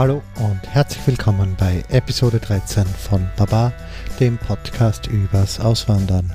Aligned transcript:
Hallo 0.00 0.22
und 0.36 0.66
herzlich 0.66 1.06
willkommen 1.06 1.54
bei 1.58 1.84
Episode 1.90 2.38
13 2.38 2.86
von 2.86 3.28
Baba, 3.36 3.70
dem 4.18 4.38
Podcast 4.38 5.06
übers 5.08 5.60
Auswandern. 5.60 6.34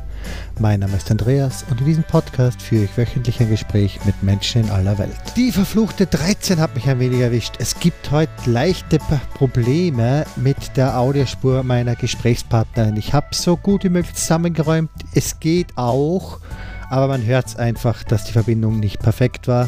Mein 0.60 0.82
Name 0.82 0.96
ist 0.96 1.10
Andreas 1.10 1.66
und 1.72 1.80
in 1.80 1.88
diesem 1.88 2.04
Podcast 2.04 2.62
führe 2.62 2.84
ich 2.84 2.96
wöchentlich 2.96 3.40
ein 3.42 3.50
Gespräch 3.50 4.00
mit 4.06 4.22
Menschen 4.22 4.66
in 4.66 4.70
aller 4.70 5.00
Welt. 5.00 5.18
Die 5.36 5.52
verfluchte 5.52 6.06
13 6.06 6.60
hat 6.60 6.76
mich 6.76 6.88
ein 6.88 7.00
wenig 7.00 7.22
erwischt. 7.22 7.56
Es 7.58 7.80
gibt 7.80 8.12
heute 8.12 8.30
leichte 8.46 9.00
Probleme 9.34 10.28
mit 10.36 10.78
der 10.78 11.00
Audiospur 11.00 11.64
meiner 11.64 11.96
Gesprächspartnerin. 11.96 12.98
Ich 12.98 13.14
habe 13.14 13.30
so 13.32 13.58
gut 13.58 13.84
wie 13.84 13.90
möglich 13.90 14.14
zusammengeräumt. 14.14 14.92
Es 15.16 15.40
geht 15.40 15.76
auch, 15.76 16.40
aber 16.92 17.08
man 17.08 17.26
hört 17.26 17.48
es 17.48 17.56
einfach, 17.56 18.04
dass 18.04 18.26
die 18.26 18.34
Verbindung 18.34 18.80
nicht 18.80 19.00
perfekt 19.00 19.48
war. 19.48 19.68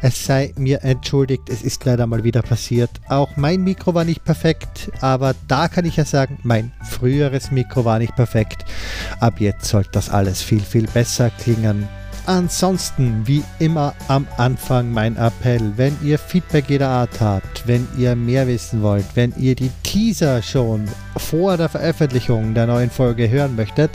Es 0.00 0.26
sei 0.26 0.52
mir 0.56 0.82
entschuldigt, 0.82 1.48
es 1.48 1.62
ist 1.62 1.84
leider 1.84 2.06
mal 2.06 2.24
wieder 2.24 2.42
passiert. 2.42 2.90
Auch 3.08 3.36
mein 3.36 3.62
Mikro 3.62 3.94
war 3.94 4.04
nicht 4.04 4.24
perfekt, 4.24 4.90
aber 5.00 5.34
da 5.46 5.68
kann 5.68 5.84
ich 5.84 5.96
ja 5.96 6.04
sagen, 6.04 6.38
mein 6.42 6.72
früheres 6.88 7.50
Mikro 7.50 7.84
war 7.84 7.98
nicht 7.98 8.16
perfekt. 8.16 8.64
Ab 9.20 9.40
jetzt 9.40 9.66
sollte 9.66 9.90
das 9.92 10.10
alles 10.10 10.42
viel, 10.42 10.60
viel 10.60 10.88
besser 10.88 11.30
klingen. 11.30 11.88
Ansonsten, 12.26 13.26
wie 13.26 13.42
immer 13.58 13.94
am 14.06 14.28
Anfang 14.36 14.92
mein 14.92 15.16
Appell, 15.16 15.72
wenn 15.76 15.96
ihr 16.04 16.18
Feedback 16.18 16.66
jeder 16.68 16.88
Art 16.88 17.20
habt, 17.20 17.66
wenn 17.66 17.88
ihr 17.98 18.14
mehr 18.14 18.46
wissen 18.46 18.80
wollt, 18.80 19.06
wenn 19.14 19.34
ihr 19.36 19.56
die 19.56 19.72
Teaser 19.82 20.40
schon 20.40 20.84
vor 21.16 21.56
der 21.56 21.68
Veröffentlichung 21.68 22.54
der 22.54 22.68
neuen 22.68 22.90
Folge 22.90 23.28
hören 23.28 23.56
möchtet, 23.56 23.90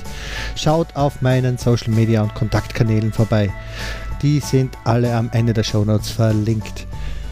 schaut 0.55 0.93
auf 0.97 1.21
meinen 1.21 1.58
Social 1.58 1.93
Media 1.93 2.21
und 2.21 2.35
Kontaktkanälen 2.35 3.13
vorbei. 3.13 3.49
Die 4.21 4.39
sind 4.39 4.75
alle 4.83 5.13
am 5.15 5.29
Ende 5.31 5.53
der 5.53 5.63
Show 5.63 5.85
Notes 5.85 6.09
verlinkt. 6.09 6.87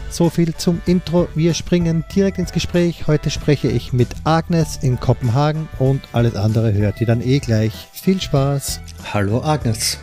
So 0.08 0.30
viel 0.30 0.54
zum 0.54 0.80
Intro. 0.86 1.28
Wir 1.34 1.52
springen 1.52 2.04
direkt 2.14 2.38
ins 2.38 2.52
Gespräch. 2.52 3.08
Heute 3.08 3.30
spreche 3.30 3.68
ich 3.68 3.92
mit 3.92 4.08
Agnes 4.24 4.78
in 4.82 5.00
Kopenhagen 5.00 5.68
und 5.80 6.02
alles 6.12 6.36
andere 6.36 6.72
hört 6.72 7.00
ihr 7.00 7.06
dann 7.06 7.20
eh 7.20 7.40
gleich. 7.40 7.72
Viel 7.92 8.20
Spaß. 8.20 8.80
Hallo 9.12 9.42
Agnes. 9.42 9.98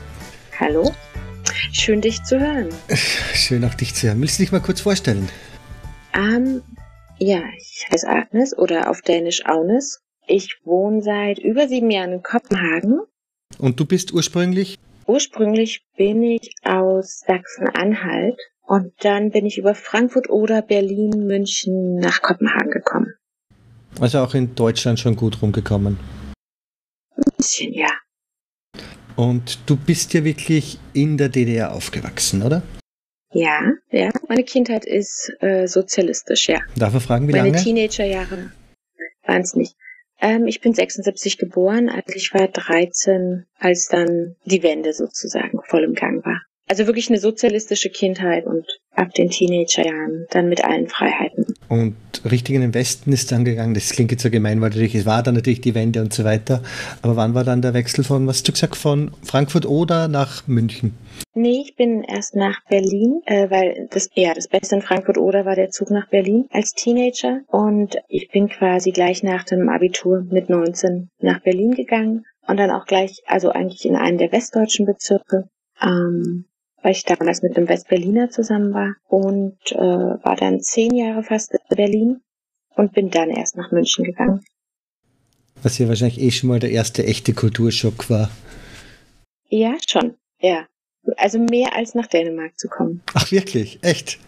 Hallo. 0.60 0.92
Schön 1.72 2.02
dich 2.02 2.22
zu 2.24 2.40
hören. 2.40 2.70
Schön 3.34 3.64
auch 3.64 3.74
dich 3.74 3.96
zu 3.96 4.08
hören. 4.08 4.22
Willst 4.22 4.38
du 4.38 4.44
dich 4.44 4.52
mal 4.52 4.60
kurz 4.60 4.82
vorstellen? 4.82 5.30
Ähm, 6.14 6.62
ja, 7.18 7.42
ich 7.58 7.88
heiße 7.92 8.08
Agnes 8.08 8.58
oder 8.58 8.90
auf 8.90 9.02
Dänisch 9.02 9.46
Aunes. 9.46 10.02
Ich 10.28 10.58
wohne 10.66 11.02
seit 11.02 11.40
über 11.40 11.68
sieben 11.68 11.90
Jahren 11.90 12.12
in 12.12 12.24
Kopenhagen. 12.24 13.00
Und 13.58 13.80
du 13.80 13.86
bist 13.86 14.14
ursprünglich? 14.14 14.80
Ursprünglich 15.06 15.84
bin 15.98 16.24
ich 16.24 16.54
aus 16.64 17.24
Sachsen-Anhalt 17.28 18.40
und 18.62 18.94
dann 19.02 19.32
bin 19.32 19.46
ich 19.46 19.58
über 19.58 19.76
Frankfurt 19.76 20.30
oder 20.30 20.62
Berlin, 20.62 21.28
München 21.28 21.96
nach 21.96 22.22
Kopenhagen 22.22 22.72
gekommen. 22.72 23.14
Also 24.00 24.20
auch 24.20 24.34
in 24.34 24.56
Deutschland 24.56 25.00
schon 25.00 25.16
gut 25.16 25.42
rumgekommen. 25.42 26.00
Ein 27.16 27.24
bisschen, 27.38 27.74
ja. 27.74 27.90
Und 29.16 29.60
du 29.68 29.76
bist 29.76 30.14
ja 30.14 30.24
wirklich 30.24 30.80
in 30.94 31.18
der 31.18 31.30
DDR 31.30 31.74
aufgewachsen, 31.74 32.42
oder? 32.42 32.64
Ja, 33.32 33.74
ja. 33.92 34.10
Meine 34.28 34.44
Kindheit 34.44 34.86
ist 34.86 35.32
äh, 35.42 35.68
sozialistisch, 35.68 36.50
ja. 36.50 36.62
Darf 36.76 36.96
ich 36.96 37.04
fragen, 37.04 37.28
wie 37.28 37.34
Meine 37.34 37.50
lange? 37.50 37.62
Teenagerjahre 37.62 38.52
waren 39.26 39.42
es 39.42 39.54
nicht. 39.56 39.76
Ähm, 40.24 40.48
ich 40.48 40.62
bin 40.62 40.74
76 40.74 41.38
geboren, 41.38 41.90
also 41.90 42.14
ich 42.16 42.34
war 42.34 42.48
13, 42.48 43.46
als 43.60 43.88
dann 43.88 44.38
die 44.46 44.64
Wende 44.64 44.94
sozusagen 44.94 45.60
voll 45.66 45.84
im 45.84 45.94
Gang 45.94 46.26
war. 46.26 46.42
Also 46.66 46.88
wirklich 46.88 47.10
eine 47.10 47.20
sozialistische 47.20 47.90
Kindheit 47.90 48.46
und 48.46 48.66
ab 48.92 49.14
den 49.14 49.30
Teenagerjahren 49.30 50.26
dann 50.30 50.48
mit 50.48 50.64
allen 50.64 50.88
Freiheiten. 50.88 51.53
Und 51.74 51.96
richtig 52.30 52.54
in 52.54 52.62
den 52.62 52.74
Westen 52.74 53.12
ist 53.12 53.32
dann 53.32 53.46
gegangen. 53.46 53.74
Das 53.74 53.90
klingt 53.90 54.12
jetzt 54.12 54.22
so 54.22 54.30
gemein, 54.30 54.62
weil 54.62 54.70
natürlich, 54.70 54.94
es 54.94 55.06
war 55.08 55.24
dann 55.24 55.34
natürlich 55.34 55.62
die 55.62 55.74
Wende 55.74 56.02
und 56.02 56.14
so 56.14 56.24
weiter. 56.24 56.62
Aber 57.02 57.16
wann 57.16 57.34
war 57.34 57.44
dann 57.44 57.64
der 57.64 57.74
Wechsel 57.74 58.04
von, 58.04 58.28
was 58.28 58.38
hast 58.38 58.48
du 58.48 58.52
gesagt, 58.52 58.76
von 58.76 59.12
Frankfurt 59.24 59.66
oder 59.66 60.08
nach 60.08 60.48
München? 60.48 60.94
Nee, 61.34 61.64
ich 61.66 61.76
bin 61.76 62.04
erst 62.04 62.36
nach 62.36 62.60
Berlin, 62.70 63.22
äh, 63.26 63.50
weil 63.50 63.88
das 63.90 64.10
ja 64.14 64.36
das 64.36 64.48
Beste 64.48 64.76
in 64.76 64.82
Frankfurt 64.84 65.18
oder 65.18 65.46
war 65.46 65.56
der 65.56 65.70
Zug 65.70 65.90
nach 65.90 66.08
Berlin 66.10 66.46
als 66.52 66.74
Teenager 66.74 67.42
und 67.48 67.98
ich 68.08 68.30
bin 68.30 68.50
quasi 68.50 68.92
gleich 68.92 69.24
nach 69.24 69.44
dem 69.44 69.68
Abitur 69.68 70.24
mit 70.30 70.50
19 70.50 71.10
nach 71.22 71.42
Berlin 71.42 71.72
gegangen 71.72 72.26
und 72.48 72.58
dann 72.58 72.70
auch 72.70 72.86
gleich, 72.86 73.24
also 73.26 73.50
eigentlich 73.50 73.86
in 73.86 73.96
einen 73.96 74.20
der 74.20 74.32
westdeutschen 74.32 74.86
Bezirke, 74.86 75.46
ähm, 75.82 76.46
weil 76.84 76.92
ich 76.92 77.06
damals 77.06 77.42
mit 77.42 77.58
einem 77.58 77.68
Westberliner 77.68 78.30
zusammen 78.30 78.74
war 78.74 78.96
und 79.08 79.58
äh, 79.72 79.78
war 79.78 80.36
dann 80.36 80.60
zehn 80.60 80.94
Jahre 80.94 81.24
fast 81.24 81.54
in 81.54 81.76
Berlin 81.76 82.22
und 82.76 82.94
bin 82.94 83.10
dann 83.10 83.30
erst 83.30 83.56
nach 83.56 83.72
München 83.72 84.04
gegangen. 84.04 84.44
Was 85.64 85.78
ja 85.78 85.88
wahrscheinlich 85.88 86.20
eh 86.20 86.32
schon 86.32 86.50
mal 86.50 86.60
der 86.60 86.72
erste 86.72 87.06
echte 87.06 87.34
Kulturschock 87.34 88.10
war. 88.10 88.30
Ja, 89.48 89.78
schon, 89.88 90.16
ja. 90.40 90.68
Also 91.18 91.40
mehr 91.40 91.76
als 91.76 91.96
nach 91.96 92.08
Dänemark 92.08 92.60
zu 92.60 92.68
kommen. 92.68 93.02
Ach 93.14 93.32
wirklich? 93.32 93.80
Echt? 93.82 94.20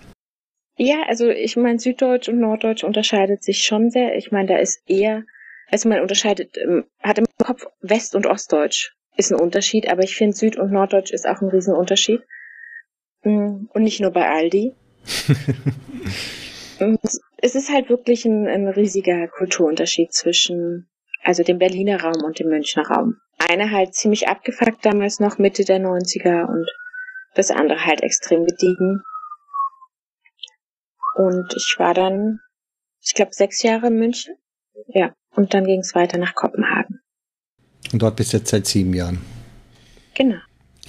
Ja, 0.77 1.03
also 1.07 1.29
ich 1.29 1.55
meine, 1.55 1.79
Süddeutsch 1.79 2.29
und 2.29 2.39
Norddeutsch 2.39 2.83
unterscheidet 2.83 3.43
sich 3.43 3.63
schon 3.63 3.89
sehr. 3.89 4.15
Ich 4.15 4.31
meine, 4.31 4.47
da 4.47 4.57
ist 4.57 4.81
eher, 4.85 5.23
also 5.69 5.89
man 5.89 6.01
unterscheidet, 6.01 6.57
ähm, 6.57 6.85
hat 7.01 7.17
im 7.17 7.25
Kopf 7.37 7.65
West- 7.81 8.15
und 8.15 8.25
Ostdeutsch 8.25 8.93
ist 9.17 9.31
ein 9.31 9.39
Unterschied, 9.39 9.89
aber 9.89 10.03
ich 10.03 10.15
finde 10.15 10.35
Süd- 10.35 10.57
und 10.57 10.71
Norddeutsch 10.71 11.11
ist 11.11 11.27
auch 11.27 11.41
ein 11.41 11.49
Riesenunterschied. 11.49 12.21
Mm, 13.25 13.67
Und 13.73 13.83
nicht 13.83 13.99
nur 13.99 14.11
bei 14.11 14.29
Aldi. 14.29 14.73
Und 16.79 16.99
es 17.41 17.55
ist 17.55 17.71
halt 17.71 17.89
wirklich 17.89 18.23
ein, 18.25 18.47
ein 18.47 18.67
riesiger 18.67 19.27
Kulturunterschied 19.27 20.13
zwischen, 20.13 20.87
also 21.23 21.43
dem 21.43 21.57
Berliner 21.57 22.01
Raum 22.01 22.23
und 22.23 22.39
dem 22.39 22.49
Münchner 22.49 22.87
Raum. 22.87 23.15
Eine 23.37 23.71
halt 23.71 23.95
ziemlich 23.95 24.29
abgefuckt 24.29 24.85
damals 24.85 25.19
noch, 25.19 25.39
Mitte 25.39 25.65
der 25.65 25.79
90er 25.79 26.47
und 26.47 26.69
das 27.33 27.51
andere 27.51 27.85
halt 27.85 28.01
extrem 28.01 28.45
gediegen. 28.45 29.01
Und 31.15 31.53
ich 31.55 31.75
war 31.77 31.93
dann, 31.93 32.39
ich 33.01 33.13
glaube, 33.13 33.31
sechs 33.33 33.63
Jahre 33.63 33.87
in 33.87 33.97
München. 33.97 34.35
Ja. 34.87 35.13
Und 35.31 35.53
dann 35.53 35.65
ging 35.65 35.79
es 35.79 35.95
weiter 35.95 36.17
nach 36.17 36.35
Kopenhagen. 36.35 37.01
Und 37.91 38.01
dort 38.01 38.15
bist 38.15 38.33
du 38.33 38.37
jetzt 38.37 38.49
seit 38.49 38.65
sieben 38.67 38.93
Jahren. 38.93 39.19
Genau. 40.13 40.39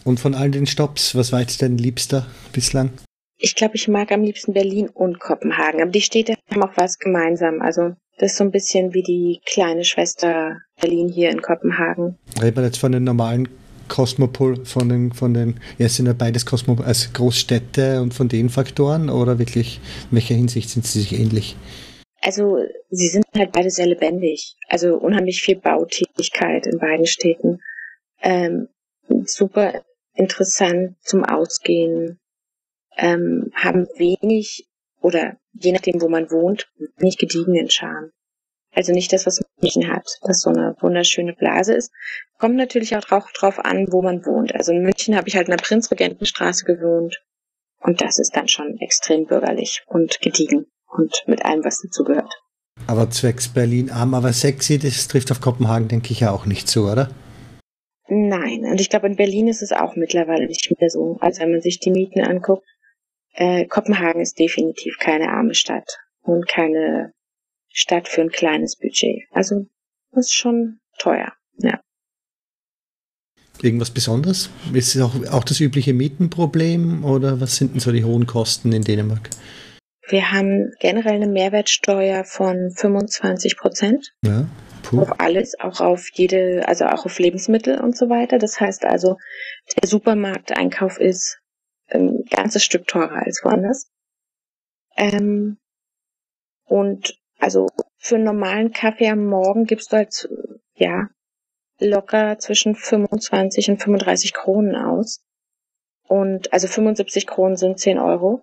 Und 0.07 0.21
von 0.21 0.37
all 0.37 0.53
den 0.53 0.67
Stops, 0.67 1.17
was 1.17 1.33
war 1.33 1.41
jetzt 1.41 1.63
dein 1.63 1.79
Liebster 1.79 2.27
bislang? 2.53 2.91
Ich 3.39 3.57
glaube, 3.57 3.75
ich 3.75 3.89
mag 3.89 4.13
am 4.13 4.23
liebsten 4.23 4.53
Berlin 4.53 4.89
und 4.89 5.19
Kopenhagen. 5.19 5.83
Aber 5.83 5.91
die 5.91 6.01
Städte 6.01 6.37
haben 6.49 6.63
auch 6.63 6.77
was 6.77 7.01
gemeinsam. 7.01 7.61
Also 7.61 7.97
das 8.17 8.33
ist 8.33 8.39
so 8.39 8.45
ein 8.45 8.53
bisschen 8.53 8.95
wie 8.95 9.03
die 9.03 9.41
kleine 9.45 9.85
Schwester 9.85 10.61
Berlin 10.81 11.09
hier 11.09 11.31
in 11.31 11.43
Kopenhagen. 11.43 12.17
Reden 12.41 12.57
wir 12.57 12.63
jetzt 12.63 12.79
von 12.79 12.93
den 12.93 13.03
normalen 13.03 13.49
Kosmopol, 13.89 14.65
von 14.65 14.89
den, 14.89 15.13
von 15.13 15.35
den, 15.35 15.59
ja, 15.77 15.89
sind 15.89 16.07
ja 16.07 16.13
beides 16.13 16.47
Kosmopol, 16.47 16.87
als 16.87 17.13
Großstädte 17.13 18.01
und 18.01 18.15
von 18.15 18.29
den 18.29 18.49
Faktoren 18.49 19.11
oder 19.11 19.41
wirklich, 19.41 19.81
in 20.11 20.17
welcher 20.17 20.37
Hinsicht 20.37 20.71
sind 20.71 20.87
sie 20.87 21.01
sich 21.01 21.19
ähnlich? 21.19 21.57
Also 22.23 22.59
sie 22.91 23.09
sind 23.09 23.25
halt 23.35 23.51
beide 23.51 23.71
sehr 23.71 23.87
lebendig. 23.87 24.55
Also 24.69 24.99
unheimlich 24.99 25.43
viel 25.43 25.57
Bautätigkeit 25.57 26.69
in 26.69 26.79
beiden 26.79 27.07
Städten. 27.07 27.59
Ähm, 28.23 28.69
super 29.25 29.83
interessant 30.17 30.97
zum 31.03 31.25
Ausgehen. 31.25 32.19
Ähm, 32.99 33.53
haben 33.55 33.87
wenig 33.97 34.67
oder 35.01 35.37
je 35.53 35.73
nachdem, 35.73 36.01
wo 36.01 36.09
man 36.09 36.31
wohnt, 36.31 36.69
wenig 36.97 37.19
gediegenen 37.19 37.69
Charme. 37.69 38.11
Also 38.75 38.93
nicht 38.93 39.13
das, 39.13 39.27
was 39.27 39.43
München 39.61 39.91
hat, 39.91 40.07
das 40.23 40.41
so 40.41 40.51
eine 40.51 40.77
wunderschöne 40.81 41.33
Blase 41.33 41.75
ist. 41.75 41.91
Kommt 42.39 42.57
natürlich 42.57 42.97
auch 42.97 43.01
drauf, 43.01 43.25
drauf 43.33 43.59
an, 43.59 43.87
wo 43.91 44.03
man 44.03 44.25
wohnt. 44.27 44.55
Also 44.55 44.73
in 44.73 44.83
München 44.83 45.17
habe 45.17 45.29
ich 45.29 45.37
halt 45.37 45.49
in 45.49 45.57
der 45.57 45.63
Prinzregentenstraße 45.63 46.65
gewohnt. 46.65 47.23
Und 47.81 48.01
das 48.01 48.19
ist 48.19 48.35
dann 48.37 48.49
schon 48.49 48.77
extrem 48.81 49.27
bürgerlich 49.27 49.83
und 49.87 50.21
gediegen 50.21 50.67
und 50.89 51.25
mit 51.27 51.45
allem, 51.45 51.65
was 51.65 51.81
dazugehört. 51.81 52.33
Aber 52.87 53.11
zwecks 53.11 53.49
Berlin 53.49 53.91
arm, 53.91 54.15
aber 54.15 54.33
sexy, 54.33 54.79
das 54.79 55.09
trifft 55.09 55.31
auf 55.31 55.41
Kopenhagen, 55.41 55.89
denke 55.89 56.13
ich, 56.13 56.21
ja 56.21 56.31
auch 56.31 56.47
nicht 56.47 56.69
so, 56.69 56.91
oder? 56.91 57.11
Nein, 58.09 58.65
und 58.65 58.81
ich 58.81 58.89
glaube, 58.89 59.09
in 59.09 59.17
Berlin 59.17 59.49
ist 59.49 59.63
es 59.63 59.73
auch 59.73 59.97
mittlerweile 59.97 60.47
nicht 60.47 60.73
mehr 60.79 60.91
so. 60.91 61.17
Also 61.21 61.43
wenn 61.43 61.51
man 61.51 61.61
sich 61.61 61.81
die 61.81 61.91
Mieten 61.91 62.21
anguckt, 62.21 62.65
äh, 63.35 63.67
Kopenhagen 63.67 64.21
ist 64.21 64.39
definitiv 64.39 64.99
keine 64.99 65.29
arme 65.29 65.55
Stadt 65.55 65.99
und 66.23 66.47
keine 66.49 67.13
Stadt 67.69 68.09
für 68.09 68.23
ein 68.23 68.31
kleines 68.31 68.77
Budget. 68.77 69.25
Also 69.33 69.67
das 70.13 70.27
ist 70.27 70.35
schon 70.35 70.79
teuer. 70.99 71.33
Ja. 71.59 71.81
Irgendwas 73.61 73.91
Besonderes? 73.91 74.51
Ist 74.73 74.95
es 74.95 75.03
auch, 75.03 75.15
auch 75.33 75.45
das 75.45 75.61
übliche 75.61 75.93
Mietenproblem 75.93 77.05
oder 77.05 77.41
was 77.41 77.57
sind 77.57 77.75
denn 77.75 77.81
so 77.81 77.91
die 77.91 78.05
hohen 78.05 78.27
Kosten 78.27 78.73
in 78.73 78.83
Dänemark? 78.83 79.31
Wir 80.09 80.31
haben 80.33 80.73
generell 80.79 81.15
eine 81.15 81.27
Mehrwertsteuer 81.27 82.25
von 82.25 82.71
25 82.71 83.57
Prozent 83.57 84.13
Ja, 84.23 84.47
puh. 84.83 85.01
auf 85.01 85.21
alles, 85.21 85.59
auch 85.59 85.81
auf 85.81 86.09
jede, 86.13 86.67
also 86.69 86.87
auch 86.87 87.07
auf 87.07 87.19
Lebensmittel 87.19 87.81
und 87.81 87.97
so 87.97 88.09
weiter. 88.09 88.39
Das 88.39 88.61
heißt 88.61 88.85
also, 88.85 89.17
der 89.77 89.89
Supermarkteinkauf 89.89 90.99
ist 91.01 91.39
ein 91.89 92.25
ganzes 92.31 92.65
Stück 92.65 92.87
teurer 92.87 93.23
als 93.25 93.41
woanders. 93.45 93.89
Ähm, 94.97 95.59
Und 96.65 97.19
also 97.39 97.69
für 97.99 98.15
einen 98.17 98.25
normalen 98.25 98.73
Kaffee 98.73 99.09
am 99.09 99.27
Morgen 99.27 99.65
gibst 99.67 99.93
du 99.93 99.97
halt, 99.99 100.29
ja, 100.75 101.09
locker 101.79 102.39
zwischen 102.39 102.75
25 102.75 103.71
und 103.71 103.83
35 103.83 104.33
Kronen 104.33 104.75
aus. 104.77 105.21
Und 106.09 106.53
also 106.53 106.67
75 106.69 107.27
Kronen 107.27 107.57
sind 107.57 107.79
10 107.79 107.99
Euro. 107.99 108.43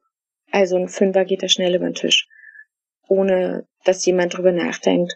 Also 0.53 0.77
ein 0.77 0.87
Fünfer 0.87 1.25
geht 1.25 1.41
da 1.41 1.49
schnell 1.49 1.73
über 1.73 1.85
den 1.85 1.95
Tisch. 1.95 2.27
Ohne 3.07 3.65
dass 3.83 4.05
jemand 4.05 4.37
drüber 4.37 4.51
nachdenkt. 4.51 5.15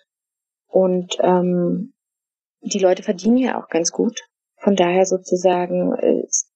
Und 0.68 1.16
ähm, 1.22 1.94
die 2.62 2.80
Leute 2.80 3.04
verdienen 3.04 3.38
ja 3.38 3.62
auch 3.62 3.70
ganz 3.70 3.92
gut. 3.92 4.20
Von 4.58 4.76
daher 4.76 5.06
sozusagen 5.06 5.94
ist, 6.26 6.48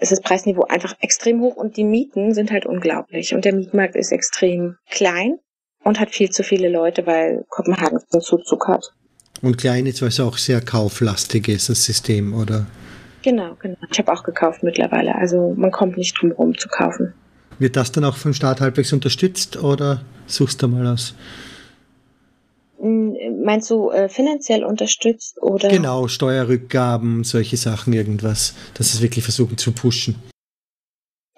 ist 0.00 0.12
das 0.12 0.22
Preisniveau 0.22 0.64
einfach 0.64 0.94
extrem 1.00 1.42
hoch 1.42 1.56
und 1.56 1.76
die 1.76 1.84
Mieten 1.84 2.32
sind 2.32 2.50
halt 2.50 2.64
unglaublich. 2.64 3.34
Und 3.34 3.44
der 3.44 3.54
Mietmarkt 3.54 3.96
ist 3.96 4.12
extrem 4.12 4.76
klein 4.88 5.38
und 5.84 6.00
hat 6.00 6.10
viel 6.10 6.30
zu 6.30 6.42
viele 6.42 6.70
Leute, 6.70 7.06
weil 7.06 7.44
Kopenhagen 7.50 8.00
so 8.08 8.18
Zuzug 8.18 8.66
hat. 8.66 8.94
Und 9.42 9.58
klein 9.58 9.84
ist, 9.84 10.00
weil 10.00 10.08
es 10.08 10.20
auch 10.20 10.38
sehr 10.38 10.62
kauflastig 10.62 11.48
ist, 11.48 11.68
das 11.68 11.84
System, 11.84 12.32
oder? 12.32 12.66
Genau, 13.22 13.56
genau. 13.56 13.76
Ich 13.90 13.98
habe 13.98 14.10
auch 14.10 14.24
gekauft 14.24 14.62
mittlerweile. 14.62 15.14
Also 15.16 15.52
man 15.54 15.70
kommt 15.70 15.98
nicht 15.98 16.20
drum 16.20 16.32
rum 16.32 16.56
zu 16.56 16.68
kaufen. 16.68 17.12
Wird 17.58 17.76
das 17.76 17.92
dann 17.92 18.04
auch 18.04 18.16
vom 18.16 18.34
Staat 18.34 18.60
halbwegs 18.60 18.92
unterstützt 18.92 19.56
oder 19.56 20.04
suchst 20.26 20.62
du 20.62 20.68
mal 20.68 20.86
aus? 20.86 21.14
Hm, 22.78 23.16
meinst 23.44 23.70
du 23.70 23.90
äh, 23.90 24.08
finanziell 24.08 24.64
unterstützt 24.64 25.40
oder? 25.40 25.68
Genau, 25.68 26.08
Steuerrückgaben, 26.08 27.22
solche 27.22 27.56
Sachen, 27.56 27.92
irgendwas, 27.92 28.54
dass 28.74 28.92
es 28.92 29.00
wirklich 29.00 29.24
versuchen 29.24 29.56
zu 29.56 29.72
pushen. 29.72 30.16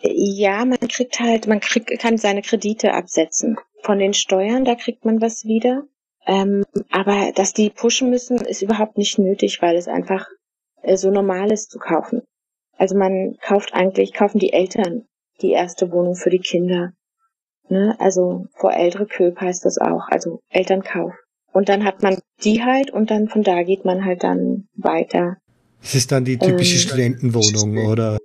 Ja, 0.01 0.65
man 0.65 0.79
kriegt 0.81 1.21
halt, 1.21 1.47
man 1.47 1.61
kriegt, 1.61 1.99
kann 1.99 2.19
seine 2.19 2.43
Kredite 2.43 2.95
absetzen. 2.95 3.57
Von 3.83 3.99
den 3.99 4.15
Steuern, 4.15 4.65
da 4.65 4.75
kriegt 4.75 5.05
man 5.05 5.21
was 5.21 5.45
wieder. 5.45 5.83
Ähm, 6.27 6.65
aber 6.91 7.33
dass 7.35 7.53
die 7.53 7.71
pushen 7.71 8.09
müssen, 8.09 8.39
ist 8.39 8.63
überhaupt 8.63 8.97
nicht 8.97 9.19
nötig, 9.19 9.61
weil 9.61 9.77
es 9.77 9.89
einfach 9.89 10.27
äh, 10.83 10.97
so 10.97 11.11
normal 11.11 11.53
ist 11.53 11.71
zu 11.71 11.79
kaufen. 11.79 12.23
Also 12.79 12.97
man 12.97 13.37
kauft 13.43 13.75
eigentlich, 13.75 14.15
kaufen 14.15 14.39
die 14.39 14.53
Eltern 14.53 15.07
die 15.41 15.53
erste 15.53 15.91
Wohnung 15.91 16.15
für 16.15 16.31
die 16.31 16.39
Kinder. 16.39 16.93
Ne? 17.69 17.97
Also 17.99 18.47
vor 18.55 18.73
ältere 18.73 19.07
Köp 19.07 19.41
heißt 19.41 19.65
das 19.65 19.79
auch, 19.79 20.09
also 20.09 20.41
Elternkauf. 20.49 21.13
Und 21.53 21.69
dann 21.69 21.85
hat 21.85 22.03
man 22.03 22.19
die 22.43 22.63
halt 22.65 22.91
und 22.91 23.11
dann 23.11 23.29
von 23.29 23.43
da 23.43 23.63
geht 23.63 23.85
man 23.85 24.05
halt 24.05 24.25
dann 24.25 24.69
weiter. 24.75 25.37
Das 25.81 25.95
ist 25.95 26.11
dann 26.13 26.25
die 26.25 26.39
typische 26.39 26.75
ähm, 26.75 26.81
Studentenwohnung, 26.81 27.87
oder? 27.87 28.19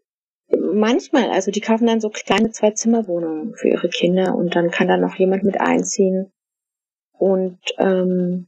Manchmal, 0.73 1.29
also 1.29 1.51
die 1.51 1.61
kaufen 1.61 1.88
dann 1.88 2.01
so 2.01 2.09
kleine 2.09 2.51
Zwei-Zimmer-Wohnungen 2.51 3.53
für 3.56 3.69
ihre 3.69 3.89
Kinder 3.89 4.35
und 4.35 4.56
dann 4.56 4.71
kann 4.71 4.88
da 4.88 4.97
noch 4.97 5.15
jemand 5.15 5.44
mit 5.44 5.59
einziehen. 5.59 6.31
Und 7.11 7.59
ähm, 7.77 8.47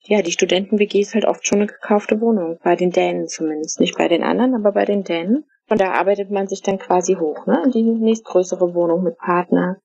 ja, 0.00 0.22
die 0.22 0.32
Studenten-WG 0.32 1.00
ist 1.00 1.14
halt 1.14 1.26
oft 1.26 1.46
schon 1.46 1.58
eine 1.58 1.66
gekaufte 1.66 2.20
Wohnung, 2.20 2.58
bei 2.62 2.74
den 2.74 2.90
Dänen 2.90 3.28
zumindest. 3.28 3.80
Nicht 3.80 3.98
bei 3.98 4.08
den 4.08 4.22
anderen, 4.22 4.54
aber 4.54 4.72
bei 4.72 4.84
den 4.84 5.04
Dänen. 5.04 5.44
Von 5.68 5.76
da 5.76 5.92
arbeitet 5.92 6.30
man 6.30 6.48
sich 6.48 6.62
dann 6.62 6.78
quasi 6.78 7.14
hoch, 7.14 7.46
ne? 7.46 7.62
In 7.64 7.70
die 7.70 7.82
nächstgrößere 7.82 8.74
Wohnung 8.74 9.04
mit 9.04 9.18
Partner 9.18 9.76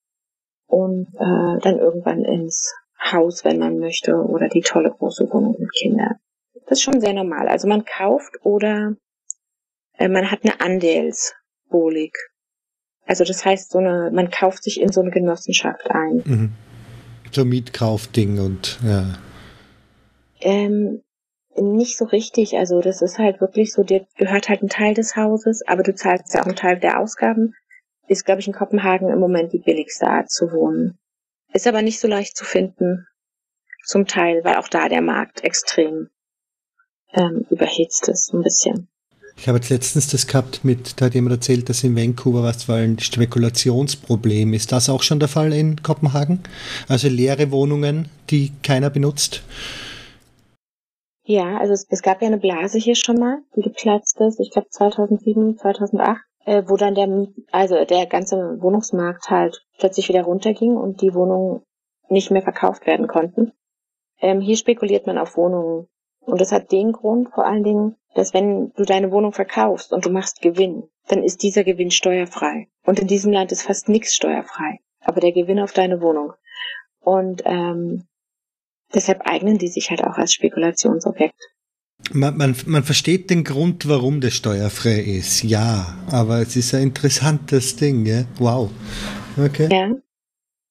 und 0.65 1.07
äh, 1.15 1.59
dann 1.62 1.77
irgendwann 1.77 2.24
ins 2.24 2.74
Haus, 3.12 3.44
wenn 3.44 3.59
man 3.59 3.80
möchte, 3.80 4.15
oder 4.15 4.47
die 4.47 4.62
tolle 4.62 4.91
große 4.91 5.30
Wohnung 5.31 5.57
mit 5.59 5.69
Kindern. 5.74 6.15
Das 6.53 6.80
ist 6.80 6.83
schon 6.83 7.01
sehr 7.01 7.12
normal. 7.12 7.50
Also 7.50 7.68
man 7.68 7.83
kauft 7.83 8.33
oder 8.44 8.95
äh, 9.97 10.07
man 10.07 10.31
hat 10.31 10.39
eine 10.44 10.62
Andelsbolik. 10.62 12.15
Also 13.06 13.25
das 13.25 13.44
heißt, 13.44 13.71
so 13.71 13.79
eine, 13.79 14.09
man 14.13 14.31
kauft 14.31 14.63
sich 14.63 14.79
in 14.79 14.89
so 14.89 15.01
eine 15.01 15.12
Genossenschaft 15.12 15.91
ein. 15.91 16.24
Mhm. 16.25 16.51
So 17.31 17.44
Mietkaufding 17.44 18.39
und 18.39 18.79
ja. 18.86 19.18
Ähm, 20.39 21.01
nicht 21.61 21.97
so 21.97 22.05
richtig. 22.05 22.57
Also 22.57 22.81
das 22.81 23.01
ist 23.01 23.19
halt 23.19 23.41
wirklich 23.41 23.73
so, 23.73 23.83
dir 23.83 24.05
gehört 24.17 24.50
halt 24.50 24.61
ein 24.61 24.69
Teil 24.69 24.94
des 24.94 25.15
Hauses, 25.15 25.61
aber 25.67 25.83
du 25.83 25.94
zahlst 25.94 26.33
ja 26.33 26.41
auch 26.41 26.45
einen 26.45 26.55
Teil 26.55 26.79
der 26.79 27.00
Ausgaben. 27.00 27.53
Ist, 28.07 28.25
glaube 28.25 28.41
ich, 28.41 28.47
in 28.47 28.53
Kopenhagen 28.53 29.09
im 29.09 29.19
Moment 29.19 29.53
die 29.53 29.59
billigste 29.59 30.07
Art 30.07 30.29
zu 30.29 30.51
wohnen. 30.51 30.97
Ist 31.53 31.67
aber 31.67 31.81
nicht 31.81 32.00
so 32.00 32.07
leicht 32.07 32.35
zu 32.35 32.45
finden. 32.45 33.07
Zum 33.85 34.07
Teil, 34.07 34.44
weil 34.44 34.57
auch 34.57 34.67
da 34.67 34.89
der 34.89 35.01
Markt 35.01 35.44
extrem 35.44 36.09
ähm, 37.13 37.45
überhitzt 37.50 38.07
ist, 38.07 38.33
ein 38.33 38.41
bisschen. 38.41 38.88
Ich 39.35 39.47
habe 39.47 39.57
jetzt 39.57 39.69
letztens 39.69 40.07
das 40.07 40.27
gehabt 40.27 40.63
mit, 40.63 41.01
da 41.01 41.05
hat 41.05 41.15
jemand 41.15 41.35
erzählt, 41.35 41.67
dass 41.67 41.83
in 41.83 41.95
Vancouver 41.95 42.44
was 42.44 42.69
war 42.69 42.77
ein 42.77 43.00
Spekulationsproblem. 43.00 44.53
Ist 44.53 44.71
das 44.71 44.89
auch 44.89 45.03
schon 45.03 45.19
der 45.19 45.27
Fall 45.27 45.51
in 45.53 45.81
Kopenhagen? 45.81 46.39
Also 46.88 47.09
leere 47.09 47.51
Wohnungen, 47.51 48.09
die 48.29 48.51
keiner 48.61 48.89
benutzt? 48.89 49.44
Ja, 51.25 51.58
also 51.58 51.74
es, 51.74 51.88
es 51.90 52.02
gab 52.02 52.22
ja 52.22 52.28
eine 52.28 52.38
Blase 52.38 52.78
hier 52.78 52.96
schon 52.96 53.18
mal, 53.18 53.40
die 53.56 53.62
geplatzt 53.62 54.20
ist, 54.20 54.40
ich 54.40 54.52
glaube 54.52 54.68
2007, 54.70 55.58
2008, 55.58 56.22
äh, 56.46 56.64
wo 56.68 56.75
dann 56.75 56.96
der, 56.96 57.28
also 57.52 57.86
der 57.86 58.06
ganze 58.08 58.62
Wohnungsmarkt 58.62 59.30
halt 59.30 59.66
plötzlich 59.78 60.10
wieder 60.10 60.24
runterging 60.24 60.75
und 60.75 61.02
die 61.02 61.14
Wohnungen 61.14 61.64
nicht 62.10 62.30
mehr 62.30 62.42
verkauft 62.42 62.86
werden 62.86 63.08
konnten. 63.08 63.54
Ähm, 64.20 64.42
hier 64.42 64.58
spekuliert 64.58 65.08
man 65.08 65.18
auf 65.18 65.38
Wohnungen. 65.38 65.88
Und 66.25 66.40
das 66.40 66.52
hat 66.52 66.72
den 66.72 66.92
Grund 66.92 67.30
vor 67.34 67.46
allen 67.46 67.64
Dingen, 67.64 67.96
dass 68.16 68.34
wenn 68.34 68.72
du 68.75 68.84
deine 68.84 69.12
Wohnung 69.12 69.34
verkaufst 69.34 69.92
und 69.92 70.06
du 70.06 70.10
machst 70.10 70.42
Gewinn, 70.42 70.90
dann 71.08 71.24
ist 71.24 71.44
dieser 71.44 71.64
Gewinn 71.64 71.92
steuerfrei. 71.92 72.68
Und 72.86 73.00
in 73.00 73.08
diesem 73.08 73.34
Land 73.34 73.52
ist 73.52 73.64
fast 73.64 73.90
nichts 73.90 74.14
steuerfrei. 74.14 74.80
Aber 75.02 75.20
der 75.20 75.34
Gewinn 75.34 75.60
auf 75.60 75.74
deine 75.74 76.02
Wohnung. 76.02 76.34
Und 77.02 77.42
ähm, 77.46 78.08
Deshalb 78.94 79.22
eignen 79.25 79.57
die 79.57 79.68
sich 79.68 79.90
halt 79.90 80.04
auch 80.04 80.18
als 80.18 80.34
Spekulationsobjekt. 80.34 81.36
Man, 82.12 82.38
man, 82.38 82.56
man 82.66 82.84
versteht 82.84 83.30
den 83.30 83.44
Grund, 83.44 83.88
warum 83.88 84.19
das 84.19 84.34
steuerfrei 84.34 85.00
ist, 85.00 85.44
ja, 85.44 85.98
aber 86.12 86.41
es 86.41 86.56
ist 86.56 86.74
ein 86.74 86.84
interessantes 86.84 87.75
Ding, 87.77 88.06
ja? 88.06 88.25
Wow. 88.38 88.72
Okay. 89.38 89.70
Ja. 89.72 89.96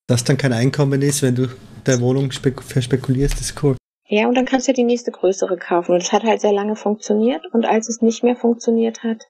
Dass 0.06 0.25
dann 0.25 0.37
kein 0.37 0.52
Einkommen 0.52 1.00
ist, 1.00 1.23
wenn 1.23 1.35
du 1.35 1.49
der 1.87 2.00
Wohnung 2.00 2.30
spek 2.32 2.62
verspekulierst, 2.62 3.40
ist 3.40 3.62
cool. 3.62 3.76
Ja, 4.08 4.28
und 4.28 4.35
dann 4.35 4.44
kannst 4.44 4.68
du 4.68 4.73
ja 4.73 4.75
die 4.75 4.85
nächste 4.85 5.11
größere 5.11 5.56
kaufen. 5.56 5.92
Und 5.92 6.02
es 6.02 6.12
hat 6.12 6.23
halt 6.23 6.40
sehr 6.40 6.52
lange 6.52 6.76
funktioniert. 6.76 7.46
Und 7.52 7.64
als 7.64 7.88
es 7.88 8.02
nicht 8.02 8.23
mehr 8.23 8.37
funktioniert 8.37 9.02
hat, 9.02 9.23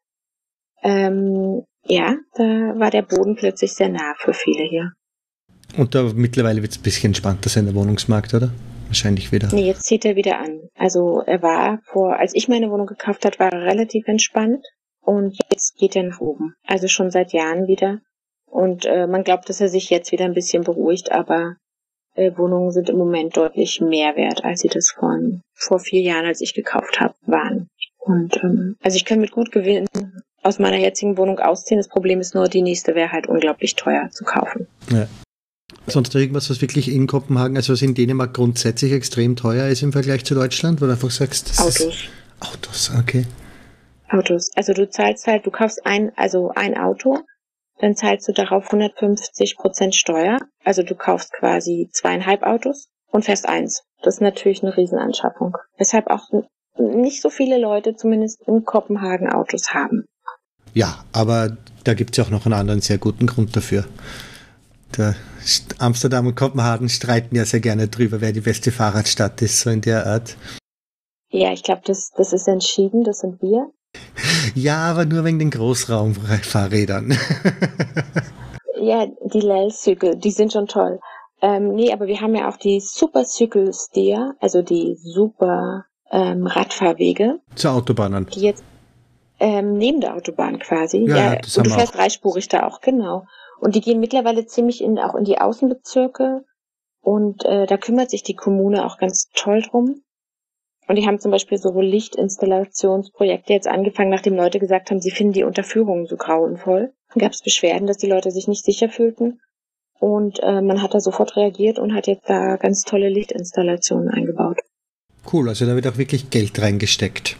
ähm, 0.83 1.63
ja, 1.85 2.17
da 2.35 2.45
war 2.45 2.91
der 2.91 3.03
Boden 3.03 3.37
plötzlich 3.37 3.75
sehr 3.75 3.89
nah 3.89 4.15
für 4.19 4.35
viele 4.35 4.65
hier. 4.65 4.93
Und 5.77 5.95
da 5.95 6.03
mittlerweile 6.15 6.63
wird 6.63 6.73
es 6.73 6.79
ein 6.79 6.83
bisschen 6.83 7.11
entspannter 7.11 7.49
sein, 7.49 7.67
der 7.67 7.75
Wohnungsmarkt, 7.75 8.35
oder? 8.35 8.51
Wahrscheinlich 8.93 9.33
wieder. 9.33 9.49
Nee, 9.53 9.67
jetzt 9.67 9.85
zieht 9.85 10.05
er 10.05 10.17
wieder 10.17 10.39
an. 10.39 10.69
Also 10.75 11.23
er 11.27 11.43
war 11.43 11.81
vor, 11.85 12.19
als 12.19 12.35
ich 12.35 12.49
meine 12.49 12.71
Wohnung 12.71 12.87
gekauft 12.87 13.25
hat, 13.25 13.39
war 13.39 13.51
er 13.51 13.63
relativ 13.63 14.07
entspannt 14.07 14.65
und 15.01 15.37
jetzt 15.51 15.77
geht 15.79 15.97
er 15.97 16.03
nach 16.03 16.21
oben. 16.21 16.55
Also 16.67 16.89
schon 16.89 17.11
seit 17.11 17.33
Jahren 17.33 17.67
wieder. 17.67 18.01
Und 18.45 18.85
äh, 18.85 19.07
man 19.07 19.25
glaubt, 19.25 19.49
dass 19.49 19.63
er 19.63 19.71
sich 19.71 19.89
jetzt 19.89 20.13
wieder 20.13 20.27
ein 20.27 20.35
bisschen 20.35 20.63
beruhigt, 20.63 21.11
aber 21.11 21.57
äh, 22.15 22.37
Wohnungen 22.37 22.71
sind 22.71 22.91
im 22.91 22.99
Moment 22.99 23.35
deutlich 23.35 23.81
mehr 23.81 24.15
wert, 24.15 24.45
als 24.45 24.61
sie 24.61 24.69
das 24.69 24.91
vor, 24.91 25.19
vor 25.55 25.79
vier 25.79 26.03
Jahren, 26.03 26.27
als 26.27 26.43
ich 26.43 26.53
gekauft 26.53 27.01
habe, 27.01 27.15
waren. 27.23 27.69
Und 27.99 28.37
ähm, 28.45 28.77
also 28.83 28.97
ich 28.97 29.07
kann 29.07 29.21
mit 29.21 29.31
gut 29.31 29.53
Gewinn 29.53 29.87
aus 30.43 30.59
meiner 30.59 30.77
jetzigen 30.77 31.17
Wohnung 31.17 31.39
ausziehen. 31.39 31.79
Das 31.79 31.89
Problem 31.89 32.21
ist 32.21 32.35
nur, 32.35 32.49
die 32.49 32.63
nächste 32.63 32.95
wäre 32.95 33.13
halt 33.13 33.27
unglaublich 33.27 33.75
teuer 33.75 34.11
zu 34.11 34.25
kaufen. 34.25 34.67
Ja. 34.91 35.07
Sonst 35.87 36.15
irgendwas, 36.15 36.49
was 36.49 36.61
wirklich 36.61 36.89
in 36.89 37.07
Kopenhagen, 37.07 37.57
also 37.57 37.73
was 37.73 37.83
in 37.83 37.95
Dänemark 37.95 38.35
grundsätzlich 38.35 38.93
extrem 38.93 39.35
teuer 39.37 39.67
ist 39.67 39.83
im 39.83 39.93
Vergleich 39.93 40.25
zu 40.25 40.35
Deutschland, 40.35 40.81
wo 40.81 40.87
du 40.87 40.93
einfach 40.93 41.11
sagst, 41.11 41.51
das 41.51 41.59
Autos. 41.59 41.81
Ist 41.81 42.09
Autos, 42.41 42.93
okay. 42.99 43.27
Autos. 44.09 44.51
Also 44.55 44.73
du 44.75 44.89
zahlst 44.89 45.27
halt, 45.27 45.47
du 45.47 45.51
kaufst 45.51 45.85
ein, 45.85 46.13
also 46.17 46.51
ein 46.55 46.77
Auto, 46.77 47.19
dann 47.79 47.97
zahlst 47.97 48.29
du 48.29 48.33
darauf 48.33 48.67
150 48.67 49.57
Prozent 49.57 49.95
Steuer. 49.95 50.39
Also 50.65 50.83
du 50.83 50.95
kaufst 50.95 51.33
quasi 51.33 51.89
zweieinhalb 51.93 52.43
Autos 52.43 52.89
und 53.11 53.25
fährst 53.25 53.49
eins. 53.49 53.83
Das 54.03 54.15
ist 54.15 54.21
natürlich 54.21 54.63
eine 54.63 54.77
Riesenanschaffung. 54.77 55.57
Weshalb 55.79 56.09
auch 56.09 56.29
nicht 56.79 57.21
so 57.21 57.31
viele 57.31 57.59
Leute 57.59 57.97
zumindest 57.97 58.41
in 58.47 58.65
Kopenhagen 58.65 59.29
Autos 59.29 59.75
haben. 59.75 60.05
Ja, 60.75 61.05
aber 61.13 61.57
da 61.85 61.95
gibt 61.95 62.13
es 62.13 62.17
ja 62.19 62.25
auch 62.25 62.31
noch 62.31 62.47
einen 62.47 62.55
anderen 62.55 62.81
sehr 62.81 62.99
guten 62.99 63.27
Grund 63.27 63.57
dafür. 63.57 63.85
Der 64.97 65.15
Amsterdam 65.79 66.27
und 66.27 66.35
Kopenhagen 66.37 66.89
streiten 66.89 67.35
ja 67.35 67.45
sehr 67.45 67.61
gerne 67.61 67.89
drüber, 67.89 68.21
wer 68.21 68.33
die 68.33 68.41
beste 68.41 68.71
Fahrradstadt 68.71 69.41
ist, 69.43 69.61
so 69.61 69.71
in 69.71 69.81
der 69.81 70.07
Art. 70.07 70.37
Ja, 71.31 71.53
ich 71.53 71.63
glaube, 71.63 71.83
das, 71.85 72.11
das 72.17 72.33
ist 72.33 72.47
entschieden, 72.47 73.05
das 73.05 73.21
sind 73.21 73.41
wir. 73.43 73.71
Ja, 74.55 74.91
aber 74.91 75.07
nur 75.07 75.25
wegen 75.25 75.39
den 75.39 75.51
Großraumfahrrädern. 75.51 77.17
ja, 78.81 79.07
die 79.25 79.41
Lel-Zügel, 79.41 80.17
die 80.17 80.31
sind 80.31 80.53
schon 80.53 80.67
toll. 80.67 80.99
Ähm, 81.41 81.75
nee, 81.75 81.93
aber 81.93 82.07
wir 82.07 82.21
haben 82.21 82.35
ja 82.35 82.49
auch 82.49 82.57
die 82.57 82.81
Super 82.81 83.25
Cycle 83.25 83.73
Steer, 83.73 84.35
also 84.41 84.61
die 84.61 84.97
super 84.97 85.85
ähm, 86.11 86.47
Radfahrwege. 86.47 87.41
Zur 87.55 87.73
Autobahn 87.73 88.27
Die 88.27 88.41
jetzt 88.41 88.63
ähm, 89.43 89.77
neben 89.77 90.01
der 90.01 90.15
Autobahn 90.15 90.61
quasi. 90.61 90.99
Ja, 90.99 91.17
ja 91.17 91.41
und 91.57 91.67
du 91.67 91.71
fährst 91.71 91.97
dreispurig 91.97 92.49
da 92.49 92.67
auch, 92.67 92.81
genau. 92.81 93.27
Und 93.63 93.77
die 93.77 93.81
gehen 93.81 94.01
mittlerweile 94.01 94.45
ziemlich 94.45 94.83
in, 94.83 94.99
auch 94.99 95.15
in 95.15 95.23
die 95.23 95.39
Außenbezirke. 95.39 96.45
Und 97.01 97.45
äh, 97.45 97.65
da 97.67 97.77
kümmert 97.77 98.11
sich 98.11 98.25
die 98.25 98.35
Kommune 98.35 98.85
auch 98.85 98.99
ganz 98.99 99.29
toll 99.35 99.63
drum. 99.63 100.03
Und 100.89 100.97
die 100.97 101.07
haben 101.07 101.21
zum 101.21 101.31
Beispiel 101.31 101.59
so 101.59 101.81
Lichtinstallationsprojekte 101.81 103.53
jetzt 103.53 103.69
angefangen, 103.69 104.11
nachdem 104.11 104.35
Leute 104.35 104.59
gesagt 104.59 104.91
haben, 104.91 105.01
sie 105.01 105.13
finden 105.13 105.35
die 105.35 105.45
Unterführungen 105.45 106.07
so 106.07 106.17
grauenvoll. 106.17 106.93
Dann 107.11 107.21
gab 107.21 107.31
es 107.31 107.41
Beschwerden, 107.41 107.87
dass 107.87 107.99
die 107.99 108.09
Leute 108.09 108.33
sich 108.33 108.49
nicht 108.49 108.65
sicher 108.65 108.89
fühlten. 108.89 109.41
Und 110.01 110.41
äh, 110.43 110.61
man 110.61 110.83
hat 110.83 110.95
da 110.95 110.99
sofort 110.99 111.37
reagiert 111.37 111.79
und 111.79 111.95
hat 111.95 112.09
jetzt 112.09 112.29
da 112.29 112.57
ganz 112.57 112.83
tolle 112.83 113.11
Lichtinstallationen 113.11 114.09
eingebaut. 114.09 114.59
Cool, 115.33 115.49
also 115.49 115.67
da 115.67 115.77
wird 115.77 115.87
auch 115.87 115.99
wirklich 115.99 116.31
Geld 116.31 116.61
reingesteckt. 116.61 117.37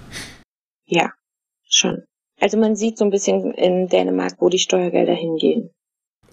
Ja, 0.85 1.11
schon. 1.65 2.05
Also 2.39 2.59
man 2.59 2.77
sieht 2.77 2.97
so 2.97 3.05
ein 3.05 3.11
bisschen 3.11 3.55
in 3.55 3.89
Dänemark, 3.89 4.37
wo 4.39 4.49
die 4.49 4.61
Steuergelder 4.61 5.15
hingehen. 5.15 5.71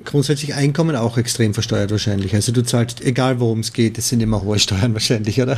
Grundsätzlich 0.05 0.55
Einkommen 0.55 0.95
auch 0.95 1.17
extrem 1.17 1.53
versteuert 1.53 1.91
wahrscheinlich. 1.91 2.33
Also 2.33 2.51
du 2.51 2.63
zahlst, 2.63 3.01
egal 3.01 3.39
worum 3.39 3.59
es 3.59 3.73
geht, 3.73 3.97
es 3.97 4.09
sind 4.09 4.21
immer 4.21 4.43
hohe 4.43 4.59
Steuern 4.59 4.93
wahrscheinlich, 4.93 5.41
oder? 5.41 5.57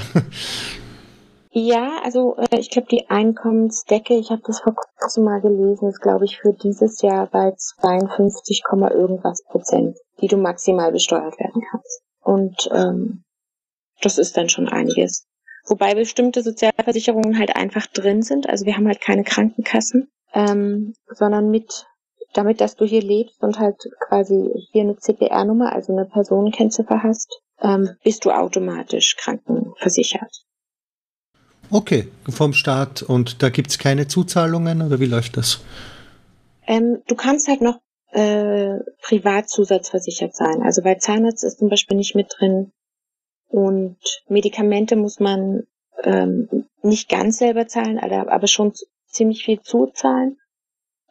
Ja, 1.53 1.99
also 2.03 2.37
äh, 2.37 2.59
ich 2.59 2.69
glaube, 2.69 2.87
die 2.89 3.09
Einkommensdecke, 3.09 4.15
ich 4.15 4.29
habe 4.29 4.41
das 4.45 4.61
vor 4.61 4.73
kurzem 4.73 5.25
mal 5.25 5.41
gelesen, 5.41 5.89
ist, 5.89 5.99
glaube 5.99 6.23
ich, 6.23 6.39
für 6.39 6.53
dieses 6.53 7.01
Jahr 7.01 7.27
bei 7.27 7.51
52, 7.55 8.63
irgendwas 8.71 9.43
Prozent, 9.43 9.97
die 10.21 10.27
du 10.27 10.37
maximal 10.37 10.93
besteuert 10.93 11.37
werden 11.39 11.61
kannst. 11.69 12.03
Und 12.21 12.69
ähm, 12.73 13.23
das 14.01 14.17
ist 14.17 14.37
dann 14.37 14.47
schon 14.47 14.69
einiges. 14.69 15.27
Wobei 15.67 15.93
bestimmte 15.93 16.41
Sozialversicherungen 16.41 17.37
halt 17.37 17.55
einfach 17.55 17.85
drin 17.87 18.21
sind. 18.21 18.49
Also 18.49 18.65
wir 18.65 18.77
haben 18.77 18.87
halt 18.87 19.01
keine 19.01 19.23
Krankenkassen, 19.23 20.09
ähm, 20.33 20.93
sondern 21.07 21.49
mit, 21.49 21.85
damit, 22.33 22.61
dass 22.61 22.75
du 22.75 22.85
hier 22.85 23.01
lebst 23.01 23.41
und 23.41 23.59
halt 23.59 23.77
quasi 24.07 24.49
hier 24.71 24.83
eine 24.83 24.97
CPR-Nummer, 24.97 25.73
also 25.73 25.93
eine 25.93 26.05
Personenkennziffer 26.05 27.03
hast, 27.03 27.41
ähm, 27.61 27.91
bist 28.03 28.25
du 28.25 28.31
automatisch 28.31 29.15
krankenversichert. 29.17 30.45
Okay, 31.69 32.09
vom 32.29 32.53
Staat 32.53 33.01
und 33.01 33.41
da 33.41 33.49
gibt's 33.49 33.77
keine 33.77 34.07
Zuzahlungen 34.07 34.81
oder 34.81 34.99
wie 34.99 35.05
läuft 35.05 35.37
das? 35.37 35.61
Ähm, 36.67 37.01
du 37.07 37.15
kannst 37.15 37.47
halt 37.47 37.61
noch 37.61 37.79
äh, 38.11 38.79
privat 39.01 39.49
zusatzversichert 39.49 40.35
sein. 40.35 40.61
Also 40.63 40.81
bei 40.81 40.95
Zahnarzt 40.95 41.43
ist 41.43 41.59
zum 41.59 41.69
Beispiel 41.69 41.95
nicht 41.95 42.13
mit 42.13 42.27
drin 42.37 42.73
und 43.47 43.97
Medikamente 44.27 44.95
muss 44.97 45.19
man 45.19 45.63
ähm, 46.03 46.67
nicht 46.81 47.09
ganz 47.09 47.37
selber 47.37 47.67
zahlen, 47.67 47.99
aber 47.99 48.47
schon 48.47 48.73
ziemlich 49.07 49.45
viel 49.45 49.61
zuzahlen. 49.61 50.37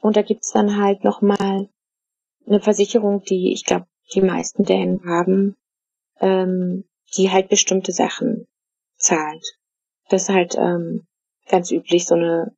Und 0.00 0.16
da 0.16 0.23
gibt's 0.23 0.52
dann 0.52 0.76
halt 0.76 1.04
nochmal 1.04 1.69
eine 2.47 2.61
Versicherung, 2.61 3.23
die 3.23 3.52
ich 3.52 3.64
glaube, 3.64 3.87
die 4.14 4.23
meisten 4.23 4.64
Dänen 4.64 5.04
haben, 5.04 5.57
ähm, 6.21 6.85
die 7.16 7.30
halt 7.30 7.49
bestimmte 7.49 7.92
Sachen 7.92 8.47
zahlt. 8.97 9.59
Das 10.09 10.23
ist 10.23 10.28
halt 10.30 10.57
ähm, 10.59 11.07
ganz 11.49 11.71
üblich, 11.71 12.07
so 12.07 12.14
eine, 12.14 12.52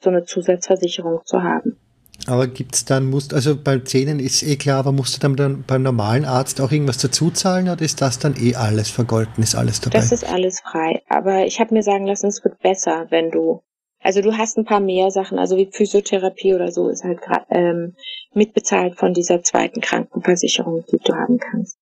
so 0.00 0.10
eine 0.10 0.24
Zusatzversicherung 0.24 1.20
zu 1.24 1.42
haben. 1.42 1.78
Aber 2.26 2.46
gibt's 2.46 2.84
dann, 2.84 3.06
musst, 3.06 3.34
also 3.34 3.56
bei 3.56 3.78
Zähnen 3.80 4.20
ist 4.20 4.42
eh 4.42 4.56
klar, 4.56 4.78
aber 4.78 4.92
musst 4.92 5.16
du 5.16 5.20
dann, 5.20 5.34
dann 5.34 5.64
beim 5.64 5.82
normalen 5.82 6.24
Arzt 6.24 6.60
auch 6.60 6.70
irgendwas 6.70 6.98
dazu 6.98 7.30
zahlen 7.30 7.68
oder 7.68 7.82
ist 7.82 8.00
das 8.00 8.18
dann 8.18 8.36
eh 8.36 8.54
alles 8.54 8.90
vergolten, 8.90 9.42
ist 9.42 9.54
alles 9.54 9.80
dabei? 9.80 9.98
Das 9.98 10.12
ist 10.12 10.24
alles 10.24 10.60
frei. 10.60 11.02
Aber 11.08 11.46
ich 11.46 11.58
habe 11.58 11.74
mir 11.74 11.82
sagen 11.82 12.06
lassen, 12.06 12.28
es 12.28 12.44
wird 12.44 12.60
besser, 12.60 13.06
wenn 13.10 13.30
du, 13.30 13.62
also 14.02 14.20
du 14.20 14.36
hast 14.36 14.58
ein 14.58 14.64
paar 14.64 14.80
mehr 14.80 15.10
Sachen, 15.10 15.38
also 15.38 15.56
wie 15.56 15.70
Physiotherapie 15.70 16.54
oder 16.54 16.72
so 16.72 16.88
ist 16.88 17.04
halt 17.04 17.20
ähm, 17.50 17.94
mitbezahlt 18.34 18.96
von 18.96 19.14
dieser 19.14 19.42
zweiten 19.42 19.80
Krankenversicherung, 19.80 20.84
die 20.90 20.98
du 20.98 21.14
haben 21.14 21.38
kannst. 21.38 21.76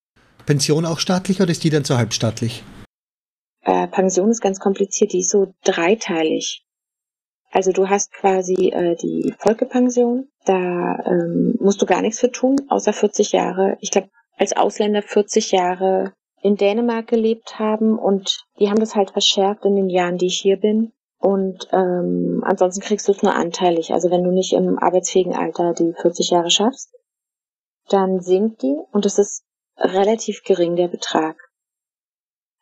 Pension 0.46 0.84
auch 0.84 0.98
staatlich 0.98 1.40
oder 1.40 1.50
ist 1.50 1.64
die 1.64 1.70
dann 1.70 1.84
so 1.84 1.96
halbstaatlich? 1.96 2.62
äh, 3.62 3.86
Pension 3.88 4.30
ist 4.30 4.40
ganz 4.40 4.58
kompliziert, 4.58 5.12
die 5.12 5.20
ist 5.20 5.30
so 5.30 5.52
dreiteilig. 5.64 6.64
Also 7.52 7.72
du 7.72 7.88
hast 7.88 8.12
quasi 8.12 8.68
äh, 8.68 8.96
die 8.96 9.34
Volkepension, 9.38 10.28
da 10.44 10.98
ähm, 11.04 11.56
musst 11.60 11.82
du 11.82 11.86
gar 11.86 12.00
nichts 12.00 12.20
für 12.20 12.30
tun, 12.30 12.56
außer 12.68 12.92
40 12.92 13.32
Jahre. 13.32 13.76
Ich 13.80 13.90
glaube, 13.90 14.08
als 14.36 14.56
Ausländer 14.56 15.02
40 15.02 15.50
Jahre 15.50 16.12
in 16.42 16.56
Dänemark 16.56 17.08
gelebt 17.08 17.58
haben 17.58 17.98
und 17.98 18.44
die 18.58 18.70
haben 18.70 18.80
das 18.80 18.94
halt 18.94 19.10
verschärft 19.10 19.64
in 19.64 19.76
den 19.76 19.90
Jahren, 19.90 20.16
die 20.16 20.26
ich 20.26 20.40
hier 20.40 20.56
bin. 20.56 20.92
Und 21.20 21.68
ähm, 21.72 22.42
ansonsten 22.44 22.82
kriegst 22.82 23.06
du 23.06 23.12
es 23.12 23.22
nur 23.22 23.34
anteilig. 23.34 23.92
Also 23.92 24.10
wenn 24.10 24.24
du 24.24 24.30
nicht 24.30 24.52
im 24.52 24.78
arbeitsfähigen 24.78 25.34
Alter 25.34 25.74
die 25.74 25.92
40 25.92 26.30
Jahre 26.30 26.50
schaffst, 26.50 26.92
dann 27.88 28.20
sinkt 28.20 28.62
die 28.62 28.76
und 28.90 29.06
es 29.06 29.18
ist 29.18 29.44
relativ 29.76 30.42
gering, 30.42 30.76
der 30.76 30.88
Betrag 30.88 31.36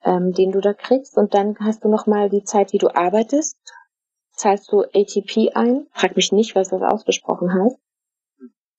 ähm, 0.04 0.32
den 0.32 0.52
du 0.52 0.60
da 0.60 0.72
kriegst. 0.74 1.16
Und 1.16 1.34
dann 1.34 1.56
hast 1.60 1.84
du 1.84 1.88
nochmal 1.88 2.28
die 2.28 2.44
Zeit, 2.44 2.72
die 2.72 2.78
du 2.78 2.94
arbeitest. 2.94 3.58
Zahlst 4.32 4.70
du 4.72 4.82
ATP 4.82 5.54
ein. 5.54 5.86
Frag 5.92 6.16
mich 6.16 6.32
nicht, 6.32 6.54
was 6.54 6.68
das 6.68 6.82
ausgesprochen 6.82 7.52
heißt. 7.52 7.78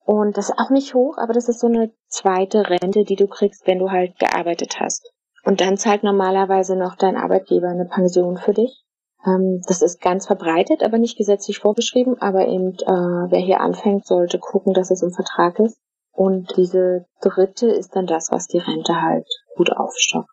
Und 0.05 0.37
das 0.37 0.49
ist 0.49 0.57
auch 0.57 0.71
nicht 0.71 0.95
hoch, 0.95 1.17
aber 1.17 1.33
das 1.33 1.49
ist 1.49 1.59
so 1.59 1.67
eine 1.67 1.91
zweite 2.07 2.67
Rente, 2.67 3.03
die 3.03 3.15
du 3.15 3.27
kriegst, 3.27 3.67
wenn 3.67 3.77
du 3.77 3.91
halt 3.91 4.17
gearbeitet 4.17 4.79
hast. 4.79 5.11
Und 5.43 5.61
dann 5.61 5.77
zahlt 5.77 6.03
normalerweise 6.03 6.75
noch 6.75 6.95
dein 6.95 7.15
Arbeitgeber 7.15 7.67
eine 7.67 7.85
Pension 7.85 8.37
für 8.37 8.53
dich. 8.53 8.83
Ähm, 9.25 9.61
das 9.67 9.81
ist 9.81 10.01
ganz 10.01 10.27
verbreitet, 10.27 10.83
aber 10.83 10.97
nicht 10.97 11.17
gesetzlich 11.17 11.59
vorgeschrieben. 11.59 12.21
Aber 12.21 12.47
eben, 12.47 12.73
äh, 12.73 13.31
wer 13.31 13.39
hier 13.39 13.61
anfängt, 13.61 14.05
sollte 14.05 14.39
gucken, 14.39 14.73
dass 14.73 14.91
es 14.91 15.01
im 15.01 15.11
Vertrag 15.11 15.59
ist. 15.59 15.77
Und 16.11 16.55
diese 16.57 17.05
dritte 17.21 17.67
ist 17.67 17.95
dann 17.95 18.05
das, 18.05 18.31
was 18.31 18.47
die 18.47 18.57
Rente 18.57 19.01
halt 19.01 19.27
gut 19.55 19.71
aufstockt. 19.71 20.29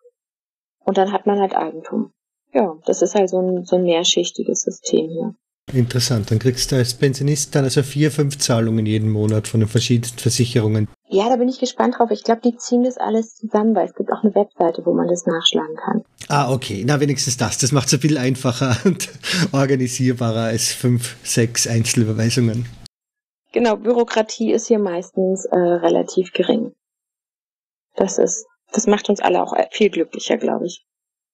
Und 0.83 0.97
dann 0.97 1.11
hat 1.11 1.25
man 1.25 1.39
halt 1.39 1.55
Eigentum. 1.55 2.11
Ja, 2.53 2.75
das 2.85 3.01
ist 3.01 3.15
halt 3.15 3.29
so 3.29 3.39
ein, 3.39 3.65
so 3.65 3.75
ein 3.75 3.83
mehrschichtiges 3.83 4.61
System 4.61 5.09
hier. 5.09 5.35
Interessant. 5.73 6.31
Dann 6.31 6.39
kriegst 6.39 6.71
du 6.71 6.77
als 6.77 6.93
Pensionist 6.93 7.53
dann 7.53 7.65
also 7.65 7.83
vier, 7.83 8.09
fünf 8.09 8.37
Zahlungen 8.37 8.85
jeden 8.85 9.09
Monat 9.09 9.47
von 9.47 9.59
den 9.59 9.69
verschiedenen 9.69 10.17
Versicherungen. 10.17 10.87
Ja, 11.09 11.29
da 11.29 11.37
bin 11.37 11.47
ich 11.47 11.59
gespannt 11.59 11.95
drauf. 11.97 12.11
Ich 12.11 12.23
glaube, 12.23 12.41
die 12.41 12.57
ziehen 12.57 12.83
das 12.83 12.97
alles 12.97 13.35
zusammen, 13.35 13.75
weil 13.75 13.85
es 13.85 13.95
gibt 13.95 14.11
auch 14.11 14.23
eine 14.23 14.35
Webseite, 14.35 14.85
wo 14.85 14.93
man 14.93 15.07
das 15.07 15.25
nachschlagen 15.25 15.75
kann. 15.77 16.03
Ah, 16.27 16.51
okay. 16.51 16.83
Na, 16.85 16.99
wenigstens 16.99 17.37
das. 17.37 17.57
Das 17.57 17.71
macht 17.71 17.91
es 17.91 17.99
viel 18.01 18.17
einfacher 18.17 18.75
und 18.85 19.09
organisierbarer 19.53 20.43
als 20.43 20.73
fünf, 20.73 21.15
sechs 21.23 21.65
Einzelüberweisungen. 21.65 22.67
Genau, 23.53 23.77
Bürokratie 23.77 24.51
ist 24.51 24.67
hier 24.67 24.79
meistens 24.79 25.45
äh, 25.45 25.57
relativ 25.57 26.33
gering. 26.33 26.73
Das 27.95 28.17
ist 28.17 28.45
das 28.71 28.87
macht 28.87 29.09
uns 29.09 29.19
alle 29.19 29.41
auch 29.41 29.53
viel 29.71 29.89
glücklicher, 29.89 30.37
glaube 30.37 30.65
ich. 30.67 30.83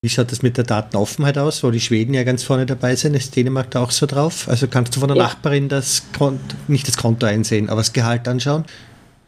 Wie 0.01 0.10
schaut 0.10 0.32
das 0.32 0.42
mit 0.42 0.58
der 0.58 0.65
Datenoffenheit 0.65 1.38
aus, 1.38 1.63
wo 1.63 1.72
die 1.72 1.80
Schweden 1.80 2.13
ja 2.13 2.24
ganz 2.24 2.44
vorne 2.44 2.65
dabei 2.65 2.96
sind? 2.96 3.15
Ist 3.15 3.36
Dänemark 3.36 3.72
da 3.72 3.82
auch 3.82 3.92
so 3.92 4.06
drauf? 4.06 4.50
Also 4.50 4.68
kannst 4.68 4.96
du 4.96 5.00
von 5.00 5.08
der 5.08 5.18
ja. 5.18 5.24
Nachbarin 5.24 5.70
das 5.70 6.03
Konto, 6.18 6.56
nicht 6.68 6.88
das 6.88 6.98
Konto 6.98 7.25
einsehen, 7.25 7.70
aber 7.70 7.80
das 7.80 7.94
Gehalt 7.94 8.27
anschauen? 8.27 8.65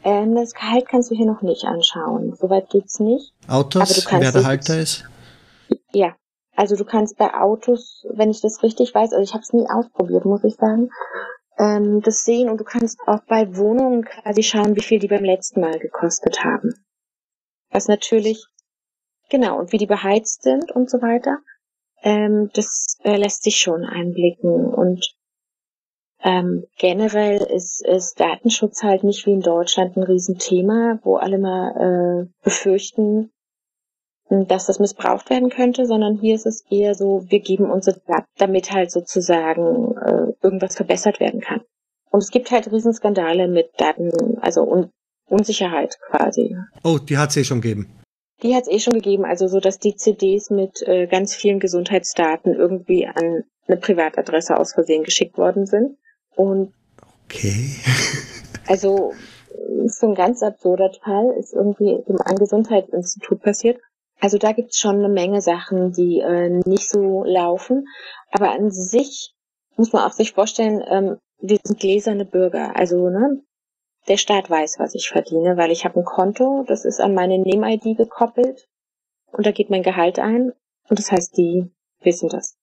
Ähm, 0.05 0.35
das 0.35 0.53
Gehalt 0.53 0.87
kannst 0.87 1.11
du 1.11 1.15
hier 1.15 1.25
noch 1.25 1.41
nicht 1.41 1.65
anschauen. 1.65 2.33
Soweit 2.39 2.69
geht's 2.69 2.99
nicht. 3.01 3.33
Autos, 3.49 4.07
wer 4.09 4.31
der 4.31 4.45
Halter 4.45 4.79
ist? 4.79 5.03
Ja, 5.91 6.15
also 6.55 6.77
du 6.77 6.85
kannst 6.85 7.17
bei 7.17 7.33
Autos, 7.33 8.05
wenn 8.13 8.31
ich 8.31 8.39
das 8.39 8.63
richtig 8.63 8.95
weiß, 8.95 9.11
also 9.11 9.23
ich 9.23 9.33
habe 9.33 9.41
es 9.41 9.51
nie 9.51 9.67
ausprobiert, 9.67 10.23
muss 10.23 10.45
ich 10.45 10.55
sagen, 10.55 10.89
ähm, 11.57 12.01
das 12.01 12.23
sehen 12.23 12.49
und 12.49 12.59
du 12.59 12.63
kannst 12.63 12.99
auch 13.07 13.21
bei 13.27 13.57
Wohnungen 13.57 14.05
quasi 14.05 14.43
schauen, 14.43 14.77
wie 14.77 14.83
viel 14.83 14.99
die 14.99 15.07
beim 15.09 15.25
letzten 15.25 15.59
Mal 15.59 15.77
gekostet 15.79 16.43
haben 16.45 16.71
was 17.75 17.87
natürlich, 17.89 18.47
genau, 19.29 19.59
und 19.59 19.73
wie 19.73 19.77
die 19.77 19.85
beheizt 19.85 20.43
sind 20.43 20.71
und 20.71 20.89
so 20.89 21.01
weiter, 21.01 21.39
ähm, 22.01 22.49
das 22.53 22.97
äh, 23.03 23.17
lässt 23.17 23.43
sich 23.43 23.57
schon 23.57 23.83
einblicken. 23.83 24.73
Und 24.73 25.13
ähm, 26.25 26.65
generell 26.79 27.37
ist, 27.37 27.85
ist 27.85 28.19
Datenschutz 28.19 28.81
halt 28.81 29.03
nicht 29.03 29.27
wie 29.27 29.33
in 29.33 29.41
Deutschland 29.41 29.95
ein 29.95 30.01
Riesenthema, 30.01 30.99
wo 31.03 31.17
alle 31.17 31.37
mal 31.37 32.25
äh, 32.25 32.43
befürchten, 32.43 33.29
dass 34.29 34.65
das 34.65 34.79
missbraucht 34.79 35.29
werden 35.29 35.51
könnte, 35.51 35.85
sondern 35.85 36.17
hier 36.17 36.33
ist 36.33 36.47
es 36.47 36.65
eher 36.71 36.95
so, 36.95 37.25
wir 37.27 37.41
geben 37.41 37.69
unsere 37.69 38.01
Daten, 38.07 38.25
damit 38.39 38.71
halt 38.71 38.89
sozusagen 38.89 39.95
äh, 39.97 40.33
irgendwas 40.41 40.75
verbessert 40.75 41.19
werden 41.19 41.41
kann. 41.41 41.61
Und 42.09 42.23
es 42.23 42.31
gibt 42.31 42.49
halt 42.49 42.71
Riesenskandale 42.71 43.47
mit 43.47 43.69
Daten, 43.77 44.39
also 44.41 44.63
un 44.63 44.89
Unsicherheit 45.27 45.97
quasi. 46.09 46.55
Oh, 46.83 46.97
die 46.97 47.17
hat 47.17 47.31
es 47.31 47.37
eh 47.37 47.43
schon 47.43 47.61
gegeben. 47.61 47.99
Die 48.43 48.55
hat 48.55 48.63
es 48.63 48.69
eh 48.69 48.79
schon 48.79 48.93
gegeben, 48.93 49.25
also 49.25 49.47
so, 49.47 49.59
dass 49.59 49.79
die 49.79 49.95
CDs 49.95 50.49
mit 50.49 50.81
äh, 50.87 51.07
ganz 51.07 51.35
vielen 51.35 51.59
Gesundheitsdaten 51.59 52.53
irgendwie 52.53 53.07
an 53.07 53.43
eine 53.67 53.77
Privatadresse 53.77 54.57
aus 54.57 54.73
Versehen 54.73 55.03
geschickt 55.03 55.37
worden 55.37 55.65
sind. 55.65 55.97
Und 56.35 56.73
okay. 57.25 57.75
also 58.67 59.13
ist 59.85 59.99
so 59.99 60.07
ein 60.07 60.15
ganz 60.15 60.43
absurder 60.43 60.91
Fall, 61.03 61.31
ist 61.39 61.53
irgendwie 61.53 62.03
im 62.07 62.35
Gesundheitsinstitut 62.35 63.41
passiert. 63.41 63.79
Also 64.19 64.37
da 64.37 64.53
gibt's 64.53 64.79
schon 64.79 64.97
eine 64.97 65.09
Menge 65.09 65.41
Sachen, 65.41 65.91
die 65.91 66.19
äh, 66.19 66.49
nicht 66.65 66.89
so 66.89 67.23
laufen. 67.23 67.85
Aber 68.31 68.51
an 68.51 68.71
sich 68.71 69.33
muss 69.75 69.93
man 69.93 70.03
auch 70.03 70.13
sich 70.13 70.33
vorstellen, 70.33 70.83
ähm, 70.89 71.17
wir 71.39 71.59
sind 71.63 71.79
gläserne 71.79 72.25
Bürger. 72.25 72.75
Also 72.75 73.09
ne, 73.09 73.41
der 74.07 74.17
Staat 74.17 74.49
weiß, 74.49 74.79
was 74.79 74.95
ich 74.95 75.09
verdiene, 75.09 75.57
weil 75.57 75.71
ich 75.71 75.85
habe 75.85 75.99
ein 75.99 76.05
Konto, 76.05 76.63
das 76.67 76.85
ist 76.85 77.01
an 77.01 77.13
meine 77.13 77.39
Nehme-ID 77.39 77.97
gekoppelt. 77.97 78.67
und 79.31 79.45
da 79.45 79.51
geht 79.51 79.69
mein 79.69 79.83
Gehalt 79.83 80.17
ein 80.19 80.53
und 80.89 80.99
das 80.99 81.11
heißt, 81.11 81.35
die 81.37 81.71
wissen 82.01 82.29
das. 82.29 82.57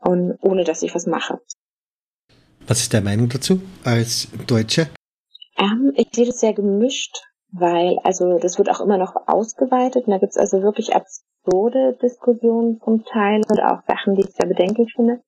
Und 0.00 0.38
ohne 0.42 0.64
dass 0.64 0.82
ich 0.82 0.94
was 0.94 1.06
mache. 1.06 1.40
Was 2.66 2.80
ist 2.80 2.92
deine 2.92 3.04
Meinung 3.04 3.28
dazu 3.28 3.60
als 3.84 4.28
Deutsche? 4.46 4.88
Ähm, 5.56 5.92
ich 5.94 6.08
sehe 6.12 6.26
das 6.26 6.40
sehr 6.40 6.52
gemischt, 6.52 7.22
weil 7.52 7.98
also 8.02 8.38
das 8.38 8.58
wird 8.58 8.68
auch 8.70 8.80
immer 8.80 8.98
noch 8.98 9.14
ausgeweitet 9.28 10.06
und 10.06 10.12
da 10.12 10.18
gibt 10.18 10.32
es 10.32 10.36
also 10.36 10.62
wirklich 10.62 10.94
absurde 10.94 11.96
Diskussionen 12.02 12.80
zum 12.80 13.04
Teil 13.04 13.42
und 13.48 13.60
auch 13.60 13.82
Sachen, 13.86 14.16
die 14.16 14.22
ich 14.22 14.34
sehr 14.34 14.48
bedenklich 14.48 14.92
finde. 14.94 15.20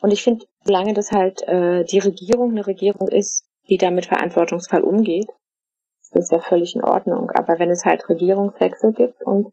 Und 0.00 0.12
ich 0.12 0.22
finde, 0.22 0.44
solange 0.62 0.94
das 0.94 1.10
halt 1.10 1.42
äh, 1.48 1.84
die 1.84 1.98
Regierung 1.98 2.52
eine 2.52 2.66
Regierung 2.66 3.08
ist, 3.08 3.44
die 3.68 3.78
damit 3.78 4.06
verantwortungsvoll 4.06 4.82
umgeht, 4.82 5.28
ist 6.02 6.14
das 6.14 6.30
ja 6.30 6.38
völlig 6.38 6.76
in 6.76 6.84
Ordnung. 6.84 7.30
Aber 7.30 7.58
wenn 7.58 7.70
es 7.70 7.84
halt 7.84 8.08
Regierungswechsel 8.08 8.92
gibt 8.92 9.22
und 9.22 9.52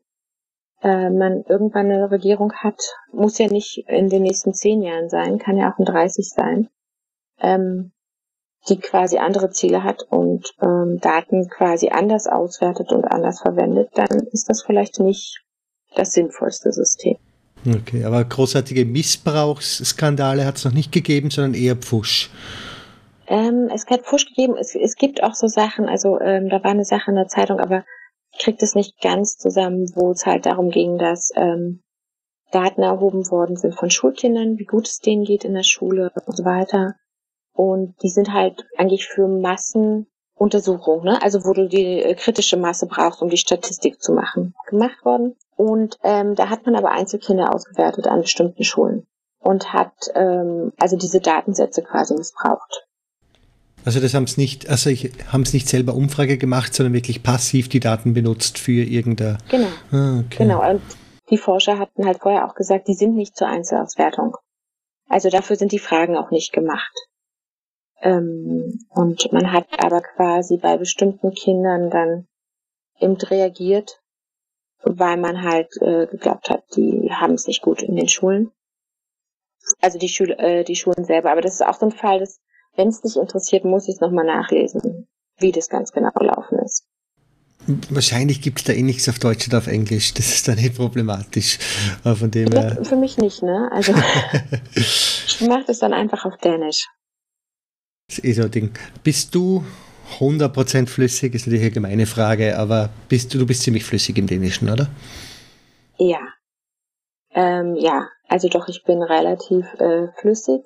äh, 0.83 1.09
man 1.09 1.43
irgendwann 1.47 1.89
eine 1.89 2.11
Regierung 2.11 2.53
hat, 2.53 2.79
muss 3.11 3.39
ja 3.39 3.47
nicht 3.47 3.85
in 3.87 4.09
den 4.09 4.21
nächsten 4.21 4.53
zehn 4.53 4.83
Jahren 4.83 5.09
sein, 5.09 5.39
kann 5.39 5.57
ja 5.57 5.71
auch 5.71 5.79
in 5.79 5.85
30 5.85 6.29
sein, 6.29 6.69
ähm, 7.41 7.91
die 8.69 8.79
quasi 8.79 9.17
andere 9.17 9.49
Ziele 9.49 9.83
hat 9.83 10.03
und 10.09 10.53
ähm, 10.61 10.99
Daten 11.01 11.49
quasi 11.49 11.89
anders 11.89 12.27
auswertet 12.27 12.91
und 12.91 13.05
anders 13.05 13.41
verwendet, 13.41 13.89
dann 13.95 14.27
ist 14.31 14.49
das 14.49 14.61
vielleicht 14.61 14.99
nicht 14.99 15.41
das 15.95 16.13
sinnvollste 16.13 16.71
System. 16.71 17.17
Okay, 17.67 18.05
aber 18.05 18.23
großartige 18.23 18.85
Missbrauchsskandale 18.85 20.45
hat 20.45 20.57
es 20.57 20.65
noch 20.65 20.73
nicht 20.73 20.91
gegeben, 20.91 21.29
sondern 21.29 21.53
eher 21.53 21.75
Pfusch. 21.75 22.29
Ähm, 23.27 23.69
es 23.73 23.85
hat 23.87 24.01
Pfusch 24.01 24.27
gegeben. 24.27 24.55
Es, 24.57 24.75
es 24.75 24.95
gibt 24.95 25.23
auch 25.23 25.35
so 25.35 25.47
Sachen, 25.47 25.87
also 25.87 26.19
ähm, 26.19 26.49
da 26.49 26.63
war 26.63 26.71
eine 26.71 26.85
Sache 26.85 27.11
in 27.11 27.15
der 27.15 27.27
Zeitung, 27.27 27.59
aber 27.59 27.83
ich 28.33 28.39
krieg 28.39 28.57
das 28.59 28.75
nicht 28.75 28.99
ganz 29.01 29.37
zusammen, 29.37 29.91
wo 29.95 30.11
es 30.11 30.25
halt 30.25 30.45
darum 30.45 30.69
ging, 30.69 30.97
dass 30.97 31.29
ähm, 31.35 31.81
Daten 32.51 32.81
erhoben 32.81 33.29
worden 33.29 33.55
sind 33.55 33.75
von 33.75 33.89
Schulkindern, 33.89 34.57
wie 34.57 34.65
gut 34.65 34.87
es 34.87 34.99
denen 34.99 35.23
geht 35.23 35.45
in 35.45 35.53
der 35.53 35.63
Schule 35.63 36.11
und 36.25 36.35
so 36.35 36.43
weiter. 36.43 36.95
Und 37.61 37.93
die 38.01 38.09
sind 38.09 38.33
halt 38.33 38.65
eigentlich 38.75 39.05
für 39.05 39.27
Massenuntersuchungen, 39.27 41.03
ne? 41.05 41.21
also 41.21 41.45
wo 41.45 41.53
du 41.53 41.69
die 41.69 42.01
äh, 42.01 42.15
kritische 42.15 42.57
Masse 42.57 42.87
brauchst, 42.87 43.21
um 43.21 43.29
die 43.29 43.37
Statistik 43.37 44.01
zu 44.01 44.13
machen, 44.13 44.55
gemacht 44.67 45.05
worden. 45.05 45.35
Und 45.57 45.99
ähm, 46.03 46.33
da 46.33 46.49
hat 46.49 46.65
man 46.65 46.75
aber 46.75 46.89
Einzelkinder 46.89 47.53
ausgewertet 47.53 48.07
an 48.07 48.21
bestimmten 48.21 48.63
Schulen 48.63 49.05
und 49.37 49.73
hat 49.73 49.93
ähm, 50.15 50.73
also 50.79 50.97
diese 50.97 51.19
Datensätze 51.19 51.83
quasi 51.83 52.15
missbraucht. 52.15 52.87
Also 53.85 53.99
das 53.99 54.15
haben 54.15 54.23
es 54.23 54.37
nicht, 54.37 54.67
also 54.67 54.89
haben 55.31 55.43
es 55.43 55.53
nicht 55.53 55.69
selber 55.69 55.93
Umfrage 55.93 56.39
gemacht, 56.39 56.73
sondern 56.73 56.93
wirklich 56.93 57.21
passiv 57.21 57.69
die 57.69 57.79
Daten 57.79 58.15
benutzt 58.15 58.57
für 58.57 58.71
irgendeine. 58.83 59.37
Genau. 59.49 59.67
Ah, 59.91 60.23
okay. 60.25 60.37
Genau. 60.39 60.67
Und 60.67 60.81
die 61.29 61.37
Forscher 61.37 61.77
hatten 61.77 62.07
halt 62.07 62.21
vorher 62.21 62.47
auch 62.47 62.55
gesagt, 62.55 62.87
die 62.87 62.95
sind 62.95 63.13
nicht 63.13 63.37
zur 63.37 63.49
Einzelauswertung. 63.49 64.35
Also 65.09 65.29
dafür 65.29 65.57
sind 65.57 65.71
die 65.73 65.77
Fragen 65.77 66.17
auch 66.17 66.31
nicht 66.31 66.53
gemacht. 66.53 66.91
Ähm, 68.01 68.79
und 68.89 69.31
man 69.31 69.51
hat 69.51 69.67
aber 69.77 70.01
quasi 70.01 70.57
bei 70.57 70.77
bestimmten 70.77 71.31
Kindern 71.31 71.89
dann 71.89 72.27
eben 72.99 73.15
reagiert, 73.15 73.99
weil 74.83 75.17
man 75.17 75.43
halt 75.43 75.69
äh, 75.81 76.07
geglaubt 76.07 76.49
hat, 76.49 76.63
die 76.75 77.11
haben 77.11 77.33
es 77.33 77.47
nicht 77.47 77.61
gut 77.61 77.81
in 77.81 77.95
den 77.95 78.07
Schulen. 78.07 78.51
Also 79.79 79.99
die, 79.99 80.09
Schule, 80.09 80.37
äh, 80.39 80.63
die 80.63 80.75
Schulen 80.75 81.05
selber. 81.05 81.31
Aber 81.31 81.41
das 81.41 81.53
ist 81.53 81.65
auch 81.65 81.75
so 81.75 81.85
ein 81.85 81.91
Fall, 81.91 82.19
das 82.19 82.39
wenn 82.75 82.87
es 82.87 83.01
dich 83.01 83.17
interessiert, 83.17 83.65
muss 83.65 83.87
ich 83.87 83.95
es 83.95 84.01
nochmal 84.01 84.25
nachlesen, 84.25 85.07
wie 85.39 85.51
das 85.51 85.69
ganz 85.69 85.91
genau 85.91 86.11
gelaufen 86.11 86.59
ist. 86.59 86.85
Wahrscheinlich 87.89 88.41
gibt 88.41 88.59
es 88.59 88.65
da 88.65 88.73
eh 88.73 88.81
nichts 88.81 89.07
auf 89.07 89.19
Deutsch 89.19 89.47
oder 89.47 89.59
auf 89.59 89.67
Englisch. 89.67 90.13
Das 90.15 90.33
ist 90.33 90.47
dann 90.47 90.57
eh 90.57 90.71
problematisch. 90.71 91.59
Von 92.01 92.31
dem 92.31 92.51
her. 92.51 92.79
Für 92.83 92.95
mich 92.95 93.17
nicht, 93.17 93.43
ne? 93.43 93.69
Also 93.71 93.93
ich 94.75 95.41
mache 95.41 95.65
das 95.67 95.79
dann 95.79 95.93
einfach 95.93 96.25
auf 96.25 96.37
Dänisch. 96.37 96.87
Das 98.11 98.19
ist 98.19 98.37
so 98.37 98.43
ein 98.43 98.51
Ding. 98.51 98.71
Bist 99.03 99.33
du 99.33 99.63
100% 100.19 100.87
flüssig? 100.87 101.33
Ist 101.33 101.47
natürlich 101.47 101.63
eine 101.63 101.71
gemeine 101.71 102.05
Frage, 102.05 102.57
aber 102.57 102.89
bist 103.09 103.33
du, 103.33 103.39
du 103.39 103.45
bist 103.45 103.63
ziemlich 103.63 103.85
flüssig 103.85 104.17
im 104.17 104.27
Dänischen, 104.27 104.69
oder? 104.69 104.87
Ja. 105.97 106.19
Ähm, 107.33 107.75
ja, 107.75 108.09
also 108.27 108.49
doch, 108.49 108.67
ich 108.67 108.83
bin 108.83 109.01
relativ 109.01 109.65
äh, 109.79 110.07
flüssig 110.19 110.61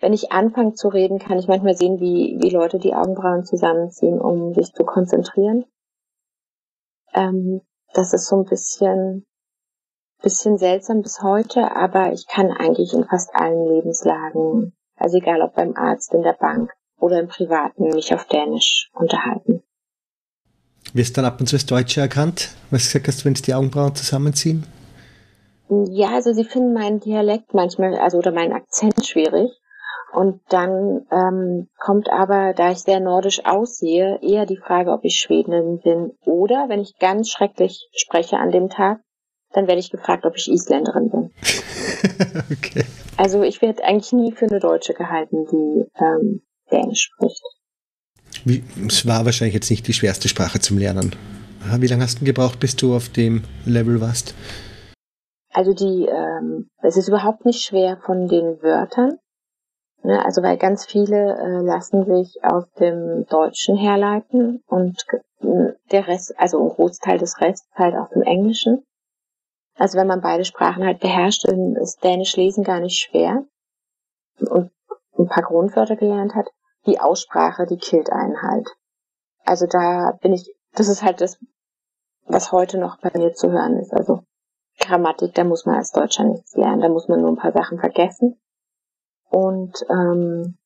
wenn 0.00 0.12
ich 0.12 0.32
anfange 0.32 0.74
zu 0.74 0.88
reden, 0.88 1.18
kann 1.18 1.38
ich 1.38 1.48
manchmal 1.48 1.74
sehen, 1.74 2.00
wie, 2.00 2.36
wie 2.40 2.50
Leute 2.50 2.78
die 2.78 2.94
Augenbrauen 2.94 3.44
zusammenziehen, 3.44 4.20
um 4.20 4.52
sich 4.52 4.72
zu 4.72 4.84
konzentrieren. 4.84 5.64
Ähm, 7.14 7.62
das 7.94 8.12
ist 8.12 8.28
so 8.28 8.36
ein 8.36 8.44
bisschen, 8.44 9.24
bisschen 10.22 10.58
seltsam 10.58 11.00
bis 11.00 11.22
heute, 11.22 11.74
aber 11.74 12.12
ich 12.12 12.26
kann 12.26 12.50
eigentlich 12.50 12.92
in 12.92 13.04
fast 13.04 13.34
allen 13.34 13.64
Lebenslagen, 13.66 14.76
also 14.96 15.16
egal 15.16 15.40
ob 15.40 15.54
beim 15.54 15.74
Arzt, 15.76 16.12
in 16.12 16.22
der 16.22 16.34
Bank 16.34 16.70
oder 16.98 17.20
im 17.20 17.28
Privaten, 17.28 17.94
mich 17.94 18.12
auf 18.14 18.26
Dänisch 18.26 18.90
unterhalten. 18.94 19.62
Wirst 20.92 21.16
du 21.16 21.20
dann 21.20 21.30
ab 21.30 21.40
und 21.40 21.46
zu 21.46 21.56
als 21.56 21.66
Deutsche 21.66 22.00
erkannt? 22.00 22.50
Was 22.70 22.82
du 22.82 22.86
gesagt 22.86 23.08
hast, 23.08 23.24
wenn 23.24 23.34
es 23.34 23.42
die 23.42 23.54
Augenbrauen 23.54 23.94
zusammenziehen? 23.94 24.66
Ja, 25.68 26.14
also 26.14 26.32
sie 26.32 26.44
finden 26.44 26.72
meinen 26.72 27.00
Dialekt 27.00 27.52
manchmal, 27.52 27.96
also 27.96 28.18
oder 28.18 28.32
meinen 28.32 28.52
Akzent 28.52 29.04
schwierig. 29.04 29.50
Und 30.12 30.40
dann 30.48 31.04
ähm, 31.10 31.68
kommt 31.78 32.08
aber, 32.08 32.54
da 32.54 32.70
ich 32.70 32.78
sehr 32.78 33.00
nordisch 33.00 33.44
aussehe, 33.44 34.18
eher 34.22 34.46
die 34.46 34.56
Frage, 34.56 34.92
ob 34.92 35.04
ich 35.04 35.16
Schwedin 35.16 35.80
bin. 35.80 36.12
Oder 36.24 36.68
wenn 36.68 36.80
ich 36.80 36.98
ganz 36.98 37.28
schrecklich 37.28 37.88
spreche 37.94 38.38
an 38.38 38.50
dem 38.50 38.70
Tag, 38.70 39.00
dann 39.52 39.66
werde 39.66 39.80
ich 39.80 39.90
gefragt, 39.90 40.24
ob 40.24 40.36
ich 40.36 40.50
Isländerin 40.50 41.10
bin. 41.10 41.30
okay. 42.50 42.84
Also 43.16 43.42
ich 43.42 43.60
werde 43.60 43.84
eigentlich 43.84 44.12
nie 44.12 44.32
für 44.32 44.46
eine 44.46 44.60
Deutsche 44.60 44.94
gehalten, 44.94 45.46
die 45.50 45.86
ähm, 46.00 46.42
Dänisch 46.70 47.10
spricht. 47.12 47.42
Wie, 48.44 48.62
es 48.86 49.06
war 49.06 49.24
wahrscheinlich 49.24 49.54
jetzt 49.54 49.70
nicht 49.70 49.86
die 49.86 49.92
schwerste 49.92 50.28
Sprache 50.28 50.60
zum 50.60 50.78
Lernen. 50.78 51.14
Wie 51.78 51.86
lange 51.86 52.04
hast 52.04 52.20
du 52.20 52.24
gebraucht, 52.24 52.60
bis 52.60 52.76
du 52.76 52.94
auf 52.94 53.08
dem 53.08 53.42
Level 53.64 54.00
warst? 54.00 54.34
Also 55.52 55.72
die, 55.72 56.06
ähm, 56.06 56.68
es 56.82 56.96
ist 56.96 57.08
überhaupt 57.08 57.44
nicht 57.44 57.62
schwer 57.62 57.96
von 58.04 58.28
den 58.28 58.62
Wörtern. 58.62 59.18
Ne, 60.02 60.24
also 60.24 60.42
weil 60.42 60.58
ganz 60.58 60.86
viele 60.86 61.36
äh, 61.36 61.64
lassen 61.64 62.04
sich 62.04 62.44
aus 62.44 62.70
dem 62.78 63.26
Deutschen 63.26 63.76
herleiten 63.76 64.62
und 64.66 65.04
der 65.90 66.06
Rest, 66.06 66.38
also 66.38 66.62
ein 66.62 66.68
Großteil 66.68 67.18
des 67.18 67.40
Restes 67.40 67.68
halt 67.74 67.94
aus 67.96 68.10
dem 68.10 68.22
Englischen. 68.22 68.84
Also 69.74 69.98
wenn 69.98 70.06
man 70.06 70.20
beide 70.20 70.44
Sprachen 70.44 70.84
halt 70.84 71.00
beherrscht, 71.00 71.48
dann 71.48 71.74
ist 71.76 72.04
Dänisch 72.04 72.36
lesen 72.36 72.62
gar 72.62 72.80
nicht 72.80 72.98
schwer 72.98 73.44
und 74.38 74.70
ein 75.18 75.28
paar 75.28 75.44
Grundwörter 75.44 75.96
gelernt 75.96 76.34
hat. 76.34 76.48
Die 76.86 77.00
Aussprache, 77.00 77.66
die 77.66 77.78
killt 77.78 78.10
einen 78.10 78.40
halt. 78.42 78.68
Also 79.44 79.66
da 79.66 80.12
bin 80.20 80.32
ich, 80.32 80.54
das 80.72 80.88
ist 80.88 81.02
halt 81.02 81.20
das, 81.20 81.38
was 82.26 82.52
heute 82.52 82.78
noch 82.78 82.98
bei 83.00 83.10
mir 83.14 83.32
zu 83.32 83.50
hören 83.50 83.78
ist. 83.78 83.92
Also 83.92 84.22
Grammatik, 84.78 85.34
da 85.34 85.44
muss 85.44 85.66
man 85.66 85.76
als 85.76 85.92
Deutscher 85.92 86.24
nichts 86.24 86.54
lernen, 86.54 86.82
da 86.82 86.88
muss 86.88 87.08
man 87.08 87.20
nur 87.20 87.30
ein 87.30 87.36
paar 87.36 87.52
Sachen 87.52 87.78
vergessen. 87.78 88.38
Und 89.30 89.84
ähm, 89.90 90.58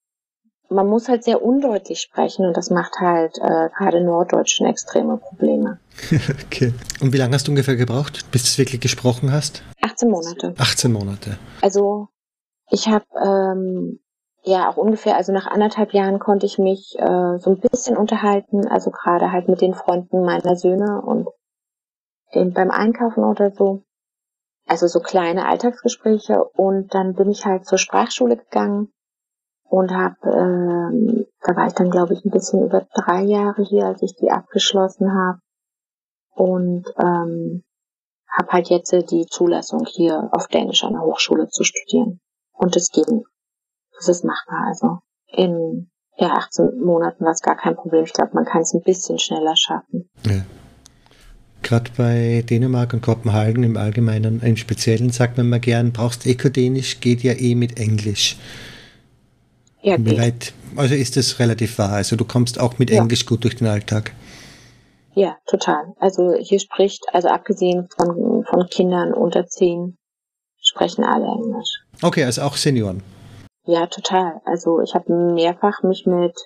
man 0.69 0.87
muss 0.87 1.09
halt 1.09 1.25
sehr 1.25 1.43
undeutlich 1.43 2.01
sprechen 2.01 2.47
und 2.47 2.57
das 2.57 2.71
macht 2.71 3.01
halt 3.01 3.39
äh, 3.39 3.69
gerade 3.77 4.03
Norddeutschen 4.03 4.67
extreme 4.67 5.17
Probleme. 5.17 5.81
okay. 6.47 6.73
Und 7.01 7.13
wie 7.13 7.19
lange 7.19 7.35
hast 7.35 7.49
du 7.49 7.53
ungefähr 7.53 7.77
gebraucht, 7.77 8.31
bis 8.31 8.43
du 8.43 8.49
es 8.49 8.59
wirklich 8.59 8.81
gesprochen 8.81 9.33
hast? 9.33 9.63
18 9.83 10.11
Monate. 10.11 10.55
18 10.57 10.93
Monate. 10.93 11.39
Also 11.61 12.09
ich 12.71 12.89
habe 12.89 13.05
ähm, 13.23 14.01
ja 14.43 14.71
auch 14.71 14.77
ungefähr, 14.77 15.17
also 15.17 15.33
nach 15.33 15.47
anderthalb 15.47 15.93
Jahren 15.93 16.19
konnte 16.19 16.47
ich 16.47 16.59
mich 16.59 16.97
äh, 16.99 17.39
so 17.39 17.51
ein 17.51 17.61
bisschen 17.61 17.97
unterhalten, 17.97 18.67
also 18.69 18.91
gerade 18.91 19.33
halt 19.33 19.49
mit 19.49 19.61
den 19.61 19.75
Freunden 19.75 20.25
meiner 20.25 20.57
Söhne 20.57 21.03
und 21.03 21.29
den 22.35 22.53
beim 22.53 22.71
Einkaufen 22.71 23.25
oder 23.25 23.51
so. 23.51 23.83
Also 24.67 24.87
so 24.87 25.01
kleine 25.01 25.47
Alltagsgespräche. 25.47 26.45
Und 26.45 26.95
dann 26.95 27.15
bin 27.15 27.31
ich 27.31 27.45
halt 27.45 27.67
zur 27.67 27.79
Sprachschule 27.79 28.37
gegangen 28.37 28.93
und 29.65 29.91
habe, 29.93 30.17
ähm, 30.25 31.27
da 31.43 31.57
war 31.57 31.67
ich 31.67 31.75
dann 31.75 31.91
glaube 31.91 32.15
ich 32.15 32.25
ein 32.25 32.31
bisschen 32.31 32.65
über 32.65 32.87
drei 32.95 33.23
Jahre 33.23 33.63
hier, 33.63 33.87
als 33.87 34.03
ich 34.03 34.15
die 34.17 34.31
abgeschlossen 34.31 35.13
habe 35.13 35.41
und 36.35 36.87
ähm, 36.99 37.65
habe 38.31 38.53
halt 38.53 38.69
jetzt 38.69 38.93
die 38.93 39.27
Zulassung 39.27 39.85
hier 39.87 40.29
auf 40.33 40.47
Dänisch 40.47 40.85
an 40.85 40.93
der 40.93 41.03
Hochschule 41.03 41.49
zu 41.49 41.65
studieren. 41.65 42.21
Und 42.53 42.77
das 42.77 42.91
ging, 42.91 43.25
das 44.01 44.09
ist 44.09 44.25
machbar, 44.25 44.67
also 44.67 44.99
in 45.27 45.91
ja 46.17 46.33
18 46.33 46.81
Monaten 46.83 47.25
war 47.25 47.33
es 47.33 47.41
gar 47.41 47.57
kein 47.57 47.77
Problem. 47.77 48.05
Ich 48.05 48.13
glaube, 48.13 48.33
man 48.35 48.45
kann 48.45 48.63
es 48.63 48.75
ein 48.75 48.83
bisschen 48.83 49.19
schneller 49.19 49.57
schaffen. 49.57 50.11
Ja 50.27 50.43
gerade 51.63 51.91
bei 51.97 52.45
Dänemark 52.49 52.93
und 52.93 53.03
Kopenhagen 53.03 53.63
im 53.63 53.77
Allgemeinen, 53.77 54.41
im 54.43 54.57
Speziellen 54.57 55.11
sagt 55.11 55.37
man 55.37 55.49
mal 55.49 55.61
gern, 55.61 55.93
brauchst 55.93 56.27
Ekodänisch, 56.27 57.01
geht 57.01 57.23
ja 57.23 57.33
eh 57.33 57.55
mit 57.55 57.79
Englisch. 57.79 58.37
Ja, 59.83 59.97
Wie 59.99 60.19
weit, 60.19 60.53
also 60.77 60.95
ist 60.95 61.17
das 61.17 61.39
relativ 61.39 61.79
wahr? 61.79 61.93
Also 61.93 62.17
du 62.17 62.25
kommst 62.25 62.61
auch 62.61 62.79
mit 62.79 62.91
ja. 62.91 63.01
Englisch 63.01 63.25
gut 63.25 63.45
durch 63.45 63.57
den 63.57 63.67
Alltag. 63.67 64.13
Ja, 65.15 65.37
total. 65.47 65.95
Also 65.99 66.35
hier 66.39 66.61
spricht, 66.61 67.05
also 67.13 67.29
abgesehen 67.29 67.89
von, 67.97 68.45
von 68.49 68.67
Kindern 68.67 69.13
unter 69.15 69.47
zehn, 69.47 69.97
sprechen 70.61 71.05
alle 71.05 71.27
Englisch. 71.27 71.83
Okay, 72.03 72.25
also 72.25 72.43
auch 72.43 72.57
Senioren. 72.57 73.03
Ja, 73.65 73.87
total. 73.87 74.41
Also 74.45 74.81
ich 74.81 74.95
habe 74.95 75.13
mehrfach 75.13 75.83
mich 75.83 76.07
mit 76.07 76.37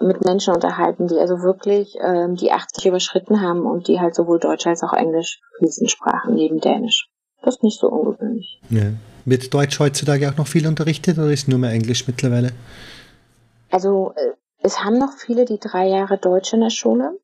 mit 0.00 0.24
Menschen 0.24 0.54
unterhalten, 0.54 1.08
die 1.08 1.18
also 1.18 1.42
wirklich 1.42 1.96
ähm, 2.00 2.36
die 2.36 2.52
80 2.52 2.86
überschritten 2.86 3.40
haben 3.40 3.66
und 3.66 3.88
die 3.88 3.98
halt 3.98 4.14
sowohl 4.14 4.38
Deutsch 4.38 4.66
als 4.66 4.82
auch 4.84 4.92
Englisch 4.92 5.40
fließend 5.58 5.90
sprachen, 5.90 6.34
neben 6.34 6.60
Dänisch. 6.60 7.08
Das 7.42 7.56
ist 7.56 7.62
nicht 7.62 7.80
so 7.80 7.88
ungewöhnlich. 7.88 8.60
Ja. 8.70 8.92
Wird 9.24 9.52
Deutsch 9.52 9.78
heutzutage 9.78 10.28
auch 10.28 10.36
noch 10.36 10.46
viel 10.46 10.66
unterrichtet 10.66 11.18
oder 11.18 11.30
ist 11.30 11.48
nur 11.48 11.58
mehr 11.58 11.72
Englisch 11.72 12.06
mittlerweile? 12.06 12.52
Also 13.70 14.12
äh, 14.16 14.34
es 14.62 14.82
haben 14.84 14.98
noch 14.98 15.12
viele 15.12 15.44
die 15.44 15.58
drei 15.58 15.88
Jahre 15.88 16.18
Deutsch 16.18 16.52
in 16.52 16.60
der 16.60 16.70
Schule. 16.70 17.18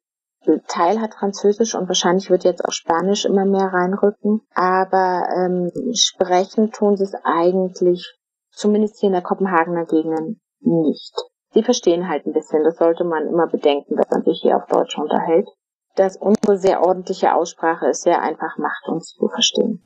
Ein 0.46 0.60
Teil 0.68 1.00
hat 1.00 1.14
Französisch 1.14 1.74
und 1.74 1.88
wahrscheinlich 1.88 2.28
wird 2.28 2.44
jetzt 2.44 2.64
auch 2.64 2.72
Spanisch 2.72 3.24
immer 3.24 3.46
mehr 3.46 3.72
reinrücken. 3.72 4.42
Aber 4.54 5.26
ähm, 5.34 5.72
sprechen 5.94 6.70
tun 6.70 6.96
sie 6.96 7.04
es 7.04 7.14
eigentlich, 7.24 8.14
zumindest 8.54 8.98
hier 9.00 9.08
in 9.08 9.14
der 9.14 9.22
Kopenhagener 9.22 9.86
Gegend, 9.86 10.38
nicht. 10.60 11.14
Sie 11.52 11.62
verstehen 11.62 12.08
halt 12.08 12.26
ein 12.26 12.32
bisschen, 12.32 12.64
das 12.64 12.76
sollte 12.76 13.04
man 13.04 13.26
immer 13.26 13.46
bedenken, 13.46 13.96
wenn 13.96 14.06
man 14.10 14.24
sich 14.24 14.40
hier 14.42 14.56
auf 14.56 14.66
Deutsch 14.66 14.98
unterhält. 14.98 15.46
Dass 15.96 16.16
unsere 16.16 16.58
sehr 16.58 16.82
ordentliche 16.82 17.34
Aussprache 17.34 17.86
es 17.86 18.00
sehr 18.00 18.20
einfach 18.20 18.58
macht, 18.58 18.88
uns 18.88 19.14
zu 19.14 19.28
verstehen. 19.28 19.84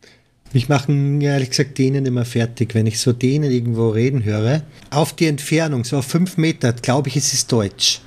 Mich 0.55 0.71
machen 0.71 1.21
ehrlich 1.21 1.51
gesagt 1.51 1.77
denen 1.77 2.07
immer 2.07 2.25
fertig, 2.25 2.75
wenn 2.75 2.87
ich 2.87 2.99
so 3.01 3.13
denen 3.13 3.51
irgendwo 3.51 3.91
reden 3.91 4.25
höre. 4.25 4.63
Auf 4.91 5.13
die 5.13 5.27
Entfernung, 5.27 5.85
so 5.85 5.99
auf 5.99 6.07
fünf 6.07 6.39
Meter, 6.39 6.73
glaube 6.73 7.09
ich, 7.09 7.17
es 7.17 7.35
ist 7.35 7.53
Deutsch. 7.53 8.01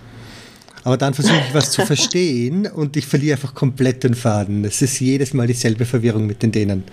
Aber 0.84 0.97
dann 0.97 1.13
versuche 1.13 1.38
ich 1.47 1.54
was 1.54 1.71
zu 1.71 1.82
verstehen 1.86 2.65
und 2.65 2.97
ich 2.97 3.06
verliere 3.06 3.36
einfach 3.36 3.54
komplett 3.54 4.04
den 4.04 4.15
Faden. 4.15 4.65
Es 4.65 4.82
ist 4.82 5.00
jedes 5.00 5.36
Mal 5.36 5.45
dieselbe 5.45 5.86
Verwirrung 5.86 6.26
mit 6.26 6.41
den 6.41 6.52
Dänen. 6.52 6.84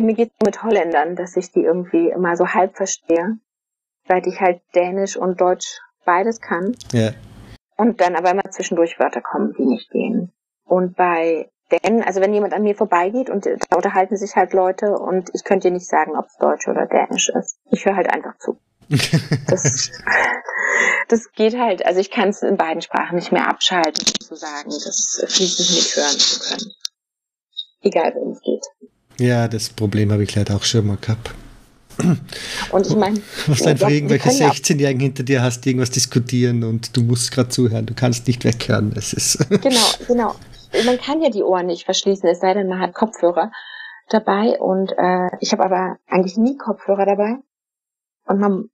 Mir 0.00 0.14
geht 0.14 0.32
es 0.32 0.44
mit 0.44 0.62
Holländern, 0.62 1.16
dass 1.16 1.36
ich 1.36 1.52
die 1.52 1.62
irgendwie 1.62 2.08
immer 2.08 2.36
so 2.36 2.48
halb 2.48 2.76
verstehe, 2.76 3.38
weil 4.06 4.26
ich 4.26 4.40
halt 4.40 4.62
Dänisch 4.74 5.16
und 5.16 5.40
Deutsch 5.40 5.80
beides 6.04 6.40
kann. 6.40 6.74
Ja. 6.92 7.12
Und 7.76 8.00
dann 8.00 8.16
aber 8.16 8.30
immer 8.30 8.50
zwischendurch 8.50 8.98
Wörter 8.98 9.20
kommen, 9.20 9.54
die 9.58 9.64
nicht 9.64 9.90
gehen. 9.90 10.32
Und 10.64 10.96
bei 10.96 11.50
Dänen, 11.70 12.02
also 12.02 12.20
wenn 12.20 12.34
jemand 12.34 12.54
an 12.54 12.62
mir 12.62 12.74
vorbeigeht 12.74 13.30
und 13.30 13.46
da 13.46 13.76
unterhalten 13.76 14.16
sich 14.16 14.36
halt 14.36 14.52
Leute 14.52 14.96
und 14.98 15.30
ich 15.34 15.44
könnte 15.44 15.68
dir 15.68 15.74
nicht 15.74 15.88
sagen, 15.88 16.16
ob 16.16 16.26
es 16.26 16.36
Deutsch 16.36 16.68
oder 16.68 16.86
Dänisch 16.86 17.30
ist. 17.30 17.58
Ich 17.70 17.84
höre 17.84 17.96
halt 17.96 18.12
einfach 18.12 18.36
zu. 18.38 18.58
Das, 19.48 19.90
das 21.08 21.32
geht 21.32 21.58
halt, 21.58 21.84
also 21.86 22.00
ich 22.00 22.10
kann 22.10 22.28
es 22.28 22.42
in 22.42 22.56
beiden 22.56 22.82
Sprachen 22.82 23.16
nicht 23.16 23.32
mehr 23.32 23.48
abschalten, 23.48 24.04
sozusagen, 24.06 24.68
das 24.68 25.24
fließend 25.28 25.70
mithören 25.70 26.18
zu 26.18 26.40
können. 26.40 26.72
Egal, 27.82 28.14
worum 28.14 28.32
es 28.32 28.42
geht. 28.42 28.64
Ja, 29.18 29.48
das 29.48 29.70
Problem 29.70 30.12
habe 30.12 30.22
ich 30.24 30.34
leider 30.34 30.56
auch 30.56 30.64
schon 30.64 30.86
mal 30.86 30.96
gehabt. 31.00 31.32
Und 32.72 32.86
ich 32.86 32.96
meine, 32.96 33.20
was 33.46 33.60
ja, 33.60 33.76
für 33.76 33.90
irgendwelche 33.90 34.30
16-Jährigen 34.30 35.00
hinter 35.00 35.22
dir 35.22 35.42
hast, 35.42 35.60
die 35.62 35.70
irgendwas 35.70 35.90
diskutieren 35.90 36.64
und 36.64 36.96
du 36.96 37.02
musst 37.02 37.32
gerade 37.32 37.48
zuhören, 37.48 37.86
du 37.86 37.94
kannst 37.94 38.26
nicht 38.26 38.44
weghören. 38.44 38.92
Es 38.96 39.12
ist 39.12 39.38
genau, 39.62 39.86
genau. 40.06 40.34
Man 40.86 40.98
kann 40.98 41.20
ja 41.20 41.28
die 41.28 41.42
Ohren 41.42 41.66
nicht 41.66 41.84
verschließen, 41.84 42.28
es 42.28 42.40
sei 42.40 42.54
denn, 42.54 42.66
man 42.66 42.80
hat 42.80 42.94
Kopfhörer 42.94 43.52
dabei 44.08 44.58
und 44.58 44.92
äh, 44.96 45.28
ich 45.40 45.52
habe 45.52 45.64
aber 45.64 45.98
eigentlich 46.08 46.36
nie 46.36 46.56
Kopfhörer 46.56 47.04
dabei. 47.04 47.36
Und 48.24 48.40
man, 48.40 48.70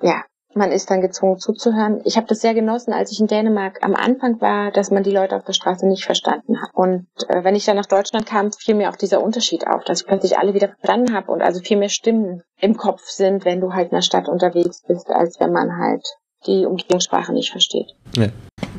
ja, 0.00 0.24
man 0.54 0.72
ist 0.72 0.90
dann 0.90 1.00
gezwungen 1.00 1.38
zuzuhören. 1.38 2.00
Ich 2.04 2.16
habe 2.16 2.26
das 2.26 2.40
sehr 2.40 2.54
genossen, 2.54 2.92
als 2.92 3.12
ich 3.12 3.20
in 3.20 3.26
Dänemark 3.26 3.78
am 3.82 3.94
Anfang 3.94 4.40
war, 4.40 4.70
dass 4.70 4.90
man 4.90 5.02
die 5.02 5.10
Leute 5.10 5.36
auf 5.36 5.44
der 5.44 5.52
Straße 5.52 5.86
nicht 5.86 6.04
verstanden 6.04 6.60
hat. 6.60 6.70
Und 6.74 7.06
äh, 7.28 7.44
wenn 7.44 7.54
ich 7.54 7.64
dann 7.64 7.76
nach 7.76 7.86
Deutschland 7.86 8.26
kam, 8.26 8.52
fiel 8.52 8.74
mir 8.74 8.90
auch 8.90 8.96
dieser 8.96 9.22
Unterschied 9.22 9.66
auf, 9.66 9.84
dass 9.84 10.02
ich 10.02 10.06
plötzlich 10.06 10.38
alle 10.38 10.54
wieder 10.54 10.68
verstanden 10.68 11.14
habe 11.14 11.32
und 11.32 11.42
also 11.42 11.60
viel 11.60 11.76
mehr 11.76 11.88
Stimmen 11.88 12.42
im 12.60 12.76
Kopf 12.76 13.02
sind, 13.08 13.44
wenn 13.44 13.60
du 13.60 13.72
halt 13.72 13.90
in 13.90 13.96
der 13.96 14.02
Stadt 14.02 14.28
unterwegs 14.28 14.82
bist, 14.86 15.10
als 15.10 15.40
wenn 15.40 15.52
man 15.52 15.78
halt 15.78 16.04
die 16.46 16.66
Umgebungssprache 16.66 17.32
nicht 17.32 17.50
versteht. 17.50 17.94
Ja. 18.16 18.28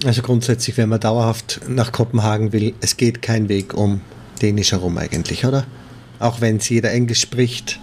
Also 0.06 0.22
grundsätzlich, 0.22 0.78
wenn 0.78 0.90
man 0.90 1.00
dauerhaft 1.00 1.62
nach 1.68 1.92
Kopenhagen 1.92 2.52
will, 2.52 2.74
es 2.82 2.98
geht 2.98 3.22
kein 3.22 3.50
Weg 3.50 3.74
um 3.74 4.02
Dänisch 4.42 4.74
herum 4.74 4.98
eigentlich, 4.98 5.46
oder? 5.46 5.66
Auch 6.20 6.42
wenn 6.42 6.58
es 6.58 6.68
jeder 6.70 6.92
Englisch 6.92 7.22
spricht, 7.22 7.80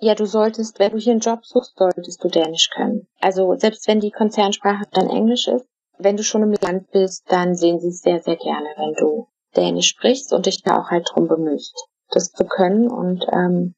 ja, 0.00 0.14
du 0.14 0.26
solltest, 0.26 0.78
wenn 0.78 0.92
du 0.92 0.98
hier 0.98 1.12
einen 1.12 1.20
Job 1.20 1.44
suchst, 1.44 1.76
solltest 1.76 2.22
du 2.22 2.28
Dänisch 2.28 2.70
können. 2.70 3.08
Also 3.20 3.56
selbst 3.56 3.88
wenn 3.88 4.00
die 4.00 4.10
Konzernsprache 4.10 4.84
dann 4.92 5.10
Englisch 5.10 5.48
ist, 5.48 5.66
wenn 5.98 6.16
du 6.16 6.22
schon 6.22 6.42
im 6.42 6.54
Land 6.60 6.90
bist, 6.92 7.24
dann 7.28 7.56
sehen 7.56 7.80
sie 7.80 7.88
es 7.88 8.00
sehr, 8.00 8.20
sehr 8.20 8.36
gerne, 8.36 8.68
wenn 8.76 8.94
du 8.94 9.26
Dänisch 9.56 9.88
sprichst 9.88 10.32
und 10.32 10.46
dich 10.46 10.62
da 10.62 10.78
auch 10.78 10.90
halt 10.90 11.08
drum 11.12 11.26
bemühst, 11.26 11.74
das 12.10 12.30
zu 12.30 12.44
können. 12.44 12.88
Und 12.88 13.26
ähm, 13.32 13.74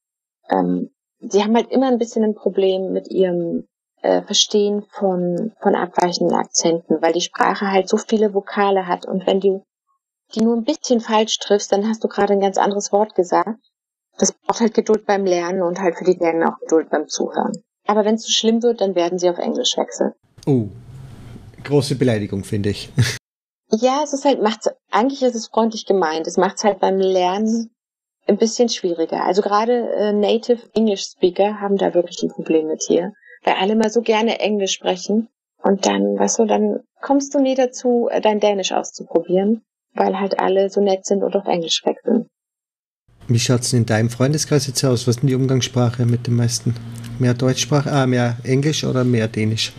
ähm, 0.51 0.91
sie 1.21 1.43
haben 1.43 1.57
halt 1.57 1.71
immer 1.71 1.89
ein 1.89 1.99
bisschen 1.99 2.25
ein 2.25 2.35
Problem 2.35 2.93
mit 2.93 3.09
ihrem 3.09 3.67
äh, 4.03 4.23
Verstehen 4.23 4.83
von, 4.91 5.53
von 5.61 5.75
abweichenden 5.75 6.37
Akzenten, 6.37 7.01
weil 7.01 7.15
die 7.15 7.21
Sprache 7.23 7.71
halt 7.71 7.89
so 7.89 7.97
viele 7.97 8.35
Vokale 8.35 8.87
hat 8.87 9.07
und 9.07 9.27
wenn 9.27 9.41
du 9.41 9.65
die 10.35 10.43
nur 10.43 10.57
ein 10.57 10.65
bisschen 10.65 11.01
falsch 11.01 11.39
triffst, 11.39 11.73
dann 11.73 11.89
hast 11.89 12.05
du 12.05 12.09
gerade 12.09 12.35
ein 12.35 12.41
ganz 12.41 12.57
anderes 12.57 12.93
Wort 12.93 13.15
gesagt 13.15 13.59
das 14.21 14.33
braucht 14.33 14.61
halt 14.61 14.75
Geduld 14.75 15.07
beim 15.07 15.25
Lernen 15.25 15.63
und 15.63 15.81
halt 15.81 15.97
für 15.97 16.05
die 16.05 16.19
Lernen 16.19 16.45
auch 16.45 16.59
Geduld 16.61 16.91
beim 16.91 17.09
Zuhören. 17.09 17.63
Aber 17.87 18.05
wenn 18.05 18.17
es 18.17 18.23
zu 18.23 18.33
schlimm 18.33 18.63
wird, 18.63 18.81
dann 18.81 18.95
werden 18.95 19.19
sie 19.19 19.31
auf 19.31 19.39
Englisch 19.39 19.77
wechseln. 19.77 20.13
Oh, 20.47 20.69
große 21.65 21.97
Beleidigung, 21.97 22.45
finde 22.45 22.71
ich. 22.71 22.91
Ja, 23.73 24.01
es 24.03 24.13
ist 24.13 24.25
halt, 24.25 24.43
macht's, 24.43 24.69
eigentlich 24.91 25.23
ist 25.23 25.37
es 25.37 25.47
freundlich 25.47 25.87
gemeint. 25.87 26.27
Es 26.27 26.37
macht 26.37 26.57
es 26.57 26.65
halt 26.65 26.81
beim 26.81 26.99
Lernen 26.99 27.71
ein 28.27 28.37
bisschen 28.37 28.69
schwieriger. 28.69 29.25
Also 29.25 29.43
gerade 29.43 29.93
äh, 29.93 30.13
Native 30.13 30.69
English 30.75 31.05
Speaker 31.05 31.61
haben 31.61 31.77
da 31.77 31.95
wirklich 31.95 32.21
ein 32.21 32.31
Problem 32.31 32.67
mit 32.67 32.83
hier. 32.83 33.13
Weil 33.45 33.55
alle 33.55 33.77
mal 33.77 33.89
so 33.89 34.03
gerne 34.03 34.41
Englisch 34.41 34.73
sprechen. 34.73 35.29
Und 35.63 35.87
dann, 35.87 36.19
weißt 36.19 36.41
du, 36.41 36.47
dann 36.47 36.81
kommst 37.01 37.33
du 37.33 37.39
nie 37.39 37.55
dazu, 37.55 38.09
äh, 38.11 38.21
dein 38.21 38.41
Dänisch 38.41 38.73
auszuprobieren, 38.73 39.63
weil 39.95 40.19
halt 40.19 40.41
alle 40.41 40.69
so 40.69 40.81
nett 40.81 41.07
sind 41.07 41.23
und 41.23 41.37
auf 41.37 41.47
Englisch 41.47 41.85
wechseln. 41.85 42.27
Wie 43.31 43.39
schaut 43.39 43.61
es 43.61 43.73
in 43.73 43.87
deinem 43.87 44.11
Freundeskreis 44.11 44.67
jetzt 44.67 44.83
aus? 44.85 45.07
Was 45.07 45.15
ist 45.15 45.21
denn 45.21 45.29
die 45.29 45.37
Umgangssprache 45.37 46.05
mit 46.05 46.27
den 46.27 46.35
meisten? 46.35 46.75
Mehr 47.21 47.33
Deutschsprache, 47.33 47.93
ah, 47.93 48.05
mehr 48.05 48.37
Englisch 48.43 48.83
oder 48.83 49.05
mehr 49.05 49.29
Dänisch? 49.29 49.73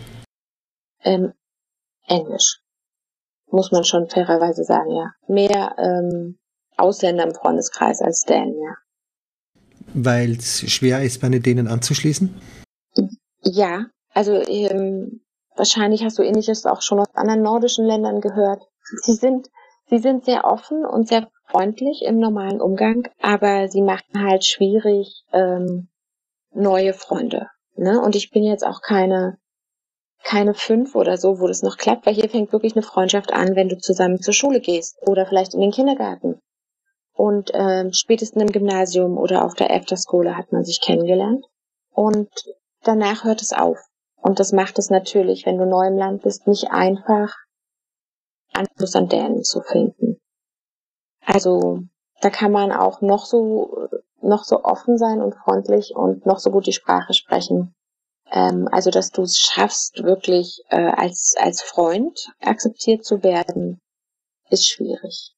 Ähm, 1.04 1.34
Englisch. 2.06 2.60
Muss 3.50 3.70
man 3.70 3.84
schon 3.84 4.08
fairerweise 4.08 4.64
sagen, 4.64 4.90
ja. 4.92 5.10
Mehr 5.28 5.76
ähm, 5.76 6.38
Ausländer 6.78 7.24
im 7.24 7.34
Freundeskreis 7.34 8.00
als 8.00 8.22
Dänen, 8.22 8.54
ja. 8.54 8.74
Weil 9.92 10.30
es 10.38 10.60
schwer 10.72 11.02
ist, 11.02 11.20
bei 11.20 11.28
den 11.28 11.42
Dänen 11.42 11.68
anzuschließen? 11.68 12.34
Ja, 13.42 13.84
also 14.14 14.32
ähm, 14.32 15.20
wahrscheinlich 15.56 16.04
hast 16.04 16.18
du 16.18 16.22
ähnliches 16.22 16.64
auch 16.64 16.80
schon 16.80 17.00
aus 17.00 17.14
anderen 17.14 17.42
nordischen 17.42 17.84
Ländern 17.84 18.22
gehört. 18.22 18.62
Sie 19.02 19.12
sind, 19.12 19.50
sie 19.90 19.98
sind 19.98 20.24
sehr 20.24 20.46
offen 20.46 20.86
und 20.86 21.06
sehr 21.06 21.28
freundlich 21.48 22.02
im 22.02 22.18
normalen 22.18 22.60
Umgang, 22.60 23.08
aber 23.20 23.68
sie 23.68 23.82
machen 23.82 24.22
halt 24.22 24.44
schwierig 24.44 25.24
ähm, 25.32 25.88
neue 26.52 26.94
Freunde. 26.94 27.48
Ne? 27.76 28.00
Und 28.00 28.16
ich 28.16 28.30
bin 28.30 28.44
jetzt 28.44 28.64
auch 28.64 28.80
keine 28.80 29.38
keine 30.24 30.54
fünf 30.54 30.94
oder 30.94 31.16
so, 31.16 31.40
wo 31.40 31.46
das 31.46 31.62
noch 31.62 31.76
klappt, 31.76 32.06
weil 32.06 32.14
hier 32.14 32.28
fängt 32.28 32.52
wirklich 32.52 32.74
eine 32.74 32.82
Freundschaft 32.82 33.32
an, 33.32 33.56
wenn 33.56 33.68
du 33.68 33.76
zusammen 33.78 34.20
zur 34.20 34.34
Schule 34.34 34.60
gehst 34.60 34.96
oder 35.06 35.26
vielleicht 35.26 35.54
in 35.54 35.60
den 35.60 35.72
Kindergarten. 35.72 36.40
Und 37.12 37.50
ähm, 37.54 37.92
spätestens 37.92 38.42
im 38.42 38.52
Gymnasium 38.52 39.18
oder 39.18 39.44
auf 39.44 39.54
der 39.54 39.70
Afterschule 39.70 40.36
hat 40.36 40.52
man 40.52 40.64
sich 40.64 40.80
kennengelernt. 40.80 41.44
Und 41.90 42.30
danach 42.82 43.24
hört 43.24 43.42
es 43.42 43.52
auf. 43.52 43.78
Und 44.16 44.38
das 44.38 44.52
macht 44.52 44.78
es 44.78 44.88
natürlich, 44.88 45.44
wenn 45.44 45.58
du 45.58 45.66
neu 45.66 45.88
im 45.88 45.98
Land 45.98 46.22
bist, 46.22 46.46
nicht 46.46 46.70
einfach, 46.70 47.34
Anschluss 48.52 48.94
an 48.94 49.08
Dänen 49.08 49.42
zu 49.42 49.60
finden. 49.60 50.21
Also 51.24 51.80
da 52.20 52.30
kann 52.30 52.52
man 52.52 52.72
auch 52.72 53.00
noch 53.00 53.26
so 53.26 53.88
noch 54.20 54.44
so 54.44 54.62
offen 54.62 54.98
sein 54.98 55.20
und 55.20 55.34
freundlich 55.34 55.94
und 55.96 56.26
noch 56.26 56.38
so 56.38 56.50
gut 56.50 56.66
die 56.66 56.72
Sprache 56.72 57.12
sprechen. 57.12 57.74
Ähm, 58.30 58.68
also 58.70 58.90
dass 58.90 59.10
du 59.10 59.22
es 59.22 59.38
schaffst, 59.38 60.02
wirklich 60.02 60.62
äh, 60.68 60.76
als 60.76 61.34
als 61.38 61.62
Freund 61.62 62.32
akzeptiert 62.40 63.04
zu 63.04 63.22
werden, 63.22 63.80
ist 64.48 64.68
schwierig. 64.68 65.34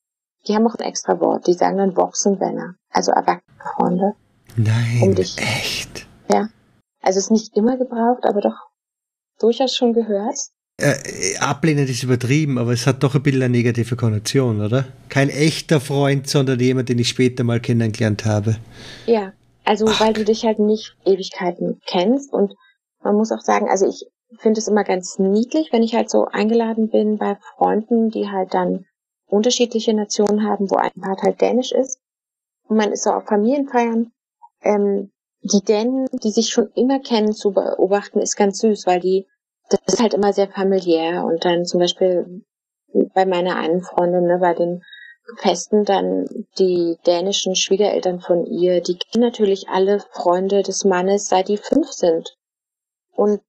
Die 0.47 0.55
haben 0.55 0.67
auch 0.67 0.75
ein 0.75 0.87
extra 0.87 1.19
Wort. 1.21 1.47
Die 1.47 1.55
sagen 1.55 1.79
dann 1.79 1.95
Boxenwenner, 1.95 2.75
also 2.91 3.13
erwachsene 3.13 3.59
Freunde. 3.77 4.13
Nein, 4.57 5.01
um 5.03 5.15
dich, 5.15 5.39
echt? 5.39 6.07
Ja. 6.31 6.49
Also 7.01 7.19
ist 7.19 7.31
nicht 7.31 7.57
immer 7.57 7.77
gebraucht, 7.77 8.25
aber 8.25 8.41
doch 8.41 8.69
durchaus 9.39 9.75
schon 9.75 9.93
gehört 9.93 10.39
äh, 10.79 11.37
ablehnend 11.39 11.89
ist 11.89 12.03
übertrieben, 12.03 12.59
aber 12.59 12.73
es 12.73 12.87
hat 12.87 13.03
doch 13.03 13.15
ein 13.15 13.23
bisschen 13.23 13.43
eine 13.43 13.57
negative 13.57 13.97
Konnotation, 13.97 14.61
oder? 14.61 14.87
Kein 15.09 15.31
echter 15.31 15.81
Freund, 15.81 16.29
sondern 16.29 16.59
jemand, 16.59 16.89
den 16.89 16.99
ich 16.99 17.09
später 17.09 17.45
mal 17.45 17.61
kennengelernt 17.61 18.25
habe. 18.25 18.57
Ja, 19.07 19.33
also 19.65 19.87
Ach. 19.89 20.01
weil 20.01 20.13
du 20.13 20.25
dich 20.25 20.45
halt 20.45 20.59
nicht 20.59 20.97
Ewigkeiten 21.05 21.81
kennst 21.87 22.33
und 22.33 22.55
man 23.03 23.17
muss 23.17 23.33
auch 23.33 23.41
sagen, 23.41 23.69
also 23.69 23.87
ich 23.87 24.07
finde 24.39 24.59
es 24.59 24.69
immer 24.69 24.85
ganz 24.85 25.19
niedlich, 25.19 25.69
wenn 25.73 25.83
ich 25.83 25.95
halt 25.95 26.11
so 26.11 26.27
eingeladen 26.27 26.91
bin 26.91 27.19
bei 27.19 27.37
Freunden, 27.57 28.11
die 28.11 28.29
halt 28.29 28.53
dann 28.55 28.87
unterschiedliche 29.27 29.95
Nationen 29.95 30.45
haben, 30.45 30.71
wo 30.71 30.77
ein 30.77 30.91
Part 31.01 31.23
halt 31.23 31.41
Dänisch 31.41 31.73
ist. 31.73 31.99
Und 32.67 32.77
man 32.77 32.93
ist 32.93 33.05
so 33.05 33.11
auf 33.11 33.27
Familienfeiern. 33.27 34.13
Ähm, 34.63 35.11
die 35.43 35.63
Dänen, 35.63 36.07
die 36.23 36.31
sich 36.31 36.49
schon 36.49 36.71
immer 36.75 37.01
kennen, 37.01 37.33
zu 37.33 37.53
beobachten, 37.53 38.21
ist 38.21 38.37
ganz 38.37 38.59
süß, 38.61 38.87
weil 38.87 39.01
die, 39.01 39.27
das 39.69 39.81
ist 39.87 40.03
halt 40.03 40.15
immer 40.15 40.33
sehr 40.33 40.49
familiär. 40.49 41.25
Und 41.25 41.45
dann 41.45 41.65
zum 41.65 41.81
Beispiel 41.81 42.43
bei 43.15 43.27
meiner 43.27 43.57
einen 43.57 43.83
Freundin, 43.83 44.27
ne, 44.27 44.39
bei 44.39 44.55
den 44.55 44.83
Festen 45.39 45.85
dann 45.85 46.27
die 46.59 46.99
dänischen 47.07 47.57
Schwiegereltern 47.57 48.21
von 48.21 48.45
ihr, 48.45 48.83
die 48.83 48.99
kennen 48.99 49.25
natürlich 49.25 49.69
alle 49.69 50.01
Freunde 50.13 50.63
des 50.63 50.85
Mannes, 50.85 51.29
seit 51.29 51.49
die 51.49 51.57
fünf 51.57 51.89
sind. 51.91 52.37
Und, 53.13 53.41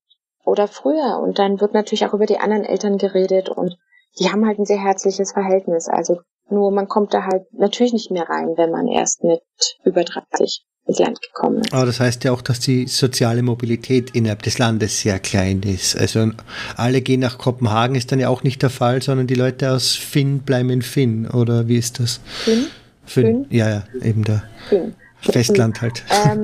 oder 0.45 0.67
früher. 0.67 1.19
Und 1.19 1.39
dann 1.39 1.59
wird 1.59 1.73
natürlich 1.73 2.05
auch 2.05 2.13
über 2.13 2.25
die 2.25 2.39
anderen 2.39 2.63
Eltern 2.63 2.97
geredet 2.97 3.49
und 3.49 3.77
die 4.19 4.31
haben 4.31 4.45
halt 4.45 4.59
ein 4.59 4.65
sehr 4.65 4.81
herzliches 4.81 5.33
Verhältnis. 5.33 5.89
Also 5.89 6.21
nur 6.49 6.71
man 6.71 6.87
kommt 6.87 7.13
da 7.13 7.25
halt 7.25 7.51
natürlich 7.53 7.91
nicht 7.91 8.11
mehr 8.11 8.29
rein, 8.29 8.53
wenn 8.55 8.71
man 8.71 8.87
erst 8.87 9.23
mit 9.23 9.41
über 9.83 10.03
30 10.03 10.65
ins 10.87 10.99
Land 10.99 11.21
gekommen 11.21 11.61
ist. 11.61 11.73
Aber 11.73 11.85
das 11.85 11.99
heißt 11.99 12.23
ja 12.23 12.31
auch, 12.31 12.41
dass 12.41 12.59
die 12.59 12.87
soziale 12.87 13.41
Mobilität 13.41 14.11
innerhalb 14.11 14.43
des 14.43 14.57
Landes 14.57 15.01
sehr 15.01 15.19
klein 15.19 15.61
ist. 15.63 15.97
Also 15.97 16.31
alle 16.75 17.01
gehen 17.01 17.21
nach 17.21 17.37
Kopenhagen, 17.37 17.95
ist 17.95 18.11
dann 18.11 18.19
ja 18.19 18.29
auch 18.29 18.43
nicht 18.43 18.61
der 18.61 18.69
Fall, 18.69 19.01
sondern 19.01 19.27
die 19.27 19.35
Leute 19.35 19.71
aus 19.71 19.95
Finn 19.95 20.39
bleiben 20.39 20.69
in 20.69 20.81
Finn, 20.81 21.27
oder 21.27 21.67
wie 21.67 21.77
ist 21.77 21.99
das? 21.99 22.19
Finn? 22.43 22.67
Finn, 23.05 23.25
Finn? 23.25 23.45
ja, 23.49 23.69
ja, 23.69 23.83
eben 24.01 24.23
der 24.23 24.43
Finn. 24.69 24.95
Festland 25.21 25.81
halt. 25.81 26.03
Ähm, 26.27 26.43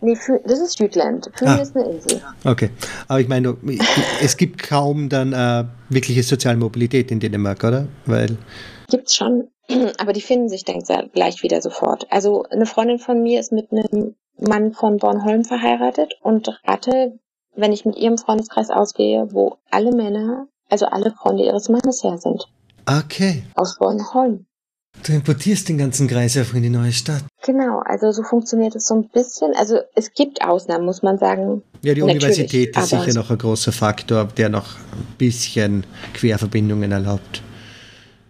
nee, 0.00 0.16
das 0.44 0.60
ist 0.60 0.78
Südland. 0.78 1.30
Finn 1.34 1.48
ah. 1.48 1.56
ist 1.56 1.76
eine 1.76 1.90
Insel. 1.90 2.22
Okay, 2.44 2.70
aber 3.08 3.20
ich 3.20 3.28
meine, 3.28 3.56
es 4.22 4.36
gibt 4.36 4.62
kaum 4.62 5.08
dann 5.08 5.32
äh, 5.32 5.64
wirkliche 5.88 6.22
soziale 6.22 6.56
Mobilität 6.56 7.10
in 7.10 7.20
Dänemark, 7.20 7.62
oder? 7.64 7.88
Weil 8.06 8.36
Gibt's 8.88 9.16
schon, 9.16 9.48
aber 9.98 10.12
die 10.12 10.20
finden 10.20 10.48
sich 10.48 10.64
dann 10.64 10.82
gleich 11.12 11.42
wieder 11.42 11.60
sofort. 11.62 12.06
Also 12.10 12.44
eine 12.50 12.66
Freundin 12.66 12.98
von 12.98 13.22
mir 13.22 13.40
ist 13.40 13.52
mit 13.52 13.72
einem 13.72 14.14
Mann 14.38 14.72
von 14.72 14.98
Bornholm 14.98 15.44
verheiratet 15.44 16.14
und 16.22 16.48
rate, 16.64 17.18
wenn 17.54 17.72
ich 17.72 17.84
mit 17.84 17.96
ihrem 17.96 18.18
Freundeskreis 18.18 18.70
ausgehe, 18.70 19.28
wo 19.32 19.56
alle 19.70 19.92
Männer, 19.92 20.46
also 20.68 20.86
alle 20.86 21.12
Freunde 21.12 21.44
ihres 21.44 21.68
Mannes 21.68 22.04
her 22.04 22.18
sind. 22.18 22.46
Okay. 22.86 23.42
Aus 23.54 23.78
Bornholm. 23.78 24.46
Du 25.02 25.12
importierst 25.12 25.68
den 25.68 25.78
ganzen 25.78 26.08
Kreis 26.08 26.36
einfach 26.36 26.54
in 26.54 26.62
die 26.62 26.70
neue 26.70 26.92
Stadt. 26.92 27.22
Genau, 27.44 27.80
also 27.84 28.10
so 28.12 28.22
funktioniert 28.22 28.74
es 28.74 28.86
so 28.86 28.94
ein 28.94 29.08
bisschen. 29.08 29.54
Also 29.54 29.78
es 29.94 30.12
gibt 30.12 30.42
Ausnahmen, 30.42 30.84
muss 30.84 31.02
man 31.02 31.18
sagen. 31.18 31.62
Ja, 31.82 31.94
die 31.94 32.02
Universität 32.02 32.76
ist 32.76 32.88
sicher 32.88 33.12
noch 33.14 33.30
ein 33.30 33.38
großer 33.38 33.72
Faktor, 33.72 34.24
der 34.36 34.48
noch 34.48 34.76
ein 34.92 35.06
bisschen 35.18 35.84
Querverbindungen 36.14 36.90
erlaubt. 36.90 37.42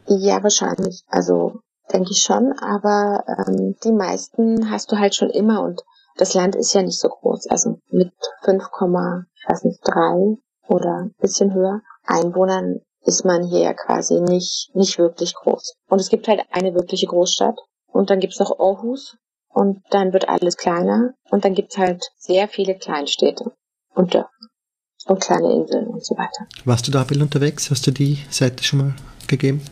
Ja, 0.09 0.43
wahrscheinlich. 0.43 1.03
Also 1.09 1.61
denke 1.93 2.11
ich 2.11 2.23
schon, 2.23 2.53
aber 2.61 3.25
ähm, 3.27 3.77
die 3.85 3.93
meisten 3.93 4.71
hast 4.71 4.91
du 4.93 4.99
halt 4.99 5.15
schon 5.15 5.31
immer 5.31 5.63
und 5.63 5.83
das 6.17 6.35
Land 6.35 6.57
ist 6.57 6.73
ja 6.75 6.83
nicht 6.83 6.99
so 6.99 7.09
groß. 7.09 7.47
Also 7.49 7.79
mit 7.91 8.13
5, 8.43 8.63
ich 8.65 9.49
weiß 9.49 9.65
nicht, 9.65 9.81
3 9.83 10.37
oder 10.69 11.05
ein 11.05 11.15
bisschen 11.21 11.53
höher 11.53 11.81
Einwohnern 12.05 12.81
ist 13.03 13.25
man 13.25 13.45
hier 13.45 13.61
ja 13.61 13.75
quasi 13.75 14.21
nicht, 14.21 14.71
nicht 14.75 14.99
wirklich 14.99 15.35
groß. 15.35 15.75
Und 15.89 16.01
es 16.01 16.09
gibt 16.09 16.27
halt 16.27 16.41
eine 16.51 16.75
wirkliche 16.75 17.07
Großstadt 17.07 17.57
und 17.87 18.11
dann 18.11 18.21
gibt's 18.21 18.41
noch 18.41 18.59
Aarhus 18.59 19.17
und 19.49 19.83
dann 19.91 20.13
wird 20.13 20.29
alles 20.29 20.57
kleiner 20.57 21.15
und 21.31 21.45
dann 21.45 21.55
gibt's 21.55 21.79
halt 21.79 22.05
sehr 22.19 22.49
viele 22.49 22.77
Kleinstädte 22.77 23.53
und 23.95 24.15
Dörfer 24.15 24.31
und 25.07 25.21
kleine 25.21 25.53
Inseln 25.53 25.87
und 25.87 26.05
so 26.05 26.17
weiter. 26.17 26.47
Warst 26.65 26.89
du 26.89 26.91
da 26.91 27.07
ein 27.09 27.23
unterwegs? 27.23 27.71
Hast 27.71 27.87
du 27.87 27.93
die 27.93 28.19
Seite 28.29 28.65
schon 28.65 28.79
mal 28.81 28.95
gegeben? 29.29 29.63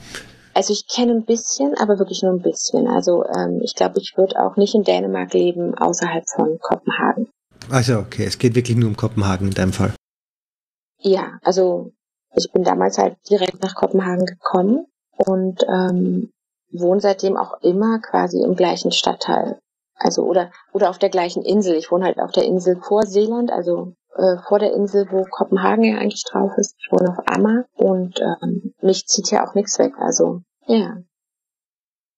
Also 0.54 0.72
ich 0.72 0.86
kenne 0.86 1.12
ein 1.12 1.24
bisschen, 1.24 1.74
aber 1.78 1.98
wirklich 1.98 2.22
nur 2.22 2.32
ein 2.32 2.42
bisschen. 2.42 2.86
Also 2.86 3.24
ähm, 3.24 3.60
ich 3.62 3.74
glaube, 3.74 3.98
ich 3.98 4.14
würde 4.16 4.40
auch 4.40 4.56
nicht 4.56 4.74
in 4.74 4.84
Dänemark 4.84 5.34
leben, 5.34 5.74
außerhalb 5.74 6.24
von 6.28 6.58
Kopenhagen. 6.60 7.28
Also 7.70 7.98
okay, 7.98 8.24
es 8.24 8.38
geht 8.38 8.54
wirklich 8.54 8.76
nur 8.76 8.88
um 8.88 8.96
Kopenhagen 8.96 9.48
in 9.48 9.54
deinem 9.54 9.72
Fall. 9.72 9.94
Ja, 11.00 11.38
also 11.42 11.92
ich 12.36 12.50
bin 12.52 12.62
damals 12.62 12.98
halt 12.98 13.16
direkt 13.28 13.62
nach 13.62 13.74
Kopenhagen 13.74 14.26
gekommen 14.26 14.86
und 15.16 15.62
ähm, 15.68 16.30
wohne 16.70 17.00
seitdem 17.00 17.36
auch 17.36 17.60
immer 17.62 18.00
quasi 18.00 18.42
im 18.42 18.54
gleichen 18.54 18.92
Stadtteil. 18.92 19.58
Also 19.96 20.22
oder 20.24 20.50
oder 20.72 20.90
auf 20.90 20.98
der 20.98 21.10
gleichen 21.10 21.42
Insel. 21.42 21.76
Ich 21.76 21.90
wohne 21.90 22.04
halt 22.04 22.18
auf 22.18 22.32
der 22.32 22.44
Insel 22.44 22.76
vor 22.80 23.06
Seeland, 23.06 23.50
also 23.50 23.94
äh, 24.16 24.36
vor 24.48 24.58
der 24.58 24.72
Insel, 24.72 25.06
wo 25.10 25.24
Kopenhagen 25.24 25.84
ja 25.84 25.98
eigentlich 25.98 26.24
drauf 26.24 26.52
ist. 26.56 26.74
Ich 26.78 26.90
wohne 26.90 27.10
auf 27.10 27.24
Ammer 27.26 27.64
und 27.74 28.20
ähm, 28.20 28.74
mich 28.80 29.06
zieht 29.06 29.30
ja 29.30 29.46
auch 29.46 29.54
nichts 29.54 29.78
weg. 29.78 29.92
Also 29.98 30.42
ja. 30.66 30.98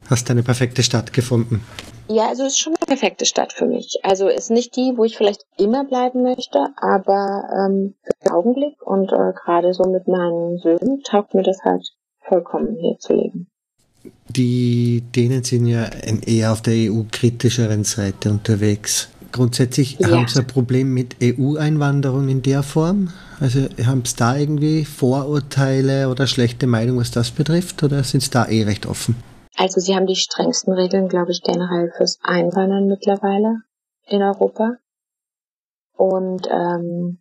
Hast 0.09 0.31
eine 0.31 0.43
perfekte 0.43 0.83
Stadt 0.83 1.13
gefunden? 1.13 1.65
Ja, 2.09 2.29
also 2.29 2.45
ist 2.45 2.59
schon 2.59 2.75
eine 2.77 2.87
perfekte 2.87 3.27
Stadt 3.27 3.53
für 3.53 3.67
mich. 3.67 3.99
Also 4.05 4.29
ist 4.29 4.51
nicht 4.51 4.77
die, 4.77 4.93
wo 4.97 5.05
ich 5.05 5.17
vielleicht 5.17 5.45
immer 5.59 5.85
bleiben 5.85 6.23
möchte, 6.23 6.69
aber 6.77 7.49
ähm, 7.53 7.95
für 8.03 8.13
den 8.25 8.33
Augenblick 8.33 8.81
und 8.83 9.13
äh, 9.13 9.33
gerade 9.33 9.75
so 9.75 9.85
mit 9.85 10.07
meinen 10.07 10.59
Söhnen 10.59 11.03
taugt 11.03 11.35
mir 11.35 11.43
das 11.43 11.59
halt 11.65 11.85
vollkommen 12.21 12.77
hier 12.77 12.97
zu 12.99 13.15
leben. 13.15 13.49
Die 14.29 15.03
Dänen 15.15 15.43
sind 15.43 15.67
ja 15.67 15.89
eher 16.27 16.53
auf 16.53 16.63
der 16.63 16.75
EU-kritischeren 16.75 17.83
Seite 17.83 18.31
unterwegs. 18.31 19.09
Grundsätzlich 19.37 19.99
ja. 19.99 20.13
haben 20.13 20.29
Sie 20.29 20.39
ein 20.39 20.47
Problem 20.47 20.95
mit 20.95 21.17
EU-Einwanderung 21.23 22.29
in 22.29 22.41
der 22.41 22.63
Form? 22.63 23.13
Also 23.39 23.69
haben 23.85 24.03
Sie 24.07 24.17
da 24.17 24.35
irgendwie 24.35 24.87
Vorurteile 24.87 26.09
oder 26.09 26.27
schlechte 26.27 26.67
Meinung, 26.67 26.97
was 26.97 27.11
das 27.11 27.33
betrifft, 27.33 27.83
oder 27.83 28.03
sind 28.03 28.23
Sie 28.23 28.31
da 28.31 28.47
eh 28.47 28.63
recht 28.63 28.87
offen? 28.87 29.15
Also 29.55 29.79
Sie 29.79 29.95
haben 29.95 30.07
die 30.07 30.17
strengsten 30.17 30.73
Regeln, 30.73 31.09
glaube 31.09 31.33
ich, 31.33 31.43
generell 31.43 31.93
fürs 31.95 32.19
Einwandern 32.23 32.87
mittlerweile 32.87 33.59
in 34.07 34.23
Europa. 34.23 34.77
Und 35.93 36.49
ähm, 36.51 37.19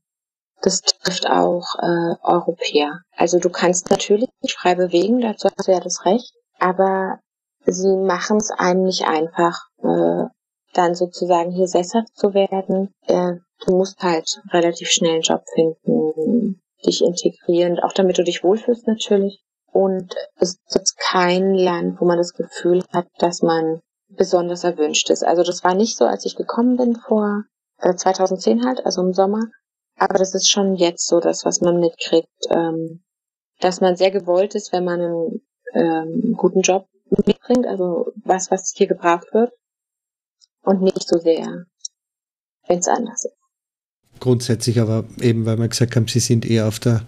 das 0.61 0.83
trifft 0.83 1.29
auch 1.29 1.75
äh, 1.81 2.15
Europäer. 2.23 3.01
Also 3.11 3.39
du 3.39 3.49
kannst 3.49 3.89
natürlich 3.89 4.29
frei 4.57 4.75
bewegen, 4.75 5.19
dazu 5.19 5.49
hast 5.49 5.67
du 5.67 5.73
ja 5.73 5.81
das 5.81 6.05
Recht, 6.05 6.31
aber 6.59 7.19
sie 7.65 7.97
machen 7.97 8.37
es 8.37 8.51
einem 8.51 8.83
nicht 8.83 9.05
einfach, 9.05 9.59
äh, 9.83 10.27
dann 10.77 10.93
sozusagen 10.95 11.51
hier 11.51 11.67
sesshaft 11.67 12.15
zu 12.15 12.33
werden. 12.33 12.93
Äh, 13.07 13.35
du 13.65 13.75
musst 13.75 14.01
halt 14.01 14.41
relativ 14.51 14.89
schnell 14.89 15.13
einen 15.13 15.21
Job 15.21 15.43
finden, 15.53 16.61
dich 16.85 17.01
integrieren, 17.01 17.79
auch 17.79 17.93
damit 17.93 18.17
du 18.17 18.23
dich 18.23 18.43
wohlfühlst 18.43 18.87
natürlich. 18.87 19.41
Und 19.71 20.15
es 20.37 20.57
ist 20.67 20.97
kein 20.97 21.53
Land, 21.53 21.99
wo 21.99 22.05
man 22.05 22.17
das 22.17 22.33
Gefühl 22.33 22.83
hat, 22.93 23.07
dass 23.17 23.41
man 23.41 23.81
besonders 24.09 24.63
erwünscht 24.63 25.09
ist. 25.09 25.25
Also 25.25 25.43
das 25.43 25.63
war 25.63 25.73
nicht 25.73 25.97
so, 25.97 26.05
als 26.05 26.25
ich 26.25 26.35
gekommen 26.35 26.77
bin 26.77 26.95
vor 26.95 27.43
äh, 27.79 27.95
2010 27.95 28.65
halt, 28.65 28.85
also 28.85 29.01
im 29.01 29.13
Sommer. 29.13 29.41
Aber 29.97 30.17
das 30.17 30.33
ist 30.35 30.49
schon 30.49 30.75
jetzt 30.75 31.07
so, 31.07 31.19
das, 31.19 31.45
was 31.45 31.61
man 31.61 31.79
mitkriegt, 31.79 32.29
ähm, 32.49 33.03
dass 33.59 33.81
man 33.81 33.95
sehr 33.95 34.11
gewollt 34.11 34.55
ist, 34.55 34.71
wenn 34.73 34.85
man 34.85 35.01
einen 35.01 35.41
ähm, 35.73 36.35
guten 36.37 36.61
Job 36.61 36.87
mitbringt, 37.25 37.65
also 37.65 38.11
was, 38.23 38.51
was 38.51 38.73
hier 38.75 38.87
gebraucht 38.87 39.33
wird 39.33 39.51
und 40.65 40.81
nicht 40.81 41.07
so 41.07 41.19
sehr, 41.19 41.65
wenn 42.67 42.79
es 42.79 42.87
anders 42.87 43.25
ist. 43.25 43.35
Grundsätzlich 44.19 44.79
aber 44.79 45.03
eben, 45.19 45.45
weil 45.45 45.57
wir 45.57 45.67
gesagt 45.67 45.95
haben, 45.95 46.07
sie 46.07 46.19
sind 46.19 46.45
eher 46.45 46.67
auf 46.67 46.79
der 46.79 47.01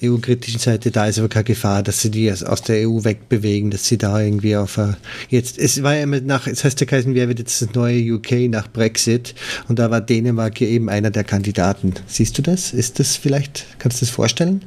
EU-kritischen 0.00 0.60
Seite, 0.60 0.92
da 0.92 1.06
ist 1.06 1.18
aber 1.18 1.28
keine 1.28 1.44
Gefahr, 1.44 1.82
dass 1.82 2.00
sie 2.00 2.10
die 2.10 2.30
aus 2.30 2.62
der 2.62 2.88
EU 2.88 3.04
wegbewegen, 3.04 3.70
dass 3.70 3.86
sie 3.86 3.98
da 3.98 4.20
irgendwie 4.20 4.56
auf 4.56 4.78
a, 4.78 4.96
jetzt, 5.28 5.58
es 5.58 5.82
war 5.82 5.96
ja 5.96 6.04
immer 6.04 6.20
nach, 6.20 6.46
es 6.46 6.62
heißt 6.62 6.80
ja 6.80 6.86
geheißen, 6.86 7.14
wer 7.14 7.28
wird 7.28 7.40
jetzt 7.40 7.60
das 7.60 7.74
neue 7.74 8.14
UK 8.14 8.48
nach 8.48 8.70
Brexit 8.70 9.34
und 9.68 9.80
da 9.80 9.90
war 9.90 10.00
Dänemark 10.00 10.60
ja 10.60 10.68
eben 10.68 10.88
einer 10.88 11.10
der 11.10 11.24
Kandidaten. 11.24 11.94
Siehst 12.06 12.38
du 12.38 12.42
das? 12.42 12.72
Ist 12.72 13.00
das 13.00 13.16
vielleicht, 13.16 13.66
kannst 13.80 14.00
du 14.00 14.06
das 14.06 14.14
vorstellen? 14.14 14.64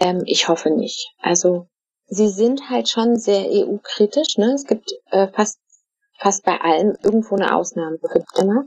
Ähm, 0.00 0.22
ich 0.26 0.48
hoffe 0.48 0.70
nicht. 0.70 1.08
Also, 1.18 1.66
sie 2.06 2.28
sind 2.28 2.68
halt 2.68 2.88
schon 2.88 3.18
sehr 3.18 3.46
EU-kritisch, 3.50 4.36
ne? 4.36 4.52
Es 4.54 4.64
gibt 4.64 4.92
äh, 5.10 5.28
fast 5.34 5.58
fast 6.18 6.44
bei 6.44 6.60
allem 6.60 6.96
irgendwo 7.02 7.36
eine 7.36 7.54
Ausnahme 7.54 7.98
für 7.98 8.24
immer. 8.40 8.64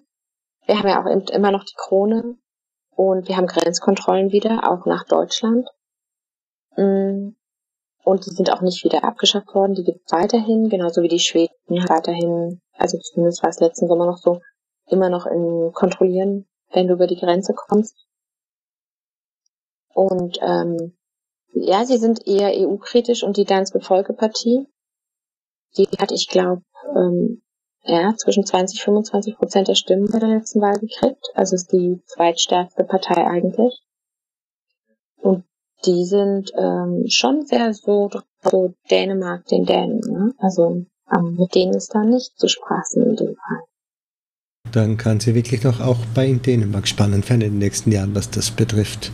Wir 0.66 0.80
haben 0.80 0.88
ja 0.88 1.02
auch 1.02 1.30
immer 1.30 1.52
noch 1.52 1.64
die 1.64 1.76
Krone 1.76 2.38
und 2.92 3.28
wir 3.28 3.38
haben 3.38 3.48
Grenzkontrollen 3.48 4.32
wieder, 4.32 4.72
auch 4.72 4.86
nach 4.86 5.04
Deutschland. 5.06 5.68
Mm. 6.78 7.36
Und 8.04 8.26
die 8.26 8.32
sind 8.32 8.52
auch 8.52 8.62
nicht 8.62 8.84
wieder 8.84 9.04
abgeschafft 9.04 9.54
worden, 9.54 9.76
die 9.76 9.84
gibt 9.84 10.12
weiterhin, 10.12 10.70
genauso 10.70 11.04
wie 11.04 11.08
die 11.08 11.20
Schweden 11.20 11.54
weiterhin, 11.88 12.60
also 12.74 12.98
zumindest 12.98 13.44
war 13.44 13.52
es 13.52 13.60
letzten 13.60 13.88
Sommer 13.88 14.08
noch 14.08 14.18
so, 14.18 14.42
immer 14.88 15.10
noch 15.10 15.28
in 15.28 15.72
kontrollieren, 15.74 16.48
wenn 16.72 16.88
du 16.88 16.96
über 16.96 17.06
die 17.06 17.20
Grenze 17.20 17.54
kommst. 17.54 18.08
Und 19.94 20.40
ähm, 20.42 20.98
ja, 21.54 21.86
sie 21.86 21.98
sind 21.98 22.26
eher 22.26 22.52
EU-kritisch 22.68 23.24
und 23.24 23.38
die 23.38 23.46
Danske 23.46 23.82
Folkepartie, 23.82 24.68
die 25.78 25.88
hat, 25.98 26.12
ich 26.12 26.28
glaube, 26.28 26.62
ähm, 26.96 27.42
ja, 27.84 28.14
zwischen 28.16 28.46
20 28.46 28.82
25 28.82 29.38
Prozent 29.38 29.68
der 29.68 29.76
Stimmen 29.76 30.10
bei 30.12 30.20
der 30.20 30.30
letzten 30.30 30.62
Wahl 30.62 30.80
gekriegt. 30.80 31.26
Also 31.34 31.56
ist 31.56 31.72
die 31.72 32.02
zweitstärkste 32.06 32.84
Partei 32.84 33.26
eigentlich. 33.26 33.82
Und 35.18 35.44
die 35.86 36.06
sind 36.06 36.52
ähm, 36.56 37.06
schon 37.08 37.46
sehr 37.46 37.74
so, 37.74 38.10
so 38.44 38.74
Dänemark 38.90 39.46
den 39.46 39.66
Dänen. 39.66 40.00
Ne? 40.00 40.34
Also 40.38 40.86
ähm, 41.14 41.36
mit 41.40 41.56
denen 41.56 41.74
ist 41.74 41.94
da 41.96 42.04
nicht 42.04 42.38
zu 42.38 42.48
spaßen 42.48 43.04
in 43.04 43.16
dem 43.16 43.36
Fall. 43.36 43.64
Dann 44.72 44.98
kann 44.98 45.20
sie 45.20 45.34
wirklich 45.34 45.64
noch 45.64 45.82
auch 45.82 45.98
bei 46.14 46.32
Dänemark 46.32 46.88
spannend 46.88 47.28
werden 47.30 47.42
in 47.42 47.54
den 47.54 47.60
nächsten 47.60 47.92
Jahren, 47.92 48.16
was 48.16 48.30
das 48.30 48.52
betrifft. 48.52 49.12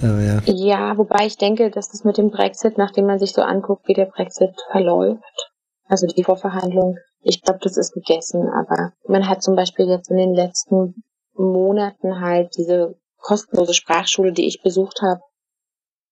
Ja. 0.00 0.40
ja, 0.44 0.96
wobei 0.96 1.26
ich 1.26 1.38
denke, 1.38 1.70
dass 1.70 1.90
das 1.90 2.04
mit 2.04 2.18
dem 2.18 2.30
Brexit, 2.30 2.78
nachdem 2.78 3.06
man 3.06 3.18
sich 3.18 3.32
so 3.32 3.42
anguckt, 3.42 3.88
wie 3.88 3.94
der 3.94 4.04
Brexit 4.04 4.54
verläuft, 4.70 5.47
also 5.88 6.06
die 6.06 6.24
Vorverhandlung, 6.24 6.98
ich 7.22 7.42
glaube, 7.42 7.60
das 7.62 7.76
ist 7.76 7.92
gegessen, 7.92 8.48
aber 8.48 8.92
man 9.06 9.28
hat 9.28 9.42
zum 9.42 9.56
Beispiel 9.56 9.86
jetzt 9.86 10.10
in 10.10 10.18
den 10.18 10.34
letzten 10.34 11.02
Monaten 11.34 12.20
halt 12.20 12.56
diese 12.56 12.94
kostenlose 13.18 13.74
Sprachschule, 13.74 14.32
die 14.32 14.46
ich 14.46 14.62
besucht 14.62 15.00
habe, 15.02 15.20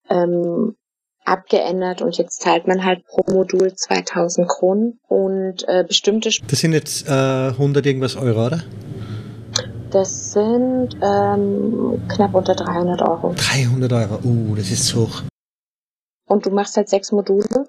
ähm, 0.08 0.76
abgeändert 1.24 2.02
und 2.02 2.16
jetzt 2.18 2.40
zahlt 2.40 2.66
man 2.66 2.84
halt 2.84 3.04
pro 3.04 3.30
Modul 3.32 3.74
2000 3.74 4.48
Kronen 4.48 5.00
und 5.08 5.68
äh, 5.68 5.84
bestimmte... 5.86 6.28
Sp 6.30 6.46
das 6.48 6.60
sind 6.60 6.72
jetzt 6.72 7.08
äh, 7.08 7.48
100 7.48 7.84
irgendwas 7.84 8.16
Euro, 8.16 8.46
oder? 8.46 8.62
Das 9.90 10.32
sind 10.32 10.96
ähm, 11.02 12.02
knapp 12.08 12.34
unter 12.34 12.54
300 12.54 13.02
Euro. 13.02 13.34
300 13.36 13.92
Euro, 13.92 14.20
uh, 14.24 14.54
das 14.54 14.70
ist 14.70 14.94
hoch. 14.94 15.22
Und 16.26 16.46
du 16.46 16.50
machst 16.50 16.76
halt 16.76 16.88
sechs 16.88 17.12
Module 17.12 17.66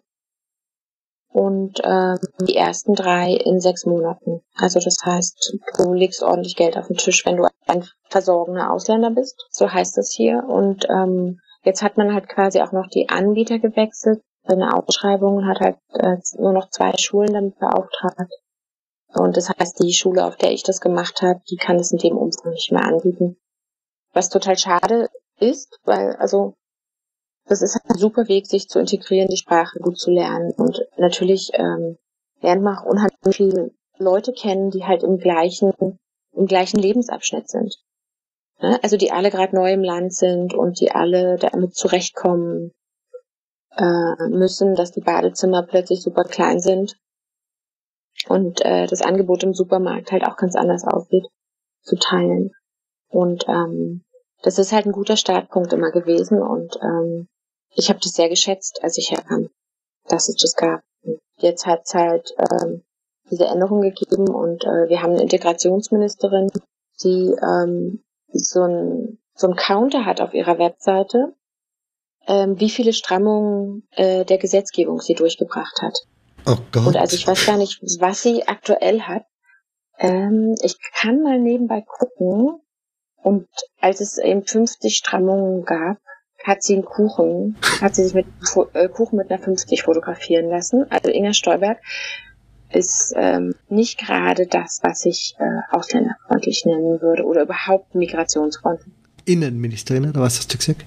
und 1.37 1.81
ähm, 1.83 2.17
die 2.47 2.55
ersten 2.55 2.95
drei 2.95 3.33
in 3.33 3.59
sechs 3.59 3.85
Monaten. 3.85 4.41
Also 4.55 4.79
das 4.79 4.97
heißt, 5.05 5.55
du 5.77 5.93
legst 5.93 6.23
ordentlich 6.23 6.55
Geld 6.55 6.75
auf 6.77 6.87
den 6.87 6.97
Tisch, 6.97 7.27
wenn 7.27 7.37
du 7.37 7.47
ein 7.67 7.87
versorgener 8.09 8.73
Ausländer 8.73 9.11
bist. 9.11 9.35
So 9.51 9.71
heißt 9.71 9.97
das 9.97 10.11
hier. 10.11 10.43
Und 10.47 10.87
ähm, 10.89 11.39
jetzt 11.63 11.83
hat 11.83 11.95
man 11.95 12.11
halt 12.11 12.27
quasi 12.27 12.59
auch 12.61 12.71
noch 12.71 12.87
die 12.87 13.09
Anbieter 13.09 13.59
gewechselt. 13.59 14.23
Eine 14.45 14.73
Ausschreibung 14.73 15.45
hat 15.45 15.59
halt 15.59 15.77
äh, 15.93 16.17
nur 16.39 16.53
noch 16.53 16.71
zwei 16.71 16.97
Schulen 16.97 17.31
damit 17.31 17.59
beauftragt. 17.59 18.33
Und 19.13 19.37
das 19.37 19.49
heißt, 19.49 19.77
die 19.83 19.93
Schule, 19.93 20.25
auf 20.25 20.37
der 20.37 20.53
ich 20.53 20.63
das 20.63 20.81
gemacht 20.81 21.21
habe, 21.21 21.41
die 21.51 21.57
kann 21.57 21.75
es 21.75 21.91
in 21.91 21.99
dem 21.99 22.17
Umfang 22.17 22.51
nicht 22.53 22.71
mehr 22.71 22.83
anbieten. 22.83 23.37
Was 24.11 24.29
total 24.29 24.57
schade 24.57 25.09
ist, 25.39 25.79
weil, 25.83 26.15
also, 26.15 26.55
das 27.47 27.61
ist 27.61 27.79
ein 27.85 27.97
super 27.97 28.27
Weg, 28.27 28.47
sich 28.47 28.67
zu 28.67 28.79
integrieren, 28.79 29.29
die 29.29 29.37
Sprache 29.37 29.79
gut 29.79 29.97
zu 29.97 30.11
lernen. 30.11 30.51
Und 30.57 30.81
natürlich 30.97 31.51
ähm, 31.53 31.97
lernt 32.41 32.61
man 32.61 32.77
auch 32.77 32.85
unheimlich 32.85 33.17
viele 33.31 33.71
Leute 33.97 34.33
kennen, 34.33 34.69
die 34.69 34.85
halt 34.85 35.03
im 35.03 35.17
gleichen, 35.17 35.71
im 36.33 36.45
gleichen 36.45 36.79
Lebensabschnitt 36.79 37.49
sind. 37.49 37.75
Ja, 38.59 38.79
also 38.81 38.97
die 38.97 39.11
alle 39.11 39.31
gerade 39.31 39.55
neu 39.55 39.71
im 39.73 39.83
Land 39.83 40.13
sind 40.13 40.53
und 40.53 40.79
die 40.79 40.91
alle 40.91 41.37
damit 41.37 41.75
zurechtkommen 41.75 42.71
äh, 43.75 44.29
müssen, 44.29 44.75
dass 44.75 44.91
die 44.91 45.01
Badezimmer 45.01 45.63
plötzlich 45.63 46.01
super 46.01 46.23
klein 46.23 46.59
sind 46.59 46.97
und 48.27 48.65
äh, 48.65 48.87
das 48.87 49.01
Angebot 49.01 49.43
im 49.43 49.53
Supermarkt 49.53 50.11
halt 50.11 50.25
auch 50.25 50.37
ganz 50.37 50.55
anders 50.55 50.83
aussieht, 50.85 51.27
zu 51.81 51.95
teilen. 51.97 52.51
Und 53.09 53.47
ähm, 53.47 54.03
das 54.41 54.57
ist 54.57 54.71
halt 54.73 54.85
ein 54.85 54.91
guter 54.91 55.17
Startpunkt 55.17 55.71
immer 55.73 55.91
gewesen 55.91 56.41
und 56.41 56.77
ähm, 56.81 57.27
ich 57.75 57.89
habe 57.89 57.99
das 58.01 58.13
sehr 58.13 58.29
geschätzt, 58.29 58.83
als 58.83 58.97
ich 58.97 59.11
herkam, 59.11 59.49
dass 60.07 60.29
es 60.29 60.35
das 60.35 60.55
gab. 60.55 60.81
Jetzt 61.37 61.65
hat 61.65 61.81
es 61.85 61.93
halt 61.93 62.33
ähm, 62.39 62.83
diese 63.29 63.45
Änderung 63.45 63.81
gegeben 63.81 64.29
und 64.29 64.63
äh, 64.63 64.89
wir 64.89 65.01
haben 65.01 65.11
eine 65.11 65.21
Integrationsministerin, 65.21 66.49
die 67.03 67.35
ähm, 67.41 68.03
so 68.31 68.61
ein, 68.61 69.19
so 69.35 69.47
ein 69.47 69.55
Counter 69.55 70.05
hat 70.05 70.21
auf 70.21 70.33
ihrer 70.33 70.57
Webseite, 70.57 71.33
ähm, 72.27 72.59
wie 72.59 72.69
viele 72.69 72.93
Strammungen 72.93 73.87
äh, 73.91 74.25
der 74.25 74.37
Gesetzgebung 74.37 74.99
sie 74.99 75.13
durchgebracht 75.13 75.81
hat. 75.81 75.97
Oh 76.45 76.57
Gott. 76.71 76.87
Und 76.87 76.97
also 76.97 77.15
ich 77.15 77.27
weiß 77.27 77.45
gar 77.45 77.57
nicht, 77.57 77.81
was 77.99 78.21
sie 78.21 78.47
aktuell 78.47 79.01
hat. 79.01 79.25
Ähm, 79.99 80.55
ich 80.61 80.77
kann 80.93 81.21
mal 81.21 81.39
nebenbei 81.39 81.81
gucken. 81.81 82.61
Und 83.21 83.47
als 83.79 83.99
es 83.99 84.17
eben 84.17 84.45
50 84.45 84.95
Strammungen 84.95 85.65
gab, 85.65 85.97
hat 86.43 86.63
sie 86.63 86.75
einen 86.75 86.85
Kuchen, 86.85 87.57
hat 87.81 87.95
sie 87.95 88.03
sich 88.03 88.13
mit 88.13 88.25
äh, 88.73 88.87
Kuchen 88.87 89.17
mit 89.17 89.29
einer 89.29 89.41
50 89.41 89.83
fotografieren 89.83 90.49
lassen. 90.49 90.85
Also 90.89 91.09
Inga 91.09 91.33
Stolberg 91.33 91.79
ist 92.71 93.13
ähm, 93.15 93.55
nicht 93.69 93.97
gerade 93.97 94.45
das, 94.47 94.79
was 94.83 95.05
ich 95.05 95.35
äh, 95.39 95.75
ausländerfreundlich 95.75 96.65
nennen 96.65 97.01
würde 97.01 97.23
oder 97.23 97.43
überhaupt 97.43 97.95
migrationsfreundlich. 97.95 98.93
Innenministerin, 99.25 100.09
oder 100.09 100.21
was 100.21 100.37
hast 100.37 100.53
du 100.53 100.57
gesagt? 100.57 100.85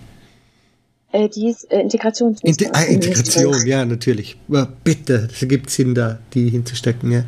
Äh, 1.13 1.29
die 1.29 1.49
ist 1.49 1.71
äh, 1.71 1.81
Integrationsministerin. 1.81 2.73
Inte 2.73 2.79
ah, 2.79 2.85
Integration, 2.85 3.67
ja, 3.67 3.85
natürlich. 3.85 4.37
Aber 4.49 4.73
bitte, 4.85 5.29
es 5.33 5.47
gibt 5.49 5.71
Sinn 5.71 5.95
da, 5.95 6.19
die 6.35 6.49
hinzustecken, 6.49 7.11
ja. 7.11 7.25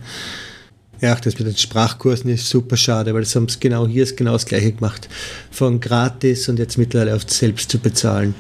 Ja, 1.03 1.17
das 1.17 1.37
mit 1.37 1.49
den 1.49 1.57
Sprachkursen 1.57 2.31
ist 2.31 2.49
super 2.49 2.77
schade, 2.77 3.13
weil 3.13 3.23
es 3.23 3.35
haben 3.35 3.47
es 3.47 3.59
genau 3.59 3.89
hier 3.89 4.05
ist 4.05 4.17
genau 4.17 4.35
das 4.35 4.47
gleiche 4.47 4.71
gemacht. 4.71 5.09
Von 5.51 5.81
gratis 5.81 6.49
und 6.49 6.61
jetzt 6.61 6.79
mittlerweile 6.79 7.17
auf 7.17 7.29
selbst 7.29 7.73
zu 7.73 7.81
bezahlen. 7.81 8.37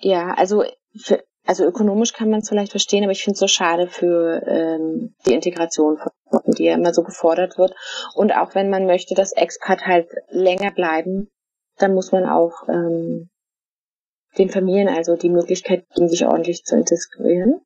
Ja, 0.00 0.34
also 0.34 0.64
für, 1.00 1.24
also 1.46 1.64
ökonomisch 1.64 2.12
kann 2.12 2.28
man 2.28 2.40
es 2.40 2.50
vielleicht 2.50 2.72
verstehen, 2.72 3.04
aber 3.04 3.12
ich 3.12 3.24
finde 3.24 3.36
es 3.36 3.40
so 3.40 3.48
schade 3.48 3.88
für 3.88 4.42
ähm, 4.46 5.14
die 5.24 5.32
Integration 5.32 5.96
von 5.96 6.12
die 6.58 6.64
ja 6.64 6.74
immer 6.74 6.92
so 6.92 7.02
gefordert 7.02 7.56
wird. 7.56 7.74
Und 8.14 8.32
auch 8.32 8.54
wenn 8.54 8.68
man 8.68 8.84
möchte, 8.84 9.14
dass 9.14 9.32
Expat 9.32 9.86
halt 9.86 10.10
länger 10.28 10.72
bleiben, 10.72 11.30
dann 11.78 11.94
muss 11.94 12.12
man 12.12 12.26
auch 12.26 12.68
ähm, 12.68 13.30
den 14.36 14.50
Familien 14.50 14.88
also 14.88 15.16
die 15.16 15.30
Möglichkeit 15.30 15.86
geben, 15.94 16.10
sich 16.10 16.26
ordentlich 16.26 16.64
zu 16.64 16.76
integrieren. 16.76 17.62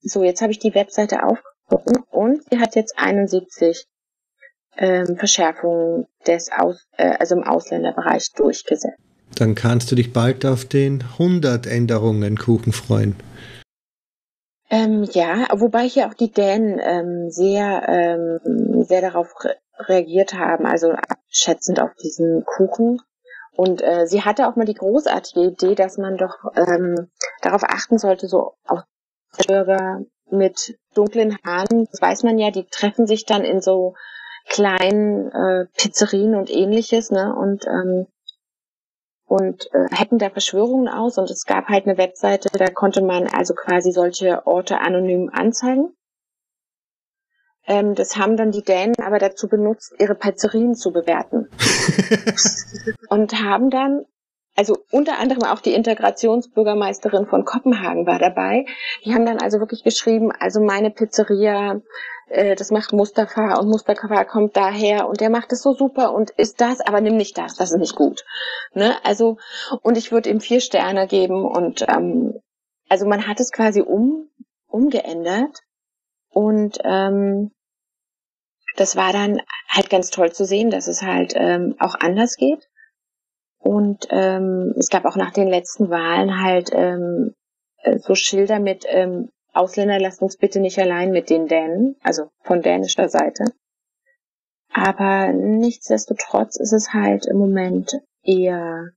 So, 0.00 0.24
jetzt 0.24 0.42
habe 0.42 0.50
ich 0.50 0.58
die 0.58 0.74
Webseite 0.74 1.22
aufgerufen 1.22 1.51
und 2.10 2.42
sie 2.50 2.58
hat 2.58 2.74
jetzt 2.76 2.98
71 2.98 3.86
ähm, 4.76 5.16
Verschärfungen 5.16 6.06
des 6.26 6.50
Aus, 6.50 6.86
äh, 6.96 7.16
also 7.18 7.36
im 7.36 7.44
Ausländerbereich 7.44 8.32
durchgesetzt. 8.34 8.98
Dann 9.34 9.54
kannst 9.54 9.90
du 9.90 9.96
dich 9.96 10.12
bald 10.12 10.44
auf 10.44 10.64
den 10.64 11.02
100 11.18 11.66
Änderungen 11.66 12.36
Kuchen 12.36 12.72
freuen. 12.72 13.16
Ähm, 14.70 15.04
ja, 15.12 15.46
wobei 15.52 15.88
hier 15.88 16.06
auch 16.08 16.14
die 16.14 16.30
Dänen 16.30 16.80
ähm, 16.82 17.30
sehr, 17.30 17.88
ähm, 17.88 18.82
sehr 18.84 19.00
darauf 19.00 19.32
re 19.44 19.56
reagiert 19.78 20.34
haben, 20.34 20.64
also 20.64 20.92
abschätzend 20.92 21.80
auf 21.80 21.94
diesen 21.94 22.44
Kuchen. 22.44 23.00
Und 23.56 23.82
äh, 23.82 24.06
sie 24.06 24.22
hatte 24.22 24.46
auch 24.46 24.54
mal 24.54 24.64
die 24.64 24.74
großartige 24.74 25.48
Idee, 25.48 25.74
dass 25.74 25.98
man 25.98 26.16
doch 26.16 26.36
ähm, 26.56 27.08
darauf 27.40 27.64
achten 27.64 27.98
sollte, 27.98 28.28
so 28.28 28.52
auch 28.66 28.82
Bürger 29.46 30.02
mit 30.32 30.78
dunklen 30.94 31.36
Haaren, 31.44 31.86
das 31.90 32.00
weiß 32.00 32.22
man 32.24 32.38
ja, 32.38 32.50
die 32.50 32.64
treffen 32.64 33.06
sich 33.06 33.24
dann 33.24 33.44
in 33.44 33.60
so 33.60 33.94
kleinen 34.48 35.30
äh, 35.30 35.66
Pizzerien 35.76 36.34
und 36.34 36.50
ähnliches, 36.50 37.10
ne? 37.10 37.34
Und 37.34 37.66
ähm, 37.66 38.06
und 39.26 39.66
äh, 39.72 39.88
hacken 39.94 40.18
da 40.18 40.28
Verschwörungen 40.28 40.88
aus 40.88 41.16
und 41.16 41.30
es 41.30 41.46
gab 41.46 41.68
halt 41.68 41.86
eine 41.86 41.96
Webseite, 41.96 42.50
da 42.52 42.66
konnte 42.66 43.00
man 43.00 43.28
also 43.28 43.54
quasi 43.54 43.90
solche 43.90 44.46
Orte 44.46 44.78
anonym 44.80 45.30
anzeigen. 45.32 45.94
Ähm, 47.66 47.94
das 47.94 48.16
haben 48.16 48.36
dann 48.36 48.50
die 48.50 48.62
Dänen 48.62 48.94
aber 49.02 49.18
dazu 49.18 49.48
benutzt, 49.48 49.94
ihre 49.98 50.14
Pizzerien 50.14 50.74
zu 50.74 50.92
bewerten. 50.92 51.48
und 53.08 53.40
haben 53.40 53.70
dann, 53.70 54.04
also 54.54 54.78
unter 54.90 55.18
anderem 55.18 55.44
auch 55.44 55.60
die 55.60 55.72
Integrationsbürgermeisterin 55.72 57.26
von 57.26 57.44
Kopenhagen 57.44 58.06
war 58.06 58.18
dabei. 58.18 58.66
Die 59.04 59.14
haben 59.14 59.24
dann 59.24 59.38
also 59.38 59.60
wirklich 59.60 59.82
geschrieben, 59.82 60.30
also 60.30 60.60
meine 60.60 60.90
Pizzeria 60.90 61.80
äh, 62.32 62.56
das 62.56 62.70
macht 62.70 62.92
Mustafa 62.92 63.58
und 63.58 63.68
Mustafa 63.68 64.24
kommt 64.24 64.56
daher 64.56 65.08
und 65.08 65.20
der 65.20 65.30
macht 65.30 65.52
es 65.52 65.62
so 65.62 65.74
super 65.74 66.14
und 66.14 66.30
ist 66.30 66.60
das, 66.60 66.80
aber 66.80 67.00
nimm 67.00 67.16
nicht 67.16 67.36
das, 67.36 67.54
das 67.56 67.72
ist 67.72 67.78
nicht 67.78 67.94
gut. 67.94 68.24
Ne? 68.74 68.96
Also, 69.04 69.36
und 69.82 69.96
ich 69.96 70.12
würde 70.12 70.30
ihm 70.30 70.40
vier 70.40 70.60
Sterne 70.60 71.06
geben 71.06 71.44
und 71.44 71.84
ähm, 71.88 72.40
also 72.88 73.06
man 73.06 73.26
hat 73.26 73.40
es 73.40 73.52
quasi 73.52 73.80
um, 73.80 74.28
umgeändert 74.66 75.60
und 76.30 76.78
ähm, 76.84 77.52
das 78.76 78.96
war 78.96 79.12
dann 79.12 79.42
halt 79.68 79.90
ganz 79.90 80.10
toll 80.10 80.32
zu 80.32 80.46
sehen, 80.46 80.70
dass 80.70 80.86
es 80.86 81.02
halt 81.02 81.34
ähm, 81.36 81.76
auch 81.78 81.94
anders 82.00 82.36
geht. 82.36 82.68
Und 83.62 84.08
ähm, 84.10 84.74
es 84.76 84.88
gab 84.88 85.04
auch 85.04 85.16
nach 85.16 85.32
den 85.32 85.48
letzten 85.48 85.88
Wahlen 85.88 86.42
halt 86.42 86.70
ähm, 86.72 87.34
äh, 87.78 87.98
so 87.98 88.14
Schilder 88.14 88.58
mit 88.58 88.84
ähm, 88.88 89.30
Ausländer 89.52 90.00
lasst 90.00 90.22
uns 90.22 90.36
bitte 90.36 90.60
nicht 90.60 90.78
allein 90.78 91.10
mit 91.10 91.28
den 91.28 91.46
Dänen, 91.46 91.96
also 92.02 92.30
von 92.42 92.62
dänischer 92.62 93.08
Seite. 93.08 93.44
Aber 94.72 95.32
nichtsdestotrotz 95.32 96.56
ist 96.56 96.72
es 96.72 96.94
halt 96.94 97.26
im 97.26 97.36
Moment 97.36 97.92
eher 98.22 98.92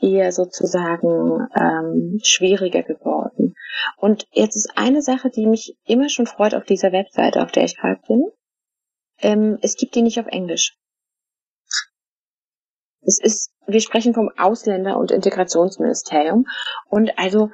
eher 0.00 0.32
sozusagen 0.32 1.46
ähm, 1.54 2.18
schwieriger 2.22 2.82
geworden. 2.82 3.54
Und 3.98 4.26
jetzt 4.32 4.56
ist 4.56 4.72
eine 4.74 5.02
Sache, 5.02 5.28
die 5.28 5.46
mich 5.46 5.76
immer 5.84 6.08
schon 6.08 6.26
freut 6.26 6.54
auf 6.54 6.64
dieser 6.64 6.90
Webseite, 6.90 7.42
auf 7.42 7.52
der 7.52 7.64
ich 7.64 7.76
gerade 7.76 8.00
bin. 8.08 8.30
Ähm, 9.18 9.58
es 9.60 9.76
gibt 9.76 9.94
die 9.94 10.00
nicht 10.00 10.18
auf 10.18 10.26
Englisch. 10.26 10.78
Es 13.10 13.18
ist, 13.20 13.50
wir 13.66 13.80
sprechen 13.80 14.14
vom 14.14 14.30
Ausländer- 14.36 14.96
und 14.96 15.10
Integrationsministerium. 15.10 16.46
Und 16.88 17.18
also, 17.18 17.50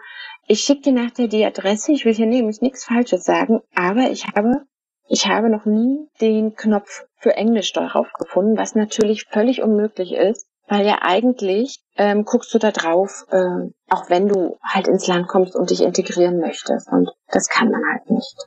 ich 0.46 0.60
schicke 0.60 0.82
dir 0.82 0.92
nachher 0.92 1.28
die 1.28 1.44
Adresse. 1.46 1.92
Ich 1.92 2.04
will 2.04 2.14
hier 2.14 2.26
nämlich 2.26 2.60
nichts 2.60 2.84
Falsches 2.84 3.24
sagen, 3.24 3.62
aber 3.74 4.10
ich 4.10 4.26
habe, 4.28 4.66
ich 5.08 5.26
habe 5.26 5.48
noch 5.48 5.64
nie 5.64 6.08
den 6.20 6.54
Knopf 6.54 7.06
für 7.16 7.34
Englisch 7.34 7.72
darauf 7.72 8.12
gefunden, 8.18 8.58
was 8.58 8.74
natürlich 8.74 9.24
völlig 9.30 9.62
unmöglich 9.62 10.12
ist, 10.12 10.46
weil 10.68 10.84
ja 10.84 10.98
eigentlich 11.00 11.80
ähm, 11.96 12.24
guckst 12.24 12.52
du 12.52 12.58
da 12.58 12.70
drauf, 12.70 13.24
äh, 13.30 13.70
auch 13.88 14.10
wenn 14.10 14.28
du 14.28 14.58
halt 14.62 14.88
ins 14.88 15.06
Land 15.06 15.26
kommst 15.26 15.56
und 15.56 15.70
dich 15.70 15.82
integrieren 15.82 16.38
möchtest. 16.38 16.92
Und 16.92 17.10
das 17.28 17.48
kann 17.48 17.70
man 17.70 17.80
halt 17.90 18.10
nicht. 18.10 18.46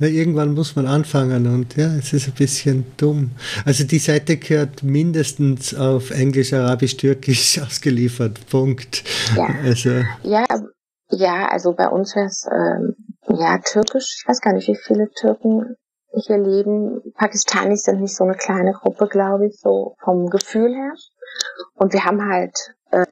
Na, 0.00 0.06
irgendwann 0.06 0.54
muss 0.54 0.76
man 0.76 0.86
anfangen 0.86 1.46
und 1.46 1.76
ja, 1.76 1.86
es 1.96 2.12
ist 2.12 2.28
ein 2.28 2.34
bisschen 2.34 2.86
dumm. 2.96 3.32
Also 3.64 3.84
die 3.84 3.98
Seite 3.98 4.36
gehört 4.36 4.82
mindestens 4.82 5.74
auf 5.74 6.10
Englisch, 6.10 6.52
Arabisch, 6.52 6.96
Türkisch 6.96 7.60
ausgeliefert. 7.66 8.38
Punkt. 8.48 9.02
Ja, 9.36 9.48
Also 9.64 9.90
ja, 10.22 10.46
ja 11.10 11.48
also 11.48 11.74
bei 11.74 11.88
uns 11.88 12.14
wäre 12.14 12.26
es 12.26 12.46
ähm, 12.50 12.94
ja 13.28 13.58
Türkisch. 13.58 14.18
Ich 14.20 14.28
weiß 14.28 14.40
gar 14.40 14.52
nicht, 14.52 14.68
wie 14.68 14.76
viele 14.76 15.10
Türken 15.10 15.76
hier 16.12 16.38
leben. 16.38 17.00
Pakistanis 17.14 17.82
sind 17.82 18.00
nicht 18.00 18.14
so 18.14 18.24
eine 18.24 18.34
kleine 18.34 18.72
Gruppe, 18.72 19.08
glaube 19.08 19.46
ich, 19.46 19.58
so 19.58 19.94
vom 20.02 20.26
Gefühl 20.30 20.74
her. 20.74 20.92
Und 21.74 21.92
wir 21.92 22.04
haben 22.04 22.22
halt 22.28 22.74
äh, 22.90 23.06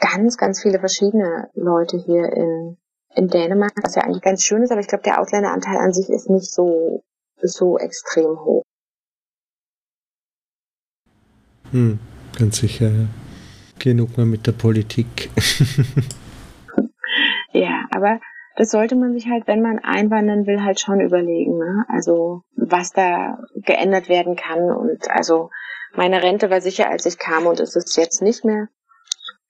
ganz, 0.00 0.36
ganz 0.36 0.62
viele 0.62 0.78
verschiedene 0.78 1.50
Leute 1.54 1.98
hier 1.98 2.32
in, 2.32 2.78
in 3.18 3.28
Dänemark, 3.28 3.72
was 3.82 3.96
ja 3.96 4.02
eigentlich 4.02 4.22
ganz 4.22 4.42
schön 4.44 4.62
ist, 4.62 4.70
aber 4.70 4.80
ich 4.80 4.86
glaube, 4.86 5.04
der 5.04 5.20
Ausländeranteil 5.20 5.76
an 5.76 5.92
sich 5.92 6.08
ist 6.08 6.30
nicht 6.30 6.50
so, 6.52 7.02
so 7.42 7.78
extrem 7.78 8.38
hoch. 8.44 8.62
hm, 11.70 11.98
ganz 12.38 12.58
sicher. 12.58 12.88
Ja. 12.88 13.06
Genug 13.78 14.16
mal 14.16 14.26
mit 14.26 14.46
der 14.46 14.52
Politik. 14.52 15.30
Ja, 17.52 17.86
aber 17.90 18.20
das 18.56 18.70
sollte 18.70 18.94
man 18.94 19.12
sich 19.12 19.28
halt, 19.28 19.46
wenn 19.46 19.62
man 19.62 19.78
einwandern 19.78 20.46
will, 20.46 20.62
halt 20.62 20.80
schon 20.80 21.00
überlegen. 21.00 21.58
Ne? 21.58 21.84
Also 21.88 22.42
was 22.56 22.92
da 22.92 23.38
geändert 23.54 24.08
werden 24.08 24.36
kann. 24.36 24.70
Und 24.70 25.10
also 25.10 25.50
meine 25.94 26.22
Rente 26.22 26.50
war 26.50 26.60
sicher, 26.60 26.88
als 26.90 27.06
ich 27.06 27.18
kam 27.18 27.46
und 27.46 27.60
ist 27.60 27.76
es 27.76 27.96
jetzt 27.96 28.20
nicht 28.22 28.44
mehr, 28.44 28.68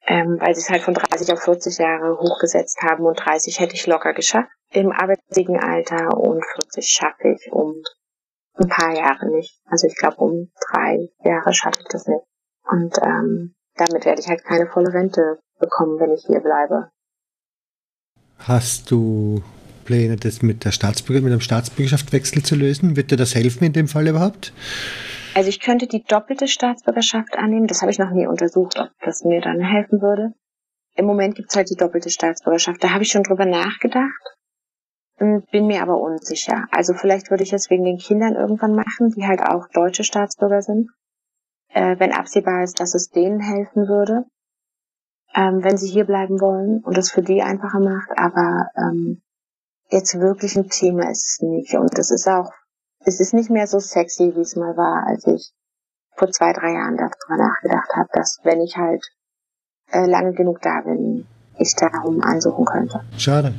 ähm, 0.08 0.38
weil 0.40 0.54
sie 0.54 0.62
es 0.62 0.70
halt 0.70 0.82
von 0.82 0.94
30 0.94 1.32
auf 1.32 1.42
40 1.42 1.78
Jahre 1.78 2.18
hochgesetzt 2.18 2.78
haben 2.82 3.04
und 3.04 3.14
30 3.14 3.60
hätte 3.60 3.74
ich 3.74 3.86
locker 3.86 4.14
geschafft 4.14 4.50
im 4.70 4.90
arbeitsfähigen 4.90 5.58
Alter 5.58 6.16
und 6.18 6.44
40 6.44 6.86
schaffe 6.86 7.28
ich 7.28 7.52
um 7.52 7.74
ein 8.54 8.68
paar 8.68 8.94
Jahre 8.96 9.30
nicht. 9.30 9.60
Also 9.66 9.86
ich 9.86 9.96
glaube 9.96 10.16
um 10.16 10.50
drei 10.72 11.08
Jahre 11.24 11.54
schaffe 11.54 11.80
ich 11.80 11.88
das 11.90 12.06
nicht. 12.06 12.24
Und 12.64 12.96
ähm, 13.02 13.54
damit 13.76 14.04
werde 14.04 14.20
ich 14.20 14.28
halt 14.28 14.44
keine 14.44 14.66
volle 14.66 14.92
Rente 14.92 15.38
bekommen, 15.58 16.00
wenn 16.00 16.12
ich 16.12 16.24
hier 16.26 16.40
bleibe. 16.40 16.90
Hast 18.38 18.90
du 18.90 19.42
Pläne, 19.84 20.16
das 20.16 20.42
mit 20.42 20.64
der 20.64 20.72
Staatsbürger, 20.72 21.22
mit 21.22 21.32
einem 21.32 21.40
Staatsbürgerschaftswechsel 21.40 22.42
zu 22.42 22.56
lösen? 22.56 22.96
Wird 22.96 23.10
dir 23.10 23.16
das 23.16 23.34
helfen 23.34 23.64
in 23.64 23.72
dem 23.72 23.88
Fall 23.88 24.06
überhaupt? 24.06 24.52
Also 25.34 25.48
ich 25.48 25.60
könnte 25.60 25.86
die 25.86 26.02
doppelte 26.02 26.48
Staatsbürgerschaft 26.48 27.36
annehmen. 27.36 27.66
Das 27.66 27.82
habe 27.82 27.90
ich 27.92 27.98
noch 27.98 28.10
nie 28.10 28.26
untersucht, 28.26 28.78
ob 28.78 28.90
das 29.00 29.24
mir 29.24 29.40
dann 29.40 29.60
helfen 29.60 30.00
würde. 30.00 30.32
Im 30.96 31.06
Moment 31.06 31.36
gibt's 31.36 31.54
halt 31.54 31.70
die 31.70 31.76
doppelte 31.76 32.10
Staatsbürgerschaft. 32.10 32.82
Da 32.82 32.90
habe 32.90 33.04
ich 33.04 33.10
schon 33.10 33.22
drüber 33.22 33.46
nachgedacht, 33.46 34.36
m, 35.18 35.44
bin 35.52 35.66
mir 35.66 35.82
aber 35.82 36.00
unsicher. 36.00 36.66
Also 36.72 36.94
vielleicht 36.94 37.30
würde 37.30 37.44
ich 37.44 37.52
es 37.52 37.70
wegen 37.70 37.84
den 37.84 37.98
Kindern 37.98 38.34
irgendwann 38.34 38.74
machen, 38.74 39.10
die 39.10 39.26
halt 39.26 39.40
auch 39.40 39.68
deutsche 39.68 40.02
Staatsbürger 40.02 40.62
sind, 40.62 40.90
äh, 41.68 41.96
wenn 41.98 42.12
absehbar 42.12 42.64
ist, 42.64 42.80
dass 42.80 42.94
es 42.94 43.10
denen 43.10 43.40
helfen 43.40 43.86
würde, 43.86 44.24
ähm, 45.34 45.62
wenn 45.62 45.76
sie 45.76 45.88
hier 45.88 46.04
bleiben 46.04 46.40
wollen 46.40 46.82
und 46.82 46.98
es 46.98 47.12
für 47.12 47.22
die 47.22 47.42
einfacher 47.42 47.80
macht. 47.80 48.10
Aber 48.16 48.70
ähm, 48.76 49.22
jetzt 49.90 50.18
wirklich 50.18 50.56
ein 50.56 50.68
Thema 50.68 51.10
ist 51.10 51.28
es 51.28 51.42
nicht. 51.42 51.74
Und 51.74 51.96
das 51.96 52.10
ist 52.10 52.26
auch 52.26 52.50
es 53.08 53.20
ist 53.20 53.32
nicht 53.32 53.48
mehr 53.48 53.66
so 53.66 53.80
sexy, 53.80 54.34
wie 54.36 54.40
es 54.40 54.54
mal 54.54 54.76
war, 54.76 55.06
als 55.06 55.26
ich 55.26 55.52
vor 56.14 56.30
zwei, 56.30 56.52
drei 56.52 56.74
Jahren 56.74 56.96
darüber 56.98 57.42
nachgedacht 57.42 57.90
habe, 57.96 58.08
dass 58.12 58.38
wenn 58.42 58.60
ich 58.60 58.76
halt 58.76 59.02
äh, 59.90 60.04
lange 60.06 60.34
genug 60.34 60.60
da 60.60 60.82
bin, 60.82 61.26
ich 61.58 61.74
darum 61.74 62.22
ansuchen 62.22 62.66
könnte. 62.66 63.00
Schade. 63.16 63.54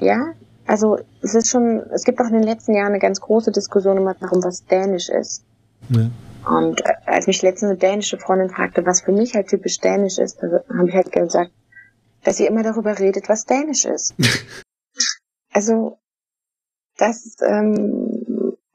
Ja, 0.00 0.34
also 0.66 0.98
es 1.22 1.34
ist 1.34 1.48
schon, 1.48 1.80
es 1.92 2.04
gibt 2.04 2.20
auch 2.20 2.26
in 2.26 2.34
den 2.34 2.42
letzten 2.42 2.74
Jahren 2.74 2.88
eine 2.88 2.98
ganz 2.98 3.20
große 3.20 3.52
Diskussion 3.52 3.96
immer 3.96 4.14
darum, 4.14 4.42
was 4.42 4.64
Dänisch 4.66 5.08
ist. 5.08 5.44
Ja. 5.88 6.10
Und 6.50 6.80
äh, 6.80 6.94
als 7.06 7.26
mich 7.28 7.40
letztens 7.42 7.70
eine 7.70 7.78
dänische 7.78 8.18
Freundin 8.18 8.50
fragte, 8.50 8.84
was 8.84 9.02
für 9.02 9.12
mich 9.12 9.34
halt 9.34 9.48
typisch 9.48 9.78
Dänisch 9.78 10.18
ist, 10.18 10.42
da 10.42 10.48
habe 10.76 10.88
ich 10.88 10.94
halt 10.94 11.12
gesagt, 11.12 11.52
dass 12.24 12.36
sie 12.36 12.46
immer 12.46 12.64
darüber 12.64 12.98
redet, 12.98 13.28
was 13.28 13.44
Dänisch 13.44 13.84
ist. 13.84 14.14
also 15.52 15.98
das, 16.98 17.36
ähm, 17.42 17.97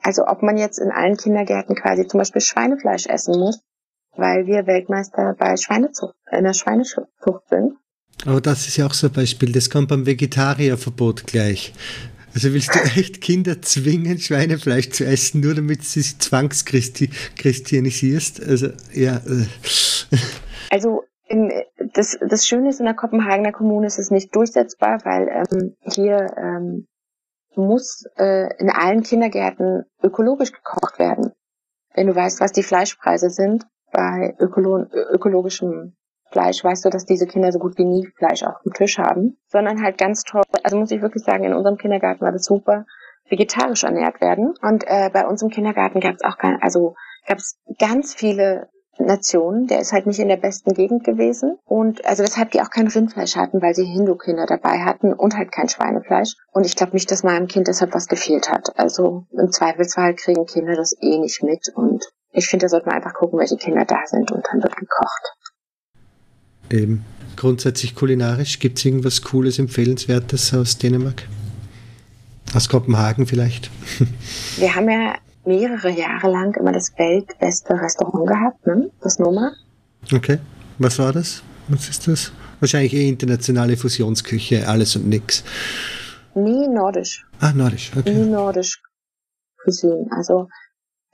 also 0.04 0.28
ob 0.28 0.43
man 0.43 0.58
jetzt 0.58 0.80
in 0.80 0.91
allen 0.91 1.18
Kindergärten 1.18 1.76
quasi 1.76 2.08
zum 2.08 2.20
Beispiel 2.20 2.41
Schweinefleisch 2.41 3.08
essen 3.08 3.39
muss, 3.39 3.62
weil 4.16 4.45
wir 4.45 4.68
Weltmeister 4.68 5.36
bei 5.38 5.58
Schweinezucht, 5.58 6.16
in 6.32 6.43
der 6.43 6.54
Schweinezucht 6.54 7.08
sind. 7.49 7.74
Aber 8.26 8.41
das 8.41 8.68
ist 8.68 8.78
ja 8.78 8.86
auch 8.86 8.93
so 8.93 9.08
ein 9.08 9.14
Beispiel, 9.14 9.51
das 9.51 9.70
kommt 9.70 9.89
beim 9.89 10.06
Vegetarierverbot 10.06 11.26
gleich. 11.26 11.74
Also 12.34 12.54
willst 12.54 12.74
du 12.76 12.80
echt 12.99 13.22
Kinder 13.22 13.62
zwingen, 13.62 14.20
Schweinefleisch 14.20 14.89
zu 14.89 15.06
essen, 15.06 15.39
nur 15.41 15.56
damit 15.56 15.84
sie 15.84 16.01
zwangschristianisierst? 16.01 18.43
Also, 18.43 18.70
ja. 18.93 19.18
Äh. 19.18 19.45
Also 20.70 21.04
in, 21.28 21.51
das, 21.93 22.18
das 22.28 22.45
Schöne 22.45 22.70
ist, 22.70 22.80
in 22.80 22.86
der 22.86 22.95
Kopenhagener 22.95 23.51
Kommune 23.51 23.88
ist 23.88 23.99
es 23.99 24.12
nicht 24.12 24.36
durchsetzbar, 24.36 24.99
weil 25.04 25.28
ähm, 25.30 25.76
hier 25.82 26.28
ähm, 26.38 26.88
muss 27.56 28.06
äh, 28.18 28.56
in 28.58 28.70
allen 28.70 29.04
Kindergärten 29.04 29.86
ökologisch 30.01 30.51
gekocht 30.51 30.99
werden. 30.99 31.34
Wenn 31.93 32.08
du 32.08 32.16
weißt, 32.16 32.41
was 32.41 32.51
die 32.51 32.64
Fleischpreise 32.64 33.30
sind, 33.30 33.66
bei 33.91 34.36
ökolo 34.39 34.86
ökologischem 35.12 35.95
Fleisch 36.32 36.64
weißt 36.64 36.84
du, 36.84 36.89
dass 36.89 37.06
diese 37.06 37.28
Kinder 37.28 37.51
so 37.51 37.60
gut 37.60 37.78
wie 37.78 37.86
nie 37.86 38.08
Fleisch 38.18 38.41
auf 38.43 38.60
dem 38.64 38.74
Tisch 38.74 38.97
haben, 38.97 39.38
sondern 39.47 39.84
halt 39.84 39.99
ganz 39.99 40.24
toll, 40.24 40.41
also 40.64 40.78
muss 40.78 40.89
ich 40.89 41.01
wirklich 41.01 41.24
sagen, 41.24 41.43
in 41.43 41.54
unserem 41.54 41.78
Kindergarten 41.78 42.22
war 42.22 42.32
das 42.32 42.45
super, 42.45 42.86
vegetarisch 43.30 43.84
ernährt 43.84 44.20
werden. 44.20 44.56
Und 44.62 44.84
äh, 44.88 45.12
bei 45.14 45.28
uns 45.28 45.43
im 45.43 45.49
Kindergarten 45.49 45.99
gab 45.99 46.16
es 46.16 46.24
auch 46.24 46.38
also 46.62 46.95
gab 47.28 47.38
es 47.38 47.60
ganz 47.78 48.16
viele 48.16 48.68
Nationen, 49.00 49.68
der 49.68 49.80
ist 49.80 49.91
halt 49.91 50.06
nicht 50.06 50.20
in 50.20 50.28
der 50.28 50.38
besten 50.38 50.74
Gegend 50.74 51.04
gewesen 51.04 51.58
und 51.66 52.06
also 52.06 52.24
weshalb 52.24 52.52
die 52.52 52.62
auch 52.62 52.70
kein 52.70 52.88
Rindfleisch 52.88 53.36
hatten, 53.36 53.62
weil 53.62 53.74
sie 53.74 53.86
Hindu-Kinder 53.86 54.46
dabei 54.46 54.84
hatten 54.84 55.14
und 55.14 55.36
halt 55.36 55.52
kein 55.52 55.68
Schweinefleisch. 55.68 56.36
Und 56.52 56.66
ich 56.66 56.76
glaube 56.76 56.94
nicht, 56.94 57.10
dass 57.10 57.24
meinem 57.24 57.48
Kind 57.48 57.68
deshalb 57.68 57.94
was 57.94 58.08
gefehlt 58.08 58.50
hat. 58.50 58.78
Also 58.78 59.26
im 59.32 59.52
Zweifelsfall 59.52 60.16
kriegen 60.16 60.46
Kinder 60.46 60.76
das 60.76 60.96
eh 61.02 61.18
nicht 61.18 61.44
mit 61.44 61.70
und 61.76 62.06
ich 62.32 62.48
finde, 62.48 62.66
da 62.66 62.70
sollte 62.70 62.88
man 62.88 62.96
einfach 62.96 63.14
gucken, 63.14 63.39
welche 63.39 63.58
Kinder 63.58 63.86
da 63.86 64.00
sind 64.06 64.32
und 64.32 64.44
dann 64.52 64.62
wird 64.62 64.76
gekocht. 64.76 65.34
Eben. 66.72 67.06
Grundsätzlich 67.36 67.96
kulinarisch, 67.96 68.60
gibt 68.60 68.78
es 68.78 68.86
irgendwas 68.86 69.22
Cooles, 69.24 69.58
Empfehlenswertes 69.58 70.54
aus 70.54 70.78
Dänemark? 70.78 71.28
Aus 72.54 72.70
Kopenhagen 72.70 73.26
vielleicht? 73.26 73.72
Wir 74.58 74.76
haben 74.76 74.89
ja 74.89 75.16
mehrere 75.46 75.89
Jahre 75.89 76.30
lang 76.30 76.56
immer 76.56 76.72
das 76.72 76.98
weltbeste 76.98 77.74
Restaurant 77.74 78.28
gehabt, 78.28 78.68
ne? 78.68 78.89
das 79.02 79.20
Noma. 79.20 79.52
Okay. 80.14 80.39
Was 80.80 81.00
war 81.00 81.14
das? 81.14 81.44
Was 81.68 81.89
ist 81.89 82.08
das? 82.08 82.32
Wahrscheinlich 82.60 82.94
eh 82.94 83.10
internationale 83.10 83.78
Fusionsküche, 83.78 84.68
alles 84.68 84.96
und 84.96 85.08
nix. 85.08 85.44
Nee, 86.36 86.68
nordisch. 86.68 87.26
Ah, 87.39 87.52
nordisch, 87.54 87.91
okay. 87.96 88.14
Nie 88.14 88.30
nordisch 88.30 88.82
Cuisine. 89.64 90.08
Also 90.12 90.48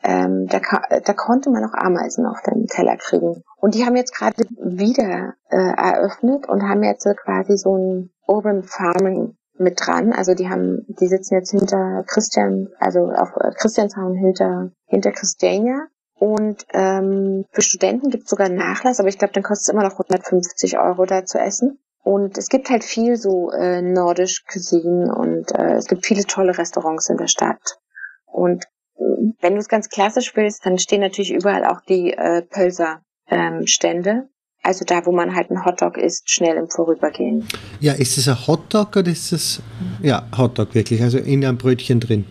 ähm, 0.03 0.47
da, 0.47 0.59
da 1.03 1.13
konnte 1.13 1.49
man 1.49 1.65
auch 1.65 1.73
Ameisen 1.73 2.25
auf 2.25 2.41
den 2.41 2.67
Teller 2.67 2.97
kriegen. 2.97 3.43
Und 3.57 3.75
die 3.75 3.85
haben 3.85 3.95
jetzt 3.95 4.15
gerade 4.15 4.43
wieder 4.63 5.33
äh, 5.49 5.57
eröffnet 5.57 6.47
und 6.47 6.63
haben 6.63 6.83
jetzt 6.83 7.07
quasi 7.23 7.57
so 7.57 7.75
ein 7.75 8.09
Urban 8.25 8.63
Farming 8.63 9.35
mit 9.59 9.79
dran. 9.79 10.13
Also 10.13 10.33
die 10.33 10.49
haben, 10.49 10.85
die 10.87 11.07
sitzen 11.07 11.35
jetzt 11.35 11.51
hinter 11.51 12.03
Christian, 12.07 12.69
also 12.79 13.11
auf 13.11 13.29
äh, 13.35 13.51
Christianshauen 13.51 14.15
hinter, 14.15 14.71
hinter 14.87 15.11
Christiania. 15.11 15.87
Und 16.15 16.65
ähm, 16.73 17.45
für 17.51 17.61
Studenten 17.61 18.09
gibt 18.09 18.25
es 18.25 18.29
sogar 18.29 18.49
Nachlass, 18.49 18.99
aber 18.99 19.07
ich 19.07 19.17
glaube, 19.17 19.33
dann 19.33 19.43
kostet 19.43 19.69
es 19.69 19.73
immer 19.73 19.83
noch 19.83 19.93
150 19.93 20.77
Euro 20.77 21.05
da 21.05 21.23
zu 21.25 21.39
essen. 21.39 21.79
Und 22.03 22.37
es 22.37 22.47
gibt 22.47 22.69
halt 22.69 22.83
viel 22.83 23.17
so 23.17 23.51
äh, 23.51 23.81
nordisch 23.81 24.43
Cuisine 24.45 25.13
und 25.13 25.51
äh, 25.53 25.75
es 25.75 25.87
gibt 25.87 26.05
viele 26.05 26.25
tolle 26.25 26.57
Restaurants 26.57 27.09
in 27.09 27.17
der 27.17 27.27
Stadt. 27.27 27.77
Und 28.25 28.65
äh, 28.95 29.01
wenn 29.41 29.53
du 29.53 29.59
es 29.59 29.67
ganz 29.67 29.89
klassisch 29.89 30.35
willst, 30.35 30.65
dann 30.65 30.77
stehen 30.77 31.01
natürlich 31.01 31.31
überall 31.31 31.65
auch 31.65 31.81
die 31.81 32.13
äh, 32.13 32.41
Pölser 32.41 33.01
ähm, 33.27 33.67
Stände. 33.67 34.29
Also 34.61 34.83
da, 34.85 35.05
wo 35.05 35.11
man 35.11 35.35
halt 35.35 35.49
einen 35.49 35.65
Hotdog 35.65 35.97
isst, 35.97 36.29
schnell 36.29 36.57
im 36.57 36.69
Vorübergehen. 36.69 37.47
Ja, 37.79 37.93
ist 37.93 38.17
es 38.17 38.27
ein 38.27 38.47
Hotdog 38.47 38.95
oder 38.95 39.09
ist 39.09 39.31
es, 39.31 39.61
ja, 40.01 40.27
Hotdog 40.37 40.75
wirklich, 40.75 41.01
also 41.01 41.17
in 41.17 41.45
einem 41.45 41.57
Brötchen 41.57 41.99
drin? 41.99 42.25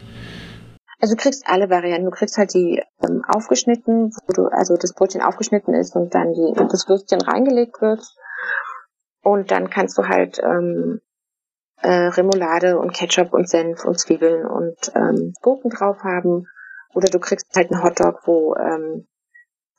Also 1.01 1.15
du 1.15 1.23
kriegst 1.23 1.47
alle 1.47 1.71
Varianten. 1.71 2.07
Du 2.07 2.11
kriegst 2.11 2.37
halt 2.37 2.53
die 2.55 2.83
ähm, 3.03 3.23
aufgeschnitten, 3.29 4.11
wo 4.27 4.33
du, 4.33 4.49
also 4.49 4.77
das 4.77 4.95
Brötchen 4.95 5.23
aufgeschnitten 5.23 5.75
ist 5.75 5.95
und 5.95 6.15
dann 6.15 6.33
die, 6.33 6.53
das 6.55 6.89
Würstchen 6.89 7.21
reingelegt 7.21 7.81
wird. 7.81 8.03
Und 9.23 9.51
dann 9.51 9.71
kannst 9.71 9.97
du 9.99 10.05
halt 10.05 10.39
ähm, 10.43 11.01
äh, 11.83 12.09
Remoulade 12.09 12.79
und 12.79 12.93
Ketchup 12.93 13.33
und 13.33 13.49
Senf 13.49 13.85
und 13.85 13.99
Zwiebeln 13.99 14.45
und 14.45 14.77
ähm, 14.95 15.33
Gurken 15.41 15.71
drauf 15.71 15.99
haben. 16.03 16.47
Oder 16.95 17.09
du 17.09 17.21
kriegst 17.21 17.47
halt 17.55 17.71
einen 17.71 17.83
Hotdog, 17.83 18.23
wo, 18.27 18.55
ähm, 18.57 19.07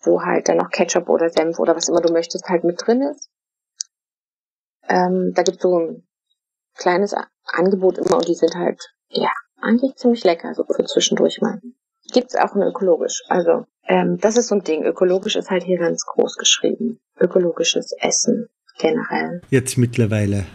wo 0.02 0.22
halt 0.22 0.48
dann 0.50 0.58
noch 0.58 0.70
Ketchup 0.70 1.10
oder 1.10 1.30
Senf 1.30 1.60
oder 1.60 1.76
was 1.76 1.90
immer 1.90 2.02
du 2.02 2.12
möchtest 2.14 2.48
halt 2.48 2.64
mit 2.64 2.86
drin 2.86 3.02
ist. 3.02 3.30
Ähm, 4.88 5.34
da 5.34 5.44
gibt's 5.44 5.62
so 5.62 5.80
ein 5.80 6.08
kleines 6.76 7.14
Angebot 7.46 7.98
immer 7.98 8.18
und 8.18 8.28
die 8.28 8.36
sind 8.36 8.56
halt, 8.56 8.82
ja, 9.10 9.32
eigentlich 9.62 9.96
ziemlich 9.96 10.24
lecker, 10.24 10.54
so 10.56 10.64
für 10.64 10.86
zwischendurch 10.86 11.42
mal. 11.42 11.60
Gibt's 12.12 12.36
auch 12.36 12.56
ein 12.56 12.64
ökologisch. 12.64 13.24
Also, 13.28 13.66
ähm, 13.88 14.18
das 14.20 14.38
ist 14.38 14.48
so 14.48 14.56
ein 14.56 14.64
Ding. 14.64 14.84
Ökologisch 14.84 15.36
ist 15.36 15.52
halt 15.52 15.64
hier 15.64 15.78
ganz 15.78 16.06
groß 16.06 16.38
geschrieben. 16.38 17.00
Ökologisches 17.20 17.94
Essen 18.00 18.50
generell. 18.80 19.42
Jetzt 19.50 19.78
mittlerweile. 19.78 20.46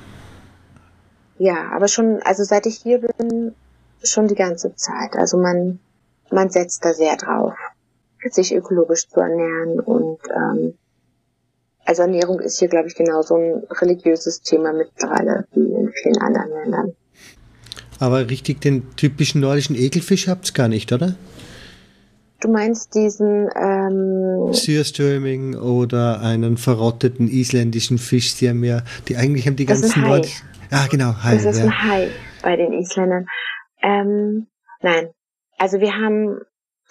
Ja, 1.39 1.71
aber 1.73 1.89
schon, 1.89 2.21
also 2.23 2.43
seit 2.43 2.67
ich 2.67 2.77
hier 2.77 3.01
bin, 3.01 3.55
schon 4.03 4.27
die 4.27 4.35
ganze 4.35 4.75
Zeit. 4.75 5.15
Also 5.15 5.37
man, 5.37 5.79
man 6.31 6.51
setzt 6.51 6.85
da 6.85 6.93
sehr 6.93 7.17
drauf, 7.17 7.55
sich 8.33 8.55
ökologisch 8.55 9.09
zu 9.09 9.20
ernähren 9.20 9.81
und 9.81 10.18
ähm, 10.35 10.75
also 11.85 12.03
Ernährung 12.03 12.41
ist 12.41 12.59
hier, 12.59 12.68
glaube 12.68 12.89
ich, 12.89 12.95
genauso 12.95 13.37
ein 13.37 13.62
religiöses 13.70 14.41
Thema 14.41 14.72
mittlerweile 14.72 15.47
wie 15.53 15.70
in 15.70 15.93
vielen 16.03 16.18
anderen 16.18 16.51
Ländern. 16.51 16.93
Aber 18.01 18.31
richtig 18.31 18.61
den 18.61 18.97
typischen 18.97 19.41
nordischen 19.43 19.77
Ekelfisch 19.77 20.29
habt's 20.29 20.55
gar 20.55 20.68
nicht, 20.68 20.93
oder? 20.93 21.14
Du 22.41 22.51
meinst 22.51 22.95
diesen 22.95 23.49
ähm, 23.55 24.53
Syrströming 24.53 25.57
oder 25.57 26.20
einen 26.20 26.57
verrotteten 26.57 27.29
isländischen 27.29 27.99
Fisch, 27.99 28.37
die 28.37 28.49
haben 28.49 28.64
ja, 28.64 28.83
die 29.09 29.16
eigentlich 29.16 29.47
haben 29.47 29.57
die 29.57 29.64
Das 29.64 29.81
ganzen 29.81 30.03
Hai. 30.03 30.09
Nord... 30.09 30.29
Ah, 30.70 30.87
genau, 30.91 31.14
Hai, 31.22 31.37
Das 31.37 31.45
ist 31.45 31.59
ja. 31.59 31.64
ein 31.64 31.83
Hai 31.83 32.09
bei 32.43 32.57
den 32.57 32.72
Isländern. 32.72 33.27
Ähm, 33.83 34.47
nein. 34.83 35.09
Also 35.57 35.81
wir 35.81 35.93
haben, 35.93 36.41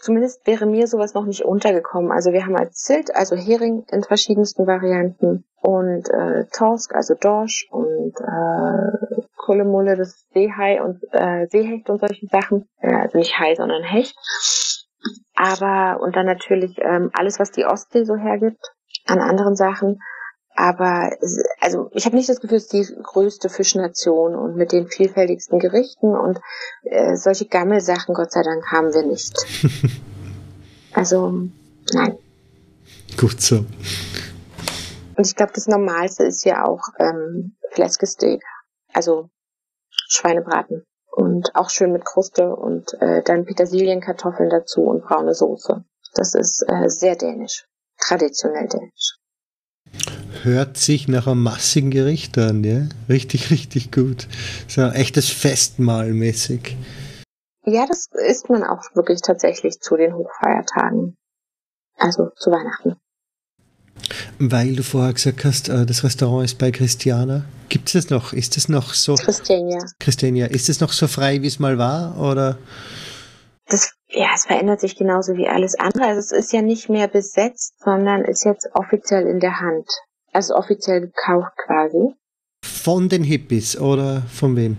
zumindest 0.04 0.46
wäre 0.46 0.66
mir 0.66 0.88
sowas 0.88 1.14
noch 1.14 1.26
nicht 1.26 1.44
untergekommen. 1.44 2.12
Also 2.12 2.34
wir 2.34 2.46
haben 2.46 2.58
als 2.58 2.76
Zilt, 2.84 3.16
also 3.16 3.36
Hering 3.36 3.86
in 3.90 4.04
verschiedensten 4.04 4.68
Varianten 4.68 5.46
und 5.62 6.10
äh, 6.10 6.46
Torsk, 6.52 6.94
also 6.94 7.16
Dorsch 7.16 7.68
und 7.72 8.14
äh, 8.20 9.22
Kullemulle, 9.38 9.96
das 9.96 10.28
Seehai 10.34 10.82
und 10.82 11.02
äh, 11.12 11.48
Seehecht 11.48 11.90
und 11.90 12.00
solche 12.00 12.28
Sachen. 12.28 12.68
Äh, 12.80 12.94
also 12.94 13.18
nicht 13.18 13.40
Hai, 13.40 13.56
sondern 13.56 13.84
Hecht. 13.84 14.16
Aber, 15.36 16.02
und 16.02 16.16
dann 16.16 16.26
natürlich 16.26 16.78
ähm, 16.80 17.10
alles, 17.14 17.40
was 17.40 17.52
die 17.52 17.66
Ostsee 17.66 18.04
so 18.04 18.16
hergibt 18.16 18.62
an 19.08 19.20
anderen 19.20 19.56
Sachen. 19.56 20.00
Aber 20.56 21.12
also 21.60 21.90
ich 21.94 22.06
habe 22.06 22.16
nicht 22.16 22.30
das 22.30 22.40
Gefühl, 22.40 22.58
es 22.58 22.66
ist 22.66 22.74
die 22.74 22.96
größte 23.02 23.50
Fischnation 23.50 24.36
und 24.36 24.56
mit 24.56 24.72
den 24.72 24.88
vielfältigsten 24.88 25.60
Gerichten 25.60 26.16
und 26.16 26.40
äh, 26.84 27.16
solche 27.16 27.48
Gammelsachen, 27.48 28.14
Gott 28.14 28.32
sei 28.32 28.44
Dank, 28.44 28.72
haben 28.72 28.94
wir 28.94 29.04
nicht. 29.04 29.34
Also 30.94 31.50
nein. 31.92 32.18
Gut 33.20 33.42
so. 33.42 33.66
Und 35.16 35.28
ich 35.28 35.36
glaube, 35.36 35.54
das 35.54 35.68
Normalste 35.68 36.24
ist 36.24 36.44
ja 36.46 36.66
auch 36.66 36.82
ähm, 37.00 37.56
Fläskesteak, 37.72 38.44
also 38.94 39.30
Schweinebraten 39.90 40.86
und 41.12 41.56
auch 41.56 41.70
schön 41.70 41.92
mit 41.92 42.06
Kruste 42.06 42.56
und 42.56 42.94
äh, 43.02 43.22
dann 43.24 43.46
Petersilienkartoffeln 43.46 44.50
dazu 44.50 44.82
und 44.82 45.04
braune 45.04 45.34
Soße. 45.34 45.84
Das 46.16 46.36
ist 46.36 46.64
äh, 46.68 46.90
sehr 46.90 47.16
dänisch, 47.16 47.68
traditionell 48.00 48.68
dänisch. 48.68 49.18
Hört 50.42 50.78
sich 50.78 51.08
nach 51.08 51.28
einem 51.28 51.44
massigen 51.44 51.92
Gericht 51.92 52.38
an, 52.38 52.64
ja? 52.64 52.88
Richtig, 53.08 53.50
richtig 53.52 53.92
gut. 53.92 54.28
So 54.68 54.82
ein 54.82 54.94
echtes 54.94 55.30
Festmahl 55.30 56.14
mäßig. 56.14 56.76
Ja, 57.66 57.86
das 57.88 58.08
isst 58.28 58.50
man 58.50 58.64
auch 58.64 58.84
wirklich 58.94 59.22
tatsächlich 59.22 59.80
zu 59.80 59.96
den 59.96 60.14
Hochfeiertagen. 60.16 61.16
Also 61.98 62.30
zu 62.36 62.52
Weihnachten. 62.52 62.98
Weil 64.40 64.76
du 64.76 64.84
vorher 64.84 65.14
gesagt 65.14 65.46
hast, 65.46 65.70
äh, 65.70 65.86
das 65.86 66.04
Restaurant 66.04 66.46
ist 66.46 66.58
bei 66.58 66.72
Christiana. 66.72 67.46
Gibt 67.70 67.88
es 67.88 67.94
das 67.94 68.10
noch? 68.10 68.34
Ist 68.34 68.58
es 68.58 68.68
noch 68.68 68.94
so, 68.94 69.16
Christiania. 69.16 69.80
Christiania, 70.00 70.48
ist 70.48 70.70
es 70.70 70.80
noch 70.80 70.92
so 70.92 71.08
frei, 71.08 71.42
wie 71.42 71.48
es 71.48 71.60
mal 71.60 71.78
war? 71.78 72.20
Oder? 72.20 72.58
Das, 73.68 73.94
ja, 74.10 74.30
es 74.36 74.46
verändert 74.46 74.82
sich 74.82 74.96
genauso 74.96 75.36
wie 75.36 75.48
alles 75.48 75.76
andere. 75.80 76.06
Also 76.06 76.20
es 76.20 76.32
ist 76.32 76.52
ja 76.52 76.62
nicht 76.62 76.90
mehr 76.90 77.08
besetzt, 77.08 77.76
sondern 77.80 78.26
ist 78.26 78.44
jetzt 78.44 78.68
offiziell 78.74 79.28
in 79.28 79.40
der 79.40 79.60
Hand. 79.60 79.88
Also 80.34 80.56
offiziell 80.56 81.02
gekauft 81.02 81.54
quasi. 81.58 82.16
Von 82.66 83.08
den 83.08 83.24
Hippies 83.24 83.80
oder 83.80 84.24
von 84.24 84.56
wem? 84.56 84.78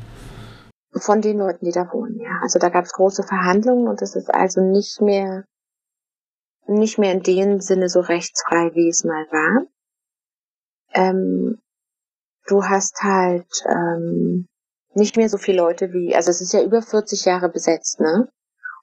Von 0.93 1.23
den 1.23 1.39
Leuten, 1.39 1.65
die 1.65 1.73
da 1.73 1.91
wohnen, 1.93 2.21
ja. 2.21 2.41
Also 2.43 2.59
da 2.59 2.69
gab 2.69 2.85
es 2.85 2.93
große 2.93 3.23
Verhandlungen 3.23 3.89
und 3.89 4.03
es 4.03 4.15
ist 4.15 4.33
also 4.33 4.61
nicht 4.61 5.01
mehr 5.01 5.45
nicht 6.67 6.99
mehr 6.99 7.13
in 7.13 7.23
dem 7.23 7.61
Sinne 7.61 7.89
so 7.89 8.01
rechtsfrei, 8.01 8.75
wie 8.75 8.89
es 8.89 9.05
mal 9.05 9.27
war. 9.31 9.67
Ähm, 10.95 11.59
du 12.47 12.65
hast 12.65 13.03
halt 13.03 13.51
ähm, 13.69 14.47
nicht 14.95 15.17
mehr 15.17 15.29
so 15.29 15.39
viele 15.39 15.59
Leute 15.59 15.93
wie, 15.93 16.15
also 16.15 16.31
es 16.31 16.41
ist 16.41 16.53
ja 16.53 16.63
über 16.63 16.83
40 16.83 17.25
Jahre 17.25 17.49
besetzt, 17.49 18.01
ne? 18.01 18.29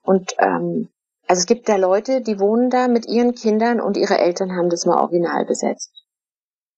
Und 0.03 0.33
ähm, 0.39 0.89
also 1.27 1.39
es 1.39 1.45
gibt 1.45 1.69
da 1.69 1.77
Leute, 1.77 2.21
die 2.21 2.39
wohnen 2.39 2.69
da 2.69 2.87
mit 2.87 3.07
ihren 3.07 3.33
Kindern 3.33 3.79
und 3.79 3.97
ihre 3.97 4.17
Eltern 4.17 4.51
haben 4.51 4.69
das 4.69 4.85
mal 4.85 4.99
original 4.99 5.45
besetzt. 5.45 6.00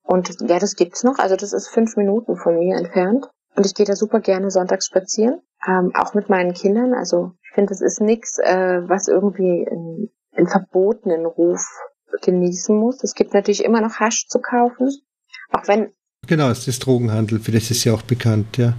Und 0.03 0.29
ja, 0.41 0.59
das 0.59 0.75
gibt's 0.75 1.03
noch. 1.03 1.17
Also 1.17 1.35
das 1.35 1.53
ist 1.53 1.69
fünf 1.69 1.95
Minuten 1.95 2.35
von 2.35 2.59
mir 2.59 2.77
entfernt. 2.77 3.25
Und 3.55 3.65
ich 3.65 3.73
gehe 3.73 3.85
da 3.85 3.95
super 3.95 4.19
gerne 4.19 4.49
sonntags 4.49 4.87
spazieren, 4.87 5.41
ähm, 5.67 5.91
auch 5.95 6.13
mit 6.13 6.29
meinen 6.29 6.53
Kindern. 6.53 6.93
Also 6.93 7.31
ich 7.43 7.51
finde, 7.53 7.69
das 7.69 7.81
ist 7.81 8.01
nichts, 8.01 8.39
äh, 8.39 8.81
was 8.87 9.07
irgendwie 9.07 9.63
in, 9.69 10.09
in 10.31 10.47
verbotenen 10.47 11.25
Ruf 11.25 11.67
genießen 12.21 12.75
muss. 12.75 13.03
Es 13.03 13.13
gibt 13.13 13.33
natürlich 13.33 13.63
immer 13.63 13.81
noch 13.81 13.99
Hasch 13.99 14.27
zu 14.27 14.39
kaufen, 14.39 14.89
auch 15.51 15.67
wenn 15.67 15.93
Genau, 16.25 16.49
es 16.49 16.67
ist 16.67 16.85
Drogenhandel, 16.85 17.39
für 17.39 17.51
das 17.51 17.69
ist 17.69 17.83
ja 17.83 17.93
auch 17.93 18.01
bekannt, 18.01 18.57
ja. 18.57 18.73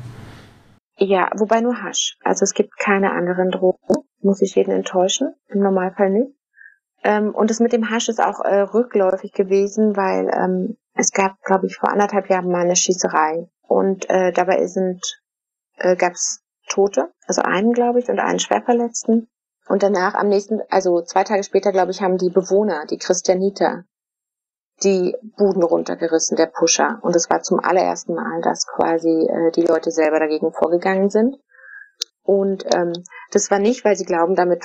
Ja, 0.97 1.31
wobei 1.37 1.61
nur 1.61 1.83
Hasch. 1.83 2.17
Also 2.23 2.45
es 2.45 2.55
gibt 2.55 2.79
keine 2.79 3.13
anderen 3.13 3.51
Drogen. 3.51 3.79
Muss 4.21 4.41
ich 4.41 4.55
jeden 4.55 4.71
enttäuschen. 4.71 5.35
Im 5.49 5.61
Normalfall 5.61 6.11
nicht. 6.11 6.33
Ähm, 7.03 7.35
und 7.35 7.51
das 7.51 7.61
mit 7.61 7.73
dem 7.73 7.91
Hasch 7.91 8.09
ist 8.09 8.21
auch 8.21 8.41
äh, 8.41 8.61
rückläufig 8.61 9.33
gewesen, 9.33 9.97
weil 9.97 10.31
ähm, 10.33 10.77
es 10.95 11.11
gab, 11.11 11.41
glaube 11.43 11.67
ich, 11.67 11.77
vor 11.77 11.91
anderthalb 11.91 12.31
Jahren 12.31 12.51
mal 12.51 12.63
eine 12.63 12.77
Schießerei. 12.77 13.49
Und 13.63 14.09
äh, 14.09 14.33
dabei 14.33 14.67
sind 14.67 15.03
äh, 15.77 15.97
gab 15.97 16.13
es 16.13 16.41
Tote, 16.69 17.13
also 17.27 17.43
einen, 17.43 17.73
glaube 17.73 17.99
ich, 17.99 18.09
und 18.09 18.19
einen 18.19 18.39
Schwerverletzten. 18.39 19.29
Und 19.69 19.83
danach 19.83 20.15
am 20.15 20.29
nächsten, 20.29 20.61
also 20.71 21.03
zwei 21.03 21.25
Tage 21.25 21.43
später, 21.43 21.73
glaube 21.73 21.91
ich, 21.91 22.03
haben 22.03 22.19
die 22.19 22.31
Bewohner, 22.31 22.85
die 22.87 22.99
Christianiter, 22.99 23.85
die 24.83 25.17
Buden 25.37 25.63
runtergerissen, 25.63 26.37
der 26.37 26.47
Pusher. 26.47 26.99
Und 27.03 27.17
es 27.17 27.31
war 27.31 27.43
zum 27.43 27.61
allerersten 27.61 28.15
Mal, 28.15 28.41
dass 28.43 28.67
quasi 28.67 29.27
äh, 29.29 29.51
die 29.53 29.63
Leute 29.63 29.91
selber 29.91 30.21
dagegen 30.21 30.53
vorgegangen 30.53 31.11
sind. 31.11 31.37
Und 32.23 32.65
ähm, 32.75 32.93
das 33.31 33.51
war 33.51 33.59
nicht, 33.59 33.85
weil 33.85 33.97
sie 33.97 34.05
glauben, 34.05 34.35
damit 34.35 34.65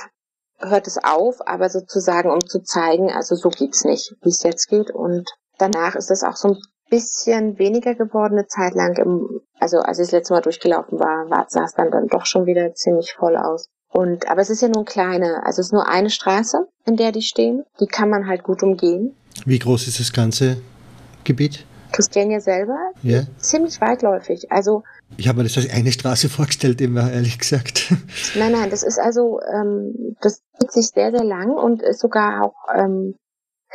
hört 0.58 0.86
es 0.86 0.98
auf, 1.02 1.46
aber 1.46 1.70
sozusagen, 1.70 2.30
um 2.30 2.40
zu 2.40 2.62
zeigen, 2.62 3.10
also 3.10 3.34
so 3.34 3.48
geht's 3.48 3.84
nicht, 3.84 4.14
wie 4.22 4.30
es 4.30 4.42
jetzt 4.42 4.68
geht. 4.68 4.90
Und 4.90 5.28
danach 5.60 5.94
ist 5.96 6.10
es 6.10 6.22
auch 6.24 6.36
so 6.36 6.48
ein 6.48 6.58
bisschen 6.90 7.58
weniger 7.58 7.94
geworden, 7.94 8.34
eine 8.38 8.46
Zeit 8.46 8.74
lang. 8.74 8.96
Im, 8.96 9.40
also 9.58 9.78
als 9.78 9.98
ich 9.98 10.06
das 10.06 10.12
letzte 10.12 10.34
Mal 10.34 10.40
durchgelaufen 10.42 10.98
war, 10.98 11.28
war 11.30 11.46
sah 11.48 11.64
es 11.64 11.74
dann, 11.74 11.90
dann 11.90 12.08
doch 12.08 12.26
schon 12.26 12.46
wieder 12.46 12.74
ziemlich 12.74 13.12
voll 13.18 13.36
aus. 13.36 13.66
Und 13.92 14.28
aber 14.30 14.40
es 14.40 14.50
ist 14.50 14.62
ja 14.62 14.68
nur 14.68 14.78
eine 14.78 14.84
kleine, 14.84 15.42
also 15.46 15.60
es 15.60 15.66
ist 15.68 15.72
nur 15.72 15.88
eine 15.88 16.10
Straße, 16.10 16.66
in 16.86 16.96
der 16.96 17.12
die 17.12 17.22
stehen. 17.22 17.64
Die 17.80 17.86
kann 17.86 18.08
man 18.10 18.26
halt 18.28 18.42
gut 18.44 18.62
umgehen. 18.62 19.14
Wie 19.46 19.58
groß 19.58 19.88
ist 19.88 19.98
das 20.00 20.12
ganze 20.12 20.58
Gebiet? 21.24 21.64
Christiania 21.92 22.40
selber 22.40 22.78
Ja. 23.02 23.22
ziemlich 23.38 23.80
weitläufig. 23.80 24.50
Also 24.52 24.84
Ich 25.16 25.26
habe 25.26 25.38
mir 25.38 25.44
das 25.44 25.56
als 25.56 25.70
eine 25.70 25.90
Straße 25.90 26.28
vorgestellt, 26.28 26.80
immer 26.80 27.10
ehrlich 27.10 27.38
gesagt. 27.38 27.92
nein, 28.36 28.52
nein, 28.52 28.70
das 28.70 28.84
ist 28.84 28.98
also 29.00 29.40
ähm, 29.52 30.16
das 30.20 30.40
zieht 30.60 30.72
sich 30.72 30.86
sehr 30.88 31.10
sehr 31.10 31.24
lang 31.24 31.50
und 31.50 31.82
ist 31.82 31.98
sogar 32.00 32.44
auch 32.44 32.54
ähm, 32.72 33.16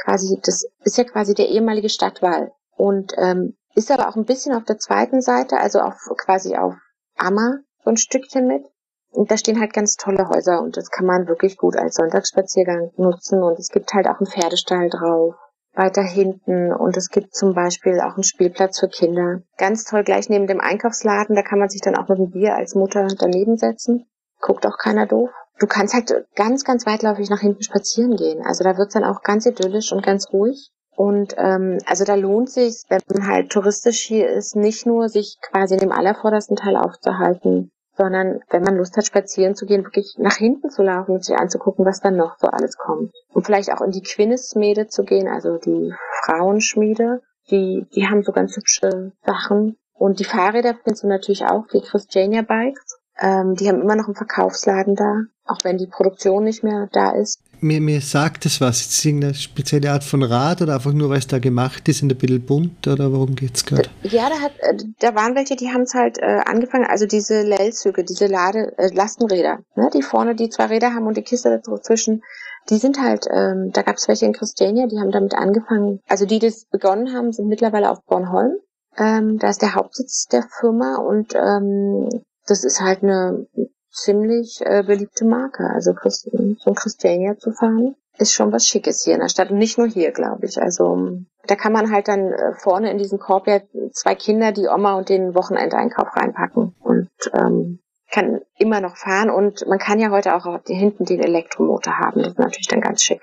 quasi 0.04 0.40
das 0.44 0.66
ist 0.84 0.98
ja 0.98 1.04
quasi 1.04 1.34
der 1.34 1.50
ehemalige 1.50 1.90
Stadtwall 1.90 2.52
und 2.76 3.14
ähm, 3.18 3.56
ist 3.76 3.92
aber 3.92 4.08
auch 4.08 4.16
ein 4.16 4.26
bisschen 4.26 4.56
auf 4.56 4.64
der 4.64 4.78
zweiten 4.78 5.22
Seite, 5.22 5.58
also 5.60 5.80
auf 5.80 5.96
quasi 6.18 6.56
auf 6.56 6.76
Ammer 7.18 7.60
so 7.84 7.90
ein 7.90 7.98
Stückchen 7.98 8.48
mit. 8.48 8.66
Und 9.12 9.32
da 9.32 9.38
stehen 9.38 9.62
halt 9.62 9.74
ganz 9.74 9.96
tolle 9.96 10.28
Häuser 10.28 10.62
und 10.62 10.76
das 10.76 10.90
kann 10.90 11.06
man 11.06 11.28
wirklich 11.28 11.58
gut 11.58 11.78
als 11.78 11.96
Sonntagsspaziergang 11.96 12.92
nutzen 12.98 13.42
und 13.42 13.58
es 13.60 13.70
gibt 13.70 13.94
halt 13.94 14.08
auch 14.08 14.20
einen 14.20 14.28
Pferdestall 14.28 14.90
drauf. 14.90 15.36
weiter 15.74 16.04
hinten 16.04 16.74
und 16.74 16.96
es 16.96 17.10
gibt 17.10 17.36
zum 17.36 17.54
Beispiel 17.54 18.00
auch 18.00 18.14
einen 18.14 18.24
Spielplatz 18.24 18.80
für 18.80 18.88
Kinder. 18.88 19.42
Ganz 19.58 19.84
toll 19.84 20.06
gleich 20.06 20.30
neben 20.30 20.48
dem 20.48 20.62
Einkaufsladen, 20.62 21.36
da 21.36 21.42
kann 21.42 21.60
man 21.60 21.68
sich 21.68 21.82
dann 21.82 21.98
auch 21.98 22.08
mit 22.08 22.18
dem 22.18 22.32
Bier 22.32 22.56
als 22.56 22.76
Mutter 22.76 23.08
daneben 23.20 23.58
setzen. 23.58 24.08
Guckt 24.40 24.66
auch 24.66 24.78
keiner 24.78 25.06
doof. 25.06 25.32
Du 25.60 25.68
kannst 25.68 25.94
halt 25.94 26.14
ganz, 26.36 26.64
ganz 26.64 26.86
weitläufig 26.86 27.30
nach 27.30 27.40
hinten 27.40 27.64
spazieren 27.64 28.16
gehen. 28.18 28.46
Also 28.46 28.64
da 28.64 28.78
wird's 28.78 28.94
dann 28.94 29.06
auch 29.06 29.22
ganz 29.22 29.46
idyllisch 29.46 29.92
und 29.94 30.06
ganz 30.06 30.32
ruhig. 30.34 30.72
Und 30.96 31.36
ähm, 31.38 31.78
also 31.86 32.06
da 32.06 32.16
lohnt 32.16 32.50
sich, 32.50 32.84
wenn 32.90 33.02
man 33.14 33.28
halt 33.28 33.52
touristisch 33.52 34.04
hier 34.04 34.30
ist, 34.30 34.56
nicht 34.56 34.86
nur 34.86 35.10
sich 35.10 35.38
quasi 35.42 35.74
in 35.74 35.82
dem 35.82 35.92
allervordersten 35.92 36.56
Teil 36.56 36.78
aufzuhalten, 36.78 37.72
sondern 37.98 38.42
wenn 38.50 38.64
man 38.64 38.78
Lust 38.78 38.96
hat, 38.98 39.06
spazieren 39.06 39.56
zu 39.56 39.66
gehen, 39.66 39.84
wirklich 39.84 40.16
nach 40.18 40.36
hinten 40.36 40.70
zu 40.70 40.84
laufen 40.84 41.12
und 41.12 41.26
sich 41.26 41.36
anzugucken, 41.36 41.86
was 41.86 42.00
dann 42.00 42.16
noch 42.16 42.38
so 42.40 42.48
alles 42.48 42.78
kommt. 42.78 43.12
Und 43.34 43.46
vielleicht 43.46 43.72
auch 43.72 43.82
in 43.82 43.92
die 43.92 44.04
Quinnesschmiede 44.04 44.88
zu 44.88 45.04
gehen, 45.04 45.28
also 45.28 45.58
die 45.58 45.94
Frauenschmiede, 46.24 47.22
die, 47.52 47.88
die 47.94 48.08
haben 48.08 48.24
so 48.24 48.32
ganz 48.32 48.56
hübsche 48.56 49.12
Sachen. 49.26 49.78
Und 49.94 50.20
die 50.20 50.26
Fahrräder 50.26 50.76
findest 50.84 51.04
du 51.04 51.08
natürlich 51.08 51.46
auch, 51.46 51.68
die 51.68 51.82
Christiania 51.82 52.42
Bikes. 52.42 53.00
Ähm, 53.20 53.56
die 53.56 53.68
haben 53.70 53.82
immer 53.82 53.96
noch 53.96 54.06
einen 54.06 54.16
Verkaufsladen 54.16 54.96
da, 54.96 55.22
auch 55.46 55.60
wenn 55.64 55.78
die 55.78 55.88
Produktion 55.88 56.44
nicht 56.44 56.64
mehr 56.64 56.90
da 56.92 57.12
ist. 57.12 57.40
Mir, 57.62 57.80
mir 57.80 58.02
sagt 58.02 58.46
es 58.46 58.60
was. 58.60 58.82
Ist 58.82 58.92
es 58.92 59.06
irgendeine 59.06 59.34
spezielle 59.34 59.92
Art 59.92 60.04
von 60.04 60.22
Rad 60.22 60.62
oder 60.62 60.76
einfach 60.76 60.92
nur, 60.92 61.10
weil 61.10 61.20
es 61.20 61.28
da 61.28 61.40
gemacht 61.40 61.88
ist, 61.88 62.02
in 62.02 62.12
ein 62.12 62.18
bisschen 62.18 62.46
bunt 62.46 62.88
oder 62.88 63.12
worum 63.14 63.36
geht's 63.36 63.66
gerade? 63.66 63.90
Ja, 64.04 64.30
da, 64.30 64.40
hat, 64.42 64.52
äh, 64.60 64.76
da 65.00 65.16
waren 65.16 65.36
welche, 65.36 65.56
die 65.56 65.70
haben 65.70 65.84
es 65.84 65.94
halt 65.94 66.18
äh, 66.18 66.42
angefangen, 66.46 66.86
also 66.86 67.06
diese 67.06 67.44
Lellzüge, 67.44 68.04
diese 68.04 68.28
Lade, 68.28 68.78
äh, 68.78 68.94
Lastenräder, 68.94 69.60
ne, 69.76 69.90
die 69.94 70.02
vorne 70.02 70.36
die 70.36 70.50
zwei 70.50 70.66
Räder 70.66 70.94
haben 70.94 71.08
und 71.08 71.16
die 71.16 71.24
Kiste 71.24 71.62
dazwischen, 71.66 72.22
die 72.70 72.78
sind 72.78 73.00
halt, 73.00 73.26
ähm, 73.32 73.72
da 73.72 73.84
gab 73.84 73.96
es 73.96 74.08
welche 74.08 74.26
in 74.26 74.34
Christiania, 74.34 74.88
die 74.88 75.00
haben 75.00 75.12
damit 75.12 75.36
angefangen, 75.36 76.02
also 76.08 76.26
die, 76.26 76.40
die 76.40 76.48
das 76.48 76.66
begonnen 76.66 77.14
haben, 77.14 77.32
sind 77.32 77.48
mittlerweile 77.48 77.90
auf 77.92 78.04
Bornholm. 78.06 78.56
Ähm, 78.98 79.38
da 79.40 79.50
ist 79.50 79.62
der 79.62 79.76
Hauptsitz 79.76 80.26
der 80.28 80.44
Firma 80.60 80.98
und 80.98 81.34
ähm, 81.36 82.10
das 82.46 82.64
ist 82.64 82.82
halt 82.82 83.04
eine 83.04 83.48
ziemlich 83.92 84.60
äh, 84.62 84.84
beliebte 84.84 85.26
Marke. 85.26 85.70
Also 85.70 85.92
ein 85.92 86.76
Christiania 86.76 87.38
zu 87.38 87.52
fahren 87.52 87.96
ist 88.18 88.34
schon 88.34 88.52
was 88.52 88.66
Schickes 88.66 89.04
hier 89.04 89.16
in 89.16 89.20
der 89.20 89.30
Stadt 89.30 89.52
und 89.52 89.58
nicht 89.58 89.78
nur 89.78 89.88
hier, 89.88 90.12
glaube 90.12 90.46
ich. 90.46 90.62
Also 90.62 91.20
da 91.48 91.56
kann 91.56 91.74
man 91.74 91.92
halt 91.92 92.08
dann 92.08 92.32
äh, 92.32 92.54
vorne 92.54 92.92
in 92.92 92.98
diesen 92.98 93.20
Korb 93.20 93.48
ja 93.48 93.60
zwei 93.92 94.16
Kinder, 94.16 94.52
die 94.52 94.68
Oma 94.68 94.98
und 94.98 95.10
den 95.10 95.36
Wochenendeinkauf 95.36 96.16
reinpacken 96.16 96.76
und 96.80 97.10
ähm, 97.34 97.80
kann 98.12 98.42
immer 98.58 98.82
noch 98.82 98.96
fahren 98.96 99.30
und 99.30 99.68
man 99.68 99.80
kann 99.80 100.00
ja 100.00 100.12
heute 100.12 100.36
auch 100.36 100.46
hinten 100.66 101.06
den 101.06 101.20
Elektromotor 101.20 102.00
haben. 102.00 102.22
Das 102.22 102.34
ist 102.34 102.40
natürlich 102.40 102.68
dann 102.68 102.82
ganz 102.82 103.02
schick. 103.02 103.22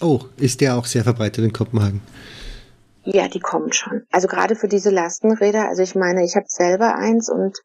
Oh, 0.00 0.20
ist 0.36 0.60
der 0.60 0.76
auch 0.76 0.86
sehr 0.86 1.04
verbreitet 1.04 1.44
in 1.44 1.52
Kopenhagen? 1.52 2.00
Ja, 3.04 3.28
die 3.28 3.40
kommen 3.40 3.72
schon. 3.72 4.04
Also 4.10 4.28
gerade 4.28 4.56
für 4.56 4.68
diese 4.68 4.90
Lastenräder, 4.90 5.68
also 5.68 5.82
ich 5.82 5.94
meine, 5.94 6.24
ich 6.24 6.36
habe 6.36 6.46
selber 6.48 6.94
eins 6.94 7.28
und 7.28 7.58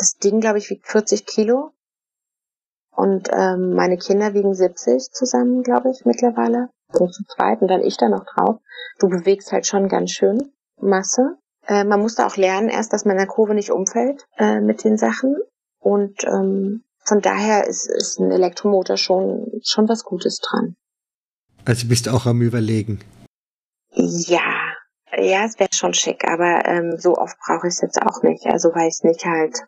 das 0.00 0.16
Ding, 0.16 0.40
glaube 0.40 0.58
ich, 0.58 0.70
wiegt 0.70 0.86
40 0.86 1.26
Kilo. 1.26 1.72
Und 2.90 3.28
ähm, 3.32 3.74
meine 3.74 3.96
Kinder 3.96 4.34
wiegen 4.34 4.54
70 4.54 5.10
zusammen, 5.12 5.62
glaube 5.62 5.90
ich, 5.90 6.04
mittlerweile. 6.04 6.68
So 6.92 7.06
zu 7.06 7.22
zweit 7.24 7.62
und 7.62 7.68
dann 7.68 7.82
ich 7.82 7.96
da 7.96 8.08
noch 8.08 8.24
drauf. 8.24 8.60
Du 8.98 9.08
bewegst 9.08 9.52
halt 9.52 9.66
schon 9.66 9.88
ganz 9.88 10.10
schön 10.10 10.52
Masse. 10.80 11.36
Äh, 11.66 11.84
man 11.84 12.00
muss 12.00 12.16
da 12.16 12.26
auch 12.26 12.36
lernen 12.36 12.68
erst, 12.68 12.92
dass 12.92 13.04
man 13.04 13.12
in 13.12 13.18
der 13.18 13.26
Kurve 13.26 13.54
nicht 13.54 13.70
umfällt 13.70 14.26
äh, 14.38 14.60
mit 14.60 14.82
den 14.82 14.96
Sachen. 14.96 15.36
Und 15.78 16.24
ähm, 16.24 16.82
von 17.04 17.20
daher 17.20 17.66
ist, 17.66 17.88
ist 17.88 18.18
ein 18.18 18.32
Elektromotor 18.32 18.96
schon, 18.96 19.60
schon 19.64 19.88
was 19.88 20.04
Gutes 20.04 20.38
dran. 20.38 20.76
Also 21.64 21.86
bist 21.86 22.06
du 22.06 22.10
auch 22.10 22.26
am 22.26 22.42
Überlegen? 22.42 23.00
Ja, 23.92 24.74
ja, 25.16 25.44
es 25.44 25.58
wäre 25.58 25.70
schon 25.72 25.94
schick, 25.94 26.24
aber 26.24 26.64
ähm, 26.66 26.96
so 26.98 27.16
oft 27.16 27.36
brauche 27.46 27.66
ich 27.66 27.74
es 27.74 27.80
jetzt 27.80 28.00
auch 28.02 28.22
nicht. 28.22 28.46
Also 28.46 28.70
weil 28.74 28.88
ich 28.88 29.02
nicht 29.02 29.24
halt 29.24 29.66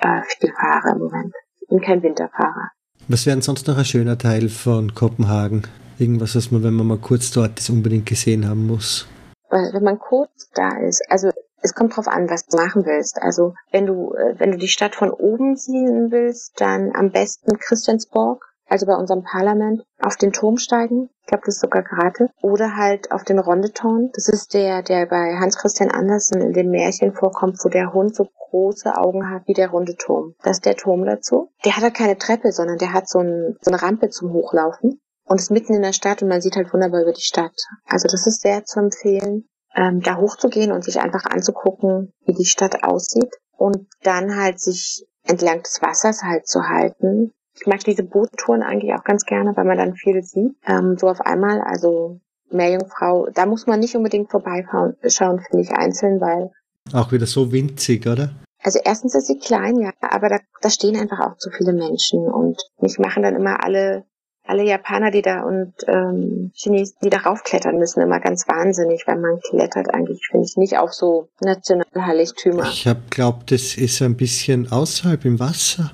äh, 0.00 0.22
viel 0.38 0.52
fahre 0.52 0.92
im 0.92 0.98
Moment. 0.98 1.34
Ich 1.60 1.68
bin 1.68 1.80
kein 1.80 2.02
Winterfahrer. 2.02 2.70
Was 3.08 3.26
wäre 3.26 3.40
sonst 3.42 3.66
noch 3.66 3.78
ein 3.78 3.84
schöner 3.84 4.18
Teil 4.18 4.48
von 4.48 4.94
Kopenhagen? 4.94 5.66
Irgendwas, 5.98 6.36
was 6.36 6.50
man, 6.50 6.62
wenn 6.62 6.74
man 6.74 6.86
mal 6.86 6.98
kurz 6.98 7.30
dort 7.30 7.58
ist, 7.58 7.70
unbedingt 7.70 8.06
gesehen 8.06 8.48
haben 8.48 8.66
muss? 8.66 9.06
Wenn 9.50 9.82
man 9.82 9.98
kurz 9.98 10.48
da 10.54 10.78
ist, 10.78 11.02
also 11.08 11.30
es 11.62 11.74
kommt 11.74 11.96
drauf 11.96 12.08
an, 12.08 12.30
was 12.30 12.46
du 12.46 12.56
machen 12.56 12.86
willst. 12.86 13.20
Also 13.20 13.54
wenn 13.72 13.86
du, 13.86 14.14
äh, 14.14 14.38
wenn 14.38 14.52
du 14.52 14.58
die 14.58 14.68
Stadt 14.68 14.94
von 14.94 15.10
oben 15.10 15.56
sehen 15.56 16.10
willst, 16.10 16.60
dann 16.60 16.92
am 16.94 17.10
besten 17.10 17.58
Christiansborg 17.58 18.50
also 18.70 18.86
bei 18.86 18.94
unserem 18.94 19.24
Parlament, 19.24 19.82
auf 20.00 20.16
den 20.16 20.32
Turm 20.32 20.56
steigen. 20.56 21.10
Ich 21.30 21.32
glaube, 21.32 21.46
das 21.46 21.54
ist 21.54 21.60
sogar 21.60 21.84
gratis. 21.84 22.28
Oder 22.42 22.74
halt 22.76 23.12
auf 23.12 23.22
den 23.22 23.38
Rondeton. 23.38 24.10
Das 24.14 24.28
ist 24.28 24.52
der, 24.52 24.82
der 24.82 25.06
bei 25.06 25.36
Hans 25.38 25.56
Christian 25.56 25.88
Andersen 25.88 26.40
in 26.40 26.52
dem 26.52 26.70
Märchen 26.70 27.14
vorkommt, 27.14 27.56
wo 27.62 27.68
der 27.68 27.92
Hund 27.92 28.16
so 28.16 28.26
große 28.48 28.96
Augen 28.96 29.30
hat 29.30 29.46
wie 29.46 29.52
der 29.52 29.70
runde 29.70 29.94
Turm. 29.94 30.34
Das 30.42 30.56
ist 30.56 30.66
der 30.66 30.74
Turm 30.74 31.04
dazu. 31.04 31.52
Der 31.64 31.76
hat 31.76 31.84
halt 31.84 31.94
keine 31.94 32.18
Treppe, 32.18 32.50
sondern 32.50 32.78
der 32.78 32.92
hat 32.92 33.08
so, 33.08 33.20
ein, 33.20 33.56
so 33.60 33.70
eine 33.70 33.80
Rampe 33.80 34.08
zum 34.08 34.32
Hochlaufen 34.32 34.98
und 35.22 35.40
ist 35.40 35.52
mitten 35.52 35.72
in 35.72 35.82
der 35.82 35.92
Stadt 35.92 36.20
und 36.20 36.28
man 36.28 36.40
sieht 36.40 36.56
halt 36.56 36.74
wunderbar 36.74 37.02
über 37.02 37.12
die 37.12 37.20
Stadt. 37.20 37.54
Also 37.86 38.08
das 38.10 38.26
ist 38.26 38.40
sehr 38.40 38.64
zu 38.64 38.80
empfehlen, 38.80 39.44
ähm, 39.76 40.00
da 40.00 40.16
hochzugehen 40.16 40.72
und 40.72 40.82
sich 40.82 40.98
einfach 40.98 41.26
anzugucken, 41.26 42.12
wie 42.24 42.34
die 42.34 42.44
Stadt 42.44 42.82
aussieht 42.82 43.32
und 43.56 43.86
dann 44.02 44.34
halt 44.34 44.58
sich 44.58 45.06
entlang 45.22 45.62
des 45.62 45.80
Wassers 45.80 46.24
halt 46.24 46.48
zu 46.48 46.64
halten 46.68 47.30
ich 47.60 47.66
mag 47.66 47.80
diese 47.84 48.02
Boottouren 48.02 48.62
eigentlich 48.62 48.94
auch 48.94 49.04
ganz 49.04 49.24
gerne, 49.24 49.56
weil 49.56 49.64
man 49.64 49.76
dann 49.76 49.94
viel 49.94 50.22
sieht. 50.22 50.56
Ähm, 50.66 50.96
so 50.98 51.08
auf 51.08 51.20
einmal, 51.20 51.60
also 51.60 52.20
Meerjungfrau, 52.50 53.28
da 53.34 53.46
muss 53.46 53.66
man 53.66 53.80
nicht 53.80 53.94
unbedingt 53.94 54.30
vorbeischauen, 54.30 54.96
finde 55.00 55.60
ich 55.60 55.70
einzeln, 55.70 56.20
weil. 56.20 56.50
Auch 56.92 57.12
wieder 57.12 57.26
so 57.26 57.52
winzig, 57.52 58.06
oder? 58.06 58.30
Also 58.62 58.78
erstens 58.84 59.14
ist 59.14 59.26
sie 59.26 59.38
klein, 59.38 59.76
ja, 59.80 59.92
aber 60.00 60.28
da, 60.28 60.38
da 60.60 60.70
stehen 60.70 60.98
einfach 60.98 61.20
auch 61.20 61.36
zu 61.36 61.50
viele 61.50 61.72
Menschen 61.72 62.20
und 62.20 62.60
mich 62.80 62.98
machen 62.98 63.22
dann 63.22 63.36
immer 63.36 63.62
alle 63.64 64.04
alle 64.42 64.64
Japaner, 64.64 65.12
die 65.12 65.22
da 65.22 65.42
und 65.42 65.74
ähm, 65.86 66.50
Chinesen, 66.54 66.96
die 67.04 67.10
da 67.10 67.18
raufklettern 67.18 67.76
müssen, 67.76 68.00
immer 68.00 68.18
ganz 68.18 68.48
wahnsinnig, 68.48 69.04
weil 69.06 69.18
man 69.18 69.38
klettert 69.48 69.94
eigentlich, 69.94 70.26
finde 70.28 70.46
ich, 70.46 70.56
nicht 70.56 70.76
auf 70.76 70.92
so 70.92 71.28
Nationalheiligtümer. 71.40 72.64
Ich 72.64 72.86
habe 72.88 73.00
glaubt, 73.10 73.52
das 73.52 73.76
ist 73.76 74.02
ein 74.02 74.16
bisschen 74.16 74.72
außerhalb 74.72 75.24
im 75.24 75.38
Wasser. 75.38 75.92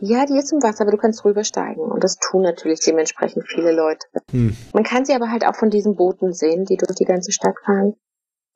Ja, 0.00 0.26
die 0.26 0.38
ist 0.38 0.52
im 0.52 0.62
Wasser, 0.62 0.82
aber 0.82 0.92
du 0.92 0.96
kannst 0.96 1.24
rübersteigen. 1.24 1.82
Und 1.82 2.04
das 2.04 2.18
tun 2.18 2.42
natürlich 2.42 2.80
dementsprechend 2.80 3.48
viele 3.48 3.72
Leute. 3.72 4.06
Hm. 4.30 4.56
Man 4.72 4.84
kann 4.84 5.04
sie 5.04 5.14
aber 5.14 5.30
halt 5.30 5.44
auch 5.44 5.56
von 5.56 5.70
diesen 5.70 5.96
Booten 5.96 6.32
sehen, 6.32 6.64
die 6.64 6.76
durch 6.76 6.94
die 6.94 7.04
ganze 7.04 7.32
Stadt 7.32 7.56
fahren. 7.64 7.94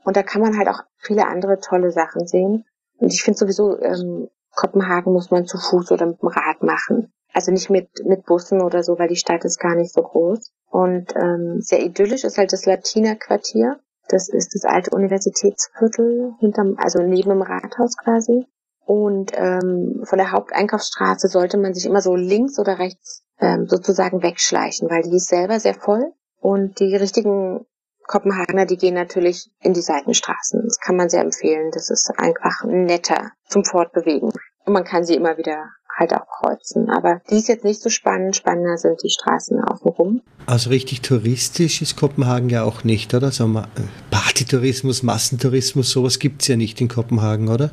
Und 0.04 0.16
da 0.16 0.22
kann 0.22 0.42
man 0.42 0.56
halt 0.56 0.68
auch 0.68 0.82
viele 0.98 1.26
andere 1.26 1.58
tolle 1.58 1.90
Sachen 1.90 2.26
sehen. 2.26 2.64
Und 2.98 3.12
ich 3.12 3.22
finde 3.22 3.38
sowieso, 3.38 3.78
ähm, 3.80 4.28
Kopenhagen 4.54 5.12
muss 5.12 5.30
man 5.30 5.46
zu 5.46 5.58
Fuß 5.58 5.90
oder 5.92 6.06
mit 6.06 6.20
dem 6.20 6.28
Rad 6.28 6.62
machen. 6.62 7.12
Also 7.32 7.50
nicht 7.50 7.70
mit, 7.70 7.88
mit 8.04 8.24
Bussen 8.26 8.60
oder 8.60 8.82
so, 8.82 8.98
weil 8.98 9.08
die 9.08 9.16
Stadt 9.16 9.44
ist 9.44 9.58
gar 9.58 9.74
nicht 9.74 9.92
so 9.92 10.02
groß. 10.02 10.52
Und 10.70 11.14
ähm, 11.16 11.60
sehr 11.60 11.82
idyllisch 11.82 12.24
ist 12.24 12.38
halt 12.38 12.52
das 12.52 12.66
Latiner 12.66 13.16
Quartier. 13.16 13.80
Das 14.08 14.28
ist 14.28 14.54
das 14.54 14.64
alte 14.64 14.90
Universitätsviertel 14.90 16.34
hinterm, 16.38 16.76
also 16.78 17.02
neben 17.02 17.30
dem 17.30 17.42
Rathaus 17.42 17.96
quasi. 17.96 18.46
Und 18.84 19.32
ähm, 19.34 20.02
von 20.04 20.18
der 20.18 20.32
Haupteinkaufsstraße 20.32 21.28
sollte 21.28 21.58
man 21.58 21.74
sich 21.74 21.86
immer 21.86 22.02
so 22.02 22.16
links 22.16 22.58
oder 22.58 22.78
rechts 22.78 23.22
ähm, 23.40 23.66
sozusagen 23.68 24.22
wegschleichen, 24.22 24.90
weil 24.90 25.02
die 25.02 25.16
ist 25.16 25.28
selber 25.28 25.60
sehr 25.60 25.74
voll. 25.74 26.12
Und 26.40 26.80
die 26.80 26.96
richtigen 26.96 27.64
Kopenhagener, 28.06 28.66
die 28.66 28.76
gehen 28.76 28.94
natürlich 28.94 29.50
in 29.60 29.72
die 29.72 29.82
Seitenstraßen. 29.82 30.62
Das 30.64 30.78
kann 30.80 30.96
man 30.96 31.08
sehr 31.08 31.22
empfehlen. 31.22 31.70
Das 31.72 31.88
ist 31.90 32.10
einfach 32.16 32.64
netter 32.64 33.30
zum 33.48 33.64
Fortbewegen. 33.64 34.32
Und 34.64 34.72
man 34.72 34.84
kann 34.84 35.04
sie 35.04 35.14
immer 35.14 35.38
wieder 35.38 35.70
halt 35.98 36.12
auch 36.14 36.26
kreuzen. 36.26 36.90
Aber 36.90 37.20
die 37.30 37.38
ist 37.38 37.48
jetzt 37.48 37.64
nicht 37.64 37.80
so 37.80 37.90
spannend. 37.90 38.36
Spannender 38.36 38.76
sind 38.78 39.02
die 39.02 39.10
Straßen 39.10 39.62
außenrum. 39.62 40.22
Also 40.46 40.70
richtig 40.70 41.02
touristisch 41.02 41.82
ist 41.82 41.96
Kopenhagen 41.96 42.48
ja 42.48 42.64
auch 42.64 42.84
nicht, 42.84 43.14
oder? 43.14 43.30
Wir, 43.30 43.62
äh, 43.76 43.82
Partytourismus, 44.10 45.02
Massentourismus, 45.02 45.90
sowas 45.90 46.18
gibt's 46.18 46.48
ja 46.48 46.56
nicht 46.56 46.80
in 46.80 46.88
Kopenhagen, 46.88 47.48
oder? 47.48 47.70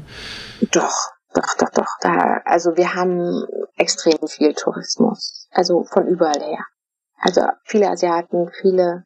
Doch, 0.72 0.96
doch, 1.34 1.56
doch, 1.58 1.70
doch. 1.74 1.98
Da, 2.02 2.42
also 2.46 2.76
wir 2.76 2.94
haben 2.94 3.44
extrem 3.78 4.28
viel 4.28 4.54
Tourismus. 4.54 5.48
Also 5.52 5.84
von 5.84 6.08
überall 6.08 6.42
her. 6.42 6.66
Also 7.18 7.42
viele 7.64 7.90
Asiaten, 7.90 8.50
viele 8.62 9.06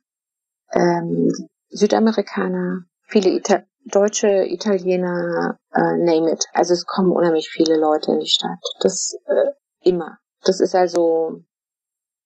ähm, 0.74 1.32
Südamerikaner, 1.70 2.84
viele 3.07 3.30
Ita 3.32 3.64
Deutsche, 3.86 4.46
Italiener, 4.46 5.58
äh, 5.74 5.98
name 5.98 6.32
it. 6.32 6.46
Also 6.54 6.74
es 6.74 6.86
kommen 6.86 7.12
unheimlich 7.12 7.50
viele 7.50 7.78
Leute 7.78 8.12
in 8.12 8.20
die 8.20 8.28
Stadt. 8.28 8.60
Das 8.80 9.18
äh, 9.26 9.52
immer. 9.82 10.20
Das 10.44 10.60
ist 10.60 10.76
also 10.76 11.44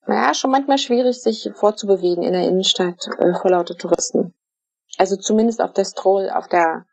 naja, 0.08 0.34
schon 0.34 0.52
manchmal 0.52 0.78
schwierig, 0.78 1.22
sich 1.22 1.52
vorzubewegen 1.54 2.24
in 2.24 2.32
der 2.32 2.48
Innenstadt 2.48 3.10
äh, 3.20 3.34
vor 3.34 3.52
lauter 3.52 3.76
Touristen. 3.76 4.34
Also 4.98 5.18
zumindest 5.18 5.62
auf 5.62 5.74
der 5.74 5.84
Stroll, 5.84 6.30
auf 6.30 6.48
der 6.48 6.86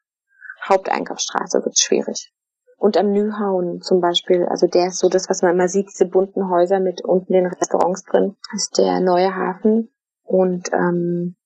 Haupteinkaufsstraße 0.68 1.64
wird 1.64 1.76
es 1.76 1.80
schwierig. 1.80 2.32
Und 2.76 2.96
am 2.96 3.12
Nyhauen 3.12 3.80
zum 3.82 4.00
Beispiel, 4.00 4.44
also 4.46 4.66
der 4.66 4.88
ist 4.88 4.98
so 4.98 5.08
das, 5.08 5.30
was 5.30 5.42
man 5.42 5.52
immer 5.52 5.68
sieht, 5.68 5.90
diese 5.90 6.06
bunten 6.06 6.50
Häuser 6.50 6.80
mit 6.80 7.04
unten 7.04 7.32
den 7.32 7.46
Restaurants 7.46 8.02
drin, 8.02 8.36
ist 8.52 8.78
der 8.78 9.00
neue 9.00 9.34
Hafen 9.34 9.94
Und 10.24 10.72
ähm, 10.72 11.36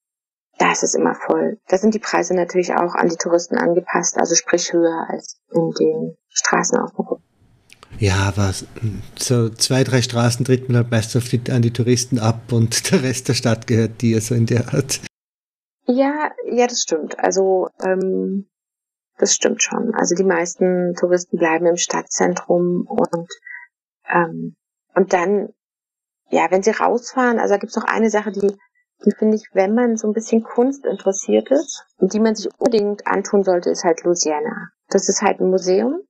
da 0.58 0.72
ist 0.72 0.82
es 0.82 0.94
immer 0.94 1.14
voll. 1.14 1.58
Da 1.68 1.78
sind 1.78 1.94
die 1.94 2.00
Preise 2.00 2.34
natürlich 2.34 2.74
auch 2.74 2.94
an 2.94 3.08
die 3.08 3.16
Touristen 3.16 3.56
angepasst, 3.56 4.18
also 4.18 4.34
sprich 4.34 4.72
höher 4.72 5.06
als 5.08 5.40
in 5.52 5.70
den 5.78 6.16
Straßen 6.28 6.78
außenrum. 6.78 7.22
Ja, 7.98 8.16
aber 8.28 8.52
so 9.18 9.48
zwei, 9.48 9.82
drei 9.82 10.02
Straßen 10.02 10.44
tritt 10.44 10.68
man 10.68 10.76
halt 10.76 10.90
meist 10.90 11.16
auf 11.16 11.28
die, 11.28 11.40
an 11.50 11.62
die 11.62 11.72
Touristen 11.72 12.18
ab 12.18 12.52
und 12.52 12.90
der 12.92 13.02
Rest 13.02 13.28
der 13.28 13.34
Stadt 13.34 13.66
gehört 13.66 14.02
dir, 14.02 14.20
so 14.20 14.34
in 14.34 14.46
der 14.46 14.72
Art. 14.74 15.00
Ja, 15.86 16.30
ja, 16.50 16.66
das 16.66 16.82
stimmt. 16.82 17.18
Also, 17.18 17.68
ähm, 17.82 18.46
das 19.16 19.34
stimmt 19.34 19.62
schon. 19.62 19.94
Also 19.94 20.14
die 20.14 20.24
meisten 20.24 20.94
Touristen 20.94 21.38
bleiben 21.38 21.66
im 21.66 21.76
Stadtzentrum 21.76 22.86
und, 22.86 23.28
ähm, 24.08 24.54
und 24.94 25.12
dann, 25.12 25.48
ja, 26.30 26.50
wenn 26.50 26.62
sie 26.62 26.70
rausfahren, 26.70 27.38
also 27.38 27.54
da 27.54 27.58
gibt's 27.58 27.76
noch 27.76 27.84
eine 27.84 28.10
Sache, 28.10 28.30
die, 28.32 28.54
die 29.04 29.12
finde 29.12 29.36
ich, 29.36 29.48
wenn 29.52 29.74
man 29.74 29.96
so 29.96 30.08
ein 30.08 30.12
bisschen 30.12 30.42
Kunst 30.42 30.84
interessiert 30.84 31.50
ist 31.50 31.84
und 31.98 32.12
die 32.12 32.20
man 32.20 32.34
sich 32.34 32.48
unbedingt 32.58 33.06
antun 33.06 33.44
sollte, 33.44 33.70
ist 33.70 33.84
halt 33.84 34.02
Louisiana. 34.04 34.70
Das 34.88 35.08
ist 35.08 35.22
halt 35.22 35.40
ein 35.40 35.50
Museum 35.50 36.02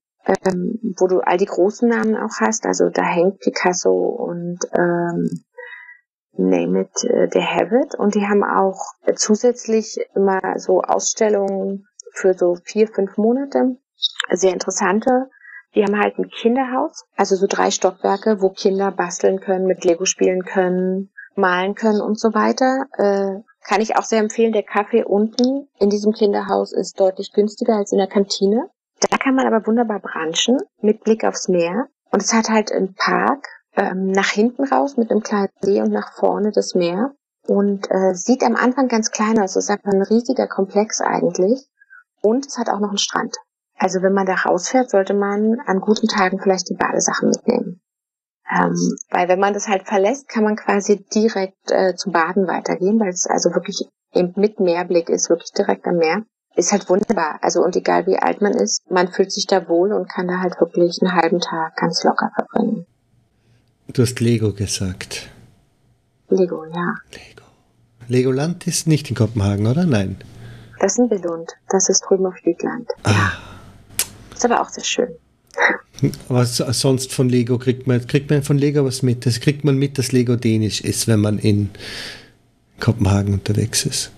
ähm, 0.44 0.78
wo 0.98 1.06
du 1.06 1.20
all 1.20 1.38
die 1.38 1.46
großen 1.46 1.88
Namen 1.88 2.16
auch 2.16 2.40
hast. 2.40 2.66
Also 2.66 2.90
da 2.90 3.02
hängt 3.02 3.40
Picasso 3.40 3.92
und 3.92 4.58
ähm, 4.72 5.28
Name 6.32 6.82
it, 6.82 7.04
äh, 7.04 7.28
they 7.28 7.42
have 7.42 7.74
it. 7.74 7.94
Und 7.94 8.14
die 8.14 8.26
haben 8.26 8.44
auch 8.44 8.80
zusätzlich 9.16 9.98
immer 10.14 10.40
so 10.58 10.82
Ausstellungen 10.82 11.86
für 12.12 12.34
so 12.34 12.56
vier, 12.64 12.88
fünf 12.88 13.16
Monate. 13.16 13.76
Sehr 14.30 14.52
interessante. 14.52 15.30
Die 15.74 15.82
haben 15.82 15.98
halt 15.98 16.18
ein 16.18 16.28
Kinderhaus, 16.28 17.04
also 17.16 17.36
so 17.36 17.46
drei 17.46 17.70
Stockwerke, 17.70 18.40
wo 18.40 18.50
Kinder 18.50 18.90
basteln 18.90 19.40
können, 19.40 19.66
mit 19.66 19.84
Lego 19.84 20.06
spielen 20.06 20.42
können, 20.42 21.10
malen 21.38 21.74
können 21.74 22.00
und 22.00 22.18
so 22.18 22.34
weiter. 22.34 22.86
Äh, 22.98 23.42
kann 23.66 23.80
ich 23.80 23.96
auch 23.96 24.04
sehr 24.04 24.20
empfehlen. 24.20 24.52
Der 24.52 24.62
Kaffee 24.62 25.04
unten 25.04 25.68
in 25.78 25.90
diesem 25.90 26.12
Kinderhaus 26.12 26.72
ist 26.72 26.98
deutlich 27.00 27.32
günstiger 27.32 27.76
als 27.76 27.92
in 27.92 27.98
der 27.98 28.08
Kantine. 28.08 28.68
Da 29.10 29.16
kann 29.16 29.34
man 29.34 29.46
aber 29.46 29.66
wunderbar 29.66 30.00
branchen 30.00 30.58
mit 30.80 31.04
Blick 31.04 31.24
aufs 31.24 31.48
Meer. 31.48 31.86
Und 32.10 32.22
es 32.22 32.32
hat 32.32 32.48
halt 32.48 32.72
einen 32.72 32.94
Park 32.94 33.46
ähm, 33.76 34.10
nach 34.10 34.30
hinten 34.30 34.64
raus 34.64 34.96
mit 34.96 35.10
einem 35.10 35.22
kleinen 35.22 35.50
See 35.60 35.80
und 35.80 35.92
nach 35.92 36.12
vorne 36.14 36.50
das 36.50 36.74
Meer. 36.74 37.14
Und 37.46 37.90
äh, 37.90 38.14
sieht 38.14 38.42
am 38.42 38.56
Anfang 38.56 38.88
ganz 38.88 39.10
klein 39.10 39.38
aus. 39.38 39.56
Es 39.56 39.64
ist 39.64 39.70
einfach 39.70 39.92
ein 39.92 40.02
riesiger 40.02 40.48
Komplex 40.48 41.00
eigentlich. 41.00 41.68
Und 42.20 42.46
es 42.46 42.58
hat 42.58 42.68
auch 42.68 42.80
noch 42.80 42.88
einen 42.88 42.98
Strand. 42.98 43.36
Also 43.76 44.02
wenn 44.02 44.12
man 44.12 44.26
da 44.26 44.34
rausfährt, 44.34 44.90
sollte 44.90 45.14
man 45.14 45.60
an 45.66 45.80
guten 45.80 46.08
Tagen 46.08 46.40
vielleicht 46.40 46.68
die 46.68 46.74
Badesachen 46.74 47.28
mitnehmen. 47.28 47.77
Ähm, 48.50 48.96
weil 49.10 49.28
wenn 49.28 49.40
man 49.40 49.54
das 49.54 49.68
halt 49.68 49.86
verlässt, 49.86 50.28
kann 50.28 50.44
man 50.44 50.56
quasi 50.56 51.04
direkt 51.14 51.70
äh, 51.70 51.94
zum 51.94 52.12
Baden 52.12 52.46
weitergehen, 52.46 52.98
weil 52.98 53.10
es 53.10 53.26
also 53.26 53.54
wirklich 53.54 53.88
eben 54.14 54.32
mit 54.36 54.58
Meerblick 54.58 55.08
ist, 55.08 55.28
wirklich 55.28 55.52
direkt 55.52 55.86
am 55.86 55.96
Meer 55.96 56.22
ist 56.58 56.72
halt 56.72 56.88
wunderbar. 56.88 57.38
Also 57.40 57.62
und 57.62 57.76
egal 57.76 58.06
wie 58.06 58.18
alt 58.18 58.42
man 58.42 58.52
ist, 58.52 58.82
man 58.90 59.08
fühlt 59.08 59.32
sich 59.32 59.46
da 59.46 59.68
wohl 59.68 59.92
und 59.92 60.08
kann 60.08 60.26
da 60.26 60.40
halt 60.40 60.60
wirklich 60.60 60.98
einen 61.00 61.14
halben 61.14 61.40
Tag 61.40 61.76
ganz 61.76 62.02
locker 62.02 62.30
verbringen. 62.34 62.84
Du 63.92 64.02
hast 64.02 64.18
Lego 64.20 64.52
gesagt. 64.52 65.30
Lego, 66.28 66.64
ja. 66.64 66.94
Lego. 67.12 67.44
Legoland 68.08 68.66
ist 68.66 68.86
nicht 68.86 69.08
in 69.08 69.16
Kopenhagen, 69.16 69.66
oder? 69.66 69.86
Nein. 69.86 70.16
Das 70.80 70.92
ist 70.92 70.98
in 70.98 71.08
Billund. 71.08 71.52
Das 71.68 71.88
ist 71.88 72.00
drüben 72.00 72.26
auf 72.26 72.38
Jütland. 72.44 72.88
Ah. 73.04 73.12
Ja. 73.12 73.32
Ist 74.34 74.44
aber 74.44 74.60
auch 74.60 74.68
sehr 74.68 74.84
schön. 74.84 75.08
Was 76.28 76.56
sonst 76.56 77.12
von 77.12 77.28
Lego 77.28 77.58
kriegt 77.58 77.86
man, 77.86 78.06
kriegt 78.06 78.30
man 78.30 78.42
von 78.42 78.58
Lego 78.58 78.84
was 78.84 79.02
mit? 79.02 79.26
Das 79.26 79.40
kriegt 79.40 79.64
man 79.64 79.76
mit, 79.76 79.98
dass 79.98 80.12
Lego 80.12 80.36
dänisch 80.36 80.80
ist, 80.80 81.08
wenn 81.08 81.20
man 81.20 81.38
in 81.38 81.70
Kopenhagen 82.80 83.34
unterwegs 83.34 83.84
ist. 83.84 84.12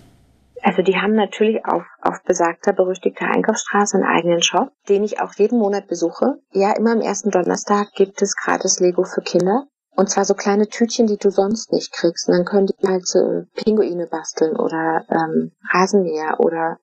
Also 0.62 0.82
die 0.82 0.96
haben 0.96 1.14
natürlich 1.14 1.64
auf, 1.64 1.84
auf 2.02 2.22
besagter, 2.24 2.74
berüchtigter 2.74 3.26
Einkaufsstraße 3.26 3.96
einen 3.96 4.06
eigenen 4.06 4.42
Shop, 4.42 4.72
den 4.88 5.04
ich 5.04 5.20
auch 5.20 5.32
jeden 5.34 5.58
Monat 5.58 5.88
besuche. 5.88 6.38
Ja, 6.52 6.76
immer 6.76 6.92
am 6.92 7.00
ersten 7.00 7.30
Donnerstag 7.30 7.92
gibt 7.94 8.20
es 8.20 8.36
gratis 8.36 8.78
Lego 8.78 9.04
für 9.04 9.22
Kinder. 9.22 9.66
Und 9.96 10.10
zwar 10.10 10.24
so 10.24 10.34
kleine 10.34 10.68
Tütchen, 10.68 11.06
die 11.06 11.16
du 11.16 11.30
sonst 11.30 11.72
nicht 11.72 11.92
kriegst. 11.92 12.28
Und 12.28 12.34
dann 12.36 12.44
können 12.44 12.66
die 12.66 12.86
halt 12.86 13.06
so 13.06 13.44
Pinguine 13.54 14.06
basteln 14.06 14.56
oder 14.56 15.04
ähm, 15.08 15.52
Rasenmäher 15.72 16.36
oder 16.40 16.78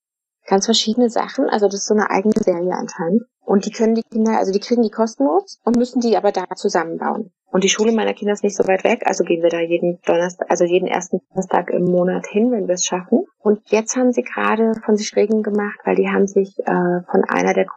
ganz 0.47 0.65
verschiedene 0.65 1.09
Sachen. 1.09 1.49
Also 1.49 1.67
das 1.67 1.81
ist 1.81 1.87
so 1.87 1.93
eine 1.93 2.09
eigene 2.09 2.35
Serie 2.35 2.73
anscheinend. 2.73 3.23
Und 3.47 3.65
die 3.65 3.71
können 3.71 3.95
die 3.95 4.03
Kinder, 4.03 4.37
also 4.37 4.51
die 4.51 4.59
kriegen 4.59 4.81
die 4.83 4.89
kostenlos 4.89 5.61
und 5.63 5.77
müssen 5.77 6.01
die 6.01 6.17
aber 6.17 6.33
da 6.33 6.43
zusammenbauen. 6.53 7.31
Und 7.49 7.63
die 7.63 7.69
Schule 7.69 7.93
meiner 7.93 8.13
Kinder 8.13 8.33
ist 8.33 8.43
nicht 8.43 8.57
so 8.57 8.67
weit 8.67 8.83
weg, 8.83 9.03
also 9.05 9.23
gehen 9.23 9.41
wir 9.41 9.49
da 9.49 9.61
jeden 9.61 10.01
Donnerstag, 10.05 10.51
also 10.51 10.65
jeden 10.65 10.85
ersten 10.85 11.21
Donnerstag 11.29 11.69
im 11.69 11.85
Monat 11.85 12.27
hin, 12.27 12.51
wenn 12.51 12.67
wir 12.67 12.73
es 12.73 12.83
schaffen. 12.83 13.23
Und 13.39 13.61
jetzt 13.67 13.95
haben 13.95 14.11
sie 14.11 14.23
gerade 14.23 14.73
von 14.83 14.97
sich 14.97 15.15
Regen 15.15 15.43
gemacht, 15.43 15.79
weil 15.85 15.95
die 15.95 16.09
haben 16.09 16.27
sich 16.27 16.59
äh, 16.59 17.01
von 17.09 17.23
einer 17.29 17.53
der 17.53 17.67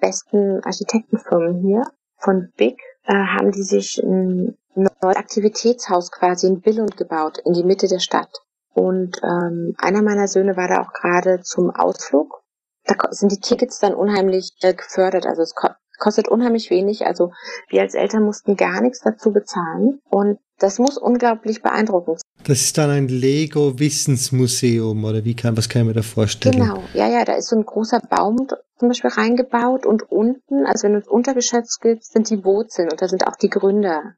besten 0.00 0.64
Architektenfirmen 0.64 1.62
hier, 1.62 1.84
von 2.16 2.48
Big, 2.56 2.80
äh, 3.04 3.14
haben 3.14 3.52
die 3.52 3.62
sich 3.62 4.02
ein 4.02 4.58
neues 4.74 5.16
Aktivitätshaus 5.16 6.10
quasi 6.10 6.48
in 6.48 6.60
Billund 6.60 6.96
gebaut, 6.96 7.38
in 7.44 7.52
die 7.52 7.64
Mitte 7.64 7.86
der 7.86 8.00
Stadt. 8.00 8.42
Und 8.74 9.20
ähm, 9.22 9.76
einer 9.78 10.02
meiner 10.02 10.26
Söhne 10.26 10.56
war 10.56 10.66
da 10.66 10.82
auch 10.82 10.92
gerade 10.92 11.40
zum 11.42 11.70
Ausflug. 11.70 12.39
Da 12.84 12.94
sind 13.10 13.32
die 13.32 13.40
Tickets 13.40 13.78
dann 13.78 13.94
unheimlich 13.94 14.52
äh, 14.62 14.74
gefördert. 14.74 15.26
Also 15.26 15.42
es 15.42 15.54
kostet 15.98 16.28
unheimlich 16.28 16.70
wenig. 16.70 17.06
Also 17.06 17.32
wir 17.68 17.82
als 17.82 17.94
Eltern 17.94 18.24
mussten 18.24 18.56
gar 18.56 18.80
nichts 18.80 19.00
dazu 19.00 19.32
bezahlen. 19.32 20.00
Und 20.08 20.38
das 20.58 20.78
muss 20.78 20.98
unglaublich 20.98 21.62
beeindruckend 21.62 22.20
sein. 22.20 22.44
Das 22.44 22.60
ist 22.60 22.78
dann 22.78 22.90
ein 22.90 23.08
Lego-Wissensmuseum 23.08 25.04
oder 25.04 25.24
wie 25.24 25.34
kann, 25.34 25.56
was 25.56 25.68
kann 25.68 25.82
ich 25.82 25.88
mir 25.88 25.94
da 25.94 26.02
vorstellen? 26.02 26.56
Genau, 26.56 26.82
ja, 26.94 27.08
ja, 27.08 27.24
da 27.24 27.34
ist 27.34 27.48
so 27.48 27.56
ein 27.56 27.64
großer 27.64 28.00
Baum 28.00 28.46
zum 28.78 28.88
Beispiel 28.88 29.10
reingebaut 29.10 29.86
und 29.86 30.10
unten, 30.10 30.66
also 30.66 30.84
wenn 30.84 30.92
du 30.92 30.98
ins 30.98 31.08
Untergeschäft 31.08 31.80
gehst, 31.80 32.12
sind 32.12 32.30
die 32.30 32.44
Wurzeln 32.44 32.90
und 32.90 33.00
da 33.00 33.08
sind 33.08 33.26
auch 33.26 33.36
die 33.36 33.50
Gründer 33.50 34.14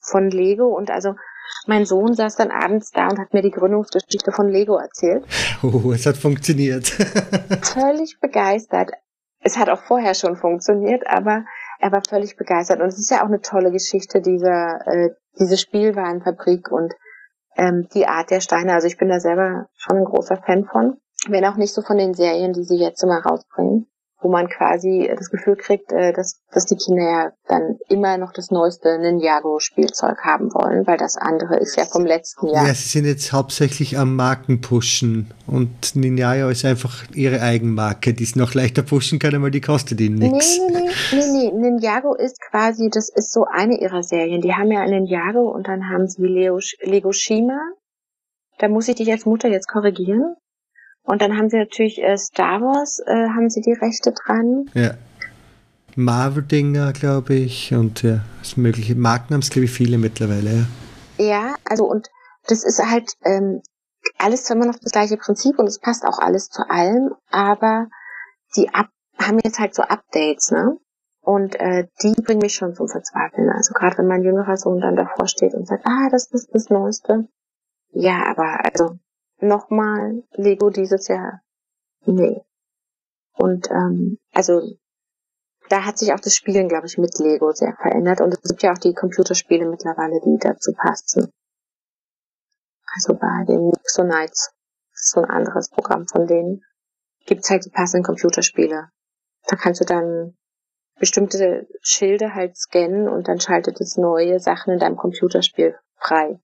von 0.00 0.30
Lego 0.30 0.66
und 0.66 0.90
also 0.90 1.14
mein 1.66 1.84
Sohn 1.86 2.14
saß 2.14 2.36
dann 2.36 2.50
abends 2.50 2.90
da 2.90 3.08
und 3.08 3.18
hat 3.18 3.32
mir 3.32 3.42
die 3.42 3.50
Gründungsgeschichte 3.50 4.32
von 4.32 4.48
Lego 4.48 4.76
erzählt. 4.76 5.24
Oh, 5.62 5.92
es 5.92 6.06
hat 6.06 6.16
funktioniert. 6.16 6.86
Völlig 7.62 8.18
begeistert 8.20 8.90
es 9.42 9.58
hat 9.58 9.68
auch 9.68 9.80
vorher 9.80 10.14
schon 10.14 10.36
funktioniert, 10.36 11.02
aber 11.06 11.44
er 11.80 11.92
war 11.92 12.02
völlig 12.08 12.36
begeistert. 12.36 12.80
Und 12.80 12.86
es 12.86 12.98
ist 12.98 13.10
ja 13.10 13.22
auch 13.22 13.28
eine 13.28 13.40
tolle 13.40 13.72
Geschichte, 13.72 14.20
dieser, 14.20 14.86
äh, 14.86 15.10
diese 15.38 15.56
Spielwarenfabrik 15.56 16.70
und 16.70 16.94
ähm, 17.56 17.88
die 17.94 18.06
Art 18.06 18.30
der 18.30 18.40
Steine. 18.40 18.72
Also 18.72 18.86
ich 18.86 18.98
bin 18.98 19.08
da 19.08 19.20
selber 19.20 19.66
schon 19.76 19.98
ein 19.98 20.04
großer 20.04 20.36
Fan 20.36 20.64
von. 20.64 20.96
Wenn 21.28 21.44
auch 21.44 21.56
nicht 21.56 21.74
so 21.74 21.82
von 21.82 21.98
den 21.98 22.14
Serien, 22.14 22.52
die 22.52 22.64
sie 22.64 22.78
jetzt 22.78 23.02
immer 23.02 23.20
rausbringen 23.20 23.88
wo 24.22 24.30
man 24.30 24.48
quasi 24.48 25.10
das 25.16 25.30
Gefühl 25.30 25.56
kriegt, 25.56 25.92
äh, 25.92 26.12
dass, 26.12 26.40
dass 26.52 26.66
die 26.66 26.76
Kinder 26.76 27.02
ja 27.02 27.32
dann 27.48 27.78
immer 27.88 28.18
noch 28.18 28.32
das 28.32 28.50
neueste 28.50 28.98
Ninjago-Spielzeug 28.98 30.18
haben 30.22 30.52
wollen, 30.54 30.86
weil 30.86 30.96
das 30.96 31.16
andere 31.16 31.58
ist 31.58 31.76
ja 31.76 31.84
vom 31.84 32.04
letzten 32.04 32.48
Jahr. 32.48 32.66
Ja, 32.66 32.74
sie 32.74 32.88
sind 32.88 33.04
jetzt 33.04 33.32
hauptsächlich 33.32 33.98
am 33.98 34.16
Markenpushen 34.16 35.32
und 35.46 35.96
Ninjago 35.96 36.48
ist 36.48 36.64
einfach 36.64 37.04
ihre 37.14 37.40
Eigenmarke, 37.42 38.14
die 38.14 38.24
es 38.24 38.36
noch 38.36 38.54
leichter 38.54 38.82
pushen 38.82 39.18
kann, 39.18 39.42
weil 39.42 39.50
die 39.50 39.60
kostet 39.60 40.00
ihnen 40.00 40.18
nichts. 40.18 40.58
Nee, 40.58 40.80
nee, 40.80 40.90
nee, 41.12 41.18
nee, 41.18 41.50
nee, 41.52 41.70
Ninjago 41.70 42.14
ist 42.14 42.40
quasi, 42.40 42.88
das 42.90 43.08
ist 43.08 43.32
so 43.32 43.44
eine 43.50 43.80
ihrer 43.80 44.02
Serien. 44.02 44.40
Die 44.40 44.54
haben 44.54 44.70
ja 44.70 44.86
Ninjago 44.86 45.50
und 45.50 45.68
dann 45.68 45.88
haben 45.88 46.06
sie 46.06 46.26
Lego 46.26 47.12
Shima. 47.12 47.60
Da 48.58 48.68
muss 48.68 48.88
ich 48.88 48.96
dich 48.96 49.10
als 49.10 49.26
Mutter 49.26 49.48
jetzt 49.48 49.68
korrigieren. 49.68 50.36
Und 51.04 51.20
dann 51.20 51.36
haben 51.36 51.50
sie 51.50 51.58
natürlich 51.58 52.02
äh, 52.02 52.16
Star 52.16 52.60
Wars, 52.60 53.00
äh, 53.06 53.28
haben 53.28 53.50
sie 53.50 53.60
die 53.60 53.72
Rechte 53.72 54.12
dran. 54.12 54.66
Ja. 54.74 54.94
Marvel-Dinger, 55.94 56.92
glaube 56.92 57.34
ich, 57.34 57.74
und 57.74 58.02
ja, 58.02 58.20
das 58.38 58.56
mögliche. 58.56 58.94
Marken 58.94 59.34
haben 59.34 59.40
es, 59.40 59.50
glaube 59.50 59.66
ich, 59.66 59.70
viele 59.70 59.98
mittlerweile, 59.98 60.50
ja. 60.50 60.64
Ja, 61.18 61.54
also 61.68 61.84
und 61.84 62.08
das 62.46 62.64
ist 62.64 62.82
halt 62.82 63.12
ähm, 63.24 63.60
alles 64.18 64.44
zwar 64.44 64.56
immer 64.56 64.66
noch 64.66 64.78
das 64.78 64.92
gleiche 64.92 65.16
Prinzip 65.16 65.58
und 65.58 65.66
es 65.66 65.78
passt 65.78 66.04
auch 66.04 66.18
alles 66.18 66.48
zu 66.48 66.68
allem, 66.68 67.14
aber 67.30 67.88
die 68.56 68.72
Up 68.72 68.88
haben 69.18 69.38
jetzt 69.44 69.58
halt 69.58 69.74
so 69.74 69.82
Updates, 69.82 70.50
ne? 70.50 70.78
Und 71.20 71.54
äh, 71.60 71.86
die 72.02 72.20
bringen 72.20 72.40
mich 72.40 72.54
schon 72.54 72.74
zum 72.74 72.88
Verzweifeln. 72.88 73.48
Also 73.50 73.74
gerade 73.74 73.98
wenn 73.98 74.08
mein 74.08 74.24
jüngerer 74.24 74.56
Sohn 74.56 74.80
dann 74.80 74.96
davor 74.96 75.28
steht 75.28 75.54
und 75.54 75.68
sagt, 75.68 75.86
ah, 75.86 76.08
das 76.10 76.28
ist 76.32 76.52
das 76.52 76.68
Neueste. 76.68 77.28
Ja, 77.92 78.24
aber 78.26 78.64
also 78.64 78.98
nochmal 79.42 80.22
Lego 80.32 80.70
dieses 80.70 81.08
Jahr. 81.08 81.40
Nee. 82.04 82.42
Und 83.32 83.70
ähm, 83.70 84.18
also 84.32 84.62
da 85.68 85.84
hat 85.84 85.98
sich 85.98 86.12
auch 86.12 86.20
das 86.20 86.34
Spielen, 86.34 86.68
glaube 86.68 86.86
ich, 86.86 86.98
mit 86.98 87.18
Lego 87.18 87.52
sehr 87.52 87.74
verändert. 87.80 88.20
Und 88.20 88.34
es 88.34 88.42
gibt 88.42 88.62
ja 88.62 88.72
auch 88.72 88.78
die 88.78 88.94
Computerspiele 88.94 89.66
mittlerweile, 89.66 90.20
die 90.20 90.38
dazu 90.38 90.72
passen. 90.72 91.32
Also 92.94 93.14
bei 93.14 93.44
den 93.48 93.68
Nixonites, 93.68 94.50
das 94.92 95.00
ist 95.00 95.10
so 95.12 95.22
ein 95.22 95.30
anderes 95.30 95.70
Programm 95.70 96.06
von 96.06 96.26
denen, 96.26 96.62
gibt's 97.24 97.48
halt 97.48 97.64
die 97.64 97.70
passenden 97.70 98.04
Computerspiele. 98.04 98.90
Da 99.46 99.56
kannst 99.56 99.80
du 99.80 99.84
dann 99.84 100.36
bestimmte 100.98 101.66
Schilde 101.80 102.34
halt 102.34 102.56
scannen 102.56 103.08
und 103.08 103.28
dann 103.28 103.40
schaltet 103.40 103.80
es 103.80 103.96
neue 103.96 104.40
Sachen 104.40 104.74
in 104.74 104.78
deinem 104.78 104.96
Computerspiel 104.96 105.74
frei. 105.96 106.38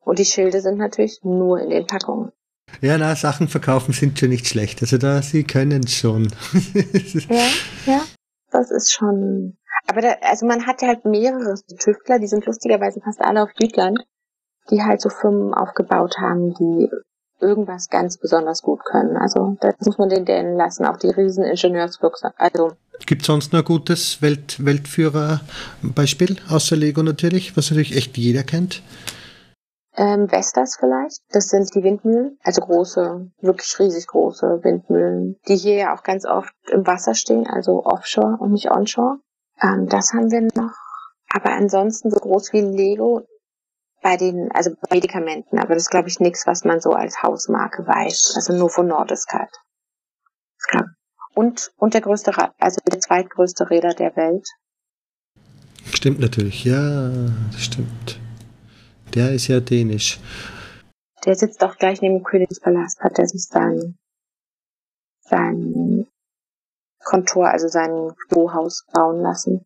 Und 0.00 0.18
die 0.18 0.24
Schilde 0.24 0.60
sind 0.60 0.78
natürlich 0.78 1.20
nur 1.22 1.60
in 1.60 1.70
den 1.70 1.86
Packungen. 1.86 2.32
Ja, 2.80 2.98
na, 2.98 3.14
Sachen 3.14 3.48
verkaufen 3.48 3.92
sind 3.92 4.18
schon 4.18 4.30
nicht 4.30 4.46
schlecht. 4.46 4.80
Also 4.82 4.98
da, 4.98 5.22
sie 5.22 5.44
können 5.44 5.84
es 5.84 5.94
schon. 5.94 6.28
ja, 7.28 7.46
ja, 7.86 8.02
das 8.50 8.70
ist 8.70 8.92
schon. 8.92 9.56
Aber 9.86 10.00
da, 10.00 10.14
also 10.22 10.46
man 10.46 10.66
hat 10.66 10.82
ja 10.82 10.88
halt 10.88 11.04
mehrere 11.04 11.54
Tüftler, 11.78 12.18
die 12.18 12.26
sind 12.26 12.46
lustigerweise 12.46 13.00
fast 13.00 13.20
alle 13.20 13.42
auf 13.42 13.50
Jütland, 13.60 13.98
die 14.70 14.82
halt 14.82 15.00
so 15.00 15.08
Firmen 15.08 15.54
aufgebaut 15.54 16.18
haben, 16.18 16.54
die 16.54 16.88
irgendwas 17.40 17.88
ganz 17.88 18.18
besonders 18.18 18.62
gut 18.62 18.84
können. 18.84 19.16
Also 19.16 19.56
das 19.60 19.74
muss 19.84 19.98
man 19.98 20.08
den 20.08 20.24
denen 20.24 20.56
lassen, 20.56 20.84
auch 20.84 20.98
die 20.98 21.08
riesen 21.08 21.44
Ingenieurswirksam. 21.44 22.32
Also 22.36 22.72
Gibt 23.06 23.22
es 23.22 23.26
sonst 23.26 23.52
noch 23.52 23.60
ein 23.60 23.64
gutes 23.64 24.20
Welt 24.20 24.64
Weltführer-Beispiel, 24.64 26.36
außer 26.48 26.76
Lego 26.76 27.02
natürlich, 27.02 27.56
was 27.56 27.70
natürlich 27.70 27.96
echt 27.96 28.18
jeder 28.18 28.42
kennt? 28.42 28.82
Ähm, 30.00 30.30
Vestas 30.30 30.78
vielleicht. 30.80 31.20
Das 31.28 31.48
sind 31.48 31.74
die 31.74 31.82
Windmühlen, 31.82 32.38
also 32.42 32.62
große, 32.62 33.30
wirklich 33.42 33.78
riesig 33.78 34.06
große 34.06 34.64
Windmühlen, 34.64 35.38
die 35.46 35.56
hier 35.56 35.74
ja 35.74 35.94
auch 35.94 36.02
ganz 36.02 36.24
oft 36.24 36.54
im 36.72 36.86
Wasser 36.86 37.14
stehen, 37.14 37.46
also 37.46 37.84
offshore 37.84 38.38
und 38.40 38.52
nicht 38.52 38.70
onshore. 38.70 39.18
Ähm, 39.60 39.88
das 39.90 40.14
haben 40.14 40.30
wir 40.30 40.40
noch. 40.40 40.72
Aber 41.28 41.50
ansonsten 41.50 42.10
so 42.10 42.18
groß 42.18 42.54
wie 42.54 42.62
Lego 42.62 43.26
bei 44.00 44.16
den, 44.16 44.50
also 44.52 44.70
bei 44.70 44.96
Medikamenten, 44.96 45.58
aber 45.58 45.74
das 45.74 45.82
ist 45.82 45.90
glaube 45.90 46.08
ich 46.08 46.18
nichts, 46.18 46.46
was 46.46 46.64
man 46.64 46.80
so 46.80 46.92
als 46.92 47.22
Hausmarke 47.22 47.86
weiß. 47.86 48.32
Also 48.36 48.54
nur 48.54 48.70
von 48.70 48.86
Nordisk. 48.86 49.30
Und, 51.34 51.72
und 51.76 51.92
der 51.92 52.00
größte, 52.00 52.32
also 52.58 52.80
der 52.90 53.00
zweitgrößte 53.00 53.68
Räder 53.68 53.92
der 53.92 54.16
Welt. 54.16 54.48
Stimmt 55.92 56.20
natürlich, 56.20 56.64
ja, 56.64 57.10
das 57.52 57.60
stimmt. 57.60 58.18
Der 59.14 59.32
ist 59.32 59.48
ja 59.48 59.60
dänisch. 59.60 60.18
Der 61.24 61.34
sitzt 61.34 61.62
auch 61.62 61.76
gleich 61.76 62.00
neben 62.00 62.18
dem 62.18 62.24
Königspalast, 62.24 63.00
hat 63.00 63.18
er 63.18 63.26
sich 63.26 63.44
sein, 63.44 63.98
sein 65.20 66.06
Kontor, 67.04 67.48
also 67.48 67.68
sein 67.68 68.12
Bürohaus 68.28 68.86
bauen 68.92 69.20
lassen. 69.20 69.64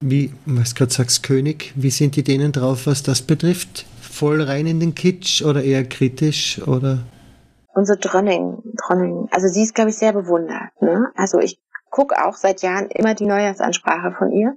Wie, 0.00 0.32
was 0.44 0.74
gerade 0.74 0.92
sagst, 0.92 1.22
König, 1.22 1.72
wie 1.74 1.90
sind 1.90 2.16
die 2.16 2.22
Dänen 2.22 2.52
drauf, 2.52 2.86
was 2.86 3.02
das 3.02 3.22
betrifft? 3.22 3.86
Voll 4.00 4.42
rein 4.42 4.66
in 4.66 4.80
den 4.80 4.94
Kitsch 4.94 5.42
oder 5.42 5.62
eher 5.62 5.84
kritisch 5.84 6.60
oder? 6.66 7.06
Unsere 7.74 7.98
Dronning, 7.98 8.62
Dronning, 8.76 9.28
also 9.30 9.48
sie 9.48 9.62
ist, 9.62 9.74
glaube 9.74 9.90
ich, 9.90 9.96
sehr 9.96 10.12
bewundert. 10.12 10.70
Ne? 10.80 11.10
Also 11.14 11.38
ich 11.38 11.58
gucke 11.90 12.24
auch 12.24 12.34
seit 12.34 12.62
Jahren 12.62 12.90
immer 12.90 13.14
die 13.14 13.26
Neujahrsansprache 13.26 14.14
von 14.16 14.32
ihr. 14.32 14.56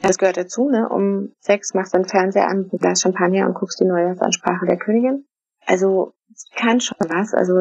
Das 0.00 0.18
gehört 0.18 0.36
dazu, 0.36 0.68
ne? 0.68 0.88
Um 0.88 1.32
sechs 1.40 1.74
machst 1.74 1.94
du 1.94 1.98
den 1.98 2.08
Fernseher 2.08 2.48
an, 2.48 2.68
ein 2.72 2.78
Glas 2.78 3.02
Champagner 3.02 3.46
und 3.46 3.54
guckst 3.54 3.80
die 3.80 3.84
Neujahrsansprache 3.84 4.66
der 4.66 4.78
Königin. 4.78 5.24
Also, 5.66 6.14
sie 6.34 6.54
kann 6.54 6.80
schon 6.80 6.96
was, 7.00 7.34
also, 7.34 7.54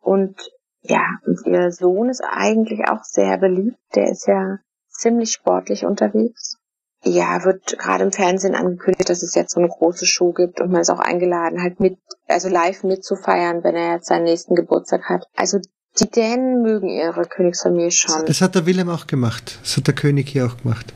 und, 0.00 0.36
ja, 0.82 1.04
und 1.24 1.46
ihr 1.46 1.70
Sohn 1.70 2.08
ist 2.08 2.22
eigentlich 2.22 2.88
auch 2.88 3.02
sehr 3.04 3.38
beliebt. 3.38 3.78
Der 3.94 4.10
ist 4.10 4.26
ja 4.26 4.58
ziemlich 4.88 5.32
sportlich 5.32 5.84
unterwegs. 5.84 6.56
Ja, 7.04 7.44
wird 7.44 7.78
gerade 7.78 8.04
im 8.04 8.12
Fernsehen 8.12 8.56
angekündigt, 8.56 9.08
dass 9.08 9.22
es 9.22 9.34
jetzt 9.34 9.52
so 9.52 9.60
eine 9.60 9.68
große 9.68 10.04
Show 10.04 10.32
gibt 10.32 10.60
und 10.60 10.72
man 10.72 10.80
ist 10.80 10.90
auch 10.90 10.98
eingeladen, 10.98 11.62
halt 11.62 11.78
mit, 11.78 11.96
also 12.26 12.48
live 12.48 12.82
mitzufeiern, 12.82 13.62
wenn 13.62 13.76
er 13.76 13.94
jetzt 13.94 14.08
seinen 14.08 14.24
nächsten 14.24 14.56
Geburtstag 14.56 15.08
hat. 15.08 15.26
Also 15.36 15.60
die 16.00 16.10
Dänen 16.10 16.62
mögen 16.62 16.88
ihre 16.88 17.24
Königsfamilie 17.24 17.92
schon. 17.92 18.26
Das 18.26 18.40
hat 18.40 18.56
der 18.56 18.66
Willem 18.66 18.88
auch 18.88 19.06
gemacht. 19.06 19.58
Das 19.62 19.76
hat 19.76 19.86
der 19.86 19.94
König 19.94 20.28
hier 20.28 20.46
auch 20.46 20.56
gemacht. 20.56 20.92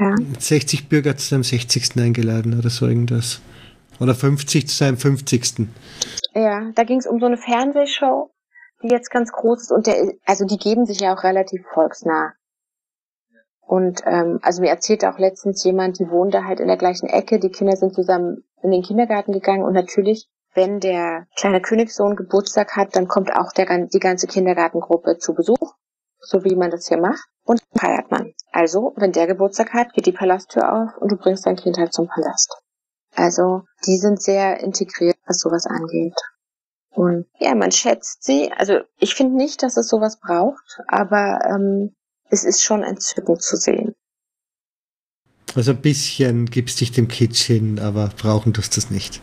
Ja. 0.00 0.14
60 0.38 0.88
Bürger 0.88 1.14
zu 1.18 1.28
seinem 1.28 1.42
60. 1.42 2.00
eingeladen 2.00 2.58
oder 2.58 2.70
so 2.70 2.86
irgendwas. 2.86 3.42
Oder 4.00 4.14
50 4.14 4.66
zu 4.66 4.74
seinem 4.74 4.96
50. 4.96 5.68
Ja, 6.34 6.70
da 6.74 6.84
ging 6.84 6.98
es 6.98 7.06
um 7.06 7.20
so 7.20 7.26
eine 7.26 7.36
Fernsehshow, 7.36 8.30
die 8.82 8.88
jetzt 8.88 9.10
ganz 9.10 9.30
groß 9.30 9.60
ist 9.60 9.72
und 9.72 9.86
der, 9.86 10.14
also 10.24 10.46
die 10.46 10.56
geben 10.56 10.86
sich 10.86 11.00
ja 11.00 11.14
auch 11.14 11.22
relativ 11.22 11.66
volksnah. 11.74 12.32
Und 13.60 14.00
ähm, 14.06 14.38
also 14.42 14.62
mir 14.62 14.70
erzählte 14.70 15.10
auch 15.10 15.18
letztens 15.18 15.62
jemand, 15.64 15.98
die 15.98 16.08
wohnen 16.08 16.30
da 16.30 16.44
halt 16.44 16.60
in 16.60 16.66
der 16.66 16.78
gleichen 16.78 17.08
Ecke, 17.08 17.38
die 17.38 17.50
Kinder 17.50 17.76
sind 17.76 17.94
zusammen 17.94 18.42
in 18.62 18.70
den 18.70 18.82
Kindergarten 18.82 19.32
gegangen 19.32 19.64
und 19.64 19.74
natürlich, 19.74 20.28
wenn 20.54 20.80
der 20.80 21.26
kleine 21.36 21.60
Königssohn 21.60 22.16
Geburtstag 22.16 22.74
hat, 22.74 22.96
dann 22.96 23.06
kommt 23.06 23.36
auch 23.36 23.52
der, 23.52 23.86
die 23.86 24.00
ganze 24.00 24.26
Kindergartengruppe 24.26 25.18
zu 25.18 25.34
Besuch, 25.34 25.74
so 26.20 26.42
wie 26.42 26.56
man 26.56 26.70
das 26.70 26.88
hier 26.88 26.98
macht 26.98 27.29
und 27.44 27.60
feiert 27.74 28.10
man. 28.10 28.32
Also, 28.52 28.92
wenn 28.96 29.12
der 29.12 29.26
Geburtstag 29.26 29.72
hat, 29.72 29.92
geht 29.92 30.06
die 30.06 30.12
Palasttür 30.12 30.72
auf 30.72 30.96
und 30.98 31.10
du 31.10 31.16
bringst 31.16 31.46
dein 31.46 31.56
Kind 31.56 31.78
halt 31.78 31.92
zum 31.92 32.08
Palast. 32.08 32.52
Also, 33.14 33.62
die 33.86 33.98
sind 33.98 34.22
sehr 34.22 34.60
integriert, 34.60 35.16
was 35.26 35.40
sowas 35.40 35.66
angeht. 35.66 36.16
Und 36.90 37.26
ja, 37.38 37.54
man 37.54 37.72
schätzt 37.72 38.24
sie. 38.24 38.52
Also, 38.56 38.80
ich 38.98 39.14
finde 39.14 39.36
nicht, 39.36 39.62
dass 39.62 39.76
es 39.76 39.88
sowas 39.88 40.18
braucht, 40.20 40.80
aber 40.88 41.40
ähm, 41.44 41.94
es 42.30 42.44
ist 42.44 42.62
schon 42.62 42.82
entzückend 42.82 43.42
zu 43.42 43.56
sehen. 43.56 43.94
Also 45.54 45.72
ein 45.72 45.80
bisschen 45.80 46.46
gibst 46.46 46.80
dich 46.80 46.92
dem 46.92 47.08
Kitsch 47.08 47.42
hin, 47.42 47.80
aber 47.80 48.10
brauchen 48.16 48.52
tust 48.54 48.76
du 48.76 48.80
das 48.80 48.90
nicht. 48.90 49.20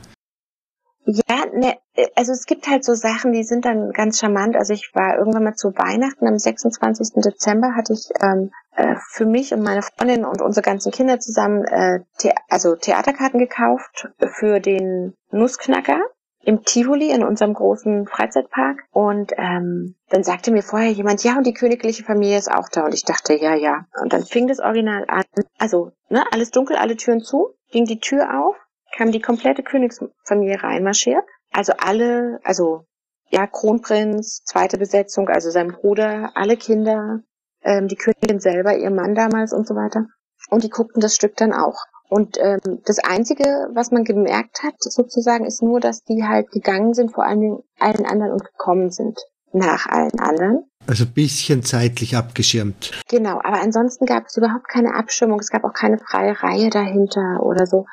Ja, 1.10 1.46
ne, 1.54 1.78
also 2.16 2.34
es 2.34 2.46
gibt 2.46 2.68
halt 2.68 2.84
so 2.84 2.94
Sachen, 2.94 3.32
die 3.32 3.46
sind 3.46 3.64
dann 3.64 3.92
ganz 3.94 4.20
charmant. 4.20 4.58
Also 4.58 4.74
ich 4.74 4.92
war 4.94 5.18
irgendwann 5.18 5.46
mal 5.46 5.56
zu 5.56 5.70
Weihnachten 5.70 6.28
am 6.28 6.38
26. 6.38 7.24
Dezember 7.24 7.76
hatte 7.76 7.94
ich 7.94 8.10
ähm, 8.22 8.52
äh, 8.76 8.96
für 9.12 9.26
mich 9.26 9.54
und 9.54 9.64
meine 9.64 9.84
Freundin 9.84 10.26
und 10.26 10.42
unsere 10.42 10.66
ganzen 10.66 10.92
Kinder 10.92 11.18
zusammen 11.22 11.64
äh, 11.64 12.02
The 12.18 12.32
also 12.50 12.76
Theaterkarten 12.76 13.40
gekauft 13.40 14.10
für 14.20 14.60
den 14.60 15.14
Nussknacker 15.32 16.02
im 16.42 16.64
Tivoli 16.64 17.12
in 17.12 17.24
unserem 17.24 17.54
großen 17.54 18.06
Freizeitpark 18.08 18.84
und 18.92 19.32
ähm, 19.38 19.96
dann 20.10 20.24
sagte 20.24 20.52
mir 20.52 20.62
vorher 20.62 20.92
jemand, 20.92 21.24
ja 21.24 21.38
und 21.38 21.48
die 21.48 21.54
königliche 21.54 22.04
Familie 22.04 22.38
ist 22.38 22.52
auch 22.52 22.68
da 22.70 22.84
und 22.84 22.94
ich 22.94 23.06
dachte, 23.06 23.34
ja, 23.34 23.56
ja. 23.56 23.86
Und 24.02 24.12
dann 24.12 24.24
fing 24.24 24.48
das 24.48 24.60
Original 24.60 25.06
an, 25.08 25.24
also 25.58 25.92
ne, 26.10 26.26
alles 26.32 26.52
dunkel, 26.52 26.76
alle 26.76 26.98
Türen 26.98 27.22
zu, 27.22 27.54
ging 27.72 27.86
die 27.86 28.00
Tür 28.00 28.42
auf 28.42 28.56
kam 28.98 29.12
die 29.12 29.22
komplette 29.22 29.64
Königsfamilie 29.64 30.62
reinmarschiert. 30.62 31.24
Also 31.52 31.74
alle, 31.78 32.40
also 32.44 32.86
ja, 33.30 33.46
Kronprinz, 33.46 34.44
zweite 34.44 34.78
Besetzung, 34.78 35.30
also 35.30 35.52
sein 35.52 35.72
Bruder, 35.72 36.32
alle 36.36 36.58
Kinder, 36.58 37.20
ähm, 37.62 37.88
die 37.88 37.96
Königin 37.96 38.40
selber, 38.40 38.76
ihr 38.78 38.90
Mann 38.90 39.16
damals 39.16 39.54
und 39.54 39.68
so 39.68 39.76
weiter. 39.76 40.06
Und 40.50 40.64
die 40.64 40.70
guckten 40.70 41.02
das 41.02 41.16
Stück 41.16 41.36
dann 41.36 41.54
auch. 41.54 41.78
Und 42.10 42.38
ähm, 42.40 42.82
das 42.86 43.00
Einzige, 43.00 43.68
was 43.74 43.92
man 43.92 44.06
gemerkt 44.06 44.64
hat, 44.64 44.76
sozusagen, 44.80 45.46
ist 45.46 45.62
nur, 45.62 45.80
dass 45.80 46.04
die 46.04 46.24
halt 46.24 46.52
gegangen 46.52 46.94
sind 46.94 47.14
vor 47.14 47.26
allen, 47.26 47.60
allen 47.80 48.06
anderen 48.06 48.32
und 48.32 48.46
gekommen 48.46 48.92
sind 48.92 49.20
nach 49.52 49.88
allen 49.88 50.18
anderen. 50.20 50.64
Also 50.88 51.04
ein 51.04 51.14
bisschen 51.14 51.64
zeitlich 51.64 52.16
abgeschirmt. 52.16 52.94
Genau, 53.10 53.42
aber 53.44 53.62
ansonsten 53.62 54.06
gab 54.06 54.28
es 54.28 54.38
überhaupt 54.38 54.70
keine 54.70 54.96
Abschirmung, 54.96 55.40
es 55.40 55.50
gab 55.50 55.66
auch 55.66 55.74
keine 55.74 55.98
freie 55.98 56.42
Reihe 56.42 56.70
dahinter 56.70 57.42
oder 57.44 57.66
so. 57.66 57.86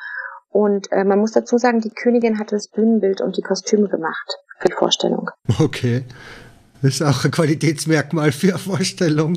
Und 0.55 0.93
äh, 0.93 1.03
man 1.03 1.19
muss 1.19 1.33
dazu 1.33 1.59
sagen, 1.59 1.81
die 1.81 1.91
Königin 1.91 2.39
hatte 2.39 2.55
das 2.55 2.69
Bühnenbild 2.69 3.21
und 3.21 3.37
die 3.37 3.43
Kostüme 3.43 3.89
gemacht 3.89 4.39
für 4.61 4.69
die 4.69 4.75
Vorstellung. 4.75 5.29
Okay. 5.61 6.05
Das 6.81 6.95
ist 6.95 7.03
auch 7.03 7.25
ein 7.25 7.33
Qualitätsmerkmal 7.33 8.31
für 8.31 8.51
eine 8.51 8.59
Vorstellung. 8.59 9.37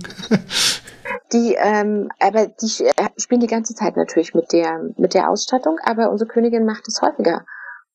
Die, 1.34 1.56
ähm, 1.58 2.10
aber 2.20 2.48
die 2.48 2.86
äh, 2.86 3.10
spielen 3.18 3.42
die 3.42 3.48
ganze 3.48 3.74
Zeit 3.74 3.98
natürlich 3.98 4.36
mit 4.36 4.54
der, 4.54 4.80
mit 4.98 5.16
der 5.16 5.30
Ausstattung, 5.30 5.78
aber 5.84 6.12
unsere 6.12 6.30
Königin 6.30 6.66
macht 6.66 6.88
es 6.88 7.02
häufiger. 7.02 7.46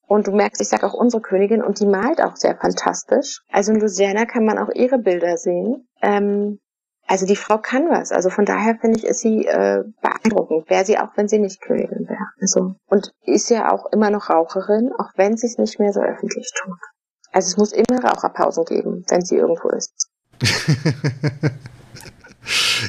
Und 0.08 0.26
du 0.26 0.32
merkst, 0.32 0.60
ich 0.60 0.68
sag 0.68 0.82
auch 0.82 0.92
unsere 0.92 1.22
Königin 1.22 1.62
und 1.62 1.78
die 1.78 1.86
malt 1.86 2.20
auch 2.20 2.34
sehr 2.34 2.56
fantastisch. 2.56 3.40
Also 3.52 3.72
in 3.72 3.78
Louisiana 3.78 4.26
kann 4.26 4.44
man 4.44 4.58
auch 4.58 4.68
ihre 4.74 4.98
Bilder 4.98 5.36
sehen. 5.36 5.86
Ähm, 6.02 6.58
also 7.06 7.26
die 7.26 7.36
Frau 7.36 7.58
kann 7.58 7.90
was. 7.90 8.12
Also 8.12 8.30
von 8.30 8.44
daher 8.44 8.76
finde 8.80 8.98
ich, 8.98 9.04
ist 9.04 9.20
sie 9.20 9.46
äh, 9.46 9.82
beeindruckend. 10.00 10.70
Wäre 10.70 10.84
sie 10.84 10.98
auch, 10.98 11.10
wenn 11.16 11.28
sie 11.28 11.38
nicht 11.38 11.60
Königin 11.60 12.08
wäre. 12.08 12.26
Also 12.40 12.74
und 12.86 13.12
ist 13.24 13.50
ja 13.50 13.72
auch 13.72 13.86
immer 13.92 14.10
noch 14.10 14.30
Raucherin, 14.30 14.90
auch 14.98 15.10
wenn 15.16 15.36
sie 15.36 15.46
es 15.46 15.58
nicht 15.58 15.78
mehr 15.78 15.92
so 15.92 16.00
öffentlich 16.00 16.50
tut. 16.54 16.78
Also 17.32 17.48
es 17.48 17.56
muss 17.56 17.72
immer 17.72 18.04
Raucherpausen 18.04 18.64
geben, 18.64 19.04
wenn 19.08 19.24
sie 19.24 19.36
irgendwo 19.36 19.70
ist. 19.70 20.08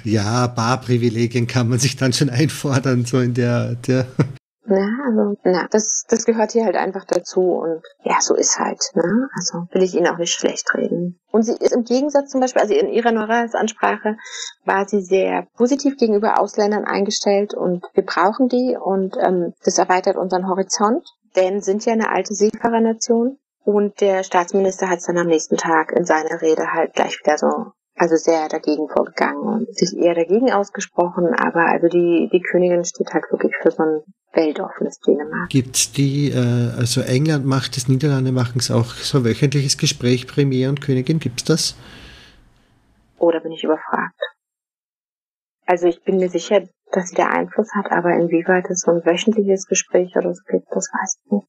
ja, 0.03 0.47
Barprivilegien 0.47 1.47
kann 1.47 1.69
man 1.69 1.79
sich 1.79 1.95
dann 1.95 2.13
schon 2.13 2.29
einfordern, 2.29 3.05
so 3.05 3.19
in 3.19 3.33
der, 3.33 3.75
der 3.75 4.05
ja, 4.65 4.89
also, 5.05 5.35
na, 5.43 5.67
das, 5.71 6.05
das 6.07 6.25
gehört 6.25 6.53
hier 6.53 6.63
halt 6.63 6.77
einfach 6.77 7.03
dazu 7.05 7.41
und 7.41 7.81
ja, 8.03 8.21
so 8.21 8.33
ist 8.33 8.59
halt, 8.59 8.79
ne? 8.93 9.27
Also 9.35 9.67
will 9.71 9.83
ich 9.83 9.93
Ihnen 9.93 10.07
auch 10.07 10.17
nicht 10.17 10.33
schlecht 10.33 10.73
reden. 10.73 11.19
Und 11.31 11.43
sie 11.43 11.53
ist 11.53 11.73
im 11.73 11.83
Gegensatz 11.83 12.29
zum 12.29 12.39
Beispiel, 12.39 12.61
also 12.61 12.73
in 12.73 12.87
ihrer 12.87 13.11
Neuralsansprache 13.11 14.15
war 14.63 14.87
sie 14.87 15.01
sehr 15.01 15.47
positiv 15.57 15.97
gegenüber 15.97 16.39
Ausländern 16.39 16.85
eingestellt 16.85 17.53
und 17.53 17.83
wir 17.93 18.05
brauchen 18.05 18.47
die 18.47 18.77
und 18.81 19.17
ähm, 19.19 19.53
das 19.65 19.77
erweitert 19.77 20.15
unseren 20.15 20.47
Horizont, 20.47 21.05
denn 21.35 21.61
sind 21.61 21.85
ja 21.85 21.93
eine 21.93 22.09
alte 22.09 22.33
Seefahrernation 22.33 23.37
und 23.65 23.99
der 23.99 24.23
Staatsminister 24.23 24.89
hat 24.89 24.99
es 24.99 25.05
dann 25.05 25.17
am 25.17 25.27
nächsten 25.27 25.57
Tag 25.57 25.91
in 25.91 26.05
seiner 26.05 26.41
Rede 26.41 26.71
halt 26.71 26.93
gleich 26.93 27.19
wieder 27.19 27.37
so 27.37 27.71
also 27.95 28.15
sehr 28.15 28.47
dagegen 28.49 28.87
vorgegangen 28.89 29.43
und 29.43 29.75
sich 29.75 29.95
eher 29.95 30.15
dagegen 30.15 30.51
ausgesprochen, 30.51 31.33
aber 31.35 31.65
also 31.67 31.87
die, 31.87 32.29
die 32.31 32.41
Königin 32.41 32.85
steht 32.85 33.13
halt 33.13 33.25
wirklich 33.29 33.53
für 33.61 33.71
so 33.71 33.83
ein 33.83 34.01
weltoffenes 34.33 34.99
Dänemark. 34.99 35.49
Gibt's 35.49 35.91
die, 35.91 36.29
äh, 36.31 36.71
also 36.77 37.01
England 37.01 37.45
macht 37.45 37.77
es, 37.77 37.87
Niederlande 37.87 38.31
machen 38.31 38.59
es 38.59 38.71
auch, 38.71 38.93
so 38.93 39.23
wöchentliches 39.23 39.77
Gespräch, 39.77 40.27
Premier 40.27 40.69
und 40.69 40.81
Königin, 40.81 41.19
gibt's 41.19 41.43
das? 41.43 41.75
Oder 43.17 43.39
bin 43.39 43.51
ich 43.51 43.63
überfragt? 43.63 44.19
Also 45.65 45.87
ich 45.87 46.03
bin 46.03 46.17
mir 46.17 46.29
sicher, 46.29 46.67
dass 46.91 47.09
sie 47.09 47.15
da 47.15 47.27
Einfluss 47.27 47.69
hat, 47.73 47.91
aber 47.91 48.13
inwieweit 48.13 48.69
es 48.69 48.81
so 48.81 48.91
ein 48.91 49.05
wöchentliches 49.05 49.67
Gespräch 49.67 50.15
oder 50.15 50.33
so 50.33 50.41
gibt, 50.47 50.67
das 50.71 50.89
weiß 50.91 51.17
ich 51.23 51.31
nicht. 51.31 51.47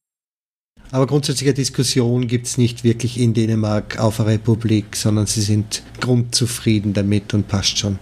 Aber 0.91 1.07
grundsätzliche 1.07 1.53
Diskussion 1.53 2.27
gibt 2.27 2.45
es 2.45 2.57
nicht 2.57 2.83
wirklich 2.83 3.19
in 3.19 3.33
Dänemark 3.33 3.99
auf 3.99 4.17
der 4.17 4.27
Republik, 4.27 4.95
sondern 4.95 5.25
sie 5.25 5.41
sind 5.41 5.83
grundzufrieden 5.99 6.93
damit 6.93 7.33
und 7.33 7.47
passt 7.47 7.77
schon. 7.79 7.99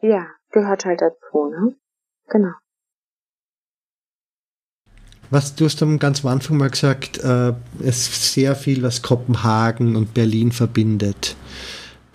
Ja, 0.00 0.26
gehört 0.50 0.84
halt 0.84 1.00
dazu, 1.00 1.50
ne? 1.50 1.76
Genau. 2.28 2.52
Was 5.34 5.56
du 5.56 5.64
hast 5.64 5.82
am 5.82 5.98
ganz 5.98 6.24
am 6.24 6.30
Anfang 6.30 6.58
mal 6.58 6.70
gesagt, 6.70 7.18
äh, 7.18 7.54
es 7.80 8.08
ist 8.08 8.34
sehr 8.34 8.54
viel, 8.54 8.84
was 8.84 9.02
Kopenhagen 9.02 9.96
und 9.96 10.14
Berlin 10.14 10.52
verbindet. 10.52 11.34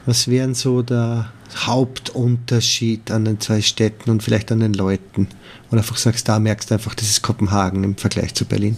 Was 0.05 0.29
wären 0.29 0.53
so 0.53 0.83
der 0.83 1.29
Hauptunterschied 1.53 3.11
an 3.11 3.25
den 3.25 3.41
zwei 3.41 3.59
Städten 3.59 4.09
und 4.09 4.23
vielleicht 4.23 4.53
an 4.53 4.61
den 4.61 4.73
Leuten? 4.73 5.27
Oder 5.69 5.79
einfach 5.79 5.97
sagst, 5.97 6.29
da 6.29 6.39
merkst 6.39 6.71
du 6.71 6.75
einfach, 6.75 6.95
das 6.95 7.09
ist 7.09 7.21
Kopenhagen 7.21 7.83
im 7.83 7.97
Vergleich 7.97 8.33
zu 8.35 8.45
Berlin. 8.45 8.77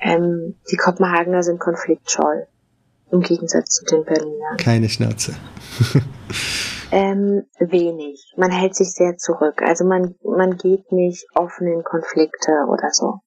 Ähm, 0.00 0.56
die 0.72 0.76
Kopenhagener 0.76 1.44
sind 1.44 1.60
konfliktscheu. 1.60 2.46
Im 3.12 3.20
Gegensatz 3.20 3.76
zu 3.76 3.84
den 3.84 4.04
Berlinern. 4.04 4.56
Keine 4.56 4.88
Schnauze. 4.88 5.36
ähm, 6.90 7.44
wenig. 7.58 8.32
Man 8.36 8.50
hält 8.50 8.74
sich 8.74 8.92
sehr 8.92 9.16
zurück. 9.16 9.62
Also 9.62 9.84
man, 9.84 10.14
man 10.22 10.56
geht 10.56 10.92
nicht 10.92 11.26
offen 11.34 11.66
in 11.66 11.82
Konflikte 11.82 12.52
oder 12.68 12.90
so. 12.92 13.20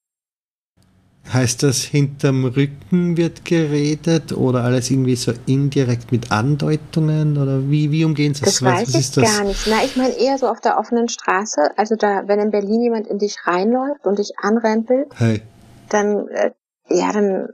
Heißt 1.32 1.64
das, 1.64 1.82
hinterm 1.82 2.43
Rücken 2.43 3.16
wird 3.16 3.45
geredet 3.45 4.34
oder 4.34 4.66
alles 4.66 4.91
irgendwie 4.91 5.16
so 5.16 5.32
indirekt 5.45 6.11
mit 6.11 6.34
Andeutungen 6.34 7.38
oder 7.38 7.70
wie, 7.70 7.91
wie 7.91 8.03
umgehen 8.03 8.34
Sie 8.34 8.43
das? 8.43 8.59
Das 8.59 8.61
weiß 8.61 8.93
was 8.93 8.99
ich 8.99 9.11
das? 9.11 9.38
gar 9.38 9.45
nicht. 9.45 9.66
Na, 9.70 9.84
ich 9.86 9.95
meine 9.95 10.18
eher 10.20 10.38
so 10.38 10.49
auf 10.49 10.59
der 10.59 10.78
offenen 10.78 11.07
Straße. 11.07 11.78
Also 11.78 11.95
da, 11.95 12.28
wenn 12.28 12.39
in 12.39 12.51
Berlin 12.51 12.82
jemand 12.82 13.07
in 13.07 13.20
dich 13.20 13.38
reinläuft 13.45 14.05
und 14.05 14.20
dich 14.20 14.34
anrempelt, 14.38 15.07
hey. 15.16 15.41
dann, 15.89 16.28
äh, 16.28 16.51
ja, 16.89 17.14
dann 17.14 17.47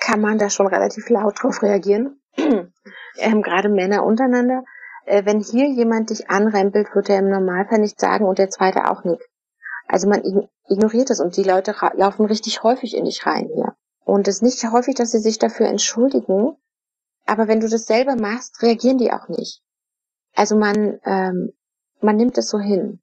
kann 0.00 0.20
man 0.20 0.38
da 0.38 0.50
schon 0.50 0.66
relativ 0.66 1.08
laut 1.10 1.40
drauf 1.40 1.62
reagieren. 1.62 2.20
ähm, 2.36 3.42
Gerade 3.42 3.68
Männer 3.68 4.04
untereinander. 4.04 4.64
Äh, 5.06 5.24
wenn 5.24 5.40
hier 5.40 5.68
jemand 5.68 6.10
dich 6.10 6.30
anrempelt, 6.30 6.94
wird 6.94 7.08
er 7.08 7.18
im 7.18 7.30
Normalfall 7.30 7.78
nicht 7.78 8.00
sagen 8.00 8.24
und 8.26 8.38
der 8.38 8.50
zweite 8.50 8.90
auch 8.90 9.04
nicht. 9.04 9.22
Also 9.86 10.08
man 10.08 10.22
ignoriert 10.68 11.10
es 11.10 11.20
und 11.20 11.36
die 11.36 11.42
Leute 11.42 11.74
laufen 11.94 12.26
richtig 12.26 12.62
häufig 12.62 12.96
in 12.96 13.04
dich 13.04 13.26
rein 13.26 13.48
hier. 13.54 13.74
Und 14.04 14.28
es 14.28 14.36
ist 14.36 14.42
nicht 14.42 14.72
häufig, 14.72 14.94
dass 14.94 15.10
sie 15.10 15.18
sich 15.18 15.38
dafür 15.38 15.66
entschuldigen, 15.66 16.56
aber 17.26 17.48
wenn 17.48 17.60
du 17.60 17.68
das 17.68 17.86
selber 17.86 18.16
machst, 18.16 18.62
reagieren 18.62 18.98
die 18.98 19.12
auch 19.12 19.28
nicht. 19.28 19.62
Also 20.34 20.56
man, 20.56 20.98
ähm, 21.04 21.52
man 22.00 22.16
nimmt 22.16 22.36
es 22.38 22.48
so 22.48 22.58
hin. 22.58 23.00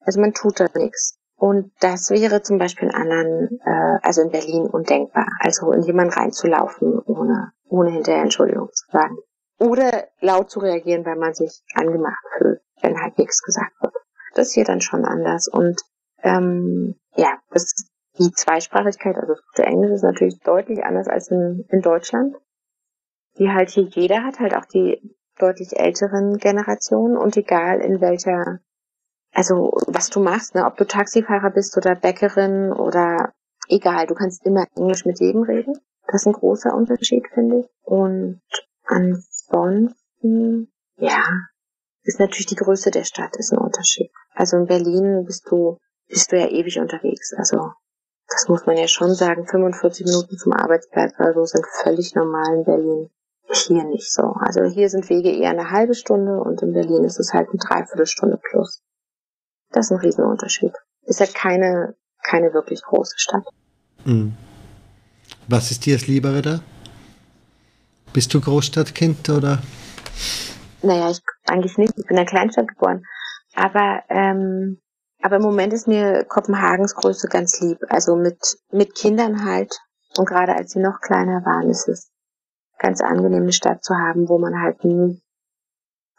Also 0.00 0.20
man 0.20 0.32
tut 0.32 0.60
da 0.60 0.66
nichts. 0.74 1.18
Und 1.36 1.72
das 1.80 2.10
wäre 2.10 2.42
zum 2.42 2.58
Beispiel 2.58 2.88
in 2.88 2.94
anderen, 2.94 3.58
äh, 3.64 3.98
also 4.02 4.22
in 4.22 4.30
Berlin 4.30 4.66
undenkbar. 4.66 5.26
Also 5.40 5.72
in 5.72 5.82
jemanden 5.82 6.12
reinzulaufen, 6.12 6.98
ohne, 7.00 7.52
ohne 7.68 7.90
hinterher 7.90 8.22
Entschuldigung 8.22 8.68
zu 8.72 8.84
sagen. 8.90 9.16
Oder 9.62 10.08
laut 10.20 10.50
zu 10.50 10.58
reagieren, 10.58 11.06
weil 11.06 11.16
man 11.16 11.34
sich 11.34 11.62
angemacht 11.74 12.24
fühlt, 12.36 12.60
wenn 12.80 13.00
halt 13.00 13.16
nichts 13.16 13.42
gesagt 13.42 13.80
wird. 13.80 13.94
Das 14.34 14.48
ist 14.48 14.54
hier 14.54 14.64
dann 14.64 14.80
schon 14.80 15.04
anders. 15.04 15.46
Und 15.46 15.80
ähm, 16.22 16.96
ja, 17.14 17.38
das 17.50 17.72
die 18.18 18.32
Zweisprachigkeit, 18.32 19.16
also 19.16 19.34
gute 19.34 19.66
Englisch 19.66 19.92
ist 19.92 20.02
natürlich 20.02 20.38
deutlich 20.40 20.84
anders 20.84 21.08
als 21.08 21.30
in, 21.30 21.64
in 21.70 21.80
Deutschland. 21.80 22.36
Die 23.38 23.50
halt 23.50 23.70
hier 23.70 23.84
jeder 23.84 24.24
hat, 24.24 24.38
halt 24.38 24.54
auch 24.54 24.66
die 24.66 25.00
deutlich 25.38 25.78
älteren 25.78 26.36
Generationen 26.36 27.16
und 27.16 27.36
egal 27.36 27.80
in 27.80 28.00
welcher, 28.00 28.58
also 29.32 29.72
was 29.86 30.10
du 30.10 30.20
machst, 30.20 30.54
ne, 30.54 30.66
ob 30.66 30.76
du 30.76 30.84
Taxifahrer 30.84 31.50
bist 31.50 31.76
oder 31.76 31.94
Bäckerin 31.94 32.72
oder 32.72 33.32
egal, 33.68 34.06
du 34.06 34.14
kannst 34.14 34.44
immer 34.44 34.66
Englisch 34.76 35.06
mit 35.06 35.20
jedem 35.20 35.42
reden. 35.42 35.74
Das 36.06 36.22
ist 36.22 36.26
ein 36.26 36.34
großer 36.34 36.74
Unterschied, 36.74 37.26
finde 37.32 37.60
ich. 37.60 37.66
Und 37.84 38.42
ansonsten, 39.52 40.72
ja, 40.96 41.22
ist 42.04 42.18
natürlich 42.18 42.46
die 42.46 42.56
Größe 42.56 42.90
der 42.90 43.04
Stadt 43.04 43.36
ist 43.36 43.52
ein 43.52 43.58
Unterschied. 43.58 44.10
Also 44.34 44.56
in 44.56 44.66
Berlin 44.66 45.24
bist 45.24 45.46
du 45.50 45.78
bist 46.08 46.32
du 46.32 46.38
ja 46.38 46.48
ewig 46.48 46.78
unterwegs. 46.78 47.32
Also 47.36 47.72
das 48.28 48.48
muss 48.48 48.66
man 48.66 48.76
ja 48.76 48.88
schon 48.88 49.14
sagen. 49.14 49.46
45 49.46 50.06
Minuten 50.06 50.36
zum 50.36 50.52
Arbeitsplatz 50.52 51.14
oder 51.18 51.32
so 51.32 51.44
sind 51.44 51.64
völlig 51.82 52.14
normal 52.14 52.56
in 52.56 52.64
Berlin. 52.64 53.10
Hier 53.50 53.84
nicht 53.84 54.10
so. 54.12 54.34
Also 54.40 54.64
hier 54.64 54.88
sind 54.88 55.08
Wege 55.10 55.30
eher 55.30 55.50
eine 55.50 55.70
halbe 55.70 55.94
Stunde 55.94 56.40
und 56.40 56.62
in 56.62 56.72
Berlin 56.72 57.04
ist 57.04 57.18
es 57.18 57.32
halt 57.32 57.48
eine 57.48 57.58
Dreiviertelstunde 57.58 58.38
plus. 58.38 58.82
Das 59.70 59.86
ist 59.86 59.92
ein 59.92 59.98
Riesenunterschied. 59.98 60.72
Ist 61.02 61.20
halt 61.20 61.34
keine, 61.34 61.94
keine 62.22 62.52
wirklich 62.54 62.82
große 62.82 63.18
Stadt. 63.18 63.44
Mhm. 64.04 64.34
Was 65.48 65.70
ist 65.70 65.84
dir 65.86 65.96
das 65.96 66.06
Liebere 66.06 66.42
da? 66.42 66.60
Bist 68.12 68.34
du 68.34 68.40
Großstadtkind 68.40 69.28
oder? 69.30 69.62
Naja, 70.82 71.10
ich 71.10 71.20
eigentlich 71.46 71.78
nicht. 71.78 71.94
Ich 71.96 72.06
bin 72.06 72.16
in 72.16 72.18
einer 72.18 72.26
Kleinstadt 72.26 72.68
geboren. 72.68 73.04
Aber 73.54 74.02
ähm, 74.08 74.78
aber 75.22 75.36
im 75.36 75.42
Moment 75.42 75.72
ist 75.72 75.86
mir 75.86 76.24
Kopenhagens 76.24 76.94
Größe 76.96 77.28
ganz 77.28 77.60
lieb. 77.60 77.78
Also 77.88 78.16
mit, 78.16 78.58
mit 78.72 78.94
Kindern 78.94 79.44
halt. 79.44 79.78
Und 80.18 80.26
gerade 80.26 80.54
als 80.54 80.72
sie 80.72 80.80
noch 80.80 81.00
kleiner 81.00 81.44
waren, 81.44 81.70
ist 81.70 81.88
es 81.88 82.10
ganz 82.78 83.00
angenehm, 83.00 83.44
eine 83.44 83.52
Stadt 83.52 83.84
zu 83.84 83.94
haben, 83.94 84.28
wo 84.28 84.38
man 84.38 84.60
halt 84.60 84.84
nie 84.84 85.22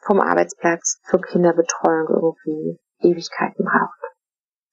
vom 0.02 0.22
Arbeitsplatz 0.22 1.02
zur 1.10 1.22
Kinderbetreuung 1.22 2.08
irgendwie 2.08 2.80
Ewigkeiten 3.00 3.66
braucht. 3.66 4.00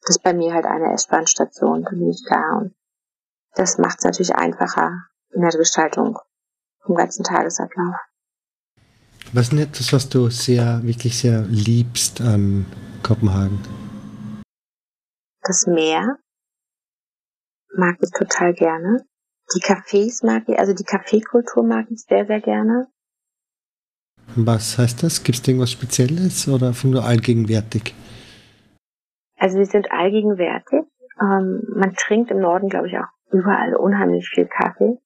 Das 0.02 0.16
ist 0.16 0.22
bei 0.22 0.32
mir 0.32 0.54
halt 0.54 0.64
eine 0.64 0.94
S-Bahn-Station, 0.94 1.82
da 1.82 1.90
bin 1.90 2.08
ich 2.08 2.24
da 2.28 2.58
und 2.58 2.74
das 3.54 3.78
macht 3.78 3.98
es 3.98 4.04
natürlich 4.04 4.34
einfacher 4.34 4.92
in 5.32 5.42
der 5.42 5.50
Gestaltung 5.50 6.18
vom 6.84 6.96
ganzen 6.96 7.24
Tagesablauf. 7.24 7.94
Was 9.32 9.44
ist 9.44 9.52
denn 9.52 9.58
etwas, 9.60 9.92
was 9.92 10.08
du 10.08 10.28
sehr, 10.30 10.82
wirklich 10.82 11.18
sehr 11.18 11.42
liebst 11.42 12.20
an 12.20 12.66
Kopenhagen? 13.02 13.60
Das 15.42 15.66
Meer 15.66 16.18
mag 17.74 17.96
ich 18.00 18.10
total 18.10 18.54
gerne. 18.54 19.04
Die 19.54 19.60
Cafés 19.60 20.24
mag 20.24 20.44
ich, 20.48 20.58
also 20.58 20.74
die 20.74 20.84
Kaffeekultur 20.84 21.64
mag 21.64 21.86
ich 21.90 22.02
sehr, 22.02 22.26
sehr 22.26 22.40
gerne. 22.40 22.86
Was 24.36 24.78
heißt 24.78 25.02
das? 25.02 25.24
Gibt 25.24 25.38
es 25.38 25.48
irgendwas 25.48 25.72
Spezielles 25.72 26.46
oder 26.48 26.68
einfach 26.68 26.88
nur 26.88 27.04
allgegenwärtig? 27.04 27.94
Also 29.36 29.58
sie 29.58 29.64
sind 29.64 29.90
allgegenwärtig. 29.90 30.82
Ähm, 31.20 31.62
man 31.74 31.94
trinkt 31.94 32.30
im 32.30 32.40
Norden, 32.40 32.68
glaube 32.68 32.88
ich, 32.88 32.98
auch 32.98 33.08
überall 33.32 33.74
unheimlich 33.74 34.28
viel 34.28 34.46
Kaffee. 34.46 34.98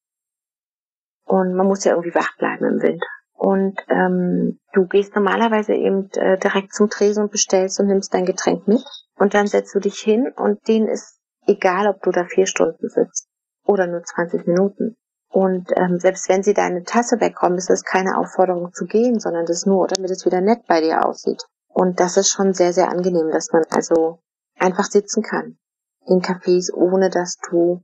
Und 1.25 1.55
man 1.55 1.67
muss 1.67 1.85
ja 1.85 1.93
irgendwie 1.93 2.15
wach 2.15 2.37
bleiben 2.37 2.65
im 2.65 2.83
Winter. 2.83 3.07
Und 3.33 3.79
ähm, 3.89 4.59
du 4.73 4.87
gehst 4.87 5.15
normalerweise 5.15 5.75
eben 5.75 6.11
äh, 6.13 6.39
direkt 6.39 6.73
zum 6.73 6.89
Tresen 6.89 7.25
und 7.25 7.33
bestellst 7.33 7.81
und 7.81 7.87
nimmst 7.87 8.15
dein 8.15 8.27
Getränk 8.27 8.67
mit. 8.69 8.85
Und 9.17 9.35
dann 9.35 9.47
setzt 9.47 9.75
du 9.75 9.81
dich 9.81 9.99
hin 9.99 10.33
und 10.37 10.67
denen 10.69 10.89
ist 10.89 11.21
egal, 11.47 11.89
ob 11.89 12.03
du 12.03 12.11
da 12.11 12.25
vier 12.25 12.47
Stunden 12.47 12.89
sitzt 12.89 13.29
oder 13.65 13.87
nur 13.87 14.03
20 14.03 14.47
Minuten. 14.47 14.97
Und 15.29 15.71
ähm, 15.77 15.99
selbst 15.99 16.29
wenn 16.29 16.43
sie 16.43 16.55
deine 16.55 16.85
Tasse 16.85 17.21
wegkommen, 17.21 17.59
ist 17.59 17.69
das 17.69 17.83
keine 17.83 18.19
Aufforderung 18.19 18.73
zu 18.73 18.87
gehen, 18.87 19.19
sondern 19.19 19.47
das 19.47 19.67
nur, 19.67 19.89
damit 19.89 20.11
es 20.11 20.25
wieder 20.25 20.41
nett 20.41 20.61
bei 20.69 20.81
dir 20.81 21.05
aussieht. 21.05 21.43
Und 21.69 21.99
das 21.99 22.17
ist 22.17 22.31
schon 22.31 22.55
sehr, 22.55 22.73
sehr 22.73 22.89
angenehm, 22.89 23.31
dass 23.33 23.53
man 23.53 23.65
also 23.71 24.21
einfach 24.59 24.85
sitzen 24.85 25.23
kann 25.23 25.59
in 26.07 26.21
Cafés, 26.21 26.73
ohne 26.73 27.11
dass 27.11 27.37
du 27.51 27.83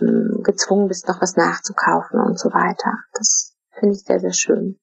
ähm, 0.00 0.42
gezwungen 0.42 0.88
bist, 0.88 1.08
noch 1.08 1.20
was 1.20 1.36
nachzukaufen 1.36 2.20
und 2.20 2.38
so 2.38 2.50
weiter. 2.52 2.92
Das 3.14 3.52
Finde 3.82 3.96
ich 3.96 4.04
sehr, 4.04 4.20
sehr 4.20 4.32
schön. 4.32 4.78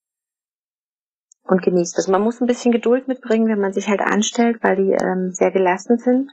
Und 1.44 1.62
genießt 1.62 1.98
das. 1.98 2.08
Man 2.08 2.22
muss 2.22 2.42
ein 2.42 2.48
bisschen 2.48 2.72
Geduld 2.72 3.08
mitbringen, 3.08 3.48
wenn 3.48 3.62
man 3.62 3.72
sich 3.72 3.88
halt 3.88 4.02
anstellt, 4.02 4.62
weil 4.62 4.76
die 4.76 4.92
ähm, 4.92 5.32
sehr 5.32 5.52
gelassen 5.52 5.98
sind. 5.98 6.32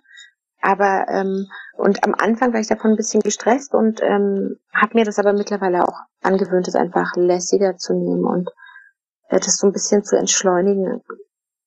Aber 0.61 1.07
ähm, 1.09 1.47
und 1.77 2.03
am 2.05 2.15
Anfang 2.15 2.53
war 2.53 2.61
ich 2.61 2.67
davon 2.67 2.91
ein 2.91 2.97
bisschen 2.97 3.21
gestresst 3.21 3.73
und 3.73 4.03
ähm, 4.03 4.57
habe 4.75 4.95
mir 4.95 5.05
das 5.05 5.19
aber 5.19 5.33
mittlerweile 5.33 5.87
auch 5.87 6.01
angewöhnt, 6.23 6.67
es 6.67 6.75
einfach 6.75 7.15
lässiger 7.15 7.77
zu 7.77 7.95
nehmen 7.95 8.25
und 8.25 8.51
äh, 9.29 9.39
das 9.39 9.59
so 9.59 9.69
ein 9.69 9.73
bisschen 9.73 10.03
zu 10.03 10.17
entschleunigen 10.17 11.03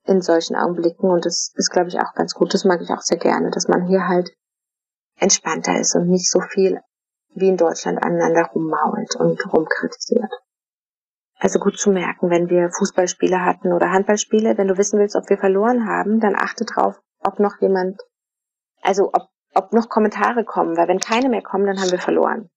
in 0.04 0.22
solchen 0.22 0.56
Augenblicken. 0.56 1.10
Und 1.10 1.26
das 1.26 1.54
ist, 1.56 1.72
glaube 1.72 1.88
ich, 1.88 2.00
auch 2.00 2.14
ganz 2.14 2.34
gut. 2.34 2.54
Das 2.54 2.66
mag 2.66 2.82
ich 2.82 2.90
auch 2.90 3.02
sehr 3.02 3.20
gerne, 3.20 3.52
dass 3.52 3.68
man 3.68 3.86
hier 3.88 4.08
halt 4.08 4.32
entspannter 5.20 5.80
ist 5.80 5.96
und 5.96 6.10
nicht 6.10 6.30
so 6.30 6.42
viel 6.42 6.80
wie 7.36 7.50
in 7.50 7.58
Deutschland 7.58 8.02
aneinander 8.04 8.50
rummault 8.54 9.16
und 9.16 9.54
rumkritisiert. 9.54 10.32
Also 11.40 11.60
gut 11.60 11.78
zu 11.78 11.92
merken, 11.92 12.30
wenn 12.30 12.50
wir 12.50 12.70
Fußballspiele 12.70 13.46
hatten 13.46 13.72
oder 13.72 13.92
Handballspiele, 13.92 14.58
wenn 14.58 14.68
du 14.68 14.78
wissen 14.78 15.00
willst, 15.00 15.16
ob 15.16 15.30
wir 15.30 15.38
verloren 15.38 15.88
haben, 15.88 16.20
dann 16.20 16.36
achte 16.36 16.66
drauf, 16.66 17.00
ob 17.24 17.40
noch 17.40 17.62
jemand, 17.62 18.02
also 18.82 19.12
ob, 19.14 19.30
ob 19.54 19.72
noch 19.72 19.88
Kommentare 19.88 20.44
kommen, 20.44 20.76
weil 20.76 20.90
wenn 20.90 21.00
keine 21.00 21.30
mehr 21.30 21.42
kommen, 21.42 21.66
dann 21.66 21.80
haben 21.80 21.92
wir 21.92 22.00
verloren. 22.00 22.50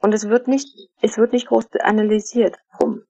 Und 0.00 0.12
es 0.12 0.28
wird 0.28 0.48
nicht, 0.48 0.68
es 1.00 1.16
wird 1.16 1.32
nicht 1.32 1.46
groß 1.46 1.68
analysiert, 1.80 2.56
warum. 2.72 3.02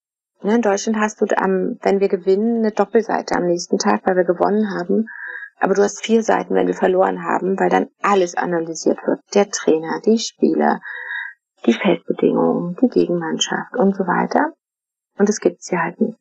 Ne, 0.43 0.57
in 0.57 0.63
Deutschland 0.63 0.99
hast 0.99 1.23
du 1.23 1.27
am, 1.39 1.79
wenn 1.81 2.01
wir 2.01 2.09
gewinnen, 2.09 2.59
eine 2.59 2.71
Doppelseite 2.71 3.35
am 3.35 3.47
nächsten 3.47 3.79
Tag, 3.79 4.03
weil 4.05 4.17
wir 4.17 4.25
gewonnen 4.25 4.79
haben. 4.79 5.07
Aber 5.61 5.75
du 5.75 5.83
hast 5.83 6.05
vier 6.05 6.23
Seiten, 6.23 6.55
wenn 6.55 6.67
wir 6.67 6.75
verloren 6.75 7.23
haben, 7.25 7.59
weil 7.59 7.71
dann 7.71 7.89
alles 8.03 8.35
analysiert 8.37 8.99
wird. 9.07 9.21
Der 9.35 9.51
Trainer, 9.51 10.01
die 10.05 10.19
Spieler, 10.19 10.81
die 11.65 11.73
Feldbedingungen, 11.73 12.77
die 12.83 12.89
Gegenmannschaft 12.89 13.75
und 13.77 13.97
so 13.97 14.05
weiter. 14.07 14.53
Und 15.17 15.29
das 15.29 15.41
gibt's 15.41 15.69
hier 15.69 15.83
halt 15.83 16.01
nicht. 16.01 16.19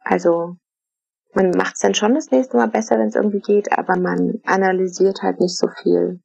Also 0.00 0.56
man 1.34 1.50
macht 1.50 1.74
es 1.74 1.80
dann 1.80 1.94
schon 1.94 2.14
das 2.14 2.30
nächste 2.30 2.56
Mal 2.56 2.68
besser, 2.68 2.98
wenn 2.98 3.08
es 3.08 3.14
irgendwie 3.14 3.40
geht, 3.40 3.72
aber 3.76 3.96
man 3.96 4.40
analysiert 4.44 5.22
halt 5.22 5.40
nicht 5.40 5.56
so 5.56 5.68
viel, 5.68 6.20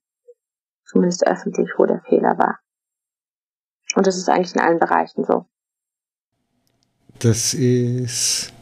zumindest 0.85 1.25
öffentlich, 1.25 1.69
wo 1.77 1.85
der 1.85 2.01
Fehler 2.01 2.37
war. 2.37 2.59
Und 3.95 4.05
das 4.05 4.17
ist 4.17 4.29
eigentlich 4.29 4.55
in 4.55 4.61
allen 4.61 4.79
Bereichen 4.79 5.23
so. 5.23 5.45
Das 7.19 7.53
ist 7.53 8.53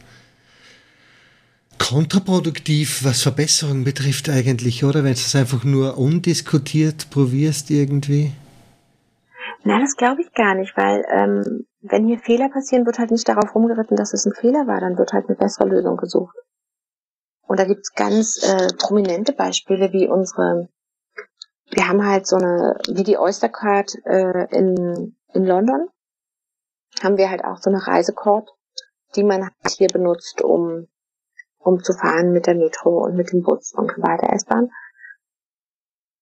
kontraproduktiv, 1.78 3.04
was 3.04 3.22
Verbesserung 3.22 3.84
betrifft 3.84 4.28
eigentlich, 4.28 4.84
oder? 4.84 5.04
Wenn 5.04 5.14
du 5.14 5.18
es 5.18 5.34
einfach 5.34 5.64
nur 5.64 5.98
undiskutiert 5.98 7.10
probierst 7.10 7.70
irgendwie. 7.70 8.32
Na, 9.64 9.80
das 9.80 9.96
glaube 9.96 10.22
ich 10.22 10.32
gar 10.32 10.54
nicht, 10.54 10.76
weil 10.76 11.04
ähm, 11.10 11.66
wenn 11.80 12.06
hier 12.06 12.18
Fehler 12.18 12.48
passieren, 12.48 12.86
wird 12.86 12.98
halt 12.98 13.10
nicht 13.10 13.28
darauf 13.28 13.54
rumgeritten, 13.54 13.96
dass 13.96 14.12
es 14.12 14.24
ein 14.26 14.34
Fehler 14.34 14.66
war, 14.66 14.80
dann 14.80 14.98
wird 14.98 15.12
halt 15.12 15.26
eine 15.28 15.36
bessere 15.36 15.68
Lösung 15.68 15.96
gesucht. 15.96 16.36
Und 17.46 17.60
da 17.60 17.64
gibt's 17.64 17.92
ganz 17.94 18.42
äh, 18.42 18.68
prominente 18.76 19.32
Beispiele, 19.32 19.92
wie 19.92 20.08
unsere, 20.08 20.68
wir 21.70 21.88
haben 21.88 22.04
halt 22.04 22.26
so 22.26 22.36
eine, 22.36 22.76
wie 22.88 23.04
die 23.04 23.18
Oyster 23.18 23.48
Card 23.48 23.94
äh, 24.04 24.46
in, 24.50 25.16
in 25.32 25.44
London, 25.44 25.88
haben 27.02 27.18
wir 27.18 27.30
halt 27.30 27.44
auch 27.44 27.58
so 27.58 27.70
eine 27.70 27.86
Reisecard, 27.86 28.48
die 29.14 29.22
man 29.22 29.42
halt 29.42 29.76
hier 29.76 29.88
benutzt, 29.88 30.42
um, 30.42 30.88
um 31.66 31.82
zu 31.82 31.92
fahren 31.92 32.32
mit 32.32 32.46
der 32.46 32.54
Metro 32.54 33.04
und 33.04 33.16
mit 33.16 33.32
dem 33.32 33.42
Bus 33.42 33.72
und 33.74 33.92
so 33.94 34.02
weiter 34.02 34.32
S-Bahn. 34.32 34.70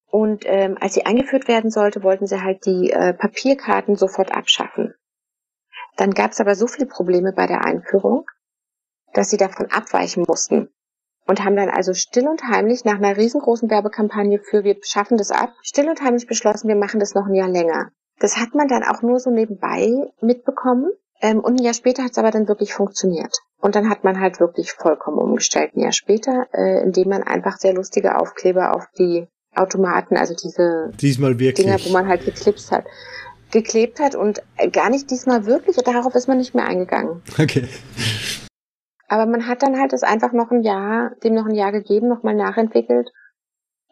Und 0.07 0.45
ähm, 0.47 0.78
als 0.80 0.95
sie 0.95 1.05
eingeführt 1.05 1.49
werden 1.49 1.70
sollte, 1.70 2.03
wollten 2.03 2.26
sie 2.26 2.40
halt 2.40 2.64
die 2.64 2.90
äh, 2.90 3.12
Papierkarten 3.12 3.97
sofort 3.97 4.34
abschaffen. 4.34 4.95
Dann 5.97 6.12
gab 6.12 6.30
es 6.30 6.40
aber 6.40 6.55
so 6.55 6.66
viele 6.66 6.86
Probleme 6.86 7.32
bei 7.32 7.47
der 7.47 7.64
Einführung, 7.64 8.24
dass 9.12 9.28
sie 9.28 9.36
davon 9.36 9.70
abweichen 9.70 10.24
mussten. 10.26 10.70
Und 11.26 11.45
haben 11.45 11.57
dann 11.57 11.70
also 11.70 11.95
still 11.95 12.28
und 12.28 12.45
heimlich 12.45 12.84
nach 12.84 12.97
einer 12.97 13.16
riesengroßen 13.16 13.70
Werbekampagne 13.70 14.40
für 14.40 14.64
wir 14.64 14.76
schaffen 14.82 15.18
das 15.18 15.30
ab, 15.30 15.53
still 15.62 15.88
und 15.88 16.03
heimlich 16.03 16.26
beschlossen, 16.26 16.68
wir 16.68 16.76
machen 16.76 17.01
das 17.01 17.14
noch 17.14 17.26
ein 17.26 17.34
Jahr 17.34 17.49
länger. 17.49 17.90
Das 18.18 18.36
hat 18.36 18.55
man 18.55 18.68
dann 18.68 18.84
auch 18.84 19.03
nur 19.03 19.20
so 19.20 19.30
nebenbei 19.30 20.12
mitbekommen. 20.20 20.90
Ähm, 21.21 21.41
und 21.41 21.59
ein 21.59 21.65
Jahr 21.65 21.75
später 21.75 22.03
hat 22.03 22.12
es 22.12 22.19
aber 22.19 22.31
dann 22.31 22.49
wirklich 22.49 22.75
funktioniert. 22.75 23.39
Und 23.59 23.77
dann 23.77 23.89
hat 23.89 24.05
man 24.05 24.21
halt 24.21 24.41
wirklich 24.41 24.73
vollkommen 24.73 25.19
umgestellt 25.19 25.75
ein 25.75 25.81
Jahr 25.81 25.93
später, 25.93 26.47
äh, 26.53 26.83
indem 26.83 27.09
man 27.09 27.23
einfach 27.23 27.57
sehr 27.57 27.73
lustige 27.73 28.19
Aufkleber 28.19 28.75
auf 28.75 28.87
die 28.99 29.27
Automaten, 29.55 30.17
also 30.17 30.35
diese 30.35 30.91
diesmal 31.01 31.39
wirklich. 31.39 31.67
Dinger, 31.67 31.79
wo 31.85 31.91
man 31.91 32.09
halt 32.09 32.25
geklipst 32.25 32.73
hat, 32.73 32.85
geklebt 33.53 34.01
hat 34.01 34.17
und 34.17 34.43
gar 34.73 34.91
nicht 34.91 35.11
diesmal 35.11 35.47
wirklich, 35.47 35.77
darauf 35.77 36.15
ist 36.15 36.27
man 36.27 36.39
nicht 36.39 36.55
mehr 36.55 36.67
eingegangen. 36.67 37.23
Okay. 37.39 37.69
Aber 39.07 39.27
man 39.27 39.47
hat 39.47 39.62
dann 39.62 39.79
halt 39.79 39.93
das 39.93 40.03
einfach 40.03 40.33
noch 40.33 40.51
ein 40.51 40.62
Jahr, 40.62 41.15
dem 41.23 41.35
noch 41.35 41.47
ein 41.47 41.55
Jahr 41.55 41.73
gegeben, 41.73 42.09
nochmal 42.09 42.35
nachentwickelt 42.35 43.11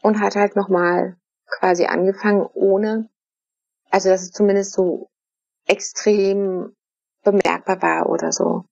und 0.03 0.21
hat 0.21 0.35
halt 0.35 0.57
nochmal 0.57 1.17
quasi 1.47 1.85
angefangen, 1.85 2.47
ohne, 2.55 3.09
also 3.91 4.09
dass 4.09 4.23
es 4.23 4.33
zumindest 4.33 4.73
so 4.73 5.11
extrem 5.67 6.75
bemerkbar 7.23 7.81
war 7.83 8.09
oder 8.09 8.33
so, 8.33 8.65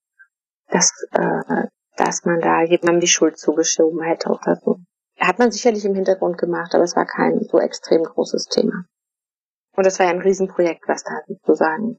dass, 0.69 0.93
äh, 1.13 1.67
dass 1.97 2.25
man 2.25 2.41
da 2.41 2.63
jemandem 2.63 3.01
die 3.01 3.09
Schuld 3.09 3.39
zugeschoben 3.39 4.03
hätte 4.03 4.31
oder 4.31 4.57
so. 4.57 4.79
Hat 5.19 5.39
man 5.39 5.53
sicherlich 5.53 5.85
im 5.85 5.95
Hintergrund 5.95 6.39
gemacht, 6.39 6.75
aber 6.75 6.85
es 6.85 6.97
war 6.97 7.07
kein 7.07 7.41
so 7.45 7.59
extrem 7.59 8.03
großes 8.03 8.47
Thema. 8.47 8.85
Und 9.77 9.87
das 9.87 9.99
war 9.99 10.07
ja 10.07 10.13
ein 10.13 10.23
Riesenprojekt, 10.23 10.89
was 10.89 11.05
da 11.05 11.21
sozusagen 11.27 11.99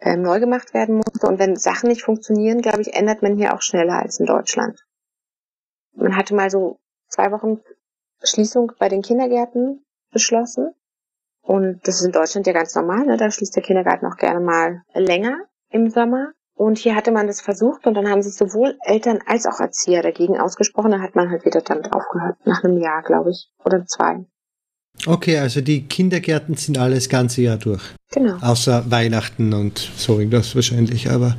ähm, 0.00 0.22
neu 0.22 0.40
gemacht 0.40 0.74
werden 0.74 0.96
musste. 0.96 1.26
Und 1.26 1.38
wenn 1.38 1.56
Sachen 1.56 1.88
nicht 1.88 2.02
funktionieren, 2.02 2.62
glaube 2.62 2.80
ich, 2.82 2.94
ändert 2.94 3.22
man 3.22 3.36
hier 3.36 3.54
auch 3.54 3.62
schneller 3.62 4.00
als 4.00 4.18
in 4.18 4.26
Deutschland. 4.26 4.84
Man 5.94 6.16
hatte 6.16 6.34
mal 6.34 6.50
so 6.50 6.80
zwei 7.08 7.30
Wochen 7.32 7.60
Schließung 8.22 8.72
bei 8.78 8.88
den 8.88 9.02
Kindergärten 9.02 9.84
beschlossen. 10.12 10.74
Und 11.42 11.80
das 11.84 11.96
ist 11.96 12.06
in 12.06 12.12
Deutschland 12.12 12.46
ja 12.46 12.52
ganz 12.52 12.74
normal, 12.74 13.06
ne? 13.06 13.16
Da 13.16 13.30
schließt 13.30 13.56
der 13.56 13.62
Kindergarten 13.62 14.06
auch 14.06 14.16
gerne 14.16 14.40
mal 14.40 14.82
länger 14.94 15.38
im 15.70 15.90
Sommer. 15.90 16.32
Und 16.54 16.76
hier 16.76 16.94
hatte 16.94 17.10
man 17.10 17.26
das 17.26 17.40
versucht 17.40 17.86
und 17.86 17.94
dann 17.94 18.08
haben 18.08 18.20
sich 18.20 18.34
sowohl 18.34 18.76
Eltern 18.84 19.20
als 19.26 19.46
auch 19.46 19.60
Erzieher 19.60 20.02
dagegen 20.02 20.38
ausgesprochen. 20.38 20.90
Da 20.90 21.00
hat 21.00 21.16
man 21.16 21.30
halt 21.30 21.46
wieder 21.46 21.62
damit 21.62 21.90
aufgehört. 21.92 22.36
Nach 22.44 22.62
einem 22.62 22.76
Jahr, 22.76 23.02
glaube 23.02 23.30
ich. 23.30 23.48
Oder 23.64 23.86
zwei. 23.86 24.26
Okay, 25.06 25.38
also 25.38 25.62
die 25.62 25.86
Kindergärten 25.86 26.56
sind 26.56 26.76
alles 26.76 27.08
ganze 27.08 27.40
Jahr 27.40 27.56
durch. 27.56 27.82
Genau. 28.12 28.36
Außer 28.42 28.90
Weihnachten 28.90 29.54
und 29.54 29.78
so 29.78 30.18
irgendwas 30.18 30.54
wahrscheinlich, 30.54 31.10
aber. 31.10 31.36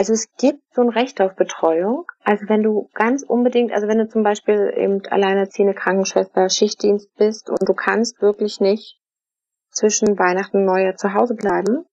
Also 0.00 0.14
es 0.14 0.28
gibt 0.38 0.62
so 0.74 0.80
ein 0.80 0.88
Recht 0.88 1.20
auf 1.20 1.36
Betreuung. 1.36 2.06
Also 2.24 2.48
wenn 2.48 2.62
du 2.62 2.88
ganz 2.94 3.22
unbedingt, 3.22 3.70
also 3.70 3.86
wenn 3.86 3.98
du 3.98 4.08
zum 4.08 4.22
Beispiel 4.22 4.72
eben 4.74 5.02
alleinerziehende 5.10 5.74
Krankenschwester, 5.74 6.48
Schichtdienst 6.48 7.14
bist 7.18 7.50
und 7.50 7.68
du 7.68 7.74
kannst 7.74 8.22
wirklich 8.22 8.60
nicht 8.60 8.98
zwischen 9.70 10.18
Weihnachten 10.18 10.56
und 10.56 10.64
Neujahr 10.64 10.96
zu 10.96 11.12
Hause 11.12 11.34
bleiben, 11.34 11.84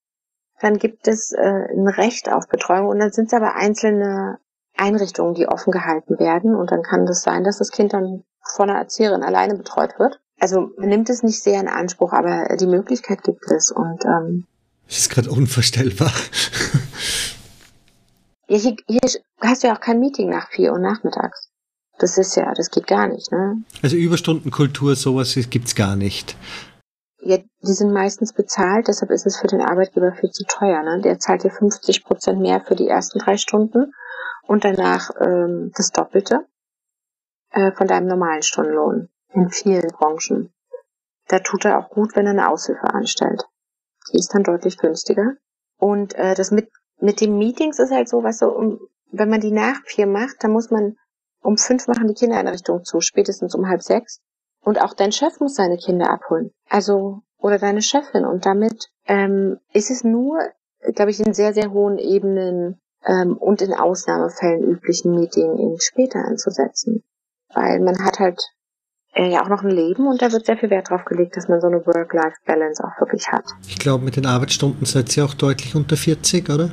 dann 0.62 0.78
gibt 0.78 1.06
es 1.10 1.34
äh, 1.34 1.42
ein 1.42 1.90
Recht 1.90 2.32
auf 2.32 2.48
Betreuung 2.48 2.88
und 2.88 3.00
dann 3.00 3.12
sind 3.12 3.26
es 3.26 3.34
aber 3.34 3.56
einzelne 3.56 4.38
Einrichtungen, 4.78 5.34
die 5.34 5.50
offen 5.50 5.72
gehalten 5.72 6.18
werden 6.18 6.56
und 6.56 6.72
dann 6.72 6.84
kann 6.84 7.06
das 7.06 7.24
sein, 7.24 7.44
dass 7.44 7.58
das 7.58 7.72
Kind 7.72 7.92
dann 7.92 8.24
von 8.56 8.70
einer 8.70 8.80
Erzieherin 8.80 9.22
alleine 9.22 9.56
betreut 9.56 10.00
wird. 10.00 10.22
Also 10.40 10.70
man 10.78 10.88
nimmt 10.88 11.10
es 11.10 11.24
nicht 11.24 11.44
sehr 11.44 11.60
in 11.60 11.68
Anspruch, 11.68 12.14
aber 12.14 12.56
die 12.56 12.68
Möglichkeit 12.68 13.22
gibt 13.24 13.52
es 13.52 13.70
und 13.70 14.06
ähm, 14.06 14.46
das 14.88 15.00
ist 15.00 15.10
gerade 15.10 15.30
unvorstellbar. 15.30 16.14
Ja, 18.48 18.58
hier, 18.58 18.76
hier 18.88 19.00
hast 19.40 19.64
du 19.64 19.68
ja 19.68 19.76
auch 19.76 19.82
kein 19.82 20.00
Meeting 20.00 20.30
nach 20.30 20.50
vier 20.50 20.72
Uhr 20.72 20.80
nachmittags. 20.80 21.50
Das 22.00 22.18
ist 22.18 22.36
ja, 22.36 22.54
das 22.54 22.70
geht 22.70 22.88
gar 22.88 23.08
nicht, 23.08 23.32
ne? 23.32 23.64
Also 23.82 23.96
Überstundenkultur, 23.96 24.96
sowas 24.96 25.36
gibt's 25.50 25.76
gar 25.76 25.96
nicht. 25.96 26.36
Ja, 27.22 27.38
die 27.38 27.74
sind 27.74 27.92
meistens 27.92 28.34
bezahlt, 28.34 28.88
deshalb 28.88 29.12
ist 29.12 29.26
es 29.26 29.38
für 29.38 29.48
den 29.48 29.62
Arbeitgeber 29.62 30.14
viel 30.14 30.30
zu 30.30 30.46
teuer. 30.46 30.84
Ne? 30.84 31.02
Der 31.02 31.20
zahlt 31.20 31.44
dir 31.44 31.50
50 31.50 32.04
Prozent 32.04 32.40
mehr 32.40 32.62
für 32.62 32.76
die 32.76 32.88
ersten 32.88 33.20
drei 33.20 33.38
Stunden 33.38 33.92
und 34.44 34.64
danach 34.64 35.10
ähm, 35.20 35.72
das 35.76 35.92
Doppelte 35.92 36.46
äh, 37.52 37.72
von 37.72 37.88
deinem 37.88 38.08
normalen 38.08 38.44
Stundenlohn 38.44 39.10
in 39.34 39.50
vielen 39.50 39.90
Branchen. 39.90 40.54
Da 41.28 41.40
tut 41.40 41.66
er 41.66 41.80
auch 41.80 41.90
gut, 41.90 42.16
wenn 42.16 42.26
er 42.26 42.32
eine 42.32 42.50
Aushilfe 42.50 42.94
anstellt. 42.94 43.44
Die 44.14 44.18
ist 44.18 44.34
dann 44.34 44.44
deutlich 44.44 44.78
günstiger. 44.78 45.34
Und 45.78 46.16
äh, 46.16 46.34
das 46.34 46.52
mit, 46.52 46.70
mit 47.00 47.22
den 47.22 47.38
Meetings 47.38 47.80
ist 47.80 47.92
halt 47.92 48.10
so, 48.10 48.24
was 48.24 48.40
so, 48.40 48.48
um, 48.48 48.80
wenn 49.12 49.30
man 49.30 49.42
die 49.42 49.52
nach 49.52 49.82
vier 49.86 50.08
macht, 50.08 50.38
dann 50.44 50.52
muss 50.52 50.72
man 50.72 50.96
um 51.42 51.58
fünf 51.58 51.88
machen 51.88 52.08
die 52.08 52.14
Kindereinrichtung 52.14 52.84
zu, 52.84 53.00
spätestens 53.00 53.56
um 53.56 53.68
halb 53.68 53.82
sechs. 53.82 54.20
Und 54.62 54.82
auch 54.82 54.94
dein 54.94 55.12
Chef 55.12 55.40
muss 55.40 55.56
seine 55.56 55.78
Kinder 55.78 56.10
abholen. 56.10 56.52
Also, 56.70 57.22
oder 57.38 57.58
deine 57.58 57.82
Chefin. 57.82 58.26
Und 58.26 58.46
damit 58.46 58.90
ähm, 59.06 59.58
ist 59.72 59.92
es 59.92 60.04
nur, 60.04 60.40
glaube 60.94 61.12
ich, 61.12 61.20
in 61.20 61.34
sehr, 61.34 61.54
sehr 61.54 61.72
hohen 61.72 62.00
Ebenen 62.00 62.82
ähm, 63.06 63.38
und 63.38 63.62
in 63.62 63.74
Ausnahmefällen 63.74 64.64
üblichen 64.64 65.16
Meeting 65.16 65.58
ihn 65.58 65.80
später 65.80 66.20
anzusetzen. 66.20 67.04
Weil 67.54 67.80
man 67.80 68.04
hat 68.04 68.20
halt 68.20 68.42
äh, 69.14 69.30
ja 69.30 69.44
auch 69.44 69.50
noch 69.50 69.64
ein 69.64 69.72
Leben 69.72 70.08
und 70.08 70.22
da 70.22 70.32
wird 70.32 70.46
sehr 70.46 70.58
viel 70.58 70.70
Wert 70.70 70.90
drauf 70.90 71.06
gelegt, 71.06 71.38
dass 71.38 71.48
man 71.48 71.62
so 71.62 71.68
eine 71.68 71.86
Work-Life-Balance 71.86 72.84
auch 72.84 73.00
wirklich 73.02 73.28
hat. 73.28 73.46
Ich 73.68 73.80
glaube, 73.80 74.04
mit 74.04 74.16
den 74.16 74.26
Arbeitsstunden 74.26 74.86
seid 74.86 75.16
ihr 75.18 75.26
auch 75.26 75.34
deutlich 75.34 75.76
unter 75.76 75.98
40, 75.98 76.50
oder? 76.50 76.72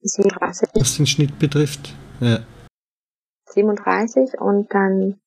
37. 0.00 0.68
Was 0.74 0.96
den 0.96 1.06
Schnitt 1.06 1.38
betrifft. 1.38 1.94
Ja. 2.20 2.40
37 3.48 4.40
und 4.40 4.72
dann 4.72 5.18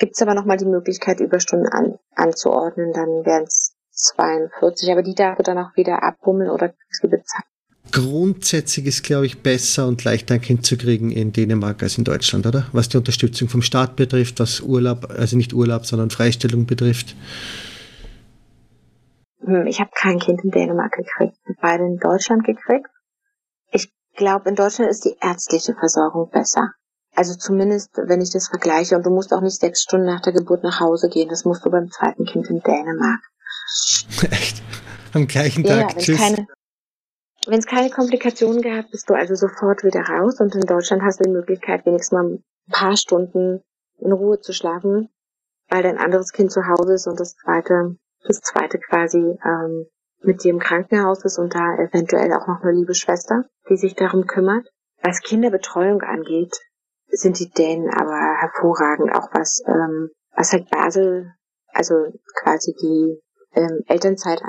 Gibt 0.00 0.14
es 0.14 0.22
aber 0.22 0.34
nochmal 0.34 0.56
die 0.56 0.64
Möglichkeit, 0.64 1.20
Überstunden 1.20 1.68
an, 1.68 1.98
anzuordnen, 2.14 2.94
dann 2.94 3.26
wären 3.26 3.42
es 3.42 3.76
42, 3.90 4.90
aber 4.90 5.02
die 5.02 5.14
darf 5.14 5.36
du 5.36 5.42
dann 5.42 5.58
auch 5.58 5.76
wieder 5.76 6.02
abbummeln 6.02 6.48
oder 6.48 6.70
kriegst 6.70 7.04
du 7.04 7.08
bezahlt. 7.08 7.44
Grundsätzlich 7.92 8.86
ist, 8.86 9.02
glaube 9.02 9.26
ich, 9.26 9.42
besser 9.42 9.86
und 9.86 10.04
leichter 10.04 10.34
ein 10.34 10.40
Kind 10.40 10.64
zu 10.64 10.76
kriegen 10.76 11.10
in 11.10 11.32
Dänemark 11.32 11.82
als 11.82 11.98
in 11.98 12.04
Deutschland, 12.04 12.46
oder? 12.46 12.66
Was 12.72 12.88
die 12.88 12.96
Unterstützung 12.96 13.48
vom 13.48 13.62
Staat 13.62 13.96
betrifft, 13.96 14.38
was 14.40 14.60
Urlaub, 14.60 15.10
also 15.10 15.36
nicht 15.36 15.52
Urlaub, 15.52 15.86
sondern 15.86 16.10
Freistellung 16.10 16.66
betrifft. 16.66 17.16
Hm, 19.40 19.66
ich 19.66 19.80
habe 19.80 19.90
kein 19.94 20.18
Kind 20.18 20.44
in 20.44 20.50
Dänemark 20.50 20.92
gekriegt, 20.92 21.36
beide 21.60 21.84
in 21.84 21.98
Deutschland 21.98 22.44
gekriegt. 22.44 22.86
Ich 23.72 23.92
glaube, 24.16 24.48
in 24.48 24.54
Deutschland 24.54 24.90
ist 24.90 25.04
die 25.04 25.16
ärztliche 25.20 25.74
Versorgung 25.74 26.30
besser. 26.30 26.72
Also 27.14 27.34
zumindest, 27.34 27.90
wenn 27.96 28.20
ich 28.20 28.30
das 28.30 28.48
vergleiche. 28.48 28.96
Und 28.96 29.04
du 29.04 29.10
musst 29.10 29.32
auch 29.32 29.40
nicht 29.40 29.58
sechs 29.58 29.82
Stunden 29.82 30.06
nach 30.06 30.20
der 30.20 30.32
Geburt 30.32 30.62
nach 30.62 30.80
Hause 30.80 31.08
gehen. 31.08 31.28
Das 31.28 31.44
musst 31.44 31.64
du 31.64 31.70
beim 31.70 31.90
zweiten 31.90 32.24
Kind 32.24 32.48
in 32.48 32.60
Dänemark. 32.60 33.20
Echt? 34.30 34.62
Am 35.12 35.26
gleichen 35.26 35.64
Tag? 35.64 36.00
Ja, 36.00 36.08
wenn 36.08 36.16
keine, 36.16 36.46
wenn 37.46 37.58
es 37.58 37.66
keine 37.66 37.90
Komplikationen 37.90 38.60
gab, 38.60 38.90
bist 38.90 39.08
du 39.08 39.14
also 39.14 39.34
sofort 39.34 39.82
wieder 39.82 40.02
raus. 40.02 40.40
Und 40.40 40.54
in 40.54 40.66
Deutschland 40.66 41.02
hast 41.02 41.20
du 41.20 41.24
die 41.24 41.30
Möglichkeit, 41.30 41.86
wenigstens 41.86 42.12
mal 42.12 42.24
ein 42.24 42.44
paar 42.70 42.96
Stunden 42.96 43.62
in 43.98 44.12
Ruhe 44.12 44.40
zu 44.40 44.52
schlafen, 44.52 45.08
weil 45.68 45.82
dein 45.82 45.98
anderes 45.98 46.32
Kind 46.32 46.52
zu 46.52 46.66
Hause 46.66 46.94
ist 46.94 47.06
und 47.06 47.18
das 47.18 47.34
zweite, 47.36 47.96
das 48.26 48.40
zweite 48.40 48.78
quasi 48.78 49.38
ähm, 49.44 49.86
mit 50.22 50.44
dir 50.44 50.50
im 50.50 50.58
Krankenhaus 50.58 51.24
ist 51.24 51.38
und 51.38 51.54
da 51.54 51.76
eventuell 51.76 52.32
auch 52.34 52.46
noch 52.46 52.62
eine 52.62 52.72
liebe 52.72 52.94
Schwester, 52.94 53.44
die 53.68 53.76
sich 53.76 53.94
darum 53.94 54.26
kümmert. 54.26 54.66
Was 55.02 55.22
Kinderbetreuung 55.22 56.02
angeht, 56.02 56.54
sind 57.08 57.38
die 57.38 57.50
Dänen 57.50 57.88
aber 57.88 58.36
hervorragend, 58.38 59.14
auch 59.14 59.28
was, 59.32 59.62
ähm, 59.66 60.10
was 60.36 60.52
halt 60.52 60.68
Basel, 60.70 61.32
also 61.72 61.94
quasi 62.42 62.74
die 62.74 63.18
ähm, 63.54 63.82
Elternzeit 63.86 64.42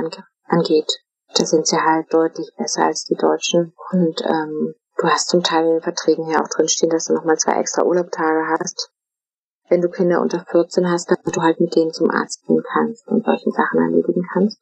angeht. 0.46 0.92
Da 1.36 1.46
sind 1.46 1.68
sie 1.68 1.78
halt 1.78 2.14
deutlich 2.14 2.52
besser 2.58 2.86
als 2.86 3.06
die 3.06 3.16
Deutschen. 3.16 3.74
Und 3.92 4.22
ähm, 4.22 4.76
du 4.98 5.08
hast 5.08 5.30
zum 5.30 5.44
Teil 5.44 5.66
in 5.66 5.72
den 5.74 5.82
Verträgen 5.82 6.30
ja 6.30 6.42
auch 6.42 6.50
drinstehen, 6.50 6.90
dass 6.90 7.06
du 7.06 7.14
nochmal 7.14 7.38
zwei 7.38 7.54
extra 7.54 7.84
Urlaubtage 7.84 8.48
hast, 8.50 8.92
wenn 9.70 9.82
du 9.82 9.90
Kinder 9.90 10.22
unter 10.22 10.44
14 10.46 10.90
hast, 10.90 11.10
damit 11.10 11.36
du 11.36 11.42
halt 11.42 11.60
mit 11.60 11.76
denen 11.76 11.94
zum 11.94 12.10
Arzt 12.12 12.46
gehen 12.46 12.64
kannst 12.74 13.08
und 13.08 13.26
solche 13.26 13.52
Sachen 13.52 13.80
erledigen 13.80 14.28
kannst. 14.34 14.60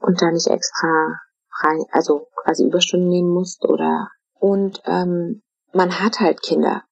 Und 0.00 0.22
da 0.22 0.30
nicht 0.30 0.46
extra 0.46 1.20
frei, 1.60 1.84
also 1.90 2.28
quasi 2.36 2.64
Überstunden 2.64 3.08
nehmen 3.08 3.30
musst 3.30 3.64
oder 3.64 4.08
und 4.38 4.80
ähm, 4.84 5.42
man 5.72 5.98
hat 6.00 6.20
halt 6.20 6.42
Kinder. 6.42 6.84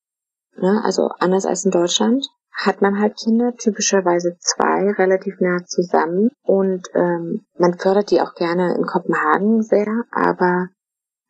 Ne? 0.57 0.83
Also 0.85 1.11
anders 1.19 1.47
als 1.47 1.65
in 1.65 1.71
Deutschland 1.71 2.27
hat 2.57 2.81
man 2.81 2.99
halt 2.99 3.17
Kinder, 3.17 3.55
typischerweise 3.55 4.37
zwei, 4.41 4.91
relativ 4.93 5.41
nah 5.41 5.63
zusammen. 5.67 6.31
Und 6.43 6.89
ähm, 6.95 7.45
man 7.59 7.79
fördert 7.79 8.11
die 8.11 8.21
auch 8.21 8.35
gerne 8.35 8.75
in 8.75 8.87
Kopenhagen 8.87 9.63
sehr, 9.63 10.05
aber 10.11 10.69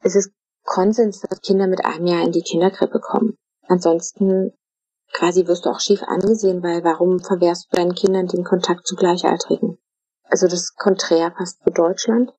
es 0.02 0.14
ist 0.14 0.32
Konsens, 0.64 1.20
dass 1.20 1.40
Kinder 1.40 1.66
mit 1.66 1.84
einem 1.84 2.06
Jahr 2.06 2.22
in 2.22 2.32
die 2.32 2.42
Kinderkrippe 2.42 3.00
kommen. 3.00 3.36
Ansonsten 3.66 4.52
quasi 5.12 5.46
wirst 5.46 5.66
du 5.66 5.70
auch 5.70 5.80
schief 5.80 6.02
angesehen, 6.04 6.62
weil 6.62 6.84
warum 6.84 7.18
verwehrst 7.18 7.68
du 7.70 7.76
deinen 7.76 7.94
Kindern 7.94 8.26
den 8.26 8.44
Kontakt 8.44 8.86
zu 8.86 8.94
Gleichaltrigen? 8.94 9.78
Also 10.28 10.46
das 10.46 10.74
Konträr 10.74 11.30
passt 11.30 11.62
zu 11.62 11.70
Deutschland. 11.70 12.32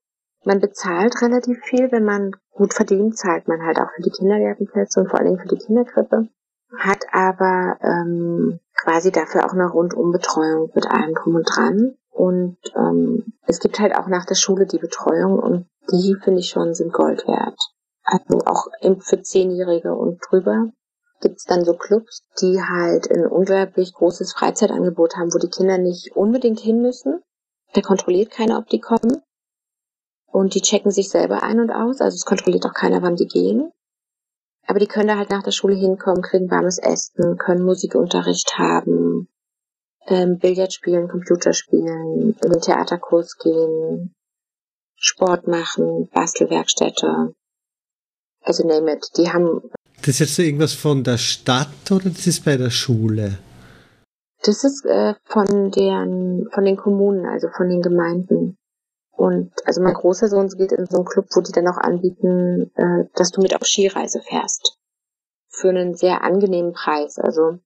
Man 0.44 0.60
bezahlt 0.60 1.22
relativ 1.22 1.58
viel, 1.64 1.92
wenn 1.92 2.06
man 2.06 2.32
gut 2.52 2.74
verdient, 2.74 3.18
zahlt 3.18 3.48
man 3.48 3.66
halt 3.66 3.80
auch 3.80 3.90
für 3.96 4.02
die 4.02 4.12
Kindergartenplätze 4.12 5.02
und 5.02 5.10
vor 5.10 5.20
allen 5.20 5.28
Dingen 5.28 5.40
für 5.40 5.56
die 5.56 5.64
Kinderkrippe. 5.66 6.30
Hat 6.78 7.06
aber 7.12 7.78
ähm, 7.82 8.60
quasi 8.76 9.12
dafür 9.12 9.46
auch 9.46 9.54
eine 9.54 9.70
Rundumbetreuung 9.70 10.72
mit 10.74 10.88
allem 10.88 11.14
drum 11.14 11.36
und 11.36 11.44
dran. 11.44 11.96
Und 12.12 12.58
ähm, 12.76 13.34
es 13.46 13.60
gibt 13.60 13.80
halt 13.80 13.96
auch 13.96 14.08
nach 14.08 14.26
der 14.26 14.36
Schule 14.36 14.66
die 14.66 14.80
Betreuung 14.80 15.40
und 15.40 15.68
die 15.92 16.16
finde 16.22 16.40
ich 16.40 16.50
schon 16.50 16.74
sind 16.74 16.92
Gold 16.92 17.28
wert. 17.28 17.60
Also 18.04 18.40
auch 18.46 18.68
für 19.00 19.22
Zehnjährige 19.22 19.94
und 19.94 20.20
drüber 20.30 20.72
gibt 21.22 21.38
es 21.38 21.46
dann 21.46 21.66
so 21.66 21.74
Clubs, 21.74 22.24
die 22.42 22.62
halt 22.62 23.12
ein 23.12 23.26
unglaublich 23.26 23.94
großes 23.94 24.34
Freizeitangebot 24.34 25.16
haben, 25.16 25.34
wo 25.34 25.40
die 25.40 25.50
Kinder 25.50 25.78
nicht 25.78 26.16
unbedingt 26.16 26.60
hin 26.60 26.82
müssen. 26.82 27.22
Der 27.76 27.84
kontrolliert 27.84 28.32
keiner, 28.32 28.60
ob 28.60 28.68
die 28.68 28.80
kommen. 28.80 29.22
Und 30.28 30.54
die 30.54 30.62
checken 30.62 30.92
sich 30.92 31.10
selber 31.10 31.44
ein 31.44 31.60
und 31.60 31.72
aus. 31.72 32.02
Also 32.02 32.16
es 32.16 32.26
kontrolliert 32.26 32.66
auch 32.66 32.74
keiner, 32.74 33.02
wann 33.02 33.16
die 33.16 33.28
gehen. 33.28 33.72
Aber 34.68 34.80
die 34.80 34.88
können 34.88 35.08
da 35.08 35.18
halt 35.18 35.30
nach 35.30 35.44
der 35.44 35.52
Schule 35.52 35.76
hinkommen, 35.76 36.22
kriegen 36.22 36.52
warmes 36.52 36.78
Essen, 36.78 37.38
können 37.38 37.64
Musikunterricht 37.64 38.58
haben, 38.58 39.30
ähm, 40.08 40.38
Billard 40.40 40.74
spielen, 40.74 41.08
Computer 41.08 41.54
spielen, 41.54 42.36
in 42.42 42.52
den 42.52 42.62
Theaterkurs 42.62 43.38
gehen, 43.38 44.14
Sport 44.96 45.48
machen, 45.48 46.10
Bastelwerkstätte. 46.14 47.34
Also 48.42 48.68
name 48.68 48.94
it. 48.94 49.10
Die 49.18 49.32
haben. 49.32 49.62
Das 50.00 50.10
ist 50.10 50.20
jetzt 50.20 50.36
so 50.36 50.42
irgendwas 50.42 50.74
von 50.74 51.04
der 51.04 51.18
Stadt 51.18 51.92
oder 51.92 52.10
das 52.10 52.28
ist 52.28 52.44
bei 52.44 52.58
der 52.58 52.70
Schule? 52.70 53.38
Das 54.44 54.64
ist 54.64 54.86
äh, 54.86 55.16
von 55.26 55.72
den 55.72 56.48
von 56.52 56.66
den 56.66 56.78
Kommunen, 56.78 57.26
also 57.26 57.48
von 57.56 57.70
den 57.70 57.82
Gemeinden. 57.82 58.58
Und 59.18 59.52
also 59.66 59.82
mein 59.82 59.96
großer 59.96 60.28
Sohn 60.28 60.48
geht 60.48 60.72
in 60.72 60.86
so 60.86 60.98
einen 60.98 61.06
Club, 61.06 61.26
wo 61.34 61.42
die 61.42 61.52
dann 61.52 61.68
auch 61.68 61.78
anbieten, 61.78 62.72
äh, 62.76 63.06
dass 63.16 63.32
du 63.32 63.42
mit 63.42 63.56
auf 63.56 63.66
Skireise 63.66 64.22
fährst. 64.22 64.78
Für 65.50 65.70
einen 65.70 65.96
sehr 65.96 66.24
angenehmen 66.24 66.74
Preis. 66.74 67.18
Also 67.18 67.58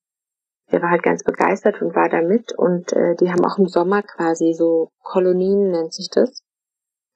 der 0.72 0.82
war 0.82 0.92
halt 0.92 1.04
ganz 1.04 1.24
begeistert 1.24 1.82
und 1.82 1.94
war 1.94 2.08
da 2.08 2.22
mit. 2.22 2.58
Und 2.58 2.94
äh, 2.94 3.16
die 3.16 3.30
haben 3.30 3.44
auch 3.44 3.58
im 3.58 3.68
Sommer 3.68 4.02
quasi 4.02 4.54
so 4.54 4.92
Kolonien, 5.04 5.72
nennt 5.72 5.94
sich 5.94 6.10
das. 6.10 6.42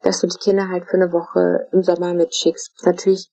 Dass 0.02 0.20
du 0.20 0.28
die 0.28 0.38
Kinder 0.38 0.68
halt 0.68 0.84
für 0.86 0.98
eine 0.98 1.14
Woche 1.14 1.70
im 1.72 1.82
Sommer 1.82 2.14
mitschickst. 2.14 2.86
Natürlich 2.86 3.32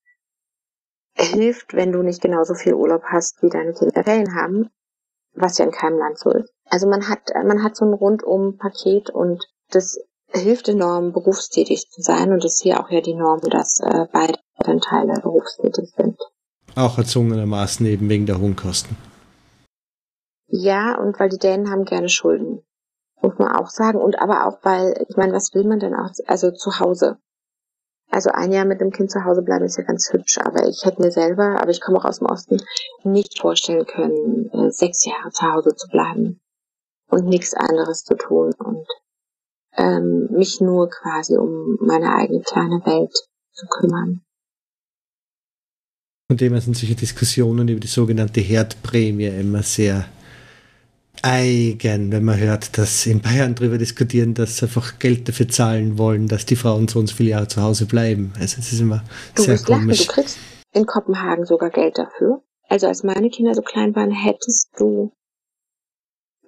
hilft, 1.17 1.75
wenn 1.75 1.91
du 1.91 2.03
nicht 2.03 2.23
genauso 2.23 2.55
viel 2.55 2.75
Urlaub 2.75 3.03
hast, 3.07 3.43
wie 3.43 3.51
deine 3.51 3.73
Kinder 3.73 4.05
Ferien 4.05 4.37
haben, 4.37 4.71
was 5.35 5.59
ja 5.59 5.65
in 5.65 5.73
keinem 5.73 5.99
Land 5.99 6.19
so 6.19 6.31
ist. 6.31 6.55
Also 6.71 6.89
man 6.89 7.09
hat, 7.09 7.33
man 7.45 7.65
hat 7.65 7.75
so 7.75 7.85
ein 7.85 7.93
rundum 7.93 8.57
Paket 8.57 9.11
und 9.11 9.45
das 9.71 9.99
hilft 10.33 10.69
enorm, 10.69 11.13
berufstätig 11.13 11.89
zu 11.91 12.03
sein. 12.03 12.33
Und 12.33 12.45
das 12.45 12.55
ist 12.55 12.63
hier 12.63 12.81
auch 12.81 12.91
ja 12.91 13.01
die 13.01 13.15
Norm, 13.15 13.41
dass 13.41 13.81
äh, 13.81 14.07
beide 14.13 14.39
Teile 14.81 15.21
berufstätig 15.21 15.91
sind. 15.97 16.19
Auch 16.75 16.99
erzwungenermaßen 16.99 17.85
eben 17.87 18.09
wegen 18.09 18.27
der 18.27 18.41
hohen 18.41 18.57
Kosten. 18.57 18.97
Ja, 20.47 20.99
und 20.99 21.19
weil 21.19 21.29
die 21.29 21.39
Dänen 21.39 21.71
haben 21.71 21.85
gerne 21.85 22.09
Schulden. 22.09 22.63
Muss 23.21 23.39
man 23.39 23.55
auch 23.55 23.69
sagen. 23.69 24.01
Und 24.01 24.21
aber 24.21 24.47
auch, 24.47 24.59
weil, 24.63 25.05
ich 25.09 25.17
meine, 25.17 25.33
was 25.33 25.55
will 25.55 25.65
man 25.65 25.81
denn 25.81 25.95
auch, 25.95 26.11
also 26.27 26.51
zu 26.51 26.79
Hause? 26.79 27.19
Also 28.11 28.31
ein 28.31 28.53
Jahr 28.53 28.67
mit 28.67 28.83
dem 28.83 28.91
Kind 28.91 29.11
zu 29.11 29.25
Hause 29.25 29.41
bleiben 29.41 29.65
ist 29.65 29.79
ja 29.79 29.85
ganz 29.85 30.13
hübsch, 30.13 30.37
aber 30.37 30.69
ich 30.69 30.85
hätte 30.85 31.01
mir 31.01 31.11
selber, 31.11 31.59
aber 31.63 31.71
ich 31.71 31.81
komme 31.81 31.97
auch 31.97 32.05
aus 32.05 32.19
dem 32.19 32.27
Osten, 32.27 32.61
nicht 33.05 33.41
vorstellen 33.41 33.87
können, 33.87 34.51
äh, 34.53 34.71
sechs 34.71 35.07
Jahre 35.07 35.31
zu 35.31 35.51
Hause 35.51 35.75
zu 35.75 35.89
bleiben 35.89 36.39
und 37.09 37.25
nichts 37.25 37.55
anderes 37.55 38.05
zu 38.05 38.15
tun 38.15 38.53
und 38.59 38.87
ähm, 39.77 40.29
mich 40.31 40.61
nur 40.61 40.89
quasi 40.89 41.37
um 41.37 41.77
meine 41.81 42.15
eigene 42.15 42.41
kleine 42.41 42.81
Welt 42.85 43.15
zu 43.53 43.67
kümmern. 43.67 44.23
Von 46.29 46.37
dem 46.37 46.53
her 46.53 46.61
sind 46.61 46.77
solche 46.77 46.95
Diskussionen 46.95 47.69
über 47.69 47.81
die 47.81 47.89
sogenannte 47.89 48.41
Herdprämie 48.41 49.27
immer 49.27 49.63
sehr 49.63 50.07
eigen, 51.21 52.11
wenn 52.11 52.25
man 52.25 52.39
hört, 52.39 52.79
dass 52.79 53.07
in 53.07 53.21
Bayern 53.21 53.55
darüber 53.55 53.79
diskutieren, 53.79 54.35
dass 54.35 54.57
sie 54.57 54.65
einfach 54.65 54.99
Geld 54.99 55.29
dafür 55.29 55.49
zahlen 55.49 55.99
wollen, 55.99 56.29
dass 56.29 56.47
die 56.47 56.57
Frauen 56.57 56.89
so 56.89 56.99
und 56.99 57.09
so 57.09 57.17
viele 57.17 57.31
Jahre 57.31 57.49
zu 57.49 57.63
Hause 57.63 57.87
bleiben. 57.87 58.33
Also 58.41 58.59
es 58.59 58.73
ist 58.73 58.81
immer 58.81 59.05
du 59.35 59.43
sehr 59.43 59.59
komisch. 59.59 60.01
Lachen. 60.01 60.07
Du 60.07 60.13
kriegst 60.15 60.39
in 60.73 60.87
Kopenhagen 60.87 61.45
sogar 61.45 61.71
Geld 61.71 61.99
dafür. 61.99 62.43
Also 62.69 62.87
als 62.87 63.03
meine 63.03 63.29
Kinder 63.29 63.55
so 63.55 63.63
klein 63.63 63.95
waren, 63.95 64.11
hättest 64.11 64.71
du 64.79 65.13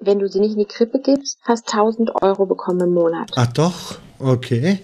wenn 0.00 0.18
du 0.18 0.28
sie 0.28 0.40
nicht 0.40 0.52
in 0.52 0.60
die 0.60 0.66
Krippe 0.66 1.00
gibst, 1.00 1.38
fast 1.44 1.72
1000 1.72 2.22
Euro 2.22 2.46
bekommen 2.46 2.80
im 2.80 2.94
Monat. 2.94 3.30
Ah 3.36 3.46
doch, 3.46 3.98
okay. 4.18 4.80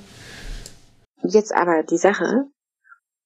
Jetzt 1.22 1.54
aber 1.54 1.82
die 1.82 1.98
Sache. 1.98 2.46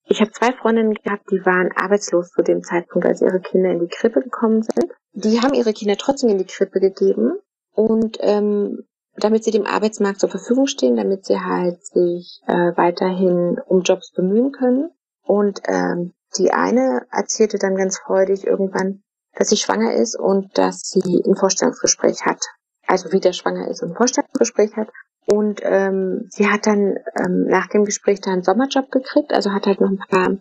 Ich 0.06 0.20
habe 0.20 0.32
zwei 0.32 0.52
Freundinnen 0.52 0.94
gehabt, 0.94 1.30
die 1.30 1.44
waren 1.46 1.70
arbeitslos 1.74 2.30
zu 2.30 2.42
dem 2.42 2.62
Zeitpunkt, 2.62 3.06
als 3.06 3.22
ihre 3.22 3.40
Kinder 3.40 3.70
in 3.70 3.80
die 3.80 3.88
Krippe 3.88 4.20
gekommen 4.20 4.62
sind. 4.62 4.92
Die 5.12 5.40
haben 5.40 5.54
ihre 5.54 5.72
Kinder 5.72 5.96
trotzdem 5.96 6.30
in 6.30 6.38
die 6.38 6.44
Krippe 6.44 6.80
gegeben 6.80 7.38
und 7.72 8.18
ähm, 8.20 8.84
damit 9.16 9.44
sie 9.44 9.52
dem 9.52 9.66
Arbeitsmarkt 9.66 10.20
zur 10.20 10.28
Verfügung 10.28 10.66
stehen, 10.66 10.96
damit 10.96 11.24
sie 11.24 11.38
halt 11.38 11.84
sich 11.86 12.40
äh, 12.46 12.72
weiterhin 12.76 13.60
um 13.66 13.82
Jobs 13.82 14.12
bemühen 14.12 14.52
können. 14.52 14.90
Und 15.22 15.60
ähm, 15.66 16.12
die 16.36 16.50
eine 16.50 17.06
erzählte 17.10 17.58
dann 17.58 17.76
ganz 17.76 17.98
freudig 17.98 18.46
irgendwann, 18.46 19.03
dass 19.36 19.48
sie 19.48 19.56
schwanger 19.56 19.94
ist 19.94 20.18
und 20.18 20.56
dass 20.56 20.80
sie 20.80 21.22
ein 21.26 21.36
Vorstellungsgespräch 21.36 22.24
hat. 22.24 22.40
Also 22.86 23.12
wieder 23.12 23.32
schwanger 23.32 23.68
ist 23.68 23.82
und 23.82 23.90
ein 23.90 23.96
Vorstellungsgespräch 23.96 24.76
hat. 24.76 24.88
Und 25.26 25.60
ähm, 25.62 26.28
sie 26.30 26.48
hat 26.48 26.66
dann 26.66 26.98
ähm, 27.16 27.46
nach 27.46 27.68
dem 27.68 27.84
Gespräch 27.84 28.20
da 28.20 28.32
einen 28.32 28.42
Sommerjob 28.42 28.90
gekriegt, 28.90 29.32
also 29.32 29.52
hat 29.52 29.66
halt 29.66 29.80
noch 29.80 29.88
ein 29.88 29.98
paar 29.98 30.36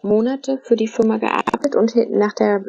Monate 0.00 0.60
für 0.62 0.76
die 0.76 0.88
Firma 0.88 1.18
gearbeitet 1.18 1.76
und 1.76 1.94
nach 2.10 2.32
der 2.32 2.64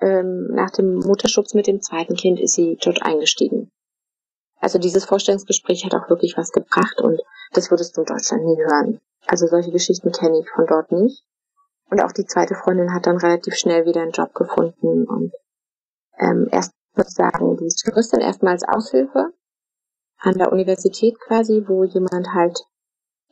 ähm, 0.00 0.48
nach 0.52 0.70
dem 0.70 0.98
Mutterschutz 0.98 1.54
mit 1.54 1.66
dem 1.66 1.80
zweiten 1.80 2.14
Kind 2.14 2.40
ist 2.40 2.54
sie 2.54 2.76
dort 2.82 3.02
eingestiegen. 3.02 3.70
Also 4.58 4.78
dieses 4.78 5.04
Vorstellungsgespräch 5.04 5.84
hat 5.84 5.94
auch 5.94 6.08
wirklich 6.10 6.36
was 6.36 6.52
gebracht 6.52 7.00
und 7.00 7.20
das 7.52 7.70
würdest 7.70 7.96
du 7.96 8.02
in 8.02 8.06
Deutschland 8.06 8.44
nie 8.44 8.58
hören. 8.58 9.00
Also 9.26 9.46
solche 9.46 9.70
Geschichten 9.70 10.12
kenne 10.12 10.40
ich 10.40 10.48
von 10.50 10.66
dort 10.66 10.92
nicht. 10.92 11.24
Und 11.88 12.00
auch 12.00 12.12
die 12.12 12.26
zweite 12.26 12.54
Freundin 12.54 12.92
hat 12.92 13.06
dann 13.06 13.16
relativ 13.16 13.54
schnell 13.54 13.84
wieder 13.86 14.02
einen 14.02 14.12
Job 14.12 14.34
gefunden 14.34 15.06
und 15.06 15.32
ähm, 16.18 16.48
erst 16.50 16.72
sozusagen 16.94 17.56
die 17.56 17.68
Touristin 17.68 18.20
erstmals 18.20 18.64
Aushilfe 18.64 19.32
an 20.18 20.38
der 20.38 20.52
Universität 20.52 21.18
quasi, 21.20 21.64
wo 21.66 21.84
jemand 21.84 22.32
halt 22.32 22.58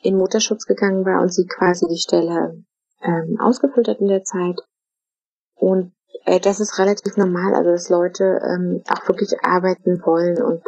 in 0.02 0.16
Mutterschutz 0.16 0.66
gegangen 0.66 1.04
war 1.04 1.22
und 1.22 1.32
sie 1.32 1.46
quasi 1.46 1.86
die 1.88 1.98
Stelle 1.98 2.62
ähm, 3.02 3.38
ausgefüllt 3.40 3.88
hat 3.88 4.00
in 4.00 4.08
der 4.08 4.22
Zeit. 4.22 4.60
Und 5.54 5.92
äh, 6.24 6.40
das 6.40 6.60
ist 6.60 6.78
relativ 6.78 7.16
normal, 7.16 7.54
also 7.54 7.70
dass 7.70 7.88
Leute 7.88 8.40
ähm, 8.44 8.82
auch 8.88 9.08
wirklich 9.08 9.32
arbeiten 9.42 10.00
wollen 10.04 10.42
und 10.42 10.62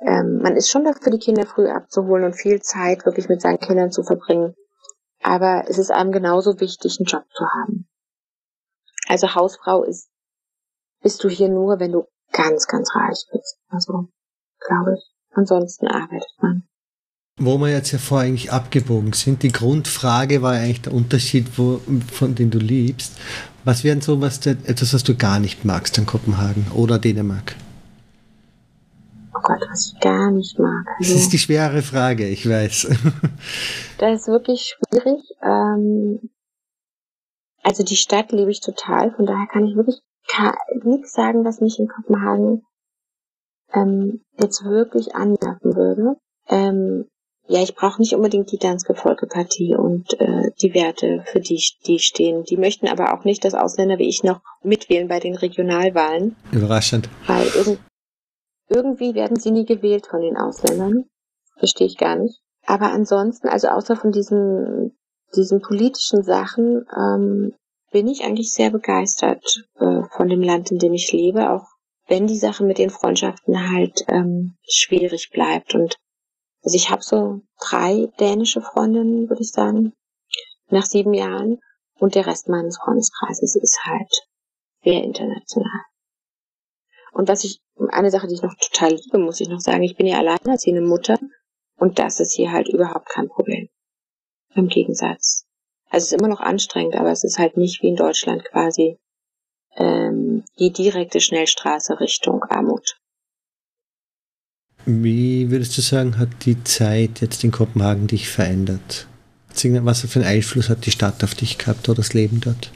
ähm, 0.00 0.38
man 0.42 0.56
ist 0.56 0.70
schon 0.70 0.84
dafür, 0.84 1.12
die 1.12 1.18
Kinder 1.18 1.46
früh 1.46 1.68
abzuholen 1.68 2.24
und 2.24 2.34
viel 2.34 2.60
Zeit 2.60 3.06
wirklich 3.06 3.28
mit 3.28 3.40
seinen 3.40 3.58
Kindern 3.58 3.90
zu 3.90 4.02
verbringen. 4.02 4.54
Aber 5.24 5.64
es 5.68 5.78
ist 5.78 5.90
einem 5.90 6.12
genauso 6.12 6.60
wichtig, 6.60 6.98
einen 6.98 7.06
Job 7.06 7.24
zu 7.34 7.46
haben. 7.46 7.88
Also 9.08 9.34
Hausfrau 9.34 9.82
ist, 9.82 10.10
bist 11.02 11.24
du 11.24 11.30
hier 11.30 11.48
nur, 11.48 11.80
wenn 11.80 11.92
du 11.92 12.04
ganz, 12.30 12.66
ganz 12.66 12.94
reich 12.94 13.24
bist. 13.32 13.56
Also, 13.68 14.08
glaube 14.60 14.94
ich. 14.96 15.04
Ansonsten 15.30 15.88
arbeitet 15.88 16.30
man. 16.42 16.64
Wo 17.40 17.56
wir 17.56 17.70
jetzt 17.70 17.90
ja 17.90 17.98
vorher 17.98 18.28
eigentlich 18.28 18.52
abgebogen 18.52 19.14
sind, 19.14 19.42
die 19.42 19.50
Grundfrage 19.50 20.42
war 20.42 20.52
eigentlich 20.52 20.82
der 20.82 20.92
Unterschied, 20.92 21.58
wo, 21.58 21.80
von 22.12 22.34
dem 22.34 22.50
du 22.50 22.58
liebst. 22.58 23.14
Was 23.64 23.82
wären 23.82 24.02
so 24.02 24.20
was, 24.20 24.44
etwas, 24.46 24.92
was 24.92 25.04
du 25.04 25.16
gar 25.16 25.40
nicht 25.40 25.64
magst 25.64 25.96
in 25.96 26.04
Kopenhagen 26.04 26.70
oder 26.74 26.98
Dänemark? 26.98 27.56
Oh 29.34 29.40
Gott, 29.42 29.60
was 29.68 29.92
ich 29.92 30.00
gar 30.00 30.30
nicht 30.30 30.58
mag. 30.58 30.86
Also, 30.98 31.12
das 31.12 31.22
ist 31.22 31.32
die 31.32 31.38
schwere 31.38 31.82
Frage, 31.82 32.28
ich 32.28 32.48
weiß. 32.48 32.88
das 33.98 34.20
ist 34.20 34.28
wirklich 34.28 34.76
schwierig. 34.76 35.20
Ähm, 35.42 36.30
also 37.62 37.82
die 37.82 37.96
Stadt 37.96 38.30
liebe 38.30 38.50
ich 38.50 38.60
total, 38.60 39.12
von 39.14 39.26
daher 39.26 39.46
kann 39.50 39.66
ich 39.66 39.74
wirklich 39.74 40.00
nichts 40.84 41.12
sagen, 41.12 41.44
was 41.44 41.60
mich 41.60 41.78
in 41.78 41.88
Kopenhagen 41.88 42.62
ähm, 43.72 44.22
jetzt 44.38 44.64
wirklich 44.64 45.14
anmerken 45.14 45.74
würde. 45.74 46.16
Ähm, 46.48 47.06
ja, 47.46 47.62
ich 47.62 47.74
brauche 47.74 48.00
nicht 48.00 48.14
unbedingt 48.14 48.50
die 48.52 48.58
Danske 48.58 48.94
Folkepartie 48.94 49.74
und 49.74 50.18
äh, 50.18 50.50
die 50.62 50.72
Werte, 50.72 51.24
für 51.26 51.40
die 51.40 51.62
die 51.86 51.98
stehen. 51.98 52.44
Die 52.44 52.56
möchten 52.56 52.88
aber 52.88 53.12
auch 53.12 53.24
nicht, 53.24 53.44
dass 53.44 53.54
Ausländer 53.54 53.98
wie 53.98 54.08
ich 54.08 54.22
noch 54.22 54.40
mitwählen 54.62 55.08
bei 55.08 55.20
den 55.20 55.34
Regionalwahlen. 55.34 56.36
Überraschend. 56.52 57.08
Weil 57.26 57.46
irg 57.48 57.78
irgendwie 58.74 59.14
werden 59.14 59.38
sie 59.38 59.50
nie 59.50 59.64
gewählt 59.64 60.06
von 60.06 60.20
den 60.20 60.36
Ausländern. 60.36 61.04
Verstehe 61.58 61.86
ich 61.86 61.96
gar 61.96 62.16
nicht. 62.16 62.40
Aber 62.66 62.90
ansonsten, 62.90 63.48
also 63.48 63.68
außer 63.68 63.96
von 63.96 64.10
diesen, 64.10 64.96
diesen 65.36 65.60
politischen 65.60 66.22
Sachen, 66.22 66.84
ähm, 66.96 67.54
bin 67.92 68.08
ich 68.08 68.24
eigentlich 68.24 68.50
sehr 68.50 68.70
begeistert 68.70 69.64
äh, 69.78 70.02
von 70.16 70.28
dem 70.28 70.42
Land, 70.42 70.70
in 70.72 70.78
dem 70.78 70.94
ich 70.94 71.12
lebe, 71.12 71.50
auch 71.50 71.66
wenn 72.08 72.26
die 72.26 72.36
Sache 72.36 72.64
mit 72.64 72.78
den 72.78 72.90
Freundschaften 72.90 73.70
halt 73.70 74.04
ähm, 74.08 74.56
schwierig 74.68 75.30
bleibt 75.32 75.74
und 75.74 75.96
also 76.64 76.76
ich 76.76 76.90
habe 76.90 77.02
so 77.02 77.42
drei 77.60 78.08
dänische 78.18 78.62
Freundinnen, 78.62 79.28
würde 79.28 79.42
ich 79.42 79.50
sagen, 79.50 79.92
nach 80.68 80.86
sieben 80.86 81.12
Jahren. 81.12 81.60
Und 81.98 82.14
der 82.14 82.26
Rest 82.26 82.48
meines 82.48 82.78
Freundeskreises 82.78 83.54
ist 83.54 83.80
halt 83.84 84.10
sehr 84.82 85.02
international. 85.04 85.82
Und 87.14 87.28
was 87.28 87.44
ich, 87.44 87.60
eine 87.90 88.10
Sache, 88.10 88.26
die 88.26 88.34
ich 88.34 88.42
noch 88.42 88.54
total 88.56 88.92
liebe, 88.92 89.18
muss 89.18 89.40
ich 89.40 89.48
noch 89.48 89.60
sagen, 89.60 89.84
ich 89.84 89.96
bin 89.96 90.06
ja 90.06 90.18
alleinerziehende 90.18 90.82
Mutter 90.82 91.18
und 91.76 91.98
das 92.00 92.18
ist 92.18 92.34
hier 92.34 92.50
halt 92.50 92.68
überhaupt 92.68 93.08
kein 93.08 93.28
Problem. 93.28 93.68
Im 94.54 94.68
Gegensatz. 94.68 95.46
Also 95.88 96.04
es 96.04 96.12
ist 96.12 96.18
immer 96.18 96.28
noch 96.28 96.40
anstrengend, 96.40 96.96
aber 96.96 97.12
es 97.12 97.22
ist 97.22 97.38
halt 97.38 97.56
nicht 97.56 97.82
wie 97.82 97.88
in 97.88 97.96
Deutschland 97.96 98.44
quasi 98.44 98.98
ähm, 99.76 100.44
die 100.58 100.72
direkte 100.72 101.20
Schnellstraße 101.20 102.00
Richtung 102.00 102.42
Armut. 102.44 102.98
Wie 104.84 105.50
würdest 105.50 105.78
du 105.78 105.82
sagen, 105.82 106.18
hat 106.18 106.44
die 106.44 106.62
Zeit 106.64 107.20
jetzt 107.20 107.44
in 107.44 107.52
Kopenhagen 107.52 108.08
dich 108.08 108.28
verändert? 108.28 109.06
Was 109.48 110.00
für 110.00 110.18
einen 110.18 110.28
Einfluss 110.28 110.68
hat 110.68 110.84
die 110.84 110.90
Stadt 110.90 111.22
auf 111.22 111.36
dich 111.36 111.58
gehabt 111.58 111.88
oder 111.88 111.96
das 111.96 112.12
Leben 112.12 112.40
dort? 112.40 112.72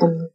Ähm, 0.00 0.25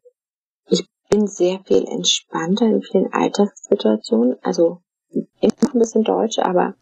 bin 1.12 1.28
sehr 1.28 1.60
viel 1.66 1.86
entspannter 1.88 2.66
in 2.66 2.82
vielen 2.82 3.14
Alltagssituationen. 3.14 4.38
Also 4.42 4.82
immer 5.12 5.54
noch 5.62 5.74
ein 5.74 5.80
bisschen 5.80 6.04
deutsch, 6.04 6.40
aber 6.40 6.76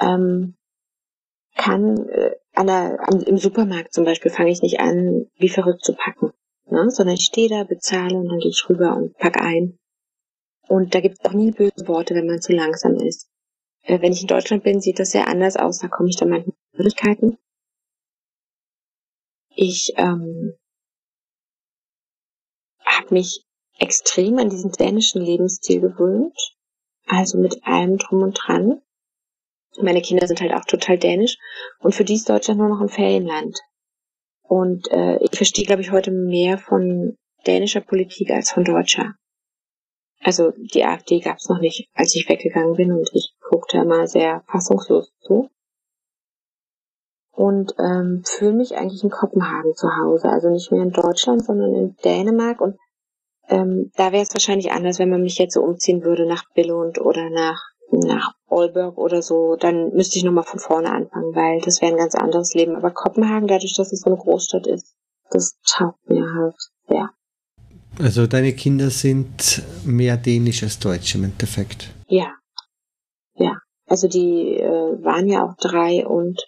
ähm, 0.00 0.54
kann 1.56 2.08
äh, 2.08 2.36
an 2.54 2.66
der, 2.68 3.08
an, 3.08 3.20
im 3.22 3.38
Supermarkt 3.38 3.92
zum 3.92 4.04
Beispiel 4.04 4.30
fange 4.30 4.50
ich 4.50 4.62
nicht 4.62 4.80
an, 4.80 5.26
wie 5.36 5.48
verrückt 5.48 5.84
zu 5.84 5.94
packen, 5.94 6.32
ne? 6.70 6.88
sondern 6.90 7.16
ich 7.16 7.24
stehe 7.24 7.48
da, 7.48 7.64
bezahle 7.64 8.16
und 8.16 8.28
dann 8.28 8.38
gehe 8.38 8.50
ich 8.50 8.64
rüber 8.68 8.96
und 8.96 9.16
pack 9.18 9.40
ein. 9.40 9.78
Und 10.68 10.94
da 10.94 11.00
gibt 11.00 11.18
es 11.18 11.24
auch 11.24 11.34
nie 11.34 11.50
böse 11.50 11.88
Worte, 11.88 12.14
wenn 12.14 12.26
man 12.26 12.40
zu 12.40 12.52
langsam 12.52 12.94
ist. 12.94 13.28
Äh, 13.82 14.00
wenn 14.00 14.12
ich 14.12 14.22
in 14.22 14.28
Deutschland 14.28 14.62
bin, 14.62 14.80
sieht 14.80 15.00
das 15.00 15.10
sehr 15.10 15.28
anders 15.28 15.56
aus. 15.56 15.78
Da 15.78 15.88
komme 15.88 16.08
ich 16.08 16.16
dann 16.16 16.30
manchmal 16.30 16.54
in 16.54 16.76
Schwierigkeiten. 16.76 17.38
Ich 19.54 19.92
ähm, 19.96 20.54
habe 22.98 23.14
mich 23.14 23.44
extrem 23.78 24.38
an 24.38 24.50
diesen 24.50 24.72
dänischen 24.72 25.22
Lebensstil 25.22 25.80
gewöhnt. 25.80 26.36
Also 27.06 27.38
mit 27.38 27.64
allem 27.64 27.98
drum 27.98 28.22
und 28.22 28.34
dran. 28.34 28.80
Meine 29.80 30.02
Kinder 30.02 30.26
sind 30.26 30.40
halt 30.40 30.52
auch 30.52 30.64
total 30.64 30.98
dänisch. 30.98 31.38
Und 31.80 31.94
für 31.94 32.04
die 32.04 32.14
ist 32.14 32.28
Deutschland 32.28 32.60
nur 32.60 32.68
noch 32.68 32.80
ein 32.80 32.88
Ferienland. 32.88 33.58
Und 34.42 34.90
äh, 34.90 35.18
ich 35.24 35.30
verstehe, 35.30 35.64
glaube 35.64 35.82
ich, 35.82 35.90
heute 35.90 36.10
mehr 36.10 36.58
von 36.58 37.16
dänischer 37.46 37.80
Politik 37.80 38.30
als 38.30 38.52
von 38.52 38.64
deutscher. 38.64 39.14
Also 40.20 40.52
die 40.56 40.84
AfD 40.84 41.18
gab 41.18 41.38
es 41.38 41.48
noch 41.48 41.58
nicht, 41.58 41.88
als 41.94 42.14
ich 42.14 42.28
weggegangen 42.28 42.76
bin 42.76 42.92
und 42.92 43.10
ich 43.12 43.34
guckte 43.40 43.78
immer 43.78 44.06
sehr 44.06 44.44
fassungslos 44.46 45.12
zu. 45.20 45.50
Und 47.34 47.74
ähm, 47.78 48.22
fühle 48.26 48.52
mich 48.52 48.76
eigentlich 48.76 49.02
in 49.02 49.10
Kopenhagen 49.10 49.74
zu 49.74 49.88
Hause. 49.96 50.28
Also 50.28 50.50
nicht 50.50 50.70
mehr 50.70 50.82
in 50.82 50.92
Deutschland, 50.92 51.44
sondern 51.44 51.74
in 51.74 51.96
Dänemark. 52.04 52.60
Und 52.60 52.76
ähm, 53.48 53.90
da 53.96 54.12
wäre 54.12 54.22
es 54.22 54.34
wahrscheinlich 54.34 54.72
anders, 54.72 54.98
wenn 54.98 55.10
man 55.10 55.22
mich 55.22 55.38
jetzt 55.38 55.54
so 55.54 55.62
umziehen 55.62 56.04
würde 56.04 56.26
nach 56.26 56.44
Billund 56.54 57.00
oder 57.00 57.30
nach, 57.30 57.62
nach 57.90 58.34
Aalborg 58.48 58.98
oder 58.98 59.22
so. 59.22 59.56
Dann 59.56 59.94
müsste 59.94 60.18
ich 60.18 60.24
nochmal 60.24 60.44
von 60.44 60.60
vorne 60.60 60.90
anfangen, 60.90 61.34
weil 61.34 61.60
das 61.62 61.80
wäre 61.80 61.92
ein 61.92 61.98
ganz 61.98 62.14
anderes 62.14 62.52
Leben. 62.54 62.76
Aber 62.76 62.90
Kopenhagen, 62.90 63.48
dadurch, 63.48 63.74
dass 63.76 63.92
es 63.92 64.00
so 64.00 64.10
eine 64.10 64.18
Großstadt 64.18 64.66
ist, 64.66 64.94
das 65.30 65.58
taugt 65.66 66.08
mir 66.08 66.26
halt 66.34 66.54
sehr. 66.86 67.10
Also 67.98 68.26
deine 68.26 68.52
Kinder 68.52 68.90
sind 68.90 69.62
mehr 69.84 70.16
dänisch 70.16 70.62
als 70.62 70.78
deutsch 70.78 71.14
im 71.14 71.24
Endeffekt. 71.24 71.90
Ja. 72.08 72.32
Ja. 73.34 73.58
Also 73.86 74.08
die 74.08 74.56
äh, 74.56 75.04
waren 75.04 75.28
ja 75.28 75.44
auch 75.44 75.56
drei 75.56 76.06
und 76.06 76.40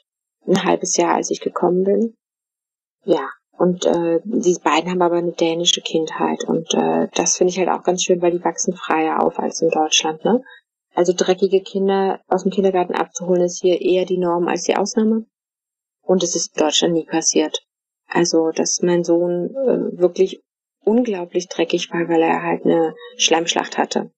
ein 0.47 0.65
halbes 0.65 0.97
Jahr, 0.97 1.15
als 1.15 1.31
ich 1.31 1.41
gekommen 1.41 1.85
bin. 1.85 2.17
Ja. 3.05 3.29
Und 3.57 3.87
äh, 3.87 4.21
die 4.25 4.57
beiden 4.63 4.91
haben 4.91 5.03
aber 5.03 5.17
eine 5.17 5.33
dänische 5.33 5.81
Kindheit. 5.81 6.43
Und 6.45 6.75
äh, 6.75 7.09
das 7.15 7.37
finde 7.37 7.53
ich 7.53 7.59
halt 7.59 7.69
auch 7.69 7.85
ganz 7.85 8.03
schön, 8.03 8.21
weil 8.21 8.33
die 8.33 8.45
wachsen 8.45 8.75
freier 8.75 9.23
auf 9.23 9.39
als 9.39 9.63
in 9.63 9.71
Deutschland, 9.71 10.25
ne? 10.25 10.43
Also 10.95 11.13
dreckige 11.17 11.61
Kinder 11.61 12.21
aus 12.29 12.43
dem 12.43 12.53
Kindergarten 12.53 12.95
abzuholen, 12.95 13.43
ist 13.43 13.61
hier 13.61 13.81
eher 13.81 14.07
die 14.07 14.19
Norm 14.19 14.49
als 14.49 14.63
die 14.63 14.77
Ausnahme. 14.77 15.27
Und 16.03 16.23
es 16.23 16.35
ist 16.37 16.57
in 16.57 16.63
Deutschland 16.63 16.95
nie 16.95 17.07
passiert. 17.07 17.65
Also, 18.09 18.51
dass 18.51 18.81
mein 18.83 19.05
Sohn 19.05 19.51
äh, 19.55 19.99
wirklich 20.01 20.43
unglaublich 20.85 21.49
dreckig 21.49 21.91
war, 21.93 22.09
weil 22.09 22.23
er 22.23 22.43
halt 22.43 22.65
eine 22.65 22.95
Schleimschlacht 23.17 23.79
hatte. 23.79 24.13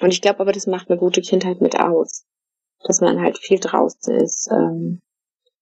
Und 0.00 0.12
ich 0.12 0.20
glaube 0.20 0.40
aber, 0.40 0.52
das 0.52 0.66
macht 0.66 0.90
eine 0.90 0.98
gute 0.98 1.20
Kindheit 1.20 1.60
mit 1.60 1.78
aus. 1.78 2.24
Dass 2.84 3.00
man 3.00 3.20
halt 3.20 3.38
viel 3.38 3.58
draußen 3.58 4.14
ist, 4.14 4.48
ähm, 4.52 5.00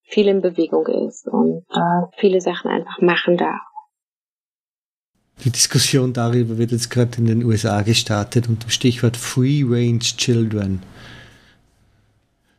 viel 0.07 0.29
in 0.29 0.41
Bewegung 0.41 0.87
ist 0.87 1.27
und 1.27 1.65
äh, 1.71 2.07
viele 2.19 2.41
Sachen 2.41 2.71
einfach 2.71 3.01
machen 3.01 3.37
darf. 3.37 3.61
Die 5.45 5.51
Diskussion 5.51 6.13
darüber 6.13 6.57
wird 6.57 6.73
jetzt 6.73 6.91
gerade 6.91 7.19
in 7.19 7.27
den 7.27 7.45
USA 7.45 7.83
gestartet 7.83 8.49
unter 8.49 8.67
dem 8.67 8.71
Stichwort 8.71 9.17
Free 9.17 9.63
Range 9.65 9.99
Children 9.99 10.81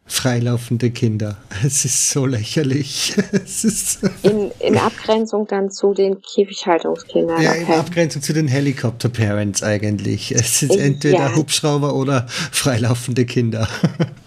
freilaufende 0.08 0.90
Kinder. 0.90 1.38
Es 1.66 1.86
ist 1.86 2.12
so 2.12 2.26
lächerlich. 2.26 3.16
Ist 3.44 4.00
in, 4.24 4.52
in, 4.60 4.78
Abgrenzung 4.78 5.48
dann 5.48 5.70
zu 5.70 5.94
den 5.94 6.22
Käfighaltungskindern. 6.22 7.42
Ja, 7.42 7.52
okay. 7.52 7.64
in 7.64 7.74
Abgrenzung 7.74 8.22
zu 8.22 8.34
den 8.34 8.48
Helicopter 8.48 9.10
Parents 9.10 9.64
eigentlich. 9.64 10.32
Es 10.32 10.62
ist 10.62 10.76
entweder 10.76 11.30
ja. 11.30 11.36
Hubschrauber 11.36 11.96
oder 11.96 12.28
freilaufende 12.28 13.26
Kinder. 13.26 13.68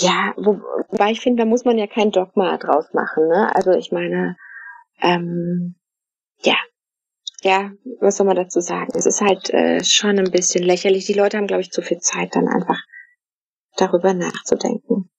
Ja, 0.00 0.34
wo, 0.36 0.60
wobei 0.88 1.12
ich 1.12 1.20
finde, 1.20 1.42
da 1.42 1.48
muss 1.48 1.64
man 1.64 1.78
ja 1.78 1.86
kein 1.86 2.10
Dogma 2.10 2.56
draus 2.58 2.92
machen. 2.92 3.28
Ne? 3.28 3.54
Also 3.54 3.72
ich 3.72 3.92
meine, 3.92 4.36
ähm, 5.00 5.76
ja, 6.42 6.56
ja, 7.42 7.70
was 8.00 8.16
soll 8.16 8.26
man 8.26 8.36
dazu 8.36 8.60
sagen? 8.60 8.92
Es 8.94 9.06
ist 9.06 9.20
halt 9.20 9.50
äh, 9.50 9.84
schon 9.84 10.18
ein 10.18 10.30
bisschen 10.30 10.64
lächerlich. 10.64 11.06
Die 11.06 11.14
Leute 11.14 11.36
haben, 11.36 11.46
glaube 11.46 11.62
ich, 11.62 11.70
zu 11.70 11.82
viel 11.82 11.98
Zeit 11.98 12.34
dann 12.34 12.48
einfach 12.48 12.80
darüber 13.76 14.12
nachzudenken. 14.12 15.10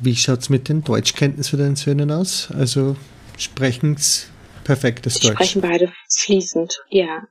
Wie 0.00 0.16
schaut 0.16 0.40
es 0.40 0.48
mit 0.48 0.68
den 0.68 0.82
Deutschkenntnissen 0.82 1.50
für 1.50 1.62
deinen 1.62 1.76
Söhnen 1.76 2.10
aus? 2.10 2.50
Also 2.56 2.96
sprechen 3.36 3.96
sie 3.96 4.26
perfektes 4.64 5.14
sie 5.14 5.28
Deutsch? 5.28 5.34
sprechen 5.34 5.60
beide 5.60 5.92
fließend, 6.08 6.82
ja, 6.88 7.24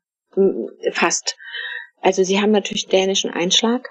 fast. 0.92 1.38
Also 2.02 2.24
sie 2.24 2.40
haben 2.40 2.52
natürlich 2.52 2.88
dänischen 2.88 3.32
Einschlag 3.32 3.90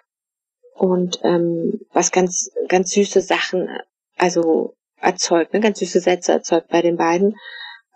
und 0.78 1.20
ähm, 1.24 1.80
was 1.92 2.12
ganz, 2.12 2.50
ganz 2.68 2.92
süße 2.92 3.20
Sachen, 3.20 3.68
also 4.16 4.74
erzeugt, 5.00 5.52
ne? 5.52 5.60
ganz 5.60 5.80
süße 5.80 6.00
Sätze 6.00 6.32
erzeugt 6.32 6.68
bei 6.68 6.82
den 6.82 6.96
beiden. 6.96 7.34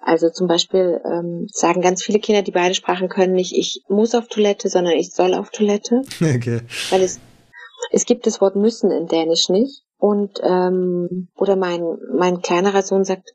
Also 0.00 0.30
zum 0.30 0.48
Beispiel 0.48 1.00
ähm, 1.04 1.46
sagen 1.48 1.80
ganz 1.80 2.02
viele 2.02 2.18
Kinder, 2.18 2.42
die 2.42 2.50
beide 2.50 2.74
Sprachen 2.74 3.08
können, 3.08 3.34
nicht 3.34 3.56
ich 3.56 3.82
muss 3.88 4.16
auf 4.16 4.26
Toilette, 4.26 4.68
sondern 4.68 4.94
ich 4.94 5.12
soll 5.12 5.34
auf 5.34 5.50
Toilette. 5.50 6.02
Okay. 6.20 6.62
Weil 6.90 7.02
es, 7.02 7.20
es 7.92 8.04
gibt 8.04 8.26
das 8.26 8.40
Wort 8.40 8.56
müssen 8.56 8.90
in 8.90 9.06
Dänisch 9.06 9.48
nicht. 9.48 9.82
Und 9.98 10.40
ähm, 10.42 11.28
oder 11.36 11.54
mein, 11.54 11.98
mein 12.12 12.42
kleinerer 12.42 12.82
Sohn 12.82 13.04
sagt 13.04 13.32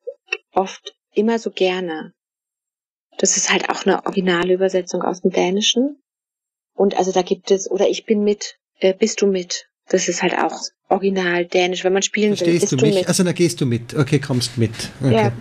oft 0.54 0.94
immer 1.14 1.40
so 1.40 1.52
gerne. 1.52 2.14
Das 3.18 3.38
ist 3.38 3.52
halt 3.52 3.70
auch 3.70 3.86
eine 3.86 4.06
originale 4.06 4.54
Übersetzung 4.54 5.04
aus 5.04 5.22
dem 5.22 5.32
Dänischen. 5.32 6.02
Und 6.74 6.98
also 6.98 7.14
da 7.14 7.22
gibt 7.22 7.50
es, 7.50 7.72
oder 7.72 7.88
ich 7.88 8.06
bin 8.06 8.24
mit, 8.24 8.60
äh, 8.80 8.94
bist 8.94 9.22
du 9.22 9.28
mit? 9.28 9.68
Das 9.90 10.08
ist 10.08 10.22
halt 10.22 10.38
auch 10.38 10.60
original 10.90 11.46
dänisch, 11.46 11.84
wenn 11.84 11.94
man 11.94 12.02
spielen 12.02 12.36
Verstehst 12.36 12.52
will. 12.52 12.60
Verstehst 12.60 12.82
du 12.82 12.86
mich? 12.86 12.96
Mit. 12.96 13.08
Also 13.08 13.24
da 13.24 13.32
gehst 13.32 13.62
du 13.62 13.66
mit. 13.66 13.96
Okay, 13.96 14.20
kommst 14.20 14.58
mit. 14.58 14.72
Okay. 15.02 15.14
Ja. 15.14 15.32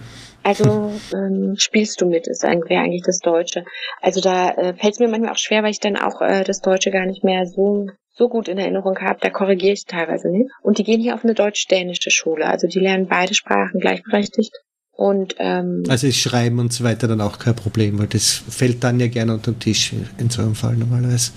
Also 0.42 0.92
ähm, 1.12 1.56
spielst 1.58 2.00
du 2.00 2.06
mit, 2.06 2.28
ist 2.28 2.44
wäre 2.44 2.80
eigentlich 2.80 3.02
das 3.04 3.18
Deutsche. 3.18 3.64
Also 4.00 4.20
da 4.20 4.50
äh, 4.50 4.74
fällt 4.74 4.94
es 4.94 5.00
mir 5.00 5.08
manchmal 5.08 5.32
auch 5.32 5.38
schwer, 5.38 5.64
weil 5.64 5.72
ich 5.72 5.80
dann 5.80 5.96
auch 5.96 6.20
äh, 6.20 6.44
das 6.44 6.60
Deutsche 6.60 6.92
gar 6.92 7.04
nicht 7.04 7.24
mehr 7.24 7.46
so 7.46 7.88
so 8.12 8.28
gut 8.28 8.48
in 8.48 8.56
Erinnerung 8.56 8.96
habe. 9.00 9.18
Da 9.20 9.30
korrigiere 9.30 9.72
ich 9.72 9.84
teilweise 9.84 10.30
nicht. 10.30 10.50
Und 10.62 10.78
die 10.78 10.84
gehen 10.84 11.00
hier 11.00 11.14
auf 11.14 11.24
eine 11.24 11.34
deutsch-dänische 11.34 12.10
Schule. 12.10 12.46
Also 12.46 12.66
die 12.66 12.78
lernen 12.78 13.08
beide 13.08 13.34
Sprachen 13.34 13.80
gleichberechtigt. 13.80 14.52
Und 14.92 15.34
ähm, 15.38 15.82
also 15.88 16.06
ist 16.06 16.16
Schreiben 16.16 16.58
und 16.58 16.72
so 16.72 16.82
weiter 16.82 17.08
dann 17.08 17.20
auch 17.20 17.38
kein 17.38 17.54
Problem, 17.54 17.98
weil 17.98 18.06
das 18.06 18.42
fällt 18.48 18.82
dann 18.82 18.98
ja 18.98 19.08
gerne 19.08 19.34
unter 19.34 19.52
den 19.52 19.60
Tisch 19.60 19.92
in 20.16 20.30
so 20.30 20.40
einem 20.40 20.54
Fall 20.54 20.76
normalerweise. 20.76 21.32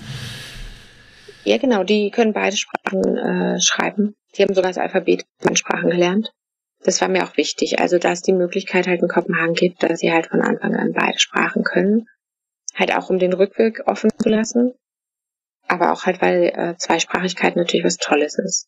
Ja, 1.44 1.58
genau, 1.58 1.84
die 1.84 2.10
können 2.10 2.32
beide 2.32 2.56
Sprachen 2.56 3.16
äh, 3.16 3.60
schreiben. 3.60 4.14
Die 4.36 4.42
haben 4.42 4.54
sogar 4.54 4.70
das 4.70 4.78
Alphabet 4.78 5.24
in 5.42 5.56
Sprachen 5.56 5.90
gelernt 5.90 6.32
das 6.82 7.00
war 7.00 7.08
mir 7.08 7.24
auch 7.24 7.36
wichtig. 7.36 7.78
Also, 7.78 7.98
dass 7.98 8.18
es 8.18 8.22
die 8.22 8.32
Möglichkeit 8.32 8.86
halt 8.86 9.02
in 9.02 9.08
Kopenhagen 9.08 9.54
gibt, 9.54 9.82
dass 9.82 10.00
sie 10.00 10.12
halt 10.12 10.26
von 10.28 10.40
Anfang 10.40 10.74
an 10.74 10.92
beide 10.92 11.18
Sprachen 11.18 11.62
können. 11.62 12.06
Halt 12.74 12.94
auch 12.94 13.10
um 13.10 13.18
den 13.18 13.32
Rückweg 13.32 13.82
offen 13.86 14.10
zu 14.18 14.28
lassen. 14.28 14.74
Aber 15.66 15.92
auch 15.92 16.06
halt, 16.06 16.22
weil 16.22 16.44
äh, 16.44 16.76
Zweisprachigkeit 16.78 17.56
natürlich 17.56 17.84
was 17.84 17.96
Tolles 17.96 18.38
ist. 18.38 18.66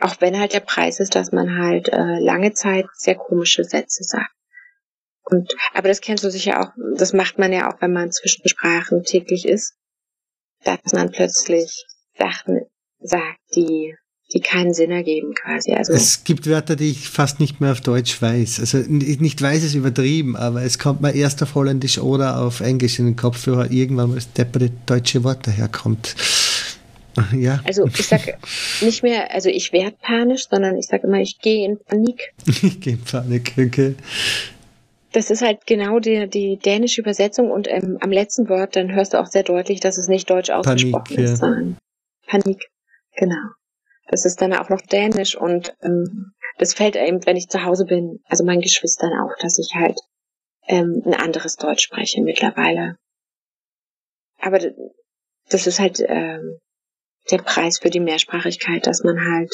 Auch 0.00 0.20
wenn 0.20 0.38
halt 0.38 0.52
der 0.52 0.60
Preis 0.60 1.00
ist, 1.00 1.14
dass 1.14 1.32
man 1.32 1.58
halt 1.58 1.88
äh, 1.88 2.18
lange 2.18 2.52
Zeit 2.52 2.86
sehr 2.94 3.14
komische 3.14 3.64
Sätze 3.64 4.02
sagt. 4.02 4.32
Und, 5.22 5.54
aber 5.72 5.88
das 5.88 6.00
kennst 6.00 6.24
du 6.24 6.30
sicher 6.30 6.60
auch, 6.60 6.72
das 6.96 7.12
macht 7.12 7.38
man 7.38 7.52
ja 7.52 7.70
auch, 7.70 7.80
wenn 7.80 7.92
man 7.92 8.10
zwischen 8.10 8.46
Sprachen 8.48 9.04
täglich 9.04 9.46
ist, 9.46 9.74
dass 10.64 10.92
man 10.92 11.10
plötzlich 11.12 11.86
Sachen 12.16 12.60
sagt, 13.00 13.40
die 13.54 13.94
die 14.32 14.40
keinen 14.40 14.72
Sinn 14.72 14.90
ergeben 14.90 15.34
quasi. 15.34 15.72
Also 15.74 15.92
es 15.92 16.24
gibt 16.24 16.48
Wörter, 16.48 16.76
die 16.76 16.90
ich 16.90 17.08
fast 17.08 17.40
nicht 17.40 17.60
mehr 17.60 17.72
auf 17.72 17.80
Deutsch 17.80 18.20
weiß. 18.20 18.58
Also 18.60 18.78
nicht 18.88 19.40
weiß 19.40 19.62
ist 19.62 19.74
übertrieben, 19.74 20.34
aber 20.34 20.62
es 20.62 20.78
kommt 20.78 21.02
mir 21.02 21.14
erst 21.14 21.42
auf 21.42 21.54
Holländisch 21.54 21.98
oder 21.98 22.40
auf 22.40 22.60
Englisch 22.60 22.98
in 22.98 23.04
den 23.04 23.16
Kopf, 23.16 23.46
wo 23.46 23.60
irgendwann 23.62 24.08
mal 24.08 24.14
das 24.16 24.32
depperte 24.32 24.70
deutsche 24.86 25.24
Wort 25.24 25.46
daherkommt. 25.46 26.16
Ja. 27.36 27.60
Also 27.64 27.86
ich 27.86 28.06
sag 28.06 28.38
nicht 28.80 29.04
mehr, 29.04 29.32
also 29.32 29.48
ich 29.48 29.72
werde 29.72 29.96
panisch, 30.02 30.48
sondern 30.50 30.76
ich 30.76 30.86
sage 30.86 31.06
immer, 31.06 31.20
ich 31.20 31.38
gehe 31.38 31.64
in 31.64 31.78
Panik. 31.78 32.32
ich 32.46 32.80
gehe 32.80 32.94
in 32.94 33.02
Panik, 33.02 33.52
okay. 33.56 33.94
Das 35.12 35.30
ist 35.30 35.42
halt 35.42 35.64
genau 35.64 36.00
die, 36.00 36.28
die 36.28 36.56
dänische 36.56 37.00
Übersetzung 37.02 37.52
und 37.52 37.68
ähm, 37.70 37.98
am 38.00 38.10
letzten 38.10 38.48
Wort, 38.48 38.74
dann 38.74 38.92
hörst 38.92 39.14
du 39.14 39.20
auch 39.20 39.26
sehr 39.26 39.44
deutlich, 39.44 39.78
dass 39.78 39.96
es 39.96 40.08
nicht 40.08 40.28
deutsch 40.28 40.50
ausgesprochen 40.50 41.14
Panik, 41.14 41.30
ist, 41.30 41.40
ja. 41.40 41.56
Panik, 42.26 42.70
genau. 43.16 43.50
Das 44.08 44.24
ist 44.24 44.40
dann 44.40 44.52
auch 44.52 44.68
noch 44.68 44.80
Dänisch 44.82 45.36
und 45.36 45.74
ähm, 45.82 46.32
das 46.58 46.74
fällt 46.74 46.96
eben, 46.96 47.24
wenn 47.26 47.36
ich 47.36 47.48
zu 47.48 47.64
Hause 47.64 47.84
bin, 47.84 48.20
also 48.26 48.44
meinen 48.44 48.60
Geschwistern 48.60 49.12
auch, 49.20 49.32
dass 49.40 49.58
ich 49.58 49.74
halt 49.74 49.98
ähm, 50.66 51.02
ein 51.04 51.14
anderes 51.14 51.56
Deutsch 51.56 51.82
spreche 51.82 52.22
mittlerweile. 52.22 52.96
Aber 54.38 54.58
das 55.48 55.66
ist 55.66 55.80
halt 55.80 56.00
ähm, 56.06 56.58
der 57.30 57.38
Preis 57.38 57.78
für 57.78 57.90
die 57.90 58.00
Mehrsprachigkeit, 58.00 58.86
dass 58.86 59.02
man 59.02 59.18
halt 59.18 59.50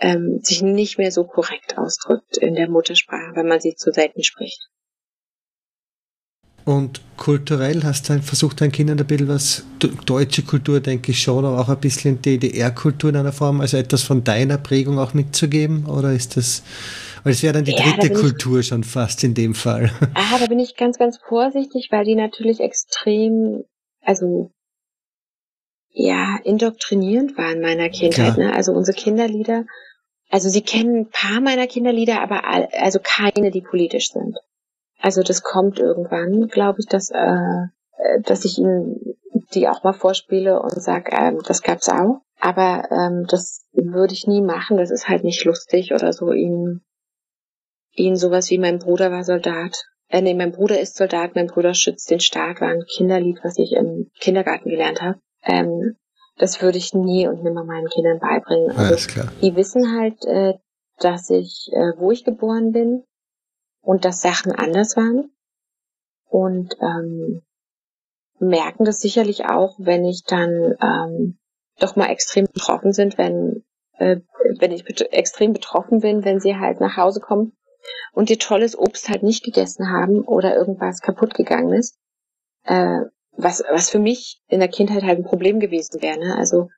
ähm, 0.00 0.40
sich 0.42 0.62
nicht 0.62 0.98
mehr 0.98 1.10
so 1.10 1.24
korrekt 1.24 1.78
ausdrückt 1.78 2.36
in 2.36 2.54
der 2.54 2.68
Muttersprache, 2.68 3.34
wenn 3.34 3.48
man 3.48 3.60
sie 3.60 3.74
zu 3.74 3.92
selten 3.92 4.22
spricht. 4.22 4.60
Und 6.64 7.02
kulturell 7.18 7.82
hast 7.84 8.08
du 8.08 8.20
versucht, 8.22 8.60
deinen 8.60 8.72
Kindern 8.72 8.98
ein 8.98 9.06
bisschen 9.06 9.28
was, 9.28 9.64
deutsche 10.06 10.42
Kultur 10.42 10.80
denke 10.80 11.12
ich 11.12 11.20
schon, 11.20 11.44
aber 11.44 11.60
auch 11.60 11.68
ein 11.68 11.78
bisschen 11.78 12.22
DDR-Kultur 12.22 13.10
in 13.10 13.16
einer 13.16 13.32
Form, 13.32 13.60
also 13.60 13.76
etwas 13.76 14.02
von 14.02 14.24
deiner 14.24 14.56
Prägung 14.56 14.98
auch 14.98 15.12
mitzugeben? 15.12 15.84
Oder 15.86 16.12
ist 16.12 16.38
das, 16.38 16.62
weil 17.22 17.32
es 17.32 17.42
wäre 17.42 17.52
dann 17.52 17.64
die 17.64 17.72
ja, 17.72 17.82
dritte 17.82 18.08
da 18.08 18.18
Kultur 18.18 18.60
ich, 18.60 18.68
schon 18.68 18.82
fast 18.82 19.24
in 19.24 19.34
dem 19.34 19.54
Fall. 19.54 19.90
Ah, 20.14 20.38
da 20.38 20.46
bin 20.46 20.58
ich 20.58 20.76
ganz, 20.76 20.98
ganz 20.98 21.18
vorsichtig, 21.18 21.88
weil 21.90 22.04
die 22.04 22.14
natürlich 22.14 22.60
extrem, 22.60 23.64
also, 24.00 24.50
ja, 25.90 26.38
indoktrinierend 26.44 27.36
waren 27.36 27.56
in 27.56 27.60
meiner 27.60 27.90
Kindheit, 27.90 28.38
ne? 28.38 28.54
Also 28.54 28.72
unsere 28.72 28.96
Kinderlieder, 28.96 29.64
also 30.30 30.48
sie 30.48 30.62
kennen 30.62 31.02
ein 31.02 31.10
paar 31.10 31.40
meiner 31.40 31.66
Kinderlieder, 31.66 32.22
aber 32.22 32.46
all, 32.46 32.68
also 32.72 33.00
keine, 33.02 33.50
die 33.50 33.60
politisch 33.60 34.10
sind. 34.10 34.38
Also 35.00 35.22
das 35.22 35.42
kommt 35.42 35.78
irgendwann, 35.78 36.48
glaube 36.48 36.80
ich, 36.80 36.86
dass, 36.86 37.10
äh, 37.10 37.66
dass 38.22 38.44
ich 38.44 38.58
ihnen 38.58 39.16
die 39.54 39.68
auch 39.68 39.82
mal 39.82 39.92
vorspiele 39.92 40.60
und 40.60 40.82
sage, 40.82 41.10
ähm, 41.12 41.40
das 41.46 41.62
gab's 41.62 41.88
auch. 41.88 42.20
Aber 42.40 42.88
ähm, 42.90 43.26
das 43.28 43.64
würde 43.72 44.12
ich 44.12 44.26
nie 44.26 44.42
machen. 44.42 44.76
Das 44.76 44.90
ist 44.90 45.08
halt 45.08 45.24
nicht 45.24 45.44
lustig 45.44 45.92
oder 45.92 46.12
so. 46.12 46.32
Ihnen, 46.32 46.84
ihnen 47.92 48.16
sowas 48.16 48.50
wie 48.50 48.58
mein 48.58 48.78
Bruder 48.78 49.10
war 49.10 49.24
Soldat. 49.24 49.84
Äh, 50.08 50.22
nee, 50.22 50.34
mein 50.34 50.52
Bruder 50.52 50.80
ist 50.80 50.96
Soldat, 50.96 51.34
mein 51.34 51.46
Bruder 51.46 51.74
schützt 51.74 52.10
den 52.10 52.20
Staat, 52.20 52.60
war 52.60 52.68
ein 52.68 52.84
Kinderlied, 52.84 53.38
was 53.42 53.58
ich 53.58 53.72
im 53.72 54.10
Kindergarten 54.20 54.68
gelernt 54.68 55.00
habe. 55.00 55.18
Ähm, 55.42 55.96
das 56.36 56.60
würde 56.60 56.78
ich 56.78 56.94
nie 56.94 57.28
und 57.28 57.42
nimmer 57.42 57.64
meinen 57.64 57.88
Kindern 57.88 58.18
beibringen. 58.18 58.70
Also, 58.70 58.82
Alles 58.82 59.08
klar. 59.08 59.28
Die 59.40 59.54
wissen 59.56 59.96
halt, 59.96 60.24
äh, 60.26 60.54
dass 60.98 61.30
ich, 61.30 61.70
äh, 61.72 61.92
wo 61.96 62.10
ich 62.10 62.24
geboren 62.24 62.72
bin, 62.72 63.04
und 63.84 64.04
dass 64.04 64.20
Sachen 64.20 64.52
anders 64.52 64.96
waren 64.96 65.30
und 66.28 66.74
ähm, 66.80 67.42
merken 68.38 68.84
das 68.84 69.00
sicherlich 69.00 69.46
auch, 69.46 69.76
wenn 69.78 70.04
ich 70.04 70.24
dann 70.24 70.74
ähm, 70.82 71.38
doch 71.78 71.96
mal 71.96 72.10
extrem 72.10 72.46
betroffen 72.46 72.92
sind, 72.92 73.18
wenn 73.18 73.64
äh, 73.98 74.20
wenn 74.58 74.72
ich 74.72 74.84
bet 74.84 75.12
extrem 75.12 75.52
betroffen 75.52 76.00
bin, 76.00 76.24
wenn 76.24 76.40
sie 76.40 76.56
halt 76.56 76.80
nach 76.80 76.96
Hause 76.96 77.20
kommen 77.20 77.52
und 78.12 78.30
ihr 78.30 78.38
tolles 78.38 78.76
Obst 78.76 79.08
halt 79.08 79.22
nicht 79.22 79.44
gegessen 79.44 79.90
haben 79.90 80.22
oder 80.22 80.56
irgendwas 80.56 81.00
kaputt 81.00 81.34
gegangen 81.34 81.72
ist, 81.72 81.96
äh, 82.64 83.00
was 83.36 83.62
was 83.70 83.90
für 83.90 83.98
mich 83.98 84.40
in 84.48 84.60
der 84.60 84.68
Kindheit 84.68 85.04
halt 85.04 85.18
ein 85.18 85.24
Problem 85.24 85.60
gewesen 85.60 86.02
wäre. 86.02 86.18
Ne? 86.18 86.36
Also 86.36 86.68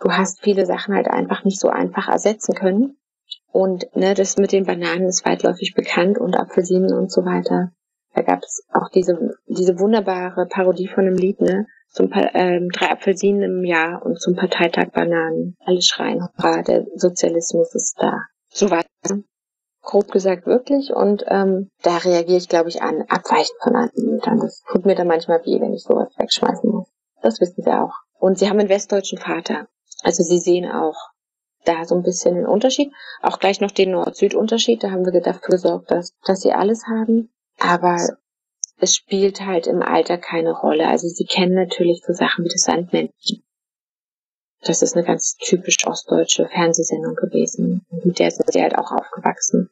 du 0.00 0.12
hast 0.12 0.40
viele 0.40 0.66
Sachen 0.66 0.94
halt 0.94 1.08
einfach 1.08 1.44
nicht 1.44 1.60
so 1.60 1.68
einfach 1.68 2.08
ersetzen 2.08 2.54
können 2.54 2.98
und 3.56 3.86
ne, 3.96 4.12
das 4.12 4.36
mit 4.36 4.52
den 4.52 4.66
Bananen 4.66 5.08
ist 5.08 5.24
weitläufig 5.24 5.72
bekannt 5.74 6.18
und 6.18 6.36
Apfelsinen 6.36 6.92
und 6.92 7.10
so 7.10 7.24
weiter. 7.24 7.72
Da 8.14 8.20
gab 8.20 8.42
es 8.42 8.62
auch 8.70 8.90
diese, 8.90 9.34
diese 9.46 9.78
wunderbare 9.78 10.44
Parodie 10.44 10.88
von 10.88 11.06
einem 11.06 11.16
Lied, 11.16 11.40
ne? 11.40 11.66
Zum 11.88 12.10
ähm, 12.12 12.68
drei 12.68 12.90
Apfelsinen 12.90 13.42
im 13.44 13.64
Jahr 13.64 14.04
und 14.04 14.20
zum 14.20 14.36
Parteitag 14.36 14.90
Bananen. 14.92 15.56
Alle 15.64 15.80
schreien, 15.80 16.28
der 16.68 16.84
Sozialismus 16.96 17.74
ist 17.74 17.96
da. 17.98 18.24
So 18.50 18.70
weiter. 18.70 19.22
Grob 19.80 20.12
gesagt 20.12 20.46
wirklich. 20.46 20.92
Und 20.92 21.24
ähm, 21.26 21.70
da 21.82 21.96
reagiere 21.96 22.36
ich, 22.36 22.50
glaube 22.50 22.68
ich, 22.68 22.82
an, 22.82 23.06
abweichend 23.08 23.56
von 23.62 23.74
anderen. 23.74 24.38
Das 24.38 24.64
tut 24.70 24.84
mir 24.84 24.96
dann 24.96 25.08
manchmal 25.08 25.40
weh, 25.46 25.58
wenn 25.62 25.72
ich 25.72 25.84
sowas 25.84 26.12
wegschmeißen 26.18 26.68
muss. 26.68 26.88
Das 27.22 27.40
wissen 27.40 27.62
sie 27.62 27.72
auch. 27.72 27.94
Und 28.18 28.38
sie 28.38 28.50
haben 28.50 28.60
einen 28.60 28.68
westdeutschen 28.68 29.16
Vater. 29.16 29.66
Also 30.02 30.22
sie 30.22 30.40
sehen 30.40 30.70
auch, 30.70 31.15
da 31.66 31.84
so 31.84 31.94
ein 31.94 32.02
bisschen 32.02 32.34
den 32.34 32.46
Unterschied. 32.46 32.92
Auch 33.22 33.38
gleich 33.38 33.60
noch 33.60 33.70
den 33.70 33.92
Nord-Süd-Unterschied. 33.92 34.82
Da 34.82 34.90
haben 34.90 35.04
wir 35.04 35.20
dafür 35.20 35.50
gesorgt, 35.50 35.90
dass, 35.90 36.14
dass 36.24 36.40
sie 36.40 36.52
alles 36.52 36.84
haben. 36.86 37.30
Aber 37.58 37.98
es 38.78 38.94
spielt 38.94 39.40
halt 39.40 39.66
im 39.66 39.82
Alter 39.82 40.18
keine 40.18 40.52
Rolle. 40.52 40.88
Also 40.88 41.08
sie 41.08 41.24
kennen 41.24 41.54
natürlich 41.54 42.02
so 42.06 42.12
Sachen 42.12 42.44
wie 42.44 42.48
das 42.48 42.62
Sandmännchen. 42.62 43.42
Das 44.62 44.82
ist 44.82 44.96
eine 44.96 45.04
ganz 45.04 45.36
typisch 45.36 45.86
ostdeutsche 45.86 46.48
Fernsehsendung 46.48 47.14
gewesen. 47.14 47.86
Mit 48.04 48.18
der 48.18 48.30
sind 48.30 48.52
sie 48.52 48.62
halt 48.62 48.76
auch 48.76 48.90
aufgewachsen. 48.90 49.70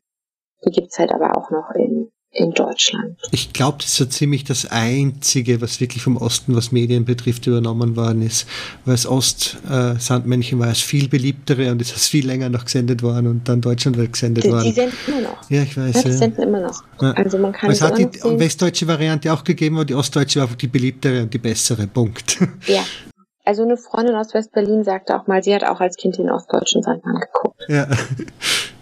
Die 0.64 0.70
gibt's 0.70 0.98
halt 0.98 1.12
aber 1.12 1.36
auch 1.36 1.50
noch 1.50 1.70
in 1.74 2.10
in 2.34 2.52
Deutschland. 2.52 3.16
Ich 3.30 3.52
glaube, 3.52 3.78
das 3.78 3.86
ist 3.86 3.96
so 3.96 4.04
ziemlich 4.04 4.44
das 4.44 4.66
Einzige, 4.70 5.60
was 5.60 5.80
wirklich 5.80 6.02
vom 6.02 6.16
Osten, 6.16 6.54
was 6.56 6.72
Medien 6.72 7.04
betrifft, 7.04 7.46
übernommen 7.46 7.96
worden 7.96 8.22
ist. 8.22 8.46
Weil 8.84 8.94
das 8.94 9.06
Ost-Sandmännchen 9.06 10.58
äh, 10.58 10.62
war 10.62 10.70
es 10.70 10.80
viel 10.80 11.08
beliebtere 11.08 11.70
und 11.70 11.80
ist 11.80 11.92
viel 12.08 12.26
länger 12.26 12.48
noch 12.48 12.64
gesendet 12.64 13.02
worden 13.02 13.28
und 13.28 13.48
dann 13.48 13.60
deutschlandweit 13.60 14.12
gesendet 14.12 14.44
die, 14.44 14.50
worden. 14.50 14.64
Die 14.64 14.72
senden 14.72 14.96
immer 15.06 15.20
noch. 15.20 15.50
Ja, 15.50 15.62
ich 15.62 15.76
weiß. 15.76 15.94
Ja, 15.94 16.02
die 16.02 16.08
ja. 16.08 16.14
senden 16.14 16.42
immer 16.42 16.60
noch. 16.60 16.82
Ja. 17.00 17.12
Also 17.12 17.38
man 17.38 17.52
kann 17.52 17.70
es 17.70 17.80
hat 17.80 17.98
die 17.98 18.08
westdeutsche 18.22 18.86
Variante 18.88 19.32
auch 19.32 19.44
gegeben, 19.44 19.76
aber 19.76 19.84
die 19.84 19.94
ostdeutsche 19.94 20.40
war 20.40 20.48
die 20.48 20.66
beliebtere 20.66 21.22
und 21.22 21.32
die 21.32 21.38
bessere. 21.38 21.86
Punkt. 21.86 22.38
Ja. 22.66 22.82
Also 23.44 23.62
eine 23.62 23.76
Freundin 23.76 24.14
aus 24.14 24.32
West-Berlin 24.32 24.84
sagte 24.84 25.14
auch 25.14 25.26
mal, 25.26 25.42
sie 25.42 25.54
hat 25.54 25.64
auch 25.64 25.80
als 25.80 25.96
Kind 25.96 26.16
den 26.16 26.30
ostdeutschen 26.30 26.82
Sandmann 26.82 27.20
geguckt. 27.20 27.62
Ja. 27.68 27.86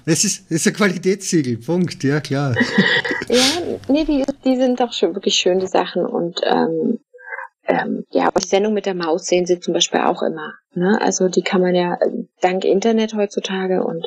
Es 0.04 0.24
ist, 0.24 0.50
ist 0.50 0.66
ein 0.66 0.72
Qualitätssiegel, 0.72 1.58
Punkt, 1.58 2.02
ja 2.02 2.20
klar. 2.20 2.54
ja, 3.28 3.78
nee, 3.88 4.04
die, 4.04 4.24
die 4.44 4.56
sind 4.56 4.80
doch 4.80 4.92
schon 4.92 5.14
wirklich 5.14 5.36
schön, 5.36 5.60
die 5.60 5.66
Sachen. 5.66 6.04
Und 6.04 6.40
ähm, 6.44 6.98
ähm, 7.64 8.04
ja, 8.10 8.30
die 8.30 8.46
Sendung 8.46 8.74
mit 8.74 8.86
der 8.86 8.94
Maus 8.94 9.26
sehen 9.26 9.46
sie 9.46 9.60
zum 9.60 9.74
Beispiel 9.74 10.00
auch 10.00 10.22
immer. 10.22 10.54
Ne? 10.74 10.98
Also 11.00 11.28
die 11.28 11.42
kann 11.42 11.60
man 11.60 11.74
ja 11.74 11.98
dank 12.40 12.64
Internet 12.64 13.14
heutzutage 13.14 13.84
und 13.84 14.06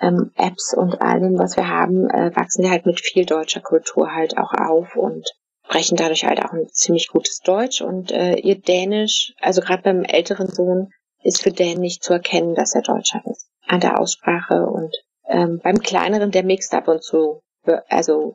ähm, 0.00 0.30
Apps 0.36 0.74
und 0.74 1.02
all 1.02 1.20
dem, 1.20 1.38
was 1.38 1.56
wir 1.56 1.68
haben, 1.68 2.08
äh, 2.08 2.34
wachsen 2.34 2.62
die 2.62 2.70
halt 2.70 2.86
mit 2.86 3.00
viel 3.00 3.26
deutscher 3.26 3.60
Kultur 3.60 4.12
halt 4.14 4.38
auch 4.38 4.52
auf 4.54 4.96
und 4.96 5.28
sprechen 5.66 5.96
dadurch 5.96 6.24
halt 6.24 6.44
auch 6.44 6.52
ein 6.52 6.68
ziemlich 6.72 7.08
gutes 7.08 7.40
Deutsch 7.40 7.80
und 7.80 8.12
äh, 8.12 8.36
ihr 8.36 8.60
Dänisch, 8.60 9.34
also 9.40 9.60
gerade 9.60 9.82
beim 9.82 10.02
älteren 10.02 10.48
Sohn, 10.48 10.90
ist 11.22 11.42
für 11.42 11.52
Dan 11.52 11.78
nicht 11.78 12.02
zu 12.02 12.14
erkennen, 12.14 12.54
dass 12.54 12.74
er 12.74 12.82
Deutscher 12.82 13.22
ist. 13.30 13.49
An 13.70 13.80
der 13.80 14.00
Aussprache 14.00 14.66
und 14.66 14.92
ähm, 15.28 15.60
beim 15.62 15.78
kleineren, 15.78 16.32
der 16.32 16.42
mixt 16.42 16.74
ab 16.74 16.88
und 16.88 17.04
zu, 17.04 17.40
also 17.88 18.34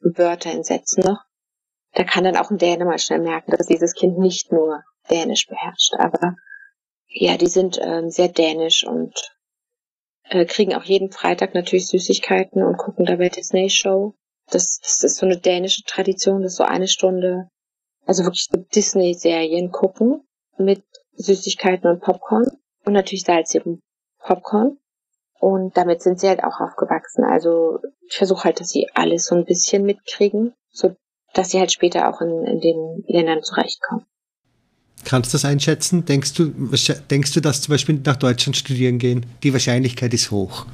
Wörter 0.00 0.52
in 0.52 0.62
Sätzen 0.62 1.04
noch. 1.04 1.20
Da 1.94 2.04
kann 2.04 2.24
dann 2.24 2.36
auch 2.36 2.50
ein 2.50 2.58
Däne 2.58 2.84
mal 2.84 2.98
schnell 2.98 3.20
merken, 3.20 3.52
dass 3.52 3.66
dieses 3.66 3.94
Kind 3.94 4.18
nicht 4.18 4.52
nur 4.52 4.82
Dänisch 5.08 5.46
beherrscht. 5.46 5.94
Aber 5.96 6.34
ja, 7.06 7.38
die 7.38 7.46
sind 7.46 7.80
ähm, 7.80 8.10
sehr 8.10 8.28
dänisch 8.28 8.86
und 8.86 9.14
äh, 10.24 10.44
kriegen 10.44 10.74
auch 10.74 10.84
jeden 10.84 11.12
Freitag 11.12 11.54
natürlich 11.54 11.86
Süßigkeiten 11.86 12.62
und 12.62 12.76
gucken 12.76 13.06
dabei 13.06 13.30
Disney 13.30 13.70
Show. 13.70 14.14
Das, 14.50 14.80
das 14.80 15.02
ist 15.02 15.16
so 15.16 15.24
eine 15.24 15.38
dänische 15.38 15.82
Tradition, 15.84 16.42
das 16.42 16.52
ist 16.52 16.58
so 16.58 16.64
eine 16.64 16.88
Stunde, 16.88 17.48
also 18.04 18.24
wirklich 18.24 18.48
so 18.50 18.60
Disney-Serien 18.74 19.70
gucken 19.70 20.26
mit 20.58 20.84
Süßigkeiten 21.14 21.88
und 21.88 22.02
Popcorn 22.02 22.44
und 22.84 22.92
natürlich 22.92 23.24
salzigem 23.24 23.80
Popcorn. 24.24 24.78
Und 25.38 25.76
damit 25.76 26.02
sind 26.02 26.18
sie 26.18 26.28
halt 26.28 26.42
auch 26.42 26.60
aufgewachsen. 26.60 27.24
Also 27.24 27.78
ich 28.08 28.16
versuche 28.16 28.44
halt, 28.44 28.60
dass 28.60 28.70
sie 28.70 28.88
alles 28.94 29.26
so 29.26 29.34
ein 29.34 29.44
bisschen 29.44 29.84
mitkriegen, 29.84 30.54
so 30.70 30.96
dass 31.34 31.50
sie 31.50 31.58
halt 31.58 31.72
später 31.72 32.08
auch 32.08 32.20
in, 32.20 32.44
in 32.44 32.60
den 32.60 33.04
Ländern 33.06 33.42
zurechtkommen. 33.42 34.06
Kannst 35.04 35.32
du 35.32 35.36
das 35.36 35.44
einschätzen? 35.44 36.04
Denkst 36.06 36.34
du, 36.34 36.46
denkst 37.10 37.32
du, 37.34 37.40
dass 37.40 37.60
zum 37.60 37.72
Beispiel 37.72 38.00
nach 38.04 38.16
Deutschland 38.16 38.56
studieren 38.56 38.98
gehen? 38.98 39.26
Die 39.42 39.52
Wahrscheinlichkeit 39.52 40.14
ist 40.14 40.30
hoch. 40.30 40.66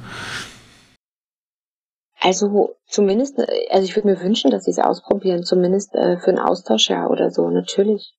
Also 2.19 2.75
zumindest, 2.87 3.39
also 3.71 3.83
ich 3.83 3.95
würde 3.95 4.07
mir 4.07 4.21
wünschen, 4.21 4.51
dass 4.51 4.65
sie 4.65 4.71
es 4.71 4.79
ausprobieren, 4.79 5.43
zumindest 5.43 5.95
äh, 5.95 6.17
für 6.19 6.29
ein 6.29 6.39
Austauschjahr 6.39 7.09
oder 7.09 7.31
so, 7.31 7.49
natürlich. 7.49 8.13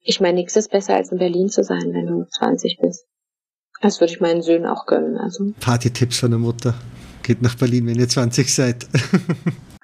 Ich 0.00 0.20
meine, 0.20 0.36
nichts 0.36 0.56
ist 0.56 0.70
besser 0.70 0.94
als 0.94 1.12
in 1.12 1.18
Berlin 1.18 1.50
zu 1.50 1.62
sein, 1.62 1.92
wenn 1.92 2.06
du 2.06 2.24
20 2.24 2.78
bist. 2.80 3.06
Das 3.84 4.00
würde 4.00 4.12
ich 4.12 4.20
meinen 4.20 4.42
Söhnen 4.42 4.66
auch 4.66 4.86
gönnen. 4.86 5.18
Also. 5.18 5.52
Party-Tipps 5.60 6.18
von 6.18 6.30
der 6.30 6.40
Mutter. 6.40 6.74
Geht 7.22 7.42
nach 7.42 7.54
Berlin, 7.54 7.86
wenn 7.86 7.98
ihr 7.98 8.08
20 8.08 8.52
seid. 8.52 8.86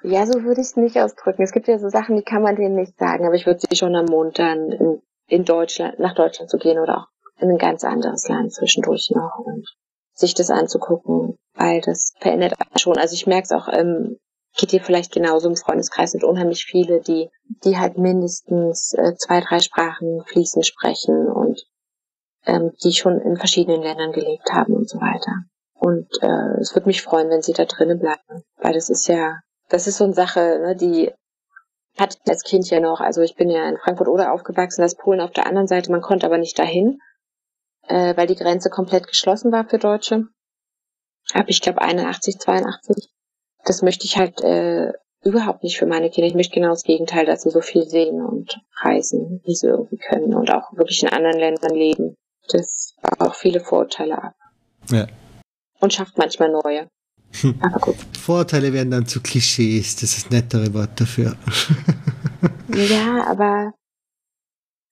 ja, 0.03 0.25
so 0.25 0.43
würde 0.43 0.61
ich 0.61 0.67
es 0.67 0.75
nicht 0.75 0.97
ausdrücken. 0.97 1.43
Es 1.43 1.51
gibt 1.51 1.67
ja 1.67 1.79
so 1.79 1.89
Sachen, 1.89 2.17
die 2.17 2.23
kann 2.23 2.41
man 2.41 2.55
denen 2.55 2.75
nicht 2.75 2.97
sagen, 2.97 3.25
aber 3.25 3.35
ich 3.35 3.45
würde 3.45 3.61
sie 3.61 3.75
schon 3.75 3.95
ermuntern, 3.95 4.71
in 4.71 5.01
in 5.31 5.45
Deutschland, 5.45 5.97
nach 5.97 6.13
Deutschland 6.13 6.51
zu 6.51 6.57
gehen 6.57 6.77
oder 6.77 6.97
auch 6.97 7.07
in 7.39 7.49
ein 7.49 7.57
ganz 7.57 7.83
anderes 7.83 8.27
Land 8.27 8.53
zwischendurch 8.53 9.11
noch 9.15 9.39
und 9.45 9.65
sich 10.13 10.33
das 10.33 10.51
anzugucken, 10.51 11.37
weil 11.55 11.79
das 11.81 12.13
verändert 12.19 12.53
schon. 12.75 12.97
Also 12.97 13.15
ich 13.15 13.27
merke 13.27 13.45
es 13.45 13.51
auch, 13.51 13.69
ähm, 13.71 14.17
geht 14.57 14.73
dir 14.73 14.81
vielleicht 14.81 15.13
genauso 15.13 15.47
im 15.47 15.55
Freundeskreis 15.55 16.11
sind 16.11 16.25
unheimlich 16.25 16.65
viele, 16.65 16.99
die, 16.99 17.29
die 17.63 17.77
halt 17.77 17.97
mindestens 17.97 18.93
äh, 18.93 19.15
zwei, 19.15 19.39
drei 19.39 19.59
Sprachen 19.59 20.21
fließend 20.27 20.65
sprechen 20.65 21.29
und 21.29 21.65
ähm, 22.45 22.71
die 22.83 22.93
schon 22.93 23.19
in 23.19 23.37
verschiedenen 23.37 23.81
Ländern 23.81 24.11
gelebt 24.11 24.51
haben 24.51 24.73
und 24.73 24.89
so 24.89 24.99
weiter. 24.99 25.43
Und 25.73 26.07
äh, 26.21 26.59
es 26.59 26.75
würde 26.75 26.87
mich 26.87 27.01
freuen, 27.01 27.29
wenn 27.29 27.41
sie 27.41 27.53
da 27.53 27.65
drinnen 27.65 27.99
bleiben, 27.99 28.43
weil 28.57 28.73
das 28.73 28.89
ist 28.89 29.07
ja, 29.07 29.39
das 29.69 29.87
ist 29.87 29.97
so 29.97 30.03
eine 30.03 30.13
Sache, 30.13 30.59
ne, 30.61 30.75
die 30.75 31.11
hatte 31.97 32.17
ich 32.23 32.29
als 32.29 32.43
Kind 32.43 32.69
ja 32.69 32.79
noch, 32.79 33.01
also 33.01 33.21
ich 33.21 33.35
bin 33.35 33.49
ja 33.49 33.67
in 33.67 33.77
Frankfurt 33.77 34.07
oder 34.07 34.31
aufgewachsen, 34.31 34.81
das 34.81 34.95
Polen 34.95 35.21
auf 35.21 35.31
der 35.31 35.47
anderen 35.47 35.67
Seite, 35.67 35.91
man 35.91 36.01
konnte 36.01 36.25
aber 36.25 36.37
nicht 36.37 36.57
dahin, 36.57 36.99
äh, 37.87 38.15
weil 38.15 38.27
die 38.27 38.35
Grenze 38.35 38.69
komplett 38.69 39.07
geschlossen 39.07 39.51
war 39.51 39.67
für 39.67 39.79
Deutsche. 39.79 40.27
Ab 41.33 41.45
ich 41.47 41.61
glaube 41.61 41.81
81, 41.81 42.39
82. 42.39 43.09
Das 43.65 43.81
möchte 43.81 44.05
ich 44.05 44.17
halt 44.17 44.41
äh, 44.41 44.91
überhaupt 45.23 45.63
nicht 45.63 45.77
für 45.77 45.85
meine 45.85 46.09
Kinder. 46.09 46.27
Ich 46.27 46.35
möchte 46.35 46.55
genau 46.55 46.69
das 46.69 46.83
Gegenteil, 46.83 47.25
dass 47.25 47.43
sie 47.43 47.51
so 47.51 47.61
viel 47.61 47.83
sehen 47.87 48.21
und 48.21 48.59
reisen, 48.81 49.41
wie 49.45 49.55
sie 49.55 49.67
irgendwie 49.67 49.97
können 49.97 50.33
und 50.33 50.51
auch 50.51 50.73
wirklich 50.73 51.03
in 51.03 51.09
anderen 51.09 51.37
Ländern 51.37 51.75
leben. 51.75 52.15
Das 52.49 52.95
baut 53.01 53.19
auch 53.21 53.35
viele 53.35 53.59
Vorurteile 53.59 54.21
ab. 54.21 54.35
Ja. 54.89 55.07
Und 55.79 55.93
schafft 55.93 56.17
manchmal 56.17 56.51
neue. 56.51 56.87
Hm. 57.41 57.55
Aber 57.61 57.79
gut. 57.79 57.95
Vorurteile 58.19 58.73
werden 58.73 58.91
dann 58.91 59.05
zu 59.05 59.21
Klischees, 59.21 59.95
das 59.95 60.17
ist 60.17 60.25
das 60.25 60.31
nettere 60.31 60.73
Wort 60.73 60.99
dafür. 60.99 61.35
ja, 62.67 63.25
aber, 63.25 63.73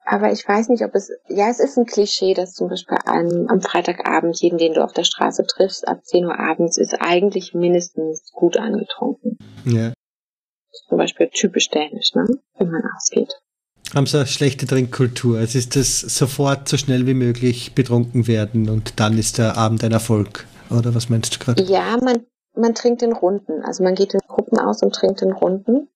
aber 0.05 0.31
ich 0.31 0.47
weiß 0.47 0.69
nicht, 0.69 0.83
ob 0.83 0.95
es, 0.95 1.11
ja, 1.27 1.49
es 1.49 1.59
ist 1.59 1.77
ein 1.77 1.85
Klischee, 1.85 2.33
dass 2.33 2.53
zum 2.53 2.69
Beispiel 2.69 2.97
am, 3.05 3.47
am 3.49 3.61
Freitagabend 3.61 4.39
jeden, 4.41 4.57
den 4.57 4.73
du 4.73 4.83
auf 4.83 4.93
der 4.93 5.03
Straße 5.03 5.45
triffst, 5.45 5.87
ab 5.87 6.03
10 6.03 6.25
Uhr 6.25 6.39
abends, 6.39 6.77
ist 6.77 6.95
eigentlich 6.99 7.53
mindestens 7.53 8.31
gut 8.31 8.57
angetrunken. 8.57 9.37
Ja. 9.65 9.93
Zum 10.87 10.97
Beispiel 10.97 11.29
typisch 11.33 11.69
dänisch, 11.69 12.13
ne? 12.15 12.25
Wenn 12.57 12.71
man 12.71 12.83
ausgeht. 12.95 13.33
Haben 13.95 14.05
sie 14.05 14.17
eine 14.17 14.27
schlechte 14.27 14.67
Trinkkultur. 14.67 15.39
Es 15.39 15.55
ist 15.55 15.75
das 15.75 15.99
sofort 16.01 16.69
so 16.69 16.77
schnell 16.77 17.07
wie 17.07 17.15
möglich 17.15 17.73
betrunken 17.73 18.27
werden 18.27 18.69
und 18.69 18.99
dann 18.99 19.17
ist 19.17 19.39
der 19.39 19.57
Abend 19.57 19.83
ein 19.83 19.91
Erfolg. 19.91 20.45
Oder 20.69 20.93
was 20.93 21.09
meinst 21.09 21.35
du 21.35 21.39
gerade? 21.39 21.63
Ja, 21.63 21.97
man, 22.03 22.25
man 22.55 22.75
trinkt 22.75 23.01
in 23.01 23.13
Runden. 23.13 23.63
Also 23.63 23.83
man 23.83 23.95
geht 23.95 24.13
in 24.13 24.19
Gruppen 24.27 24.59
aus 24.59 24.83
und 24.83 24.93
trinkt 24.93 25.23
in 25.23 25.31
Runden. 25.31 25.89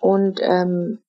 Und 0.00 0.40
ähm, 0.42 1.00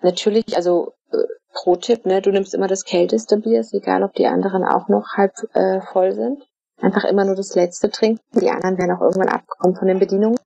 natürlich, 0.00 0.56
also 0.56 0.94
äh, 1.10 1.16
Pro-Tipp, 1.52 2.06
ne, 2.06 2.22
du 2.22 2.30
nimmst 2.30 2.54
immer 2.54 2.68
das 2.68 2.84
kälteste 2.84 3.38
Bier, 3.38 3.60
ist 3.60 3.74
egal, 3.74 4.04
ob 4.04 4.14
die 4.14 4.26
anderen 4.26 4.64
auch 4.64 4.88
noch 4.88 5.16
halb 5.16 5.32
äh, 5.54 5.80
voll 5.92 6.12
sind. 6.14 6.46
Einfach 6.80 7.04
immer 7.04 7.24
nur 7.24 7.34
das 7.34 7.56
letzte 7.56 7.90
trinken. 7.90 8.22
Die 8.40 8.50
anderen 8.50 8.78
werden 8.78 8.92
auch 8.92 9.00
irgendwann 9.00 9.28
abkommen 9.28 9.74
von 9.74 9.88
den 9.88 9.98
Bedienungen. 9.98 10.38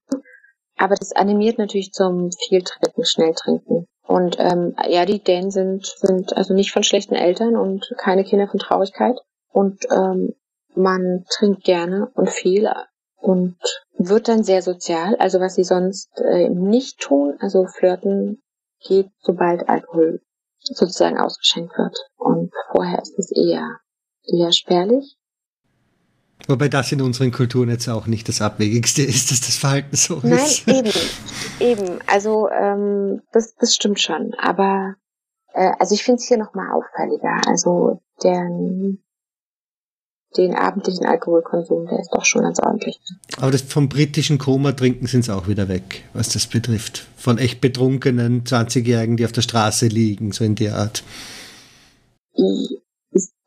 Aber 0.82 0.96
das 0.96 1.12
animiert 1.12 1.58
natürlich 1.58 1.92
zum 1.92 2.32
viel 2.48 2.64
trinken, 2.64 3.04
schnell 3.04 3.34
trinken. 3.34 3.86
Und 4.04 4.34
ähm, 4.40 4.74
ja, 4.88 5.06
die 5.06 5.22
Dänen 5.22 5.52
sind, 5.52 5.86
sind 5.86 6.36
also 6.36 6.54
nicht 6.54 6.72
von 6.72 6.82
schlechten 6.82 7.14
Eltern 7.14 7.54
und 7.54 7.88
keine 7.98 8.24
Kinder 8.24 8.48
von 8.48 8.58
Traurigkeit. 8.58 9.14
Und 9.52 9.84
ähm, 9.92 10.34
man 10.74 11.24
trinkt 11.30 11.62
gerne 11.62 12.10
und 12.16 12.28
viel 12.30 12.68
und 13.14 13.56
wird 13.96 14.26
dann 14.26 14.42
sehr 14.42 14.60
sozial. 14.60 15.14
Also 15.20 15.38
was 15.38 15.54
sie 15.54 15.62
sonst 15.62 16.20
äh, 16.20 16.48
nicht 16.48 16.98
tun, 16.98 17.36
also 17.38 17.64
flirten 17.66 18.42
geht, 18.84 19.06
sobald 19.20 19.68
Alkohol 19.68 20.20
sozusagen 20.58 21.20
ausgeschenkt 21.20 21.78
wird. 21.78 21.96
Und 22.16 22.52
vorher 22.72 23.00
ist 23.00 23.16
es 23.20 23.30
eher, 23.30 23.78
eher 24.24 24.50
spärlich. 24.50 25.16
Wobei 26.48 26.68
das 26.68 26.92
in 26.92 27.00
unseren 27.00 27.32
Kulturen 27.32 27.68
jetzt 27.68 27.88
auch 27.88 28.06
nicht 28.06 28.28
das 28.28 28.40
Abwegigste 28.40 29.02
ist, 29.02 29.30
dass 29.30 29.40
das 29.40 29.56
Verhalten 29.56 29.96
so 29.96 30.20
Nein, 30.22 30.38
ist. 30.38 30.66
Nein, 30.66 30.84
eben. 30.86 30.92
Eben. 31.60 31.98
Also 32.06 32.48
ähm, 32.50 33.22
das, 33.32 33.54
das 33.56 33.74
stimmt 33.74 34.00
schon. 34.00 34.34
Aber 34.38 34.96
äh, 35.54 35.72
also 35.78 35.94
ich 35.94 36.02
finde 36.02 36.20
es 36.20 36.28
hier 36.28 36.38
nochmal 36.38 36.72
auffälliger. 36.72 37.40
Also 37.46 38.00
der 38.22 38.48
den 40.36 40.54
abendlichen 40.54 41.06
Alkoholkonsum, 41.06 41.86
der 41.86 42.00
ist 42.00 42.10
doch 42.12 42.24
schon 42.24 42.42
ganz 42.42 42.58
ordentlich. 42.58 43.00
Aber 43.38 43.50
das 43.50 43.62
vom 43.62 43.88
britischen 43.88 44.38
Koma 44.38 44.72
trinken 44.72 45.06
sind 45.06 45.24
sie 45.24 45.34
auch 45.34 45.46
wieder 45.48 45.68
weg, 45.68 46.04
was 46.14 46.30
das 46.30 46.46
betrifft. 46.46 47.06
Von 47.16 47.38
echt 47.38 47.60
betrunkenen 47.60 48.44
20-Jährigen, 48.44 49.16
die 49.16 49.24
auf 49.24 49.32
der 49.32 49.42
Straße 49.42 49.86
liegen, 49.86 50.32
so 50.32 50.44
in 50.44 50.54
der 50.54 50.76
Art. 50.76 51.04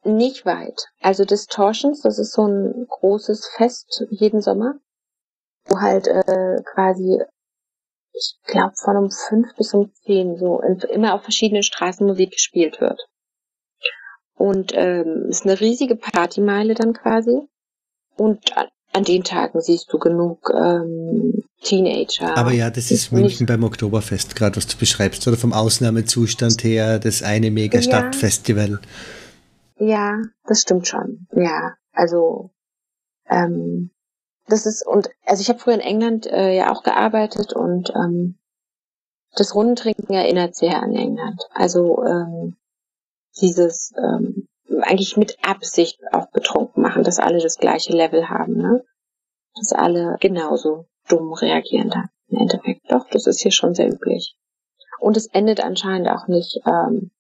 Nicht 0.06 0.46
weit. 0.46 0.88
Also 1.02 1.26
Distortions, 1.26 2.02
das 2.02 2.20
ist 2.20 2.32
so 2.32 2.46
ein 2.46 2.86
großes 2.88 3.48
Fest 3.58 4.06
jeden 4.12 4.40
Sommer, 4.40 4.76
wo 5.66 5.80
halt 5.80 6.08
äh, 6.08 6.62
quasi, 6.64 7.20
ich 8.14 8.36
glaube, 8.46 8.74
von 8.76 8.98
um 8.98 9.10
fünf 9.10 9.56
bis 9.56 9.74
um 9.74 9.92
zehn 10.06 10.38
so 10.38 10.62
immer 10.62 11.16
auf 11.16 11.24
verschiedenen 11.24 11.64
Straßen 11.64 12.06
Musik 12.06 12.32
gespielt 12.32 12.80
wird. 12.80 13.00
Und 14.38 14.74
ähm, 14.76 15.26
ist 15.30 15.46
eine 15.46 15.60
riesige 15.60 15.96
Partymeile 15.96 16.76
dann 16.76 16.94
quasi. 16.94 17.42
Und 18.16 18.56
an, 18.56 18.68
an 18.94 19.06
den 19.06 19.24
Tagen 19.24 19.60
siehst 19.60 19.92
du 19.92 19.98
genug 19.98 20.52
ähm, 20.54 21.44
Teenager. 21.64 22.38
Aber 22.38 22.52
ja, 22.52 22.70
das 22.70 22.92
ist 22.92 23.12
München 23.12 23.48
beim 23.48 23.64
Oktoberfest, 23.64 24.36
gerade 24.36 24.58
was 24.58 24.68
du 24.68 24.78
beschreibst, 24.78 25.28
oder 25.28 25.38
vom 25.38 25.52
Ausnahmezustand 25.52 26.64
her, 26.64 27.00
das 27.00 27.24
eine 27.24 27.50
Mega-Stadtfestival. 27.50 28.70
Ja, 28.70 28.80
ja, 29.78 30.22
das 30.46 30.62
stimmt 30.62 30.88
schon. 30.88 31.28
Ja, 31.32 31.76
also 31.94 32.52
ähm, 33.28 33.92
das 34.48 34.66
ist 34.66 34.86
und 34.86 35.10
also 35.26 35.42
ich 35.42 35.50
habe 35.50 35.60
früher 35.60 35.76
in 35.76 35.80
England 35.80 36.28
äh, 36.28 36.56
ja 36.56 36.72
auch 36.72 36.84
gearbeitet 36.84 37.54
und 37.54 37.92
ähm, 37.96 38.38
das 39.36 39.56
Rundentrinken 39.56 40.16
erinnert 40.16 40.56
sehr 40.56 40.82
an 40.82 40.94
England. 40.96 41.42
Also 41.54 42.04
ähm, 42.04 42.56
dieses 43.42 43.94
ähm, 43.98 44.48
eigentlich 44.82 45.18
mit 45.18 45.38
Absicht 45.44 46.00
auch 46.12 46.30
betrunken 46.32 46.82
machen, 46.82 47.04
dass 47.04 47.20
alle 47.20 47.42
das 47.42 47.58
gleiche 47.58 47.94
Level 47.94 48.30
haben, 48.30 48.58
ne? 48.58 48.84
Dass 49.56 49.74
alle 49.74 50.18
genauso 50.20 50.86
dumm 51.08 51.34
reagieren 51.34 51.90
dann 51.90 52.10
im 52.28 52.40
Endeffekt. 52.40 52.90
Doch, 52.90 53.08
das 53.10 53.28
ist 53.28 53.42
hier 53.42 53.52
schon 53.52 53.76
sehr 53.76 53.92
üblich. 53.92 54.36
Und 55.00 55.18
es 55.18 55.28
endet 55.28 55.60
anscheinend 55.60 56.10
auch 56.10 56.28
nicht 56.28 56.60
ähm, 56.66 57.12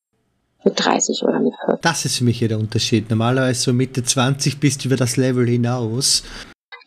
mit 0.65 0.83
30 0.83 1.23
oder 1.23 1.39
mit 1.39 1.53
40. 1.65 1.81
Das 1.81 2.05
ist 2.05 2.17
für 2.17 2.23
mich 2.23 2.39
hier 2.39 2.49
der 2.49 2.59
Unterschied. 2.59 3.09
Normalerweise 3.09 3.61
so 3.61 3.73
Mitte 3.73 4.03
20 4.03 4.59
bist 4.59 4.83
du 4.83 4.89
über 4.89 4.97
das 4.97 5.15
Level 5.15 5.47
hinaus. 5.47 6.23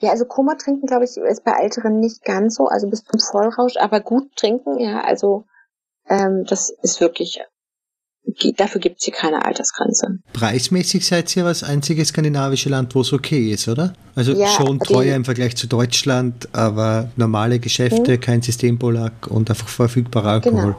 Ja, 0.00 0.10
also 0.10 0.26
Koma 0.26 0.54
trinken, 0.54 0.86
glaube 0.86 1.04
ich, 1.04 1.16
ist 1.16 1.44
bei 1.44 1.52
Älteren 1.60 1.98
nicht 1.98 2.22
ganz 2.24 2.56
so, 2.56 2.66
also 2.66 2.88
bis 2.88 3.02
zum 3.04 3.18
Vollrausch, 3.18 3.76
aber 3.78 4.00
gut 4.00 4.36
trinken, 4.36 4.78
ja, 4.78 5.00
also 5.00 5.44
ähm, 6.08 6.44
das 6.46 6.70
ist 6.82 7.00
wirklich, 7.00 7.40
dafür 8.56 8.80
gibt's 8.80 9.04
hier 9.04 9.14
keine 9.14 9.44
Altersgrenze. 9.44 10.18
Preismäßig 10.32 11.04
seid 11.04 11.36
ihr 11.36 11.42
das 11.42 11.64
einzige 11.64 12.04
skandinavische 12.04 12.68
Land, 12.68 12.94
wo 12.94 13.00
es 13.00 13.12
okay 13.12 13.52
ist, 13.52 13.66
oder? 13.66 13.92
Also 14.14 14.34
ja, 14.34 14.46
schon 14.46 14.78
teuer 14.78 15.16
im 15.16 15.24
Vergleich 15.24 15.56
zu 15.56 15.66
Deutschland, 15.66 16.48
aber 16.52 17.10
normale 17.16 17.58
Geschäfte, 17.58 18.12
mhm. 18.12 18.20
kein 18.20 18.42
Systembolag 18.42 19.26
und 19.28 19.50
einfach 19.50 19.68
verfügbarer 19.68 20.30
Alkohol. 20.30 20.62
Genau. 20.62 20.76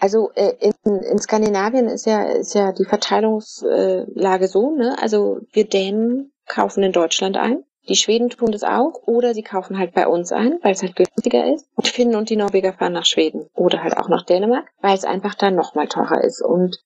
Also 0.00 0.30
äh, 0.34 0.54
in, 0.60 1.02
in 1.02 1.18
Skandinavien 1.18 1.86
ist 1.86 2.06
ja, 2.06 2.22
ist 2.24 2.54
ja 2.54 2.72
die 2.72 2.84
Verteilungslage 2.84 4.48
so, 4.48 4.74
ne? 4.74 4.96
Also 5.00 5.40
wir 5.52 5.68
Dänen 5.68 6.32
kaufen 6.46 6.82
in 6.82 6.92
Deutschland 6.92 7.36
ein 7.36 7.64
die 7.90 7.96
Schweden 7.96 8.30
tun 8.30 8.52
das 8.52 8.62
auch 8.62 9.02
oder 9.06 9.34
sie 9.34 9.42
kaufen 9.42 9.76
halt 9.76 9.94
bei 9.94 10.06
uns 10.06 10.30
ein, 10.32 10.60
weil 10.62 10.72
es 10.72 10.82
halt 10.82 10.94
günstiger 10.94 11.52
ist. 11.52 11.66
Die 11.82 11.90
Finnen 11.90 12.14
und 12.14 12.30
die 12.30 12.36
Norweger 12.36 12.72
fahren 12.72 12.92
nach 12.92 13.04
Schweden 13.04 13.48
oder 13.54 13.82
halt 13.82 13.96
auch 13.96 14.08
nach 14.08 14.24
Dänemark, 14.24 14.68
weil 14.80 14.94
es 14.94 15.04
einfach 15.04 15.34
dann 15.34 15.56
nochmal 15.56 15.88
teurer 15.88 16.22
ist. 16.22 16.40
Und 16.40 16.76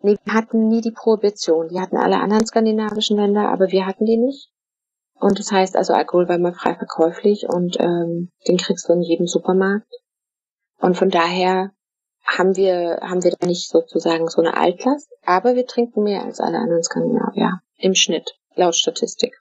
nee, 0.00 0.16
wir 0.24 0.32
hatten 0.32 0.68
nie 0.68 0.80
die 0.80 0.90
Prohibition. 0.90 1.68
Die 1.68 1.80
hatten 1.80 1.98
alle 1.98 2.18
anderen 2.18 2.46
skandinavischen 2.46 3.18
Länder, 3.18 3.50
aber 3.50 3.72
wir 3.72 3.84
hatten 3.84 4.06
die 4.06 4.16
nicht. 4.16 4.48
Und 5.20 5.38
das 5.38 5.52
heißt 5.52 5.76
also, 5.76 5.92
Alkohol 5.92 6.28
war 6.28 6.36
immer 6.36 6.54
frei 6.54 6.74
verkäuflich 6.74 7.46
und 7.46 7.78
ähm, 7.78 8.30
den 8.48 8.56
kriegst 8.56 8.88
du 8.88 8.94
in 8.94 9.02
jedem 9.02 9.26
Supermarkt. 9.26 9.92
Und 10.78 10.96
von 10.96 11.10
daher 11.10 11.72
haben 12.24 12.56
wir, 12.56 12.98
haben 13.02 13.22
wir 13.22 13.32
da 13.38 13.46
nicht 13.46 13.68
sozusagen 13.68 14.28
so 14.28 14.40
eine 14.40 14.56
Altlast, 14.56 15.08
aber 15.24 15.54
wir 15.54 15.66
trinken 15.66 16.02
mehr 16.02 16.22
als 16.22 16.40
alle 16.40 16.58
anderen 16.58 16.82
Skandinavier 16.82 17.60
im 17.76 17.94
Schnitt, 17.94 18.38
laut 18.54 18.74
Statistik 18.74 19.40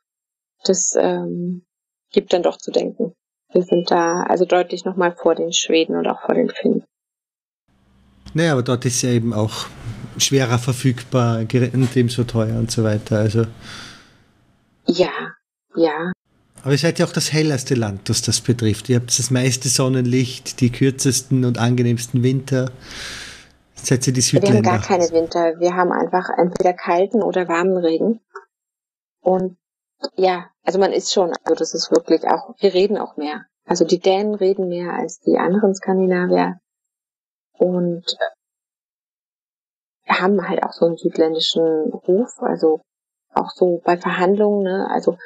das 0.64 0.96
ähm, 1.00 1.64
gibt 2.12 2.34
dann 2.34 2.44
doch 2.44 2.58
zu 2.58 2.72
denken. 2.72 3.14
Wir 3.52 3.64
sind 3.64 3.92
da 3.92 4.24
also 4.24 4.46
deutlich 4.46 4.86
nochmal 4.86 5.16
vor 5.16 5.36
den 5.36 5.54
Schweden 5.54 5.96
und 5.96 6.08
auch 6.08 6.22
vor 6.22 6.36
den 6.36 6.50
Finnen. 6.50 6.84
Naja, 8.34 8.54
aber 8.54 8.64
dort 8.64 8.86
ist 8.86 9.02
ja 9.04 9.10
eben 9.10 9.34
auch 9.34 9.68
schwerer 10.18 10.58
verfügbar, 10.58 11.42
ebenso 11.42 12.24
teuer 12.24 12.58
und 12.58 12.72
so 12.72 12.84
weiter. 12.84 13.20
Also. 13.20 13.46
Ja, 14.88 15.12
ja. 15.76 16.12
Aber 16.64 16.72
ihr 16.72 16.78
seid 16.78 16.98
ja 16.98 17.06
auch 17.06 17.12
das 17.12 17.34
hellerste 17.34 17.76
Land, 17.76 18.08
das 18.10 18.22
das 18.22 18.40
betrifft. 18.40 18.88
Ihr 18.88 18.96
habt 18.96 19.18
das 19.20 19.32
meiste 19.32 19.68
Sonnenlicht, 19.68 20.62
die 20.62 20.72
kürzesten 20.72 21.44
und 21.44 21.58
angenehmsten 21.58 22.24
Winter. 22.24 22.72
Seid 23.76 24.08
ihr 24.08 24.14
die 24.14 24.22
Südländer? 24.22 24.64
Wir 24.64 24.72
haben 24.72 24.80
gar 24.80 24.88
keine 24.88 25.12
Winter. 25.12 25.60
Wir 25.60 25.76
haben 25.76 25.92
einfach 25.92 26.30
entweder 26.38 26.72
kalten 26.74 27.22
oder 27.22 27.50
warmen 27.50 27.76
Regen. 27.78 28.22
Und 29.20 29.58
ja, 30.16 30.50
also 30.64 30.80
man 30.80 30.94
ist 30.94 31.12
schon, 31.12 31.34
also 31.44 31.56
das 31.56 31.74
ist 31.74 31.92
wirklich 31.92 32.26
auch, 32.26 32.56
wir 32.60 32.74
reden 32.74 32.98
auch 32.98 33.18
mehr. 33.18 33.46
Also 33.66 33.84
die 33.86 34.00
Dänen 34.00 34.36
reden 34.36 34.70
mehr 34.70 34.94
als 34.94 35.20
die 35.20 35.38
anderen 35.38 35.76
Skandinavier 35.76 36.60
und 37.58 38.06
äh, 40.06 40.14
haben 40.14 40.48
halt 40.48 40.64
auch 40.64 40.74
so 40.74 40.86
einen 40.86 40.98
südländischen 40.98 41.92
Ruf, 42.08 42.32
also 42.40 42.82
auch 43.34 43.50
so 43.52 43.82
bei 43.84 43.98
Verhandlungen, 43.98 44.64
ne, 44.64 44.88
also 44.90 45.18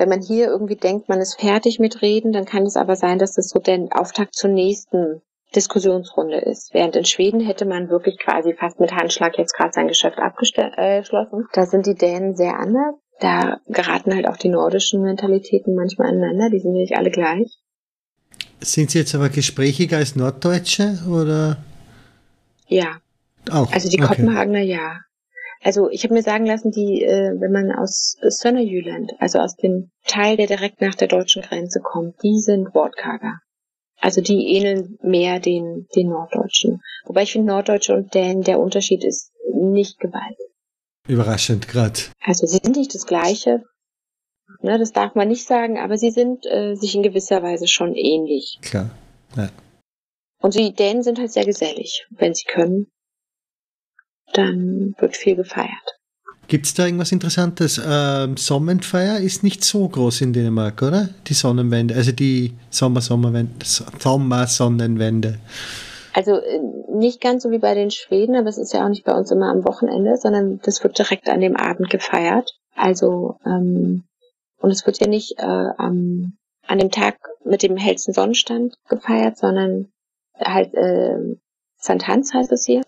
wenn 0.00 0.08
man 0.08 0.20
hier 0.20 0.46
irgendwie 0.46 0.76
denkt, 0.76 1.08
man 1.08 1.20
ist 1.20 1.40
fertig 1.40 1.78
mit 1.78 2.02
Reden, 2.02 2.32
dann 2.32 2.44
kann 2.44 2.64
es 2.64 2.76
aber 2.76 2.96
sein, 2.96 3.18
dass 3.18 3.34
das 3.34 3.50
so 3.50 3.60
der 3.60 3.88
Auftakt 3.92 4.34
zur 4.34 4.50
nächsten 4.50 5.22
Diskussionsrunde 5.54 6.38
ist. 6.38 6.74
Während 6.74 6.96
in 6.96 7.04
Schweden 7.04 7.40
hätte 7.40 7.66
man 7.66 7.90
wirklich 7.90 8.18
quasi 8.18 8.54
fast 8.54 8.80
mit 8.80 8.92
Handschlag 8.92 9.38
jetzt 9.38 9.54
gerade 9.54 9.72
sein 9.72 9.88
Geschäft 9.88 10.18
abgeschlossen. 10.18 11.46
Da 11.52 11.66
sind 11.66 11.86
die 11.86 11.94
Dänen 11.94 12.34
sehr 12.34 12.58
anders 12.58 12.94
da 13.20 13.60
geraten 13.68 14.14
halt 14.14 14.26
auch 14.26 14.36
die 14.36 14.48
nordischen 14.48 15.02
Mentalitäten 15.02 15.74
manchmal 15.74 16.08
aneinander, 16.08 16.50
die 16.50 16.58
sind 16.58 16.72
nicht 16.72 16.96
alle 16.96 17.10
gleich. 17.10 17.58
Sind 18.60 18.90
Sie 18.90 18.98
jetzt 18.98 19.14
aber 19.14 19.28
gesprächiger 19.28 19.98
als 19.98 20.16
Norddeutsche 20.16 20.98
oder? 21.08 21.58
Ja. 22.66 22.98
Auch. 23.50 23.72
Also 23.72 23.88
die 23.88 24.02
okay. 24.02 24.08
Kopenhagener 24.08 24.60
ja. 24.60 25.00
Also 25.62 25.90
ich 25.90 26.04
habe 26.04 26.14
mir 26.14 26.22
sagen 26.22 26.46
lassen, 26.46 26.70
die, 26.70 27.02
äh, 27.02 27.34
wenn 27.38 27.52
man 27.52 27.70
aus 27.70 28.16
Sönnerjylland, 28.22 29.12
also 29.18 29.38
aus 29.40 29.56
dem 29.56 29.90
Teil, 30.06 30.36
der 30.36 30.46
direkt 30.46 30.80
nach 30.80 30.94
der 30.94 31.08
deutschen 31.08 31.42
Grenze 31.42 31.80
kommt, 31.80 32.22
die 32.22 32.40
sind 32.40 32.74
Wortkarger. 32.74 33.40
Also 34.00 34.22
die 34.22 34.56
ähneln 34.56 34.98
mehr 35.02 35.40
den, 35.40 35.86
den 35.94 36.08
Norddeutschen. 36.08 36.80
Wobei 37.04 37.24
ich 37.24 37.32
finde, 37.32 37.48
Norddeutsche 37.48 37.94
und 37.94 38.14
Dänen, 38.14 38.42
der 38.42 38.58
Unterschied 38.58 39.04
ist 39.04 39.32
nicht 39.52 40.00
gewaltig. 40.00 40.46
Überraschend 41.06 41.68
gerade. 41.68 42.00
Also 42.22 42.46
sie 42.46 42.60
sind 42.62 42.76
nicht 42.76 42.94
das 42.94 43.06
Gleiche. 43.06 43.62
Ne, 44.62 44.78
das 44.78 44.92
darf 44.92 45.14
man 45.14 45.28
nicht 45.28 45.46
sagen, 45.46 45.78
aber 45.78 45.98
sie 45.98 46.10
sind 46.10 46.46
äh, 46.46 46.74
sich 46.74 46.94
in 46.94 47.02
gewisser 47.02 47.42
Weise 47.42 47.68
schon 47.68 47.94
ähnlich. 47.94 48.58
Klar. 48.62 48.90
Ja. 49.36 49.50
Und 50.40 50.54
die 50.54 50.72
Dänen 50.72 51.02
sind 51.02 51.18
halt 51.18 51.32
sehr 51.32 51.44
gesellig. 51.44 52.06
Wenn 52.10 52.34
sie 52.34 52.44
können, 52.44 52.90
dann 54.32 54.94
wird 54.98 55.16
viel 55.16 55.36
gefeiert. 55.36 55.70
Gibt 56.48 56.66
es 56.66 56.74
da 56.74 56.84
irgendwas 56.84 57.12
Interessantes? 57.12 57.80
Ähm, 57.84 58.36
Sonnenfeier 58.36 59.20
ist 59.20 59.44
nicht 59.44 59.62
so 59.62 59.88
groß 59.88 60.22
in 60.22 60.32
Dänemark, 60.32 60.82
oder? 60.82 61.10
Die 61.28 61.34
Sonnenwende, 61.34 61.94
also 61.94 62.10
die 62.10 62.54
Sommer-Sommerwende, 62.70 63.64
Sommer-Sonnenwende. 63.64 65.38
Also 66.12 66.32
äh, 66.32 66.58
nicht 66.92 67.20
ganz 67.20 67.44
so 67.44 67.52
wie 67.52 67.58
bei 67.58 67.74
den 67.74 67.92
Schweden, 67.92 68.34
aber 68.34 68.48
es 68.48 68.58
ist 68.58 68.72
ja 68.72 68.84
auch 68.84 68.88
nicht 68.88 69.04
bei 69.04 69.12
uns 69.12 69.30
immer 69.30 69.48
am 69.48 69.64
Wochenende, 69.64 70.16
sondern 70.16 70.58
das 70.64 70.82
wird 70.82 70.98
direkt 70.98 71.28
an 71.28 71.40
dem 71.40 71.56
Abend 71.56 71.88
gefeiert. 71.88 72.50
Also 72.74 73.36
ähm, 73.46 74.02
und 74.60 74.70
es 74.70 74.84
wird 74.86 75.00
ja 75.00 75.06
nicht 75.06 75.38
äh, 75.38 75.42
am, 75.78 76.36
an 76.66 76.78
dem 76.78 76.90
Tag 76.90 77.16
mit 77.44 77.62
dem 77.62 77.76
hellsten 77.76 78.12
Sonnenstand 78.12 78.74
gefeiert, 78.88 79.38
sondern 79.38 79.90
halt 80.38 80.74
äh, 80.74 81.36
St. 81.80 82.06
Hans 82.06 82.34
heißt 82.34 82.52
es 82.52 82.66
hier. 82.66 82.82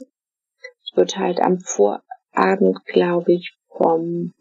Wird 0.95 1.17
halt 1.17 1.41
am 1.41 1.59
Vorabend, 1.61 2.85
glaube 2.87 3.33
ich, 3.33 3.57
vom, 3.77 4.33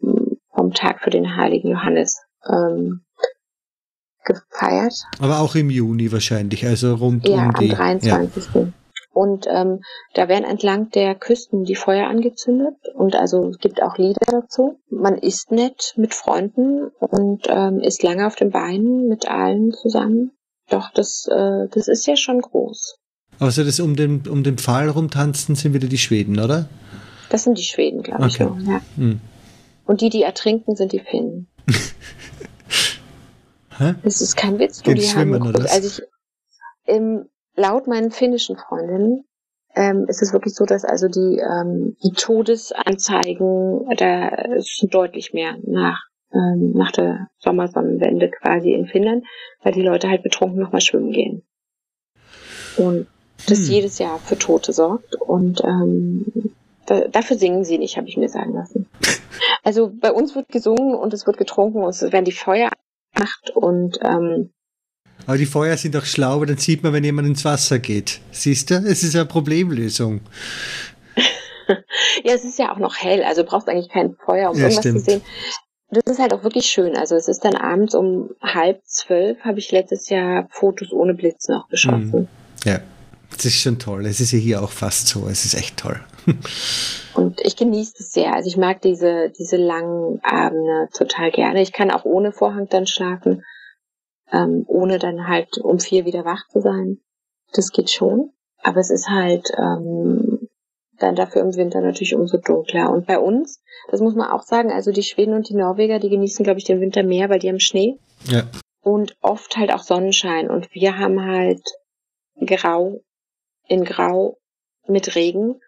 vom 0.54 0.72
Tag 0.72 1.00
für 1.00 1.10
den 1.10 1.36
heiligen 1.36 1.70
Johannes 1.70 2.22
ähm, 2.48 3.02
gefeiert. 4.24 4.94
Aber 5.18 5.40
auch 5.40 5.54
im 5.54 5.70
Juni 5.70 6.12
wahrscheinlich, 6.12 6.66
also 6.66 6.94
rund 6.94 7.26
ja, 7.26 7.46
um 7.46 7.52
die... 7.54 7.66
Ja, 7.66 7.72
am 7.72 7.98
23. 8.00 8.54
Ja. 8.54 8.68
Und 9.14 9.46
ähm, 9.46 9.80
da 10.14 10.28
werden 10.28 10.44
entlang 10.44 10.90
der 10.90 11.14
Küsten 11.14 11.64
die 11.64 11.74
Feuer 11.74 12.08
angezündet 12.08 12.76
und 12.94 13.14
also 13.14 13.48
es 13.48 13.58
gibt 13.58 13.82
auch 13.82 13.98
Lieder 13.98 14.24
dazu. 14.26 14.78
Man 14.88 15.18
isst 15.18 15.50
nett 15.50 15.92
mit 15.96 16.14
Freunden 16.14 16.90
und 16.98 17.42
ähm, 17.48 17.80
ist 17.80 18.02
lange 18.02 18.26
auf 18.26 18.36
den 18.36 18.50
Beinen 18.50 19.08
mit 19.08 19.28
allen 19.28 19.72
zusammen. 19.72 20.32
Doch, 20.70 20.90
das, 20.94 21.28
äh, 21.30 21.68
das 21.70 21.88
ist 21.88 22.06
ja 22.06 22.16
schon 22.16 22.40
groß. 22.40 22.98
Also 23.42 23.64
das 23.64 23.80
um 23.80 23.96
den, 23.96 24.26
um 24.28 24.42
den 24.42 24.58
Pfahl 24.58 24.88
rumtanzen 24.88 25.54
sind 25.54 25.74
wieder 25.74 25.88
die 25.88 25.98
Schweden, 25.98 26.38
oder? 26.38 26.68
Das 27.30 27.44
sind 27.44 27.58
die 27.58 27.64
Schweden, 27.64 28.02
glaube 28.02 28.24
okay. 28.24 28.34
ich. 28.34 28.42
Auch, 28.42 28.58
ja. 28.60 28.80
Hm. 28.96 29.20
Und 29.84 30.00
die, 30.00 30.10
die 30.10 30.22
ertrinken, 30.22 30.76
sind 30.76 30.92
die 30.92 31.00
Finnen. 31.00 31.48
Hä? 33.78 33.94
Das 34.02 34.20
ist 34.20 34.36
kein 34.36 34.58
Witz. 34.58 34.82
Du, 34.82 34.94
die 34.94 35.06
haben, 35.06 35.34
oder 35.42 35.70
also 35.70 36.02
ich, 36.02 36.02
im, 36.86 37.26
laut 37.54 37.86
meinen 37.86 38.10
finnischen 38.10 38.56
Freundinnen 38.56 39.24
ähm, 39.74 40.04
ist 40.08 40.22
es 40.22 40.32
wirklich 40.32 40.54
so, 40.54 40.64
dass 40.66 40.84
also 40.84 41.08
die, 41.08 41.38
ähm, 41.38 41.96
die 42.04 42.12
Todesanzeigen 42.12 43.86
da 43.96 44.30
sind 44.58 44.94
deutlich 44.94 45.32
mehr 45.32 45.56
nach 45.66 46.02
ähm, 46.34 46.72
nach 46.74 46.92
der 46.92 47.28
Sommersonnenwende 47.38 48.30
quasi 48.30 48.72
in 48.72 48.86
Finnland, 48.86 49.24
weil 49.62 49.72
die 49.72 49.82
Leute 49.82 50.08
halt 50.08 50.22
betrunken 50.22 50.60
nochmal 50.60 50.80
schwimmen 50.80 51.12
gehen. 51.12 51.42
Und 52.76 53.06
das 53.46 53.60
hm. 53.60 53.72
jedes 53.72 53.98
Jahr 53.98 54.18
für 54.18 54.38
Tote 54.38 54.72
sorgt. 54.72 55.14
Und 55.16 55.62
ähm, 55.64 56.24
da, 56.86 57.08
dafür 57.08 57.36
singen 57.36 57.64
sie 57.64 57.78
nicht, 57.78 57.96
habe 57.96 58.08
ich 58.08 58.16
mir 58.16 58.28
sagen 58.28 58.54
lassen. 58.54 58.86
Also 59.64 59.92
bei 59.92 60.12
uns 60.12 60.34
wird 60.34 60.48
gesungen 60.48 60.94
und 60.94 61.12
es 61.14 61.26
wird 61.26 61.36
getrunken 61.36 61.82
und 61.82 61.88
es 61.88 62.02
werden 62.02 62.24
die 62.24 62.32
Feuer 62.32 62.70
gemacht 63.14 63.50
und 63.54 63.98
ähm, 64.02 64.50
aber 65.26 65.38
die 65.38 65.46
Feuer 65.46 65.76
sind 65.76 65.94
doch 65.94 66.04
schlau, 66.04 66.40
weil 66.40 66.46
dann 66.46 66.56
sieht 66.58 66.82
man, 66.82 66.92
wenn 66.92 67.04
jemand 67.04 67.28
ins 67.28 67.44
Wasser 67.44 67.78
geht. 67.78 68.20
Siehst 68.32 68.70
du? 68.70 68.74
Es 68.74 69.02
ist 69.02 69.14
eine 69.14 69.26
Problemlösung. 69.26 70.20
ja, 72.24 72.34
es 72.34 72.44
ist 72.44 72.58
ja 72.58 72.72
auch 72.72 72.78
noch 72.78 72.96
hell, 72.96 73.22
also 73.22 73.44
brauchst 73.44 73.68
eigentlich 73.68 73.88
kein 73.88 74.14
Feuer, 74.14 74.50
um 74.50 74.56
ja, 74.56 74.64
irgendwas 74.64 74.82
stimmt. 74.82 74.98
zu 74.98 75.04
sehen. 75.04 75.22
Das 75.90 76.04
ist 76.06 76.18
halt 76.18 76.32
auch 76.32 76.42
wirklich 76.42 76.66
schön. 76.66 76.96
Also 76.96 77.16
es 77.16 77.28
ist 77.28 77.44
dann 77.44 77.54
abends 77.54 77.94
um 77.94 78.30
halb 78.42 78.80
zwölf, 78.84 79.38
habe 79.40 79.58
ich 79.58 79.70
letztes 79.70 80.08
Jahr 80.08 80.48
Fotos 80.50 80.90
ohne 80.90 81.14
Blitz 81.14 81.48
noch 81.48 81.68
geschossen. 81.68 82.22
Mhm. 82.22 82.28
Ja, 82.64 82.80
das 83.36 83.46
ist 83.46 83.60
schon 83.60 83.78
toll. 83.78 84.06
Es 84.06 84.20
ist 84.20 84.32
ja 84.32 84.38
hier 84.38 84.62
auch 84.62 84.70
fast 84.70 85.08
so. 85.08 85.28
Es 85.28 85.44
ist 85.44 85.54
echt 85.54 85.76
toll. 85.78 86.00
und 87.14 87.40
ich 87.40 87.56
genieße 87.56 87.94
es 87.98 88.12
sehr. 88.12 88.34
Also 88.34 88.48
ich 88.48 88.56
mag 88.56 88.80
diese, 88.80 89.30
diese 89.38 89.56
langen 89.56 90.20
Abende 90.22 90.88
total 90.92 91.30
gerne. 91.30 91.62
Ich 91.62 91.72
kann 91.72 91.90
auch 91.90 92.04
ohne 92.04 92.32
Vorhang 92.32 92.68
dann 92.68 92.86
schlafen, 92.86 93.44
ähm, 94.32 94.64
ohne 94.66 94.98
dann 94.98 95.28
halt 95.28 95.58
um 95.58 95.78
vier 95.78 96.04
wieder 96.04 96.24
wach 96.24 96.46
zu 96.50 96.60
sein. 96.60 96.98
Das 97.52 97.70
geht 97.70 97.90
schon. 97.90 98.30
Aber 98.62 98.80
es 98.80 98.90
ist 98.90 99.08
halt 99.08 99.50
ähm, 99.58 100.48
dann 100.98 101.16
dafür 101.16 101.42
im 101.42 101.56
Winter 101.56 101.80
natürlich 101.80 102.14
umso 102.14 102.38
dunkler. 102.38 102.90
Und 102.90 103.06
bei 103.06 103.18
uns, 103.18 103.60
das 103.90 104.00
muss 104.00 104.14
man 104.14 104.30
auch 104.30 104.42
sagen, 104.42 104.70
also 104.70 104.92
die 104.92 105.02
Schweden 105.02 105.34
und 105.34 105.48
die 105.48 105.56
Norweger, 105.56 105.98
die 105.98 106.10
genießen, 106.10 106.44
glaube 106.44 106.58
ich, 106.58 106.64
den 106.64 106.80
Winter 106.80 107.02
mehr, 107.02 107.28
weil 107.28 107.40
die 107.40 107.48
haben 107.48 107.60
Schnee. 107.60 107.98
Ja. 108.30 108.44
Und 108.80 109.16
oft 109.20 109.56
halt 109.56 109.72
auch 109.72 109.82
Sonnenschein. 109.82 110.48
Und 110.48 110.72
wir 110.72 110.98
haben 110.98 111.24
halt 111.24 111.62
grau 112.46 113.00
in 113.66 113.84
grau 113.84 114.38
mit 114.86 115.14
Regen 115.14 115.60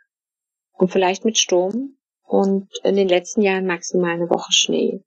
und 0.73 0.91
vielleicht 0.91 1.25
mit 1.25 1.39
Sturm 1.39 1.97
und 2.23 2.69
in 2.83 2.97
den 2.97 3.09
letzten 3.09 3.43
Jahren 3.43 3.67
maximal 3.67 4.11
eine 4.13 4.31
Woche 4.31 4.53
Schnee. 4.53 5.03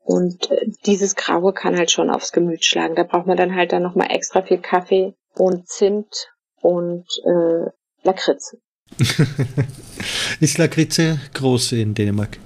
Und 0.00 0.50
äh, 0.50 0.70
dieses 0.84 1.16
Graue 1.16 1.52
kann 1.52 1.76
halt 1.76 1.90
schon 1.90 2.10
aufs 2.10 2.32
Gemüt 2.32 2.64
schlagen. 2.64 2.94
Da 2.94 3.02
braucht 3.02 3.26
man 3.26 3.36
dann 3.36 3.54
halt 3.54 3.72
dann 3.72 3.82
nochmal 3.82 4.08
extra 4.10 4.42
viel 4.42 4.58
Kaffee 4.58 5.14
und 5.34 5.68
Zimt 5.68 6.28
und 6.60 7.06
äh, 7.24 7.70
Lakritze. 8.02 8.58
Ist 10.40 10.58
Lakritze 10.58 11.20
groß 11.34 11.72
in 11.72 11.94
Dänemark? 11.94 12.38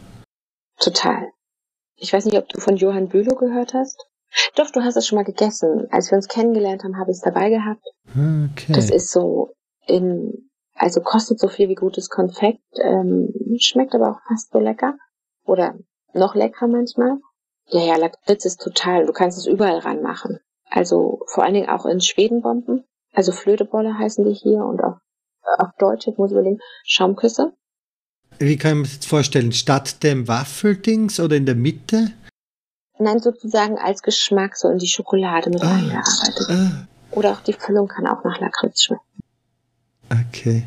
Total. 0.78 1.31
Ich 1.97 2.12
weiß 2.12 2.24
nicht, 2.24 2.39
ob 2.39 2.48
du 2.48 2.61
von 2.61 2.77
Johann 2.77 3.09
Bülow 3.09 3.36
gehört 3.36 3.74
hast. 3.74 4.07
Doch, 4.55 4.70
du 4.70 4.82
hast 4.82 4.97
es 4.97 5.07
schon 5.07 5.16
mal 5.16 5.24
gegessen. 5.24 5.86
Als 5.90 6.11
wir 6.11 6.16
uns 6.16 6.28
kennengelernt 6.28 6.82
haben, 6.82 6.98
habe 6.98 7.11
ich 7.11 7.19
es 7.19 7.23
dabei 7.23 7.51
gehabt. 7.51 7.85
Okay. 8.09 8.73
Das 8.73 8.89
ist 8.89 9.11
so 9.11 9.52
in, 9.91 10.51
also 10.75 11.01
kostet 11.01 11.39
so 11.39 11.49
viel 11.49 11.69
wie 11.69 11.75
gutes 11.75 12.09
Konfekt, 12.09 12.62
ähm, 12.83 13.33
schmeckt 13.59 13.95
aber 13.95 14.11
auch 14.11 14.21
fast 14.29 14.53
so 14.53 14.59
lecker. 14.59 14.95
Oder 15.45 15.75
noch 16.15 16.35
leckerer 16.35 16.69
manchmal. 16.69 17.19
Ja, 17.67 17.81
ja, 17.85 17.97
Lakritz 17.97 18.45
ist 18.45 18.61
total, 18.61 19.07
du 19.07 19.12
kannst 19.12 19.39
es 19.39 19.47
überall 19.47 19.79
ranmachen. 19.79 20.39
Also 20.69 21.21
vor 21.27 21.45
allen 21.45 21.55
Dingen 21.55 21.69
auch 21.69 21.87
in 21.87 22.01
Schwedenbomben. 22.01 22.85
Also 23.12 23.33
Flötebolle 23.33 23.99
heißen 23.99 24.25
die 24.25 24.35
hier 24.35 24.65
und 24.65 24.81
auf, 24.83 24.97
auf 25.59 25.71
Deutsch, 25.79 26.07
jetzt 26.07 26.19
muss 26.19 26.31
ich 26.31 26.37
überlegen, 26.37 26.59
Schaumküsse. 26.85 27.53
Wie 28.39 28.57
kann 28.57 28.79
man 28.79 28.85
sich 28.87 28.99
das 29.01 29.07
vorstellen? 29.07 29.53
Statt 29.53 30.03
dem 30.03 30.29
Waffeldings 30.29 31.19
oder 31.21 31.37
in 31.37 31.47
der 31.47 31.57
Mitte? 31.57 32.12
Nein, 32.99 33.19
sozusagen 33.19 33.79
als 33.79 34.03
Geschmack 34.03 34.57
so 34.57 34.69
in 34.69 34.79
die 34.79 34.87
Schokolade 34.89 35.51
mit 35.51 35.62
Ah. 35.62 35.75
eingearbeitet. 35.75 36.47
Ah, 36.49 36.87
Oder 37.12 37.33
auch 37.33 37.41
die 37.41 37.53
Füllung 37.55 37.89
kann 37.89 38.07
auch 38.07 38.23
nach 38.25 38.39
Lakritz 38.41 38.85
schmecken. 38.85 39.03
Okay. 40.11 40.65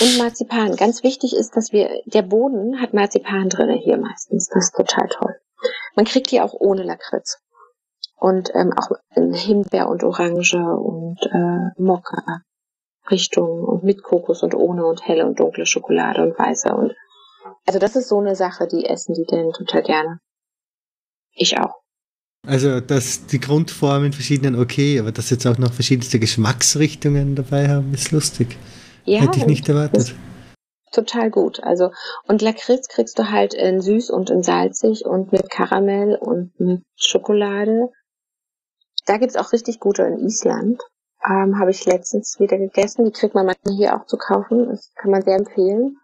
Und 0.00 0.18
Marzipan. 0.18 0.76
Ganz 0.76 1.02
wichtig 1.02 1.34
ist, 1.34 1.56
dass 1.56 1.72
wir, 1.72 2.02
der 2.06 2.22
Boden 2.22 2.80
hat 2.80 2.94
Marzipan 2.94 3.48
drinne 3.48 3.74
hier 3.74 3.98
meistens. 3.98 4.48
Das 4.48 4.64
ist 4.64 4.76
total 4.76 5.08
toll. 5.08 5.34
Man 5.96 6.04
kriegt 6.04 6.30
die 6.30 6.40
auch 6.40 6.54
ohne 6.54 6.82
Lakritz. 6.82 7.38
Und 8.16 8.50
ähm, 8.54 8.72
auch 8.76 8.90
Himbeer 9.14 9.88
und 9.88 10.04
Orange 10.04 10.56
und 10.56 11.18
äh, 11.22 11.82
Mokka 11.82 12.42
Richtung 13.10 13.64
und 13.64 13.82
mit 13.82 14.04
Kokos 14.04 14.44
und 14.44 14.54
ohne 14.54 14.86
und 14.86 15.06
helle 15.06 15.26
und 15.26 15.40
dunkle 15.40 15.66
Schokolade 15.66 16.22
und 16.22 16.38
weiße 16.38 16.72
und 16.72 16.94
also 17.66 17.78
das 17.78 17.96
ist 17.96 18.08
so 18.08 18.18
eine 18.18 18.36
Sache, 18.36 18.66
die 18.66 18.86
essen 18.86 19.14
die 19.14 19.24
denn 19.24 19.52
total 19.52 19.82
gerne. 19.82 20.18
Ich 21.32 21.58
auch. 21.58 21.81
Also, 22.46 22.80
dass 22.80 23.26
die 23.26 23.38
Grundformen 23.38 24.12
verschiedenen 24.12 24.58
okay, 24.58 24.98
aber 24.98 25.12
dass 25.12 25.30
jetzt 25.30 25.46
auch 25.46 25.58
noch 25.58 25.72
verschiedenste 25.72 26.18
Geschmacksrichtungen 26.18 27.36
dabei 27.36 27.68
haben, 27.68 27.94
ist 27.94 28.10
lustig. 28.10 28.56
Ja, 29.04 29.20
Hätte 29.20 29.38
ich 29.38 29.46
nicht 29.46 29.68
erwartet. 29.68 30.14
total 30.92 31.30
gut. 31.30 31.62
Also 31.62 31.90
und 32.26 32.42
Lakritz 32.42 32.88
kriegst 32.88 33.18
du 33.18 33.30
halt 33.30 33.54
in 33.54 33.80
süß 33.80 34.10
und 34.10 34.28
in 34.28 34.42
salzig 34.42 35.04
und 35.06 35.32
mit 35.32 35.50
Karamell 35.50 36.16
und 36.16 36.58
mit 36.58 36.82
Schokolade. 36.96 37.90
Da 39.06 39.18
gibt's 39.18 39.36
auch 39.36 39.52
richtig 39.52 39.78
gute 39.80 40.02
in 40.02 40.18
Island. 40.18 40.80
Ähm, 41.24 41.58
Habe 41.58 41.70
ich 41.70 41.84
letztens 41.86 42.38
wieder 42.40 42.58
gegessen. 42.58 43.04
Die 43.04 43.12
kriegt 43.12 43.34
man 43.34 43.46
manchmal 43.46 43.76
hier 43.76 43.96
auch 43.96 44.06
zu 44.06 44.16
kaufen. 44.16 44.68
Das 44.68 44.92
kann 44.96 45.12
man 45.12 45.22
sehr 45.22 45.36
empfehlen. 45.36 45.96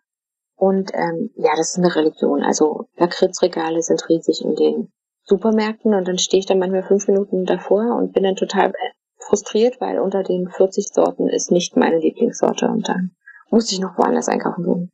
Und 0.56 0.92
ähm, 0.94 1.30
ja, 1.36 1.50
das 1.56 1.70
ist 1.70 1.78
eine 1.78 1.94
Religion. 1.94 2.42
Also 2.42 2.88
Lakritzregale 2.96 3.82
sind 3.82 4.08
riesig 4.08 4.40
in 4.42 4.54
den 4.56 4.92
Supermärkten 5.28 5.94
und 5.94 6.08
dann 6.08 6.18
stehe 6.18 6.40
ich 6.40 6.46
dann 6.46 6.58
manchmal 6.58 6.82
fünf 6.82 7.06
Minuten 7.06 7.44
davor 7.44 7.96
und 7.96 8.12
bin 8.12 8.22
dann 8.22 8.36
total 8.36 8.72
frustriert, 9.18 9.80
weil 9.80 9.98
unter 9.98 10.22
den 10.22 10.48
40 10.48 10.88
Sorten 10.92 11.28
ist 11.28 11.50
nicht 11.50 11.76
meine 11.76 11.98
Lieblingssorte 11.98 12.66
und 12.68 12.88
dann 12.88 13.10
muss 13.50 13.70
ich 13.70 13.80
noch 13.80 13.96
woanders 13.98 14.28
einkaufen 14.28 14.64
gehen. 14.64 14.90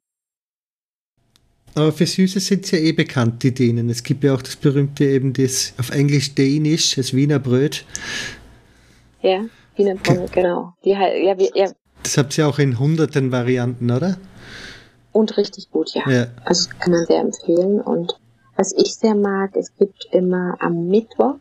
Aber 1.77 1.90
für 1.93 2.06
Süße 2.06 2.39
sind 2.39 2.66
sie 2.66 2.77
ja 2.77 2.82
eh 2.82 2.93
bekannt, 2.93 3.43
die 3.43 3.52
Dänen. 3.52 3.90
Es 3.90 4.05
gibt 4.05 4.23
ja 4.23 4.35
auch 4.35 4.43
das 4.43 4.56
berühmte 4.56 5.05
eben 5.05 5.32
das 5.32 5.74
auf 5.78 5.90
Englisch 5.90 6.35
Dänisch, 6.35 6.94
das 6.94 7.15
Wiener 7.15 7.40
Bröt. 7.40 7.85
Ja, 9.23 9.44
Wiener 9.77 9.97
Pommes, 9.97 10.31
genau. 10.31 10.74
Die 10.85 10.90
ja, 10.90 11.36
wir, 11.36 11.51
ja, 11.55 11.70
Das 12.02 12.16
habt 12.16 12.36
ihr 12.39 12.47
auch 12.47 12.59
in 12.59 12.78
hunderten 12.78 13.32
Varianten, 13.32 13.90
oder? 13.90 14.19
und 15.15 15.36
richtig 15.36 15.70
gut, 15.70 15.94
ja. 15.94 16.02
Ja. 16.11 16.27
Also 16.44 16.69
das 16.69 16.78
kann 16.81 16.93
man 16.93 17.06
sehr 17.06 17.20
empfehlen. 17.20 17.81
Und 17.81 18.19
was 18.56 18.72
ich 18.72 18.94
sehr 18.94 19.14
mag, 19.14 19.56
es 19.56 19.74
gibt 19.76 20.06
immer 20.12 20.56
am 20.60 20.86
Mittwoch 20.86 21.36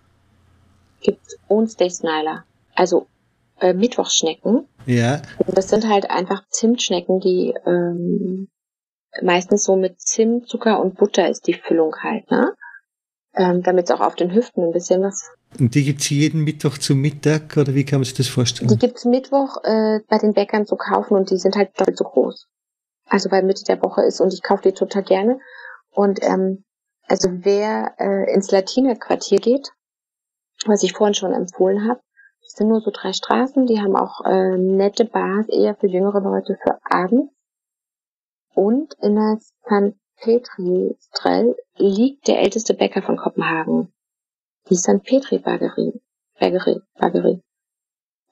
gibt's 1.02 1.36
Onsdagsneiler. 1.50 2.46
Also 2.76 3.08
äh, 3.60 3.74
Mittwochsschnecken. 3.74 4.68
Ja. 4.86 5.22
Und 5.46 5.58
das 5.58 5.70
sind 5.70 5.88
halt 5.88 6.10
einfach 6.10 6.44
Zimtschnecken, 6.50 7.20
die 7.20 7.54
ähm, 7.66 8.48
meistens 9.22 9.64
so 9.64 9.76
mit 9.76 10.00
Zimt, 10.02 10.48
Zucker 10.48 10.82
und 10.82 10.96
Butter 10.96 11.30
ist 11.30 11.48
die 11.48 11.54
Füllung 11.54 11.94
halt, 12.02 12.30
ne? 12.32 12.54
Ähm, 13.36 13.64
Damit 13.64 13.86
es 13.86 13.92
auch 13.92 14.02
auf 14.02 14.16
den 14.16 14.34
Hüften 14.34 14.64
ein 14.64 14.72
bisschen 14.72 15.02
was. 15.02 15.30
Und 15.60 15.76
die 15.76 15.84
gibt's 15.84 16.10
jeden 16.10 16.44
Mittwoch 16.44 16.78
zum 16.78 17.00
Mittag, 17.00 17.58
oder 17.58 17.74
wie 17.76 17.84
kann 17.84 18.00
man 18.00 18.06
sich 18.06 18.14
das 18.14 18.28
Die 18.28 18.32
vorstellen? 18.32 18.78
gibt's 18.78 19.06
Mittwoch 19.06 19.58
äh, 19.64 20.00
bei 20.08 20.18
den 20.20 20.34
Bäckern 20.34 20.66
zu 20.66 20.76
kaufen 20.76 21.16
und 21.16 21.30
die 21.32 21.38
sind 21.38 21.56
halt 21.56 21.72
doppelt 21.78 21.98
so 21.98 22.06
groß. 22.06 22.48
Also 23.08 23.30
weil 23.32 23.44
Mitte 23.44 23.64
der 23.66 23.82
Woche 23.82 24.02
ist 24.04 24.22
und 24.22 24.34
ich 24.34 24.42
kaufe 24.42 24.64
die 24.64 24.74
total 24.74 25.04
gerne. 25.04 25.40
Und 25.92 26.20
ähm, 26.24 26.64
also 27.08 27.30
wer 27.32 27.96
äh, 28.00 28.34
ins 28.34 28.52
Latiner-Quartier 28.52 29.40
geht, 29.40 29.72
was 30.66 30.84
ich 30.84 30.94
vorhin 30.94 31.14
schon 31.14 31.34
empfohlen 31.34 31.88
habe, 31.88 32.02
das 32.42 32.54
sind 32.54 32.68
nur 32.68 32.82
so 32.82 32.92
drei 32.92 33.14
Straßen, 33.14 33.66
die 33.66 33.82
haben 33.82 33.96
auch 33.96 34.22
äh, 34.26 34.58
nette 34.58 35.06
Bars, 35.06 35.48
eher 35.50 35.76
für 35.76 35.88
jüngere 35.88 36.22
Leute 36.22 36.58
für 36.62 36.80
abends. 36.84 37.34
Und 38.54 38.94
in 39.02 39.16
der 39.16 39.40
St. 39.40 39.98
Petri 40.18 40.96
Strell 41.00 41.56
liegt 41.78 42.28
der 42.28 42.40
älteste 42.40 42.74
Bäcker 42.74 43.02
von 43.02 43.18
Kopenhagen. 43.18 43.92
Die 44.70 44.76
St. 44.76 45.04
Petri 45.04 45.40
Baggerie. 45.40 46.00
Baggerie. 46.40 46.82
Baggerie. 46.96 47.42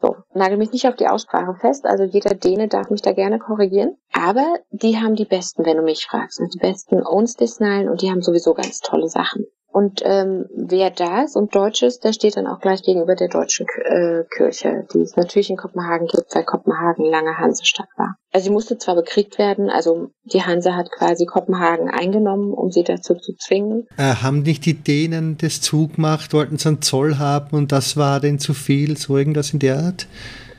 So, 0.02 0.16
nagel 0.34 0.58
mich 0.58 0.72
nicht 0.72 0.88
auf 0.88 0.96
die 0.96 1.08
Aussprache 1.08 1.54
fest, 1.60 1.86
also 1.86 2.04
jeder 2.04 2.34
Däne 2.34 2.68
darf 2.68 2.90
mich 2.90 3.04
da 3.04 3.12
gerne 3.12 3.38
korrigieren. 3.38 3.98
Aber 4.12 4.58
die 4.72 4.98
haben 4.98 5.16
die 5.16 5.26
besten, 5.26 5.64
wenn 5.66 5.78
du 5.78 5.84
mich 5.84 6.06
fragst. 6.06 6.40
Die 6.40 6.60
besten 6.60 7.06
Onsdagsneilen 7.06 7.88
und 7.88 8.02
die 8.02 8.10
haben 8.10 8.22
sowieso 8.22 8.56
ganz 8.56 8.80
tolle 8.80 9.10
Sachen. 9.10 9.46
Und 9.72 10.02
ähm, 10.04 10.46
wer 10.54 10.90
da 10.90 11.24
ist 11.24 11.36
und 11.36 11.56
Deutsch 11.56 11.82
ist, 11.82 12.04
der 12.04 12.14
steht 12.14 12.36
dann 12.36 12.48
auch 12.48 12.60
gleich 12.60 12.84
gegenüber 12.84 13.16
der 13.16 13.30
deutschen 13.30 13.66
äh, 13.86 14.24
Kirche, 14.36 14.86
die 14.94 15.00
es 15.00 15.16
natürlich 15.16 15.50
in 15.50 15.58
Kopenhagen 15.58 16.08
gibt, 16.08 16.36
weil 16.36 16.44
Kopenhagen 16.44 17.06
lange 17.06 17.38
Hansestadt 17.38 17.88
war. 17.96 18.16
Also 18.34 18.46
sie 18.46 18.52
musste 18.52 18.78
zwar 18.78 18.96
bekriegt 18.96 19.38
werden, 19.38 19.70
also 19.70 20.12
die 20.24 20.42
Hanse 20.42 20.76
hat 20.76 20.92
quasi 20.92 21.26
Kopenhagen 21.26 21.90
eingenommen, 21.90 22.54
um 22.54 22.72
sie 22.72 22.84
dazu 22.84 23.16
zu 23.16 23.34
zwingen. 23.36 23.88
Äh, 23.98 24.16
haben 24.16 24.42
nicht 24.42 24.66
die 24.66 24.74
Dänen 24.74 25.38
das 25.38 25.62
zugemacht, 25.62 26.34
wollten 26.34 26.58
sie 26.58 26.70
einen 26.70 26.82
Zoll 26.82 27.18
haben 27.18 27.56
und 27.56 27.72
das 27.72 27.96
war 27.96 28.20
denen 28.20 28.40
zu 28.40 28.54
viel, 28.54 28.98
so 28.98 29.18
irgendwas 29.18 29.52
in 29.52 29.60
der 29.60 29.80
Art? 29.80 30.08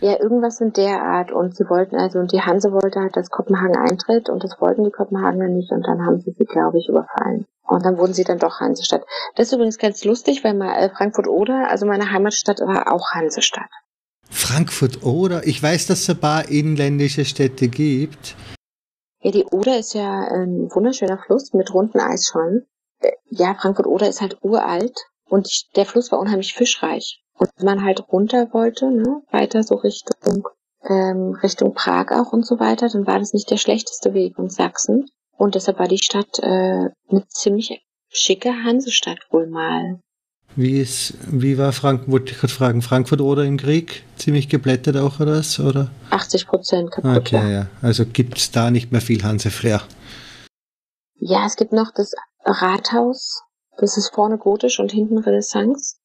Ja, 0.03 0.19
irgendwas 0.21 0.61
in 0.61 0.73
der 0.73 1.01
Art. 1.01 1.31
Und 1.31 1.57
sie 1.57 1.65
wollten 1.71 1.95
also, 1.95 2.19
und 2.19 2.33
die 2.33 2.41
Hanse 2.41 2.73
wollte 2.73 2.99
halt, 2.99 3.17
dass 3.17 3.31
Kopenhagen 3.31 3.77
eintritt 3.77 4.29
und 4.29 4.43
das 4.43 4.61
wollten 4.61 4.83
die 4.83 4.91
Kopenhagener 4.91 5.47
nicht 5.47 5.71
und 5.71 5.87
dann 5.87 6.05
haben 6.05 6.21
sie 6.21 6.33
sie, 6.37 6.45
glaube 6.45 6.79
ich, 6.79 6.89
überfallen. 6.89 7.47
Und 7.63 7.87
dann 7.87 7.97
wurden 7.97 8.13
sie 8.13 8.25
dann 8.25 8.41
doch 8.41 8.59
Hansestadt. 8.59 9.05
Das 9.37 9.47
ist 9.47 9.53
übrigens 9.53 9.79
ganz 9.79 10.05
lustig, 10.05 10.43
weil 10.43 10.55
mal 10.55 10.75
äh, 10.75 10.91
Frankfurt 10.91 11.29
oder, 11.29 11.69
also 11.71 11.87
meine 11.87 12.11
Heimatstadt, 12.11 12.59
war 12.61 12.93
auch 12.93 13.13
Hansestadt. 13.13 13.71
Frankfurt 14.29 15.05
oder? 15.05 15.47
Ich 15.47 15.63
weiß, 15.63 15.87
dass 15.87 16.01
es 16.01 16.11
ein 16.11 16.19
paar 16.19 16.49
inländische 16.49 17.25
Städte 17.25 17.69
gibt. 17.69 18.35
Ja, 19.21 19.31
die 19.31 19.45
Oder 19.45 19.79
ist 19.79 19.95
ja 19.95 20.27
ein 20.33 20.69
wunderschöner 20.75 21.19
Fluss 21.19 21.53
mit 21.53 21.73
runden 21.73 22.01
Eisschollen. 22.01 22.67
Äh, 23.01 23.13
Ja, 23.31 23.55
Frankfurt 23.55 23.87
Oder 23.87 24.09
ist 24.09 24.21
halt 24.21 24.39
uralt 24.43 24.99
und 25.27 25.49
der 25.77 25.87
Fluss 25.87 26.11
war 26.11 26.19
unheimlich 26.19 26.55
fischreich. 26.55 27.22
Und 27.39 27.51
wenn 27.57 27.67
man 27.67 27.85
halt 27.85 28.09
runter 28.09 28.49
wollte, 28.53 28.91
ne, 28.91 29.23
weiter 29.31 29.63
so 29.63 29.77
Richtung, 29.77 30.49
ähm, 30.85 31.37
Richtung 31.43 31.75
Prag 31.75 32.11
auch 32.11 32.33
und 32.33 32.47
so 32.47 32.61
weiter, 32.61 32.89
dann 32.89 33.07
war 33.07 33.19
das 33.19 33.33
nicht 33.33 33.51
der 33.51 33.57
schlechteste 33.57 34.15
Weg 34.15 34.39
in 34.39 34.49
Sachsen. 34.49 35.07
Und 35.37 35.55
deshalb 35.55 35.79
war 35.79 35.89
die 35.89 36.03
Stadt 36.03 36.39
äh, 36.41 36.91
eine 37.09 37.27
ziemlich 37.29 37.83
schicke 38.11 38.51
Hansestadt 38.51 39.19
wohl 39.31 39.47
mal. 39.47 39.99
Wie, 40.55 40.79
ist, 40.79 41.15
wie 41.27 41.57
war 41.57 41.73
Frankfurt, 41.73 42.13
wollte 42.13 42.33
ich 42.33 42.39
gerade 42.39 42.53
fragen, 42.53 42.83
Frankfurt 42.83 43.23
oder 43.23 43.45
im 43.45 43.57
Krieg? 43.57 44.05
Ziemlich 44.17 44.51
geblättert 44.51 44.99
auch 44.99 45.19
oder 45.19 45.37
das? 45.37 45.59
Oder? 45.59 45.91
80 46.11 46.47
Prozent 46.47 46.91
kaputt. 46.91 47.17
Okay, 47.17 47.37
ja. 47.37 47.51
ja. 47.51 47.67
Also 47.81 48.05
gibt 48.05 48.37
es 48.37 48.51
da 48.51 48.71
nicht 48.71 48.93
mehr 48.93 49.01
viel 49.01 49.23
Hanse 49.23 49.51
Freer. 49.51 49.83
Ja, 51.17 51.47
es 51.47 51.57
gibt 51.57 51.73
noch 51.73 51.91
das 51.95 52.13
Rathaus. 52.45 53.43
Das 53.79 53.97
ist 53.97 54.13
vorne 54.15 54.37
gotisch 54.37 54.79
und 54.79 54.93
hinten 54.93 55.19
Renaissance. 55.19 55.97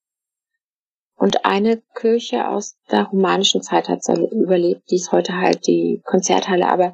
Und 1.18 1.46
eine 1.46 1.82
Kirche 1.96 2.48
aus 2.48 2.78
der 2.92 3.06
romanischen 3.06 3.62
Zeit 3.62 3.90
hat 3.90 4.08
überlebt, 4.08 4.90
die 4.92 4.96
ist 4.96 5.12
heute 5.12 5.36
halt 5.36 5.66
die 5.68 6.02
Konzerthalle. 6.06 6.70
Aber 6.70 6.94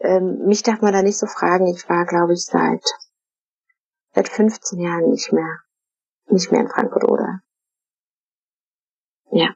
ähm, 0.00 0.44
mich 0.46 0.62
darf 0.62 0.82
man 0.82 0.92
da 0.92 1.02
nicht 1.02 1.16
so 1.16 1.26
fragen. 1.26 1.66
Ich 1.66 1.88
war, 1.88 2.04
glaube 2.04 2.34
ich, 2.34 2.44
seit 2.44 2.84
seit 4.14 4.28
15 4.28 4.80
Jahren 4.80 5.10
nicht 5.10 5.32
mehr 5.32 5.60
nicht 6.30 6.52
mehr 6.52 6.60
in 6.60 6.68
Frankfurt 6.68 7.04
oder 7.04 7.40
ja. 9.32 9.54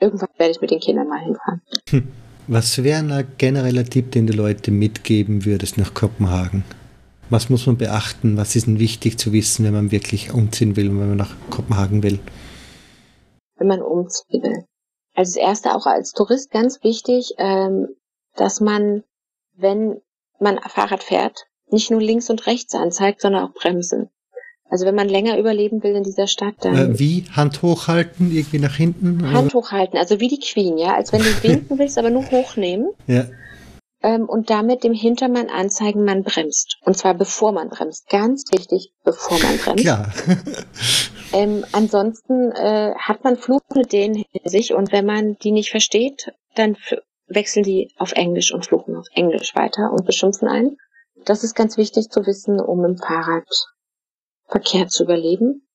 Irgendwann 0.00 0.28
werde 0.38 0.52
ich 0.52 0.60
mit 0.60 0.70
den 0.70 0.80
Kindern 0.80 1.08
mal 1.08 1.22
hinfahren. 1.22 1.62
Hm. 1.90 2.08
Was 2.48 2.82
wäre 2.82 3.00
ein 3.00 3.32
genereller 3.38 3.84
Tipp, 3.84 4.12
den 4.12 4.26
du 4.26 4.32
Leute 4.32 4.70
mitgeben 4.70 5.44
würdest 5.44 5.78
nach 5.78 5.94
Kopenhagen? 5.94 6.64
Was 7.28 7.50
muss 7.50 7.66
man 7.66 7.76
beachten? 7.76 8.36
Was 8.36 8.54
ist 8.54 8.68
denn 8.68 8.78
wichtig 8.78 9.18
zu 9.18 9.32
wissen, 9.32 9.64
wenn 9.64 9.74
man 9.74 9.90
wirklich 9.90 10.32
umziehen 10.32 10.76
will 10.76 10.90
und 10.90 11.00
wenn 11.00 11.08
man 11.08 11.18
nach 11.18 11.34
Kopenhagen 11.50 12.04
will? 12.04 12.20
Wenn 13.56 13.68
man 13.68 13.82
umziehen 13.82 14.42
will. 14.42 14.64
Also 15.14 15.38
das 15.38 15.48
erste 15.48 15.74
auch 15.74 15.86
als 15.86 16.12
Tourist 16.12 16.50
ganz 16.50 16.82
wichtig, 16.82 17.34
ähm, 17.38 17.88
dass 18.34 18.60
man, 18.60 19.02
wenn 19.54 20.00
man 20.38 20.58
Fahrrad 20.58 21.02
fährt, 21.02 21.46
nicht 21.70 21.90
nur 21.90 22.00
links 22.00 22.28
und 22.30 22.46
rechts 22.46 22.74
anzeigt, 22.74 23.22
sondern 23.22 23.44
auch 23.44 23.54
bremsen. 23.54 24.10
Also 24.68 24.84
wenn 24.84 24.94
man 24.94 25.08
länger 25.08 25.38
überleben 25.38 25.82
will 25.82 25.94
in 25.94 26.02
dieser 26.02 26.26
Stadt, 26.26 26.56
dann. 26.60 26.74
Äh, 26.74 26.98
wie? 26.98 27.24
Hand 27.32 27.62
hochhalten, 27.62 28.30
irgendwie 28.32 28.58
nach 28.58 28.74
hinten? 28.74 29.32
Hand 29.32 29.54
hochhalten, 29.54 29.98
also 29.98 30.20
wie 30.20 30.28
die 30.28 30.40
Queen, 30.40 30.76
ja. 30.76 30.94
Als 30.94 31.12
wenn 31.12 31.20
du 31.20 31.26
winken 31.42 31.78
willst, 31.78 31.98
aber 31.98 32.10
nur 32.10 32.28
hochnehmen. 32.30 32.90
Ja. 33.06 33.26
Ähm, 34.06 34.28
und 34.28 34.50
damit 34.50 34.84
dem 34.84 34.92
Hintermann 34.92 35.48
anzeigen, 35.48 36.04
man 36.04 36.22
bremst. 36.22 36.76
Und 36.84 36.96
zwar 36.96 37.14
bevor 37.14 37.50
man 37.50 37.70
bremst. 37.70 38.08
Ganz 38.08 38.44
wichtig, 38.52 38.92
bevor 39.02 39.36
man 39.40 39.58
bremst. 39.58 39.82
Klar. 39.82 40.12
ähm, 41.32 41.64
ansonsten 41.72 42.52
äh, 42.52 42.94
hat 42.94 43.24
man 43.24 43.36
fluchende 43.36 43.84
Dänen 43.84 44.14
hinter 44.14 44.48
sich 44.48 44.74
und 44.74 44.92
wenn 44.92 45.06
man 45.06 45.34
die 45.42 45.50
nicht 45.50 45.70
versteht, 45.70 46.32
dann 46.54 46.76
wechseln 47.26 47.64
die 47.64 47.92
auf 47.96 48.12
Englisch 48.12 48.54
und 48.54 48.64
fluchen 48.64 48.94
auf 48.94 49.08
Englisch 49.12 49.56
weiter 49.56 49.90
und 49.92 50.06
beschimpfen 50.06 50.46
einen. 50.46 50.76
Das 51.24 51.42
ist 51.42 51.56
ganz 51.56 51.76
wichtig 51.76 52.08
zu 52.08 52.24
wissen, 52.26 52.60
um 52.60 52.84
im 52.84 52.98
Fahrradverkehr 52.98 54.86
zu 54.86 55.02
überleben. 55.02 55.65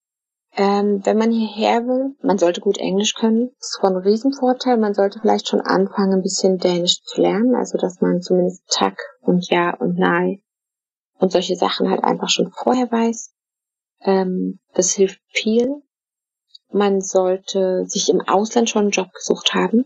Ähm, 0.58 1.06
wenn 1.06 1.18
man 1.18 1.32
hierher 1.32 1.86
will, 1.88 2.16
man 2.22 2.38
sollte 2.38 2.60
gut 2.60 2.78
Englisch 2.78 3.14
können. 3.14 3.52
Das 3.60 3.70
ist 3.70 3.80
von 3.80 3.96
Riesenvorteil. 3.96 4.78
Man 4.78 4.94
sollte 4.94 5.20
vielleicht 5.20 5.48
schon 5.48 5.62
anfangen, 5.62 6.14
ein 6.14 6.22
bisschen 6.22 6.58
Dänisch 6.58 7.02
zu 7.04 7.22
lernen. 7.22 7.56
Also, 7.56 7.78
dass 7.78 8.02
man 8.02 8.22
zumindest 8.22 8.68
Tag 8.68 8.98
und 9.22 9.50
Ja 9.50 9.74
und 9.76 9.98
Nein 9.98 10.42
und 11.22 11.32
solche 11.32 11.56
Sachen 11.56 11.90
halt 11.90 12.04
einfach 12.04 12.30
schon 12.30 12.52
vorher 12.52 12.92
weiß. 12.92 13.32
Ähm, 14.02 14.60
das 14.74 14.92
hilft 14.92 15.22
viel. 15.30 15.82
Man 16.72 17.02
sollte 17.02 17.86
sich 17.86 18.10
im 18.10 18.22
Ausland 18.22 18.70
schon 18.70 18.84
einen 18.84 18.92
Job 18.92 19.12
gesucht 19.14 19.54
haben. 19.54 19.86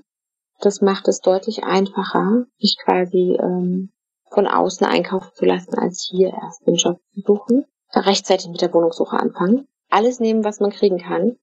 Das 0.62 0.82
macht 0.82 1.08
es 1.08 1.20
deutlich 1.20 1.64
einfacher, 1.64 2.46
sich 2.58 2.78
quasi 2.84 3.38
ähm, 3.40 3.92
von 4.32 4.48
außen 4.48 4.88
einkaufen 4.88 5.32
zu 5.34 5.46
lassen, 5.46 5.78
als 5.78 6.08
hier 6.10 6.30
erst 6.30 6.66
den 6.66 6.76
Job 6.76 7.00
zu 7.14 7.22
suchen. 7.22 7.66
Rechtzeitig 7.94 8.48
mit 8.48 8.62
der 8.62 8.74
Wohnungssuche 8.74 9.18
anfangen. 9.18 9.68
Alles 9.90 10.20
nehmen, 10.20 10.44
was 10.44 10.60
man 10.60 10.72
kriegen 10.72 11.00
kann. 11.00 11.38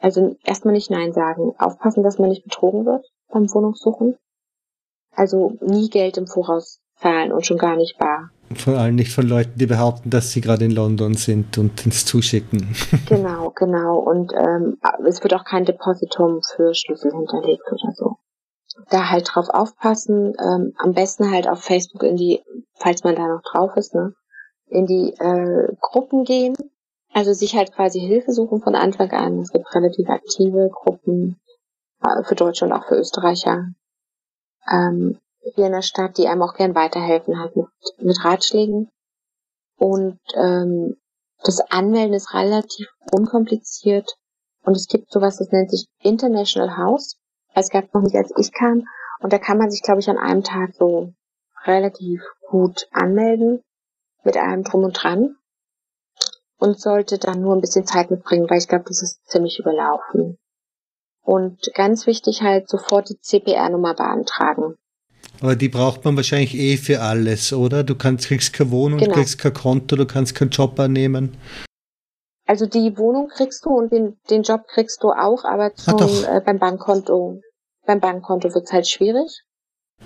Also 0.00 0.36
erstmal 0.44 0.74
nicht 0.74 0.90
Nein 0.90 1.12
sagen. 1.12 1.54
Aufpassen, 1.58 2.02
dass 2.02 2.18
man 2.18 2.28
nicht 2.28 2.44
betrogen 2.44 2.84
wird 2.84 3.06
beim 3.28 3.52
Wohnungssuchen. 3.52 4.16
Also 5.14 5.56
nie 5.60 5.88
Geld 5.88 6.18
im 6.18 6.26
Voraus 6.26 6.80
zahlen 6.96 7.32
und 7.32 7.46
schon 7.46 7.58
gar 7.58 7.76
nicht 7.76 7.98
bar. 7.98 8.30
Vor 8.54 8.74
allem 8.74 8.94
nicht 8.94 9.12
von 9.12 9.26
Leuten, 9.26 9.58
die 9.58 9.66
behaupten, 9.66 10.10
dass 10.10 10.32
sie 10.32 10.40
gerade 10.40 10.66
in 10.66 10.70
London 10.70 11.14
sind 11.14 11.58
und 11.58 11.84
ins 11.84 12.04
zuschicken. 12.04 12.74
genau, 13.08 13.50
genau. 13.50 13.98
Und 13.98 14.32
ähm, 14.34 14.78
es 15.06 15.22
wird 15.22 15.34
auch 15.34 15.44
kein 15.44 15.64
Depositum 15.64 16.42
für 16.42 16.74
Schlüssel 16.74 17.12
hinterlegt 17.12 17.64
oder 17.72 17.92
so 17.94 18.16
da 18.90 19.10
halt 19.10 19.28
drauf 19.34 19.48
aufpassen, 19.48 20.34
ähm, 20.38 20.72
am 20.76 20.92
besten 20.92 21.30
halt 21.30 21.48
auf 21.48 21.62
Facebook 21.62 22.02
in 22.02 22.16
die, 22.16 22.42
falls 22.74 23.04
man 23.04 23.16
da 23.16 23.26
noch 23.26 23.42
drauf 23.42 23.76
ist, 23.76 23.94
ne, 23.94 24.14
in 24.66 24.86
die 24.86 25.14
äh, 25.18 25.72
Gruppen 25.80 26.24
gehen, 26.24 26.54
also 27.16 27.32
sich 27.32 27.56
halt 27.56 27.72
quasi 27.72 27.98
Hilfe 27.98 28.30
suchen 28.30 28.60
von 28.60 28.74
Anfang 28.74 29.10
an. 29.12 29.38
Es 29.38 29.50
gibt 29.50 29.74
relativ 29.74 30.06
aktive 30.10 30.68
Gruppen 30.70 31.40
äh, 32.02 32.22
für 32.24 32.34
Deutsche 32.34 32.66
und 32.66 32.72
auch 32.72 32.84
für 32.86 32.96
Österreicher 32.96 33.70
ähm, 34.70 35.18
hier 35.54 35.64
in 35.64 35.72
der 35.72 35.80
Stadt, 35.80 36.18
die 36.18 36.28
einem 36.28 36.42
auch 36.42 36.52
gern 36.52 36.74
weiterhelfen 36.74 37.38
halt 37.38 37.56
mit, 37.56 37.68
mit 38.00 38.22
Ratschlägen. 38.22 38.90
Und 39.78 40.20
ähm, 40.34 40.96
das 41.42 41.60
Anmelden 41.70 42.12
ist 42.12 42.34
relativ 42.34 42.86
unkompliziert 43.10 44.14
und 44.62 44.76
es 44.76 44.86
gibt 44.86 45.10
sowas, 45.10 45.38
das 45.38 45.50
nennt 45.52 45.70
sich 45.70 45.86
International 46.02 46.76
House. 46.76 47.16
Es 47.54 47.70
gab 47.70 47.94
noch 47.94 48.02
nicht, 48.02 48.16
als 48.16 48.30
ich 48.36 48.52
kam. 48.52 48.86
Und 49.20 49.32
da 49.32 49.38
kann 49.38 49.56
man 49.56 49.70
sich, 49.70 49.80
glaube 49.80 50.00
ich, 50.00 50.10
an 50.10 50.18
einem 50.18 50.42
Tag 50.42 50.74
so 50.74 51.14
relativ 51.64 52.20
gut 52.50 52.86
anmelden 52.90 53.62
mit 54.22 54.36
allem 54.36 54.64
drum 54.64 54.84
und 54.84 54.92
dran 54.92 55.36
und 56.58 56.80
sollte 56.80 57.18
dann 57.18 57.40
nur 57.40 57.54
ein 57.54 57.60
bisschen 57.60 57.86
Zeit 57.86 58.10
mitbringen, 58.10 58.48
weil 58.48 58.58
ich 58.58 58.68
glaube, 58.68 58.84
das 58.88 59.02
ist 59.02 59.26
ziemlich 59.26 59.58
überlaufen. 59.58 60.38
Und 61.22 61.58
ganz 61.74 62.06
wichtig 62.06 62.42
halt 62.42 62.68
sofort 62.68 63.08
die 63.08 63.18
CPR-Nummer 63.18 63.94
beantragen. 63.94 64.76
Aber 65.40 65.56
die 65.56 65.68
braucht 65.68 66.04
man 66.04 66.16
wahrscheinlich 66.16 66.54
eh 66.54 66.76
für 66.76 67.02
alles, 67.02 67.52
oder? 67.52 67.84
Du 67.84 67.94
kannst, 67.94 68.26
kriegst 68.26 68.52
keine 68.52 68.70
Wohnung, 68.70 69.00
genau. 69.00 69.14
kriegst 69.14 69.38
kein 69.38 69.52
Konto, 69.52 69.96
du 69.96 70.06
kannst 70.06 70.34
keinen 70.34 70.50
Job 70.50 70.78
annehmen. 70.78 71.36
Also 72.46 72.66
die 72.66 72.96
Wohnung 72.96 73.28
kriegst 73.28 73.64
du 73.66 73.70
und 73.70 73.92
den, 73.92 74.16
den 74.30 74.42
Job 74.42 74.66
kriegst 74.68 75.02
du 75.02 75.10
auch, 75.10 75.44
aber 75.44 75.74
zum, 75.74 75.98
äh, 75.98 76.40
beim 76.40 76.58
Bankkonto 76.58 77.40
beim 77.86 78.00
Bankkonto 78.00 78.52
wird's 78.52 78.72
halt 78.72 78.88
schwierig. 78.88 79.42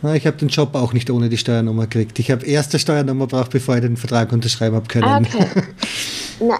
Na, 0.02 0.14
ich 0.14 0.26
habe 0.26 0.36
den 0.36 0.48
Job 0.48 0.74
auch 0.74 0.92
nicht 0.92 1.10
ohne 1.10 1.28
die 1.28 1.38
Steuernummer 1.38 1.86
gekriegt. 1.86 2.18
Ich 2.18 2.30
habe 2.30 2.46
erste 2.46 2.78
Steuernummer 2.78 3.26
braucht, 3.26 3.50
bevor 3.50 3.74
ich 3.74 3.80
den 3.80 3.96
Vertrag 3.96 4.32
unterschreiben 4.32 4.76
habe 4.76 4.86
können. 4.86 5.04
Ah, 5.04 5.18
okay. 5.18 5.46
Na, 6.40 6.58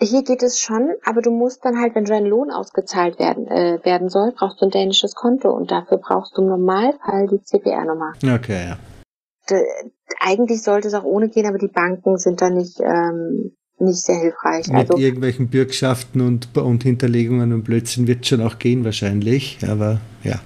hier 0.00 0.22
geht 0.22 0.42
es 0.42 0.58
schon, 0.58 0.90
aber 1.04 1.22
du 1.22 1.30
musst 1.30 1.64
dann 1.64 1.78
halt, 1.80 1.94
wenn 1.94 2.04
dein 2.04 2.24
Lohn 2.24 2.50
ausgezahlt 2.50 3.18
werden, 3.18 3.46
äh, 3.48 3.78
werden 3.84 4.08
soll, 4.08 4.32
brauchst 4.32 4.60
du 4.60 4.66
ein 4.66 4.70
dänisches 4.70 5.14
Konto 5.14 5.50
und 5.50 5.70
dafür 5.70 5.98
brauchst 5.98 6.36
du 6.36 6.42
im 6.42 6.48
Normalfall 6.48 7.26
die 7.28 7.42
CPR-Nummer. 7.42 8.12
Okay, 8.22 8.68
ja. 8.68 8.78
De, 9.50 9.62
eigentlich 10.20 10.62
sollte 10.62 10.88
es 10.88 10.94
auch 10.94 11.04
ohne 11.04 11.28
gehen, 11.28 11.46
aber 11.46 11.58
die 11.58 11.68
Banken 11.68 12.18
sind 12.18 12.40
da 12.40 12.50
nicht 12.50 12.80
ähm, 12.80 13.54
nicht 13.80 14.02
sehr 14.02 14.16
hilfreich. 14.16 14.66
Mit 14.68 14.90
also, 14.90 14.98
irgendwelchen 14.98 15.48
Bürgschaften 15.48 16.20
und, 16.20 16.56
und 16.56 16.82
Hinterlegungen 16.82 17.52
und 17.52 17.62
Blödsinn 17.62 18.08
wird 18.08 18.26
schon 18.26 18.42
auch 18.42 18.58
gehen 18.58 18.84
wahrscheinlich, 18.84 19.58
aber 19.68 20.00
ja 20.24 20.40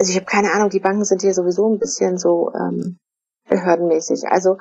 also 0.00 0.12
ich 0.12 0.16
habe 0.16 0.26
keine 0.26 0.52
Ahnung, 0.52 0.70
die 0.70 0.80
Banken 0.80 1.04
sind 1.04 1.20
hier 1.20 1.34
sowieso 1.34 1.70
ein 1.70 1.78
bisschen 1.78 2.16
so 2.16 2.50
ähm, 2.54 2.98
behördenmäßig. 3.50 4.24
Also 4.28 4.56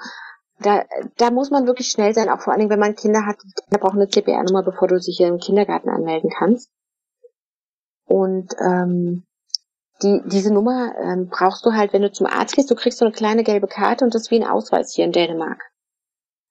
da, 0.60 0.84
da 1.18 1.31
muss 1.31 1.52
man 1.52 1.68
wirklich 1.68 1.88
schnell 1.88 2.14
sein, 2.14 2.30
auch 2.30 2.41
vor 2.41 2.52
allen 2.53 2.60
Dingen, 2.60 2.72
wenn 2.72 2.80
man 2.80 2.95
Kinder 2.95 3.26
hat. 3.26 3.38
Kinder 3.40 3.80
brauchen 3.80 3.99
eine 3.99 4.10
CPR-Nummer, 4.10 4.64
bevor 4.64 4.88
du 4.88 4.99
dich 4.99 5.18
hier 5.18 5.27
im 5.27 5.40
Kindergarten 5.40 5.90
anmelden 5.90 6.30
kannst. 6.30 6.69
Und 8.06 8.56
ähm, 8.60 9.26
die, 10.02 10.22
diese 10.26 10.53
Nummer 10.53 10.95
ähm, 10.98 11.30
brauchst 11.30 11.65
du 11.65 11.73
halt, 11.73 11.94
wenn 11.94 12.02
du 12.02 12.11
zum 12.11 12.26
Arzt 12.26 12.56
gehst, 12.56 12.72
du 12.72 12.76
kriegst 12.76 12.99
so 12.99 13.06
eine 13.06 13.14
kleine 13.14 13.44
gelbe 13.44 13.68
Karte 13.68 14.03
und 14.06 14.15
das 14.15 14.23
ist 14.23 14.31
wie 14.31 14.41
ein 14.41 14.49
Ausweis 14.49 14.94
hier 14.94 15.06
in 15.06 15.11
Dänemark. 15.11 15.61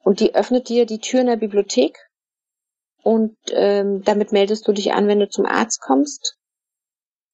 Und 0.03 0.21
die 0.21 0.35
öffnet 0.35 0.69
dir 0.69 0.87
die 0.87 1.01
Tür 1.01 1.21
in 1.21 1.27
der 1.27 1.37
Bibliothek 1.37 1.99
und 3.03 3.37
ähm, 3.53 4.03
damit 4.05 4.33
meldest 4.33 4.69
du 4.69 4.73
dich 4.73 4.93
an, 4.93 5.09
wenn 5.09 5.21
du 5.21 5.29
zum 5.29 5.47
Arzt 5.47 5.81
kommst. 5.81 6.37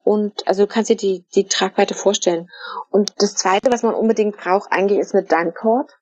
Und 0.05 0.47
also 0.47 0.67
du 0.67 0.73
kannst 0.73 0.91
dir 0.91 0.97
die, 0.97 1.25
die 1.35 1.47
Tragweite 1.47 1.95
vorstellen. 1.95 2.51
Und 2.91 3.13
das 3.19 3.35
zweite, 3.35 3.73
was 3.73 3.83
man 3.83 3.95
unbedingt 3.95 4.37
braucht, 4.37 4.71
eigentlich 4.71 4.99
ist 4.99 5.15
eine 5.15 5.25
Dankort. 5.25 5.99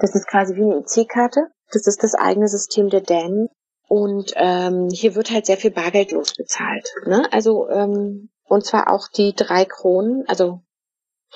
Das 0.00 0.14
ist 0.14 0.26
quasi 0.26 0.56
wie 0.56 0.62
eine 0.62 0.78
EC-Karte. 0.78 1.48
Das 1.72 1.86
ist 1.86 2.02
das 2.02 2.14
eigene 2.14 2.48
System 2.48 2.88
der 2.88 3.00
Dänen. 3.00 3.48
Und 3.86 4.32
ähm, 4.36 4.88
hier 4.90 5.14
wird 5.14 5.30
halt 5.30 5.46
sehr 5.46 5.56
viel 5.56 5.70
Bargeld 5.70 6.12
losbezahlt. 6.12 6.88
Ne? 7.06 7.26
Also, 7.32 7.68
ähm, 7.68 8.30
und 8.44 8.64
zwar 8.64 8.92
auch 8.92 9.08
die 9.08 9.34
drei 9.34 9.64
Kronen, 9.64 10.24
also 10.28 10.62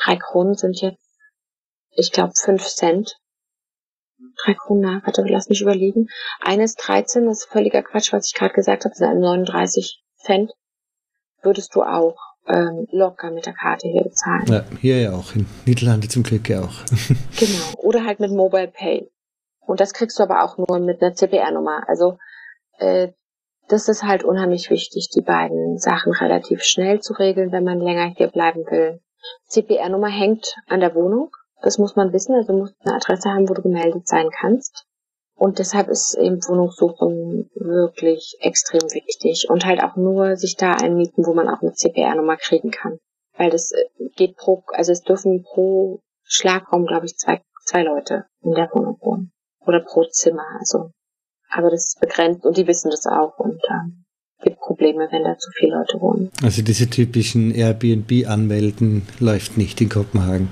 drei 0.03 0.17
Kronen 0.17 0.55
sind 0.55 0.81
jetzt, 0.81 1.19
ich 1.91 2.13
glaube, 2.13 2.33
fünf 2.37 2.65
Cent. 2.67 3.19
Drei 4.45 4.55
Kronen, 4.55 4.83
na, 4.83 5.03
warte, 5.05 5.25
lass 5.27 5.49
mich 5.49 5.61
überlegen. 5.61 6.09
Eines 6.41 6.75
13, 6.77 7.27
das 7.27 7.41
ist 7.41 7.51
völliger 7.51 7.83
Quatsch, 7.83 8.13
was 8.13 8.27
ich 8.29 8.35
gerade 8.35 8.55
gesagt 8.55 8.85
habe, 8.85 8.95
sind 8.95 9.21
39 9.21 10.03
Cent 10.17 10.53
würdest 11.45 11.75
du 11.75 11.83
auch 11.83 12.17
ähm, 12.47 12.87
locker 12.91 13.31
mit 13.31 13.47
der 13.47 13.55
Karte 13.55 13.89
hier 13.89 14.03
bezahlen. 14.03 14.47
Ja, 14.47 14.65
hier 14.81 15.01
ja 15.01 15.13
auch, 15.13 15.35
in 15.35 15.47
Niederlande 15.67 16.09
zum 16.09 16.23
Glück 16.23 16.49
ja 16.49 16.61
auch. 16.61 16.85
genau, 17.39 17.73
oder 17.79 18.05
halt 18.05 18.21
mit 18.21 18.31
Mobile 18.31 18.69
Pay. 18.69 19.11
Und 19.61 19.81
das 19.81 19.95
kriegst 19.95 20.19
du 20.19 20.23
aber 20.23 20.45
auch 20.45 20.59
nur 20.59 20.79
mit 20.79 21.03
einer 21.03 21.15
CPR-Nummer. 21.15 21.85
Also 21.89 22.19
äh, 22.79 23.09
das 23.69 23.89
ist 23.89 24.03
halt 24.03 24.25
unheimlich 24.25 24.69
wichtig, 24.71 25.09
die 25.15 25.23
beiden 25.23 25.79
Sachen 25.79 26.13
relativ 26.13 26.63
schnell 26.63 27.01
zu 27.01 27.15
regeln, 27.15 27.51
wenn 27.51 27.65
man 27.65 27.81
länger 27.81 28.13
hier 28.15 28.29
bleiben 28.29 28.67
will. 28.67 29.01
CPR-Nummer 29.49 30.09
hängt 30.09 30.55
an 30.69 30.81
der 30.81 30.95
Wohnung. 30.95 31.31
Das 31.63 31.79
muss 31.79 31.97
man 31.97 32.13
wissen. 32.13 32.35
Also 32.35 32.53
du 32.53 32.59
musst 32.59 32.75
eine 32.85 32.97
Adresse 32.97 33.31
haben, 33.31 33.49
wo 33.49 33.55
du 33.55 33.63
gemeldet 33.63 34.07
sein 34.07 34.29
kannst. 34.31 34.85
Und 35.45 35.59
deshalb 35.59 35.89
ist 35.89 36.17
eben 36.17 36.39
Wohnungssuchen 36.49 37.51
wirklich 37.55 38.39
extrem 38.41 38.81
wichtig. 38.81 39.47
Und 39.51 39.67
halt 39.67 39.83
auch 39.83 39.95
nur 39.95 40.37
sich 40.37 40.57
da 40.57 40.73
einmieten, 40.73 41.27
wo 41.27 41.35
man 41.35 41.51
auch 41.51 41.61
eine 41.61 41.75
CPR-Nummer 41.75 42.39
kriegen 42.39 42.71
kann. 42.71 42.97
Weil 43.37 43.51
das 43.51 43.73
äh, 43.73 43.85
geht 44.17 44.39
pro, 44.39 44.65
also 44.69 44.91
es 44.91 45.03
dürfen 45.03 45.43
pro 45.43 46.01
Schlagraum, 46.23 46.87
glaube 46.87 47.05
ich, 47.05 47.19
zwei, 47.19 47.43
zwei 47.67 47.83
Leute 47.83 48.25
in 48.41 48.55
der 48.55 48.71
Wohnung 48.73 48.97
wohnen. 49.03 49.33
Oder 49.67 49.81
pro 49.81 50.05
Zimmer. 50.05 50.47
Also 50.61 50.93
aber 51.51 51.69
das 51.69 51.89
ist 51.89 52.01
begrenzt 52.01 52.47
und 52.47 52.57
die 52.57 52.67
wissen 52.67 52.91
das 52.91 53.05
auch 53.05 53.39
und 53.39 53.61
ähm, 53.69 54.07
gibt 54.43 54.61
Probleme, 54.61 55.09
wenn 55.11 55.25
da 55.25 55.37
zu 55.37 55.51
viele 55.59 55.77
Leute 55.77 56.01
wohnen. 56.01 56.31
Also 56.43 56.63
diese 56.63 56.89
typischen 56.89 57.55
Airbnb-Anmelden 57.55 59.07
läuft 59.21 59.59
nicht 59.59 59.79
in 59.83 59.91
Kopenhagen. 59.91 60.49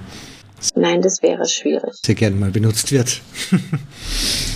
Nein, 0.74 1.00
das 1.00 1.22
wäre 1.22 1.46
schwierig. 1.46 1.94
Sehr 2.04 2.14
gern 2.14 2.38
mal 2.38 2.50
benutzt 2.50 2.92
wird. 2.92 3.22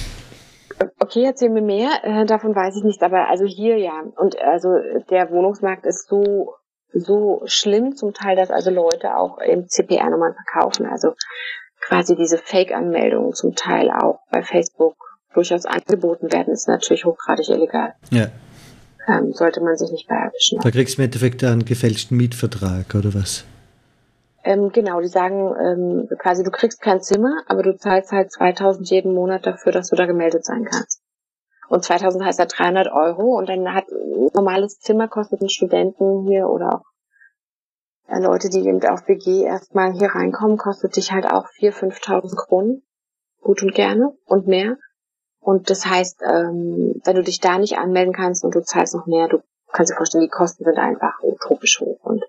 okay, 1.01 1.25
erzähl 1.25 1.51
mir 1.51 1.63
mehr. 1.63 1.91
Äh, 2.03 2.27
davon 2.27 2.55
weiß 2.55 2.77
ich 2.77 2.85
nichts, 2.85 3.03
aber 3.03 3.29
also 3.29 3.45
hier 3.45 3.79
ja. 3.79 4.03
Und 4.17 4.41
also 4.41 4.69
der 5.11 5.31
Wohnungsmarkt 5.31 5.87
ist 5.87 6.09
so 6.09 6.55
so 6.93 7.43
schlimm 7.47 7.95
zum 7.95 8.15
Teil, 8.15 8.37
dass 8.37 8.51
also 8.51 8.71
Leute 8.71 9.17
auch 9.17 9.39
im 9.39 9.69
CPR-Nummern 9.69 10.35
verkaufen. 10.35 10.87
Also 10.87 11.13
quasi 11.81 12.17
diese 12.17 12.39
Fake-Anmeldungen 12.39 13.33
zum 13.35 13.55
Teil 13.55 13.91
auch 13.91 14.21
bei 14.31 14.43
Facebook 14.43 14.97
durchaus 15.35 15.67
angeboten 15.67 16.33
werden, 16.33 16.53
ist 16.53 16.69
natürlich 16.69 17.05
hochgradig 17.05 17.49
illegal. 17.49 17.95
Ja. 18.11 18.29
Ähm, 19.09 19.33
sollte 19.33 19.61
man 19.61 19.77
sich 19.77 19.91
nicht 19.93 20.09
bei 20.09 20.17
erwischen. 20.17 20.59
Da 20.61 20.71
kriegst 20.71 20.97
du 20.97 21.03
im 21.03 21.05
Endeffekt 21.05 21.45
einen 21.45 21.65
gefälschten 21.65 22.17
Mietvertrag 22.17 22.95
oder 22.95 23.15
was? 23.15 23.45
Ähm, 24.47 24.71
genau, 24.71 25.01
die 25.01 25.09
sagen 25.09 25.57
ähm, 25.61 26.09
quasi, 26.21 26.45
du 26.45 26.53
kriegst 26.53 26.81
kein 26.81 27.01
Zimmer, 27.01 27.43
aber 27.49 27.65
du 27.65 27.77
zahlst 27.77 28.13
halt 28.13 28.31
2000 28.31 28.89
jeden 28.89 29.13
Monat 29.13 29.45
dafür, 29.45 29.73
dass 29.73 29.89
du 29.89 29.97
da 29.97 30.07
gemeldet 30.07 30.45
sein 30.45 30.65
kannst. 30.65 31.03
Und 31.69 31.83
2000 31.83 32.25
heißt 32.25 32.39
ja 32.39 32.47
300 32.47 32.93
Euro 32.93 33.37
und 33.37 33.49
dann 33.49 33.75
hat 33.75 33.89
ein 33.91 34.31
normales 34.35 34.79
Zimmer 34.79 35.09
kostet 35.09 35.43
ein 35.43 35.49
Studenten 35.49 36.29
hier 36.29 36.49
oder 36.49 36.77
auch 36.77 36.85
äh, 38.07 38.21
Leute, 38.21 38.49
die 38.49 38.61
eben 38.61 38.81
auf 38.87 39.09
WG 39.09 39.43
erstmal 39.43 39.93
hier 39.93 40.11
reinkommen, 40.15 40.59
kostet 40.59 40.95
dich 40.95 41.11
halt 41.11 41.27
auch 41.27 41.49
4.000, 41.49 41.93
5.000 42.01 42.37
Kronen. 42.37 42.83
Gut 43.41 43.65
und 43.65 43.75
gerne 43.75 44.17
und 44.27 44.47
mehr. 44.47 44.77
Und 45.41 45.71
das 45.71 45.87
heißt, 45.87 46.23
ähm, 46.23 47.01
wenn 47.05 47.17
du 47.17 47.25
dich 47.25 47.41
da 47.41 47.59
nicht 47.59 47.79
anmelden 47.79 48.15
kannst 48.15 48.45
und 48.45 48.55
du 48.55 48.63
zahlst 48.63 48.95
noch 48.95 49.07
mehr, 49.07 49.27
du 49.27 49.43
kannst 49.73 49.91
dir 49.91 49.97
vorstellen, 49.97 50.23
die 50.23 50.31
Kosten 50.31 50.65
sind 50.65 50.79
einfach 50.79 51.15
utopisch 51.25 51.81
hoch. 51.81 51.99
Und 52.05 52.25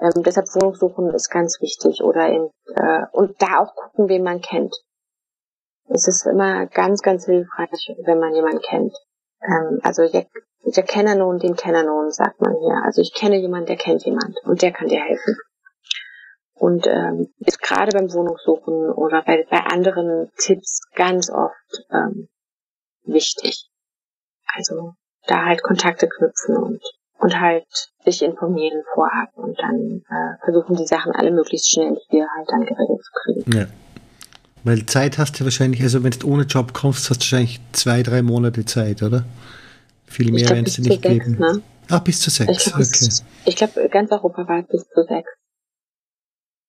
ähm, 0.00 0.22
deshalb 0.22 0.46
Wohnungssuchen 0.54 1.10
ist 1.14 1.30
ganz 1.30 1.60
wichtig. 1.60 2.02
Oder 2.02 2.28
in, 2.28 2.50
äh, 2.74 3.06
und 3.12 3.40
da 3.40 3.60
auch 3.60 3.74
gucken, 3.74 4.08
wen 4.08 4.22
man 4.22 4.40
kennt. 4.40 4.74
Es 5.88 6.08
ist 6.08 6.26
immer 6.26 6.66
ganz, 6.66 7.02
ganz 7.02 7.26
hilfreich, 7.26 7.94
wenn 8.04 8.18
man 8.18 8.34
jemanden 8.34 8.60
kennt. 8.60 8.94
Ähm, 9.42 9.80
also 9.82 10.08
der, 10.08 10.26
der 10.64 10.82
Kenner 10.82 11.14
nun, 11.14 11.38
den 11.38 11.56
Kenner 11.56 11.84
nun, 11.84 12.10
sagt 12.10 12.40
man 12.40 12.54
hier. 12.58 12.82
Also 12.84 13.02
ich 13.02 13.12
kenne 13.12 13.36
jemanden, 13.36 13.66
der 13.66 13.76
kennt 13.76 14.04
jemand 14.04 14.36
und 14.44 14.62
der 14.62 14.72
kann 14.72 14.88
dir 14.88 15.00
helfen. 15.00 15.36
Und 16.54 16.86
ähm, 16.86 17.34
ist 17.40 17.60
gerade 17.60 17.92
beim 17.92 18.12
Wohnungssuchen 18.12 18.92
oder 18.92 19.22
bei, 19.22 19.44
bei 19.50 19.58
anderen 19.58 20.30
Tipps 20.38 20.82
ganz 20.94 21.28
oft 21.28 21.84
ähm, 21.90 22.28
wichtig. 23.02 23.68
Also 24.54 24.94
da 25.26 25.44
halt 25.44 25.62
Kontakte 25.62 26.08
knüpfen 26.08 26.56
und, 26.56 26.82
und 27.24 27.40
halt 27.40 27.64
sich 28.04 28.20
informieren 28.20 28.82
vorab 28.92 29.30
und 29.36 29.58
dann 29.58 30.02
äh, 30.10 30.44
versuchen 30.44 30.76
die 30.76 30.86
Sachen 30.86 31.10
alle 31.12 31.30
möglichst 31.30 31.70
schnell 31.70 31.96
hier 32.10 32.26
halt 32.36 32.48
dann 32.50 32.60
geregelt 32.60 33.02
zu 33.02 33.12
kriegen. 33.22 33.56
Ja. 33.56 33.66
Weil 34.62 34.84
Zeit 34.84 35.16
hast 35.16 35.40
du 35.40 35.44
wahrscheinlich, 35.44 35.82
also 35.82 36.04
wenn 36.04 36.10
du 36.10 36.30
ohne 36.30 36.42
Job 36.42 36.74
kommst, 36.74 37.08
hast 37.08 37.20
du 37.20 37.24
wahrscheinlich 37.24 37.60
zwei, 37.72 38.02
drei 38.02 38.20
Monate 38.20 38.66
Zeit, 38.66 39.02
oder? 39.02 39.24
Viel 40.04 40.32
mehr 40.32 40.50
werden 40.50 40.66
es 40.66 40.74
dir 40.74 40.82
nicht 40.82 41.02
sechs, 41.02 41.24
geben. 41.24 41.38
Ne? 41.38 41.62
Ah, 41.88 41.98
bis 41.98 42.20
zu 42.20 42.28
sechs, 42.28 42.66
ich 42.66 42.72
glaub, 42.72 42.80
okay. 42.80 43.08
Ich 43.46 43.56
glaube, 43.56 43.88
ganz 43.88 44.12
Europa 44.12 44.46
war 44.46 44.62
bis 44.62 44.86
zu 44.86 45.02
sechs. 45.04 45.30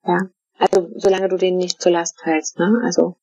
Ja. 0.08 0.20
Also 0.58 0.90
solange 0.96 1.28
du 1.28 1.36
denen 1.36 1.58
nicht 1.58 1.82
zur 1.82 1.92
Last 1.92 2.22
fällst, 2.24 2.60
ne? 2.60 2.80
Also 2.86 3.18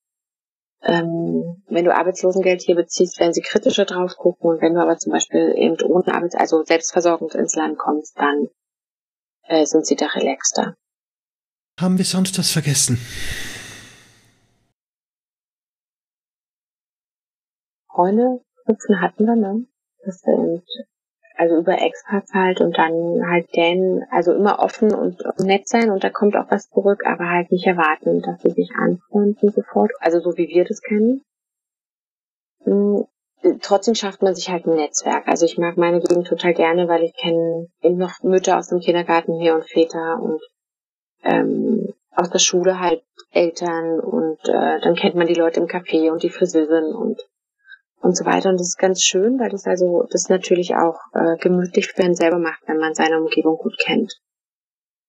ähm, 0.84 1.62
wenn 1.68 1.84
du 1.84 1.94
Arbeitslosengeld 1.94 2.62
hier 2.62 2.74
beziehst, 2.74 3.20
werden 3.20 3.32
sie 3.32 3.40
kritischer 3.40 3.84
drauf 3.84 4.16
gucken. 4.16 4.50
Und 4.50 4.62
wenn 4.62 4.74
du 4.74 4.80
aber 4.80 4.98
zum 4.98 5.12
Beispiel 5.12 5.54
eben 5.56 5.80
ohne 5.82 6.14
Arbeits-, 6.14 6.34
also 6.34 6.64
selbstversorgend 6.64 7.34
ins 7.34 7.54
Land 7.54 7.78
kommst, 7.78 8.18
dann 8.18 8.48
äh, 9.44 9.64
sind 9.64 9.86
sie 9.86 9.96
da 9.96 10.06
relaxter. 10.06 10.76
Haben 11.80 11.98
wir 11.98 12.04
sonst 12.04 12.38
was 12.38 12.50
vergessen? 12.50 12.98
Freunde 17.88 18.40
knüpfen 18.64 19.00
hatten 19.00 19.24
wir, 19.26 19.36
ne? 19.36 19.66
Das 20.04 20.20
sind 20.20 20.62
also 21.36 21.56
über 21.56 21.80
Expats 21.80 22.32
halt 22.34 22.60
und 22.60 22.76
dann 22.78 23.22
halt 23.28 23.48
gern, 23.50 24.04
also 24.10 24.32
immer 24.32 24.58
offen 24.58 24.94
und 24.94 25.22
nett 25.38 25.68
sein 25.68 25.90
und 25.90 26.04
da 26.04 26.10
kommt 26.10 26.36
auch 26.36 26.50
was 26.50 26.68
zurück, 26.68 27.04
aber 27.06 27.28
halt 27.28 27.50
nicht 27.50 27.66
erwarten, 27.66 28.22
dass 28.22 28.42
sie 28.42 28.50
sich 28.50 28.70
anfreunden 28.76 29.50
sofort, 29.50 29.92
also 30.00 30.20
so 30.20 30.36
wie 30.36 30.48
wir 30.48 30.64
das 30.64 30.80
kennen. 30.82 31.22
Hm, 32.64 33.06
trotzdem 33.60 33.94
schafft 33.94 34.22
man 34.22 34.34
sich 34.34 34.50
halt 34.50 34.66
ein 34.66 34.76
Netzwerk. 34.76 35.26
Also 35.28 35.46
ich 35.46 35.58
mag 35.58 35.76
meine 35.76 36.00
Gegend 36.00 36.26
total 36.26 36.54
gerne, 36.54 36.88
weil 36.88 37.02
ich 37.02 37.14
kenne 37.14 37.68
eben 37.82 37.96
noch 37.96 38.22
Mütter 38.22 38.58
aus 38.58 38.68
dem 38.68 38.80
Kindergarten 38.80 39.38
hier 39.38 39.54
und 39.54 39.68
Väter 39.68 40.20
und 40.20 40.40
ähm, 41.24 41.94
aus 42.14 42.30
der 42.30 42.38
Schule 42.38 42.78
halt 42.78 43.02
Eltern 43.30 44.00
und 44.00 44.38
äh, 44.48 44.80
dann 44.80 44.94
kennt 44.94 45.14
man 45.14 45.26
die 45.26 45.34
Leute 45.34 45.60
im 45.60 45.66
Café 45.66 46.10
und 46.10 46.22
die 46.22 46.30
Friseurin 46.30 46.94
und 46.94 47.20
und 48.02 48.16
so 48.16 48.24
weiter. 48.24 48.50
Und 48.50 48.60
das 48.60 48.68
ist 48.68 48.78
ganz 48.78 49.02
schön, 49.02 49.38
weil 49.38 49.50
das 49.50 49.66
also 49.66 50.06
das 50.10 50.28
natürlich 50.28 50.74
auch 50.74 50.98
äh, 51.14 51.36
gemütlich 51.38 51.88
für 51.88 52.02
einen 52.02 52.14
selber 52.14 52.38
macht, 52.38 52.62
wenn 52.66 52.78
man 52.78 52.94
seine 52.94 53.18
Umgebung 53.20 53.56
gut 53.56 53.76
kennt. 53.78 54.12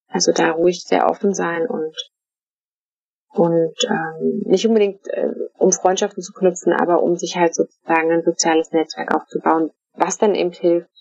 Also 0.07 0.31
da 0.31 0.51
ruhig 0.51 0.83
sehr 0.83 1.09
offen 1.09 1.33
sein 1.33 1.67
und 1.67 1.95
und 3.35 3.75
ähm, 3.89 4.43
nicht 4.45 4.67
unbedingt 4.67 5.07
äh, 5.07 5.33
um 5.57 5.71
Freundschaften 5.71 6.21
zu 6.21 6.33
knüpfen, 6.33 6.71
aber 6.71 7.01
um 7.01 7.15
sich 7.15 7.35
halt 7.35 7.55
sozusagen 7.55 8.11
ein 8.11 8.21
soziales 8.21 8.71
Netzwerk 8.71 9.13
aufzubauen, 9.15 9.71
was 9.93 10.19
dann 10.19 10.35
eben 10.35 10.51
hilft, 10.51 10.91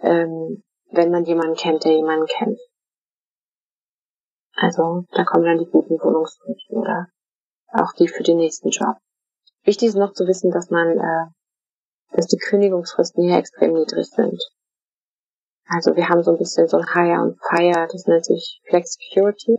ähm, 0.00 0.62
wenn 0.92 1.10
man 1.10 1.24
jemanden 1.24 1.56
kennt, 1.56 1.84
der 1.84 1.96
jemanden 1.96 2.26
kennt. 2.26 2.60
Also 4.54 5.04
da 5.10 5.24
kommen 5.24 5.44
dann 5.44 5.58
die 5.58 5.70
guten 5.70 5.98
Wohnungsbrüche 5.98 6.72
oder 6.74 7.08
auch 7.72 7.92
die 7.94 8.06
für 8.06 8.22
den 8.22 8.36
nächsten 8.36 8.68
Job. 8.68 8.98
Wichtig 9.64 9.88
ist 9.88 9.96
noch 9.96 10.12
zu 10.12 10.26
wissen, 10.26 10.50
dass 10.50 10.70
man, 10.70 10.98
äh, 10.98 11.26
dass 12.16 12.26
die 12.26 12.38
Kündigungsfristen 12.38 13.24
hier 13.24 13.38
extrem 13.38 13.74
niedrig 13.74 14.06
sind. 14.08 14.40
Also 15.66 15.94
wir 15.96 16.08
haben 16.08 16.22
so 16.22 16.32
ein 16.32 16.38
bisschen 16.38 16.68
so 16.68 16.78
ein 16.78 16.92
Hire 16.92 17.22
und 17.22 17.38
Fire, 17.40 17.88
das 17.90 18.06
nennt 18.06 18.24
sich 18.24 18.60
Flex 18.68 18.94
Security. 18.94 19.58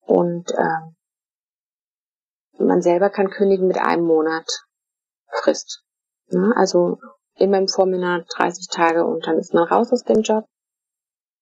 Und 0.00 0.50
äh, 0.52 0.94
man 2.58 2.82
selber 2.82 3.10
kann 3.10 3.30
kündigen 3.30 3.66
mit 3.66 3.78
einem 3.78 4.06
Monat 4.06 4.48
Frist. 5.28 5.82
Ja, 6.28 6.52
also 6.56 6.98
immer 7.34 7.58
im 7.58 7.68
Vormonat 7.68 8.26
30 8.36 8.68
Tage 8.68 9.04
und 9.04 9.26
dann 9.26 9.38
ist 9.38 9.52
man 9.54 9.64
raus 9.64 9.92
aus 9.92 10.04
dem 10.04 10.22
Job. 10.22 10.46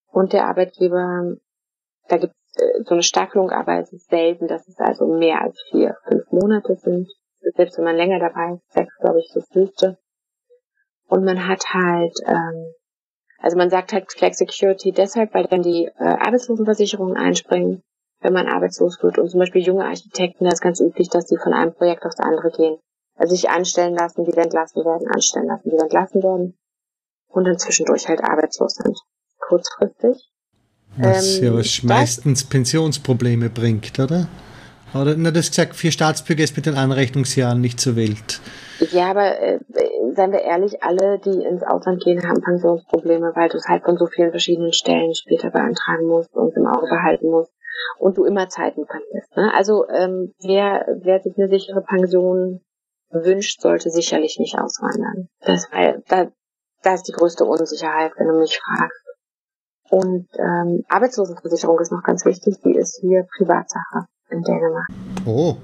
Und 0.06 0.32
der 0.32 0.46
Arbeitgeber, 0.46 1.36
da 2.08 2.16
gibt 2.16 2.34
so 2.54 2.94
eine 2.94 3.02
Staffelung, 3.02 3.50
aber 3.50 3.78
es 3.78 3.92
ist 3.92 4.08
selten, 4.08 4.46
dass 4.46 4.68
es 4.68 4.78
also 4.78 5.06
mehr 5.06 5.40
als 5.40 5.60
vier, 5.70 5.96
fünf 6.08 6.30
Monate 6.30 6.76
sind. 6.76 7.08
Selbst 7.56 7.78
wenn 7.78 7.84
man 7.84 7.96
länger 7.96 8.18
dabei 8.18 8.54
ist, 8.54 8.72
sechs, 8.72 8.96
glaube 8.98 9.20
ich, 9.20 9.30
das 9.34 9.48
höchste. 9.52 9.98
Und 11.08 11.24
man 11.24 11.46
hat 11.48 11.64
halt, 11.72 12.14
ähm, 12.26 12.74
also 13.38 13.56
man 13.56 13.70
sagt 13.70 13.92
halt 13.92 14.12
Flex 14.12 14.38
Security 14.38 14.92
deshalb, 14.92 15.34
weil 15.34 15.46
dann 15.46 15.62
die 15.62 15.86
äh, 15.86 16.04
Arbeitslosenversicherungen 16.04 17.16
einspringen, 17.16 17.82
wenn 18.20 18.32
man 18.32 18.48
arbeitslos 18.48 19.02
wird. 19.02 19.18
Und 19.18 19.28
zum 19.28 19.40
Beispiel 19.40 19.62
junge 19.62 19.84
Architekten, 19.84 20.44
da 20.44 20.52
ist 20.52 20.62
ganz 20.62 20.80
üblich, 20.80 21.08
dass 21.08 21.26
sie 21.26 21.36
von 21.36 21.52
einem 21.52 21.74
Projekt 21.74 22.04
aufs 22.04 22.20
andere 22.20 22.50
gehen. 22.50 22.78
Also 23.16 23.34
sich 23.34 23.50
anstellen 23.50 23.94
lassen, 23.94 24.24
die 24.24 24.32
entlassen 24.32 24.84
werden, 24.84 25.08
anstellen 25.08 25.46
lassen, 25.46 25.70
die 25.70 25.76
entlassen 25.76 26.22
werden. 26.22 26.58
Und 27.28 27.44
dann 27.44 27.58
zwischendurch 27.58 28.08
halt 28.08 28.22
arbeitslos 28.22 28.74
sind. 28.74 28.98
Kurzfristig. 29.38 30.31
Was 30.96 31.38
ähm, 31.38 31.44
ja 31.44 31.54
was 31.54 31.82
meistens 31.82 32.44
Pensionsprobleme 32.44 33.50
bringt, 33.50 33.98
oder? 33.98 34.28
Oder, 34.94 35.14
na, 35.16 35.30
das 35.30 35.48
gesagt, 35.48 35.74
für 35.74 35.90
Staatsbürger 35.90 36.44
ist 36.44 36.54
mit 36.54 36.66
den 36.66 36.74
Anrechnungsjahren 36.74 37.60
nicht 37.60 37.80
so 37.80 37.96
wild. 37.96 38.40
Ja, 38.90 39.10
aber 39.10 39.40
äh, 39.40 39.58
seien 40.14 40.32
wir 40.32 40.42
ehrlich, 40.42 40.82
alle, 40.82 41.18
die 41.18 41.42
ins 41.44 41.62
Ausland 41.62 42.02
gehen, 42.02 42.22
haben 42.28 42.42
Pensionsprobleme, 42.42 43.32
weil 43.34 43.48
du 43.48 43.56
es 43.56 43.68
halt 43.68 43.84
von 43.84 43.96
so 43.96 44.06
vielen 44.06 44.30
verschiedenen 44.30 44.72
Stellen 44.72 45.14
später 45.14 45.50
beantragen 45.50 46.06
musst 46.06 46.34
und 46.34 46.54
im 46.56 46.66
Auge 46.66 46.88
behalten 46.88 47.30
musst 47.30 47.52
und 47.98 48.18
du 48.18 48.24
immer 48.24 48.48
Zeiten 48.48 48.84
verlierst. 48.86 49.34
Ne? 49.36 49.52
Also 49.54 49.88
ähm, 49.88 50.34
wer, 50.42 50.86
wer 51.02 51.20
sich 51.20 51.32
eine 51.38 51.48
sichere 51.48 51.82
Pension 51.82 52.60
wünscht, 53.10 53.60
sollte 53.60 53.90
sicherlich 53.90 54.38
nicht 54.38 54.58
auswandern. 54.58 55.28
Das, 55.40 55.68
da, 56.08 56.28
da 56.82 56.94
ist 56.94 57.08
die 57.08 57.12
größte 57.12 57.44
Unsicherheit, 57.44 58.12
wenn 58.16 58.28
du 58.28 58.38
mich 58.38 58.58
fragst. 58.58 59.01
Und 59.92 60.26
ähm, 60.38 60.84
Arbeitslosenversicherung 60.88 61.78
ist 61.80 61.92
noch 61.92 62.02
ganz 62.02 62.24
wichtig, 62.24 62.56
die 62.64 62.74
ist 62.74 62.98
hier 63.02 63.26
Privatsache 63.36 64.06
in 64.30 64.40
Dänemark. 64.40 64.88
Oh. 65.26 65.56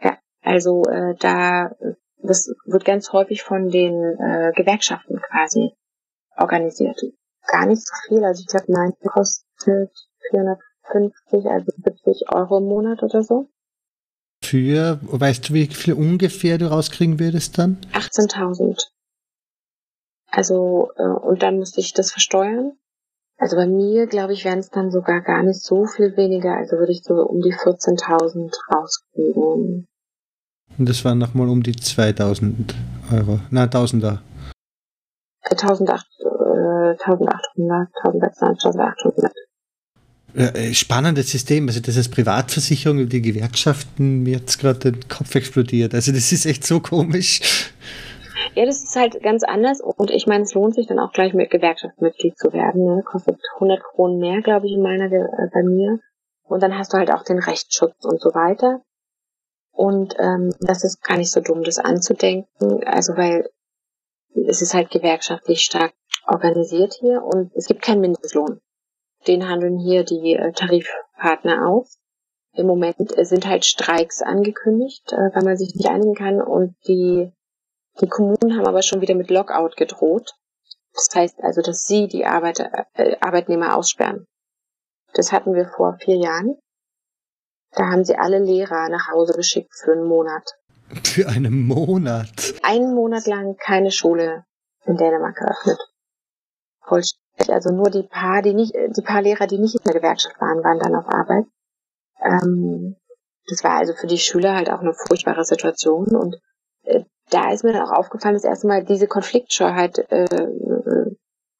Ja, 0.00 0.16
also 0.42 0.84
äh, 0.84 1.14
da 1.18 1.70
das 2.22 2.50
wird 2.64 2.86
ganz 2.86 3.12
häufig 3.12 3.42
von 3.42 3.68
den 3.68 3.92
äh, 3.92 4.52
Gewerkschaften 4.56 5.20
quasi 5.20 5.72
organisiert. 6.34 6.98
Gar 7.46 7.66
nicht 7.66 7.86
so 7.86 7.92
viel, 8.08 8.24
also 8.24 8.40
ich 8.40 8.46
glaube, 8.46 8.72
mein 8.72 8.92
kostet 9.04 9.92
450, 10.30 11.50
also 11.50 11.72
70 11.84 12.32
Euro 12.32 12.56
im 12.56 12.64
Monat 12.64 13.02
oder 13.02 13.22
so. 13.22 13.50
Für, 14.42 14.98
weißt 15.02 15.50
du, 15.50 15.54
wie 15.54 15.66
viel 15.66 15.92
ungefähr 15.92 16.56
du 16.56 16.70
rauskriegen 16.70 17.20
würdest 17.20 17.58
dann? 17.58 17.78
18.000. 17.92 18.80
Also, 20.30 20.90
äh, 20.96 21.02
und 21.02 21.42
dann 21.42 21.58
musste 21.58 21.80
ich 21.80 21.92
das 21.92 22.12
versteuern. 22.12 22.78
Also 23.40 23.56
bei 23.56 23.66
mir, 23.66 24.06
glaube 24.06 24.34
ich, 24.34 24.44
wären 24.44 24.58
es 24.58 24.68
dann 24.68 24.90
sogar 24.90 25.22
gar 25.22 25.42
nicht 25.42 25.62
so 25.62 25.86
viel 25.86 26.14
weniger. 26.18 26.54
Also 26.58 26.76
würde 26.76 26.92
ich 26.92 27.02
so 27.02 27.14
um 27.14 27.40
die 27.40 27.54
14.000 27.54 28.52
rauskriegen. 28.70 29.88
Und 30.78 30.88
das 30.88 31.02
waren 31.06 31.16
nochmal 31.16 31.48
um 31.48 31.62
die 31.62 31.74
2000 31.74 32.74
Euro. 33.10 33.40
Na, 33.50 33.66
Tausender. 33.66 34.20
1800, 35.44 36.04
1800, 37.00 37.88
1800. 38.42 39.32
Äh, 40.34 40.74
spannendes 40.74 41.30
System. 41.30 41.66
Also 41.66 41.80
das 41.80 41.96
ist 41.96 42.10
Privatversicherung 42.10 42.98
und 42.98 43.10
die 43.10 43.22
Gewerkschaften, 43.22 44.22
mir 44.22 44.34
jetzt 44.34 44.58
gerade 44.58 44.92
den 44.92 45.08
Kopf 45.08 45.34
explodiert. 45.34 45.94
Also 45.94 46.12
das 46.12 46.30
ist 46.30 46.44
echt 46.44 46.66
so 46.66 46.80
komisch. 46.80 47.40
Ja, 48.54 48.64
das 48.64 48.82
ist 48.82 48.96
halt 48.96 49.22
ganz 49.22 49.44
anders 49.44 49.80
und 49.80 50.10
ich 50.10 50.26
meine, 50.26 50.44
es 50.44 50.54
lohnt 50.54 50.74
sich 50.74 50.86
dann 50.86 50.98
auch 50.98 51.12
gleich 51.12 51.34
mit 51.34 51.50
Gewerkschaftsmitglied 51.50 52.36
zu 52.38 52.52
werden. 52.52 52.84
Ne? 52.84 53.02
Kostet 53.04 53.38
100 53.54 53.82
Kronen 53.82 54.18
mehr, 54.18 54.40
glaube 54.42 54.66
ich, 54.66 54.72
in 54.72 54.82
meiner, 54.82 55.10
äh, 55.12 55.48
bei 55.52 55.62
mir. 55.62 55.98
Und 56.44 56.62
dann 56.62 56.76
hast 56.76 56.92
du 56.92 56.98
halt 56.98 57.12
auch 57.12 57.22
den 57.22 57.38
Rechtsschutz 57.38 58.04
und 58.04 58.20
so 58.20 58.30
weiter. 58.30 58.82
Und 59.72 60.14
ähm, 60.18 60.52
das 60.60 60.84
ist 60.84 61.02
gar 61.02 61.16
nicht 61.16 61.30
so 61.30 61.40
dumm, 61.40 61.62
das 61.62 61.78
anzudenken. 61.78 62.84
Also 62.84 63.16
weil 63.16 63.48
es 64.34 64.62
ist 64.62 64.74
halt 64.74 64.90
gewerkschaftlich 64.90 65.62
stark 65.62 65.92
organisiert 66.26 66.94
hier 66.94 67.22
und 67.22 67.52
es 67.54 67.66
gibt 67.66 67.82
keinen 67.82 68.00
Mindestlohn. 68.00 68.60
Den 69.26 69.48
handeln 69.48 69.78
hier 69.78 70.04
die 70.04 70.34
äh, 70.34 70.52
Tarifpartner 70.52 71.68
aus. 71.68 71.98
Im 72.52 72.66
Moment 72.66 72.96
sind 72.98 73.46
halt 73.46 73.64
Streiks 73.64 74.22
angekündigt, 74.22 75.12
äh, 75.12 75.34
weil 75.34 75.44
man 75.44 75.56
sich 75.56 75.74
nicht 75.74 75.88
einigen 75.88 76.14
kann 76.14 76.40
und 76.40 76.74
die, 76.86 77.32
die 78.00 78.08
Kommunen 78.08 78.56
haben 78.56 78.66
aber 78.66 78.82
schon 78.82 79.00
wieder 79.00 79.14
mit 79.14 79.30
Lockout 79.30 79.76
gedroht. 79.76 80.34
Das 80.94 81.08
heißt 81.14 81.42
also, 81.42 81.62
dass 81.62 81.86
sie 81.86 82.08
die 82.08 82.24
Arbeiter, 82.24 82.86
äh, 82.94 83.16
Arbeitnehmer 83.20 83.76
aussperren. 83.76 84.26
Das 85.14 85.32
hatten 85.32 85.54
wir 85.54 85.66
vor 85.66 85.96
vier 86.00 86.16
Jahren. 86.16 86.56
Da 87.72 87.86
haben 87.86 88.04
sie 88.04 88.16
alle 88.16 88.38
Lehrer 88.38 88.88
nach 88.88 89.08
Hause 89.12 89.34
geschickt 89.34 89.72
für 89.74 89.92
einen 89.92 90.06
Monat. 90.06 90.56
Für 91.04 91.28
einen 91.28 91.66
Monat? 91.66 92.54
Einen 92.62 92.94
Monat 92.94 93.26
lang 93.26 93.56
keine 93.56 93.92
Schule 93.92 94.44
in 94.84 94.96
Dänemark 94.96 95.36
geöffnet. 95.36 95.78
Vollständig. 96.82 97.20
Also 97.48 97.70
nur 97.70 97.90
die 97.90 98.02
paar, 98.02 98.42
die 98.42 98.54
nicht, 98.54 98.74
die 98.74 99.02
paar 99.02 99.22
Lehrer, 99.22 99.46
die 99.46 99.58
nicht 99.58 99.76
in 99.76 99.84
der 99.84 99.94
Gewerkschaft 99.94 100.40
waren, 100.40 100.62
waren 100.64 100.78
dann 100.78 100.96
auf 100.96 101.06
Arbeit. 101.06 101.46
Ähm, 102.20 102.96
das 103.46 103.64
war 103.64 103.78
also 103.78 103.94
für 103.94 104.06
die 104.06 104.18
Schüler 104.18 104.54
halt 104.54 104.70
auch 104.70 104.80
eine 104.80 104.92
furchtbare 104.92 105.44
Situation 105.44 106.08
und 106.14 106.36
da 107.30 107.52
ist 107.52 107.64
mir 107.64 107.72
dann 107.72 107.82
auch 107.82 107.92
aufgefallen, 107.92 108.34
dass 108.34 108.44
erstmal 108.44 108.84
diese 108.84 109.06
Konfliktscheuheit, 109.06 109.98
äh, 110.10 110.46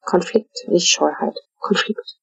Konflikt, 0.03 0.67
nicht 0.67 0.91
Scheuheit, 0.91 1.37
Konflikt, 1.59 2.19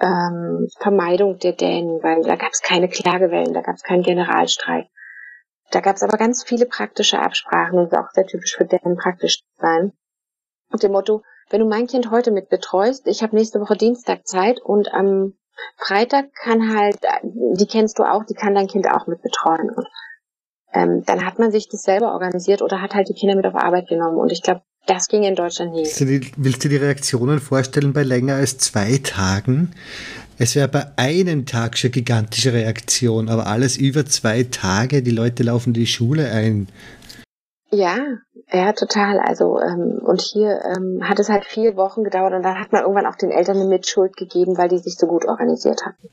ähm, 0.00 0.68
Vermeidung 0.78 1.38
der 1.38 1.52
Dänen, 1.52 2.02
weil 2.02 2.22
da 2.22 2.36
gab 2.36 2.52
es 2.52 2.62
keine 2.62 2.88
Klagewellen, 2.88 3.54
da 3.54 3.60
gab 3.60 3.76
es 3.76 3.82
keinen 3.82 4.02
Generalstreik. 4.02 4.86
Da 5.70 5.80
gab 5.80 5.96
es 5.96 6.02
aber 6.02 6.18
ganz 6.18 6.44
viele 6.44 6.66
praktische 6.66 7.20
Absprachen 7.20 7.78
und 7.78 7.94
auch 7.94 8.10
sehr 8.12 8.26
typisch 8.26 8.56
für 8.56 8.64
Dänen 8.64 8.96
praktisch 8.96 9.42
sein. 9.58 9.92
Und 10.70 10.82
dem 10.82 10.92
Motto, 10.92 11.22
wenn 11.50 11.60
du 11.60 11.66
mein 11.66 11.86
Kind 11.86 12.10
heute 12.10 12.30
mit 12.30 12.48
betreust, 12.48 13.06
ich 13.06 13.22
habe 13.22 13.36
nächste 13.36 13.60
Woche 13.60 13.76
Dienstag 13.76 14.26
Zeit 14.26 14.60
und 14.60 14.92
am 14.92 15.34
Freitag 15.76 16.32
kann 16.34 16.76
halt, 16.76 16.98
die 17.22 17.66
kennst 17.66 17.98
du 17.98 18.02
auch, 18.02 18.24
die 18.24 18.34
kann 18.34 18.54
dein 18.54 18.66
Kind 18.66 18.90
auch 18.90 19.06
mit 19.06 19.22
betreuen. 19.22 19.70
Und 19.70 19.86
ähm, 20.74 21.04
dann 21.06 21.24
hat 21.24 21.38
man 21.38 21.52
sich 21.52 21.68
das 21.68 21.82
selber 21.82 22.12
organisiert 22.12 22.60
oder 22.60 22.82
hat 22.82 22.94
halt 22.94 23.08
die 23.08 23.14
Kinder 23.14 23.36
mit 23.36 23.46
auf 23.46 23.54
Arbeit 23.54 23.88
genommen. 23.88 24.18
Und 24.18 24.32
ich 24.32 24.42
glaube, 24.42 24.62
das 24.86 25.08
ging 25.08 25.22
in 25.22 25.34
Deutschland 25.34 25.72
nie. 25.72 25.86
Willst 26.36 26.64
du 26.64 26.68
die 26.68 26.76
Reaktionen 26.76 27.40
vorstellen 27.40 27.92
bei 27.92 28.02
länger 28.02 28.34
als 28.34 28.58
zwei 28.58 28.98
Tagen? 29.02 29.70
Es 30.36 30.56
wäre 30.56 30.68
bei 30.68 30.86
einem 30.96 31.46
Tag 31.46 31.78
schon 31.78 31.92
gigantische 31.92 32.52
Reaktion, 32.52 33.28
aber 33.28 33.46
alles 33.46 33.76
über 33.76 34.04
zwei 34.04 34.42
Tage, 34.42 35.02
die 35.02 35.12
Leute 35.12 35.44
laufen 35.44 35.72
die 35.72 35.86
Schule 35.86 36.30
ein. 36.30 36.68
Ja, 37.70 37.96
ja, 38.52 38.72
total. 38.72 39.20
Also 39.20 39.60
ähm, 39.60 40.00
und 40.04 40.20
hier 40.20 40.60
ähm, 40.64 41.00
hat 41.02 41.18
es 41.18 41.28
halt 41.28 41.44
vier 41.44 41.76
Wochen 41.76 42.04
gedauert 42.04 42.34
und 42.34 42.42
dann 42.42 42.58
hat 42.58 42.72
man 42.72 42.82
irgendwann 42.82 43.06
auch 43.06 43.16
den 43.16 43.30
Eltern 43.30 43.56
eine 43.56 43.68
Mitschuld 43.68 44.16
gegeben, 44.16 44.58
weil 44.58 44.68
die 44.68 44.78
sich 44.78 44.96
so 44.96 45.06
gut 45.06 45.24
organisiert 45.24 45.82
hatten. 45.86 46.08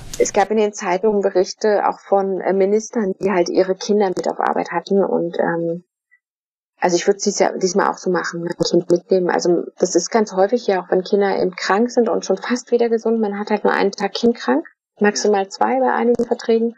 es 0.26 0.32
gab 0.32 0.50
in 0.50 0.56
den 0.56 0.72
Zeitungen 0.72 1.22
Berichte 1.22 1.88
auch 1.88 2.00
von 2.00 2.40
äh, 2.40 2.52
Ministern, 2.52 3.14
die 3.20 3.30
halt 3.30 3.48
ihre 3.48 3.76
Kinder 3.76 4.08
mit 4.08 4.28
auf 4.28 4.40
Arbeit 4.40 4.72
hatten 4.72 5.04
und 5.04 5.38
ähm, 5.38 5.84
also 6.78 6.96
ich 6.96 7.06
würde 7.06 7.18
es 7.18 7.42
diesmal 7.62 7.88
auch 7.88 7.96
so 7.96 8.10
machen, 8.10 8.42
mein 8.42 8.56
Kind 8.56 8.90
mitnehmen. 8.90 9.30
Also 9.30 9.64
das 9.78 9.94
ist 9.94 10.10
ganz 10.10 10.32
häufig 10.32 10.66
ja 10.66 10.82
auch, 10.82 10.90
wenn 10.90 11.04
Kinder 11.04 11.40
eben 11.40 11.54
krank 11.54 11.90
sind 11.90 12.08
und 12.08 12.26
schon 12.26 12.36
fast 12.36 12.70
wieder 12.70 12.90
gesund. 12.90 13.18
Man 13.18 13.38
hat 13.38 13.50
halt 13.50 13.64
nur 13.64 13.72
einen 13.72 13.92
Tag 13.92 14.12
Kind 14.12 14.36
krank, 14.36 14.66
maximal 15.00 15.48
zwei 15.48 15.80
bei 15.80 15.92
einigen 15.92 16.24
Verträgen. 16.26 16.76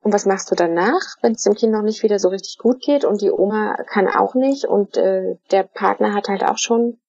Und 0.00 0.12
was 0.12 0.26
machst 0.26 0.50
du 0.50 0.54
danach, 0.54 1.00
wenn 1.22 1.32
es 1.32 1.42
dem 1.42 1.54
Kind 1.54 1.72
noch 1.72 1.82
nicht 1.82 2.02
wieder 2.02 2.18
so 2.18 2.28
richtig 2.28 2.58
gut 2.58 2.82
geht 2.82 3.04
und 3.04 3.22
die 3.22 3.30
Oma 3.30 3.76
kann 3.86 4.08
auch 4.08 4.34
nicht 4.34 4.66
und 4.66 4.96
äh, 4.98 5.36
der 5.52 5.62
Partner 5.62 6.12
hat 6.12 6.28
halt 6.28 6.44
auch 6.44 6.58
schon 6.58 7.00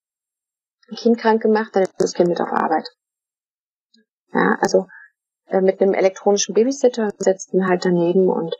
ein 0.89 0.95
Kind 0.95 1.17
krank 1.17 1.41
gemacht, 1.41 1.71
dann 1.73 1.83
ist 1.83 1.95
das 1.97 2.13
Kind 2.13 2.29
mit 2.29 2.39
auf 2.39 2.51
Arbeit. 2.51 2.87
Ja, 4.33 4.57
also 4.61 4.87
äh, 5.49 5.61
mit 5.61 5.81
einem 5.81 5.93
elektronischen 5.93 6.53
Babysitter 6.53 7.09
setzt 7.17 7.53
ihn 7.53 7.67
halt 7.67 7.85
daneben 7.85 8.29
und 8.29 8.55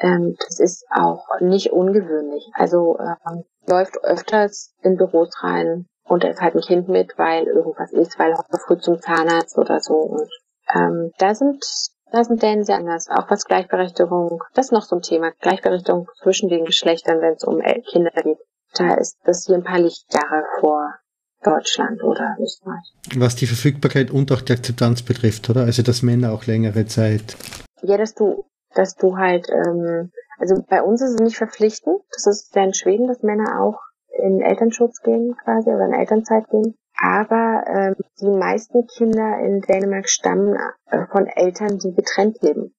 ähm, 0.00 0.36
das 0.38 0.60
ist 0.60 0.86
auch 0.90 1.26
nicht 1.40 1.72
ungewöhnlich. 1.72 2.50
Also 2.54 2.98
ähm, 2.98 3.44
läuft 3.66 4.02
öfters 4.02 4.74
in 4.82 4.96
Büros 4.96 5.30
rein 5.42 5.86
und 6.04 6.24
da 6.24 6.28
ist 6.28 6.40
halt 6.40 6.54
ein 6.54 6.62
Kind 6.62 6.88
mit, 6.88 7.18
weil 7.18 7.46
irgendwas 7.46 7.92
ist, 7.92 8.18
weil 8.18 8.34
heute 8.34 8.58
früh 8.58 8.78
zum 8.78 9.00
Zahnarzt 9.00 9.58
oder 9.58 9.80
so. 9.80 9.94
Und 9.94 10.30
ähm, 10.74 11.12
da 11.18 11.34
sind 11.34 11.64
da 12.12 12.24
sind 12.24 12.42
Dänen 12.42 12.64
sehr 12.64 12.76
anders, 12.76 13.08
auch 13.08 13.30
was 13.30 13.44
Gleichberechtigung, 13.44 14.42
das 14.54 14.66
ist 14.66 14.72
noch 14.72 14.82
so 14.82 14.96
ein 14.96 15.02
Thema, 15.02 15.30
Gleichberechtigung 15.40 16.08
zwischen 16.20 16.48
den 16.48 16.64
Geschlechtern, 16.64 17.20
wenn 17.20 17.34
es 17.34 17.44
um 17.44 17.60
Kinder 17.60 18.10
geht. 18.10 18.38
Da 18.74 18.94
ist 18.94 19.18
das 19.24 19.46
hier 19.46 19.54
ein 19.54 19.62
paar 19.62 19.78
Lichtjahre 19.78 20.44
vor 20.58 20.94
Deutschland 21.42 22.02
oder 22.02 22.36
Österreich. 22.40 22.92
Was 23.16 23.36
die 23.36 23.46
Verfügbarkeit 23.46 24.10
und 24.10 24.30
auch 24.32 24.40
die 24.40 24.52
Akzeptanz 24.52 25.02
betrifft, 25.02 25.48
oder? 25.50 25.62
Also 25.62 25.82
dass 25.82 26.02
Männer 26.02 26.32
auch 26.32 26.46
längere 26.46 26.86
Zeit. 26.86 27.36
Ja, 27.82 27.96
dass 27.96 28.14
du 28.14 28.44
dass 28.74 28.94
du 28.96 29.16
halt, 29.16 29.48
ähm, 29.50 30.10
also 30.38 30.62
bei 30.68 30.82
uns 30.82 31.02
ist 31.02 31.14
es 31.14 31.20
nicht 31.20 31.36
verpflichtend, 31.36 32.00
das 32.12 32.26
ist 32.26 32.54
ja 32.54 32.64
in 32.64 32.74
Schweden, 32.74 33.08
dass 33.08 33.22
Männer 33.22 33.60
auch 33.60 33.78
in 34.22 34.40
Elternschutz 34.40 35.02
gehen 35.02 35.36
quasi 35.42 35.70
oder 35.70 35.86
in 35.86 35.94
Elternzeit 35.94 36.48
gehen. 36.50 36.74
Aber 37.02 37.64
ähm, 37.66 37.94
die 38.20 38.28
meisten 38.28 38.86
Kinder 38.86 39.38
in 39.38 39.60
Dänemark 39.62 40.08
stammen 40.08 40.56
äh, 40.90 41.06
von 41.10 41.26
Eltern, 41.26 41.78
die 41.78 41.94
getrennt 41.94 42.42
leben. 42.42 42.74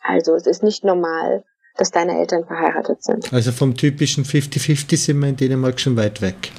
Also 0.00 0.34
es 0.34 0.46
ist 0.46 0.62
nicht 0.62 0.84
normal, 0.84 1.44
dass 1.76 1.90
deine 1.90 2.18
Eltern 2.18 2.44
verheiratet 2.46 3.02
sind. 3.02 3.32
Also 3.32 3.50
vom 3.50 3.74
typischen 3.74 4.24
50-50 4.24 4.96
sind 4.96 5.18
wir 5.18 5.28
in 5.28 5.36
Dänemark 5.36 5.80
schon 5.80 5.96
weit 5.96 6.22
weg. 6.22 6.52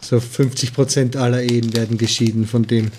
So 0.00 0.20
50 0.20 0.74
Prozent 0.74 1.16
aller 1.16 1.42
Ehen 1.42 1.74
werden 1.76 1.98
geschieden 1.98 2.46
von 2.46 2.62
dem. 2.64 2.90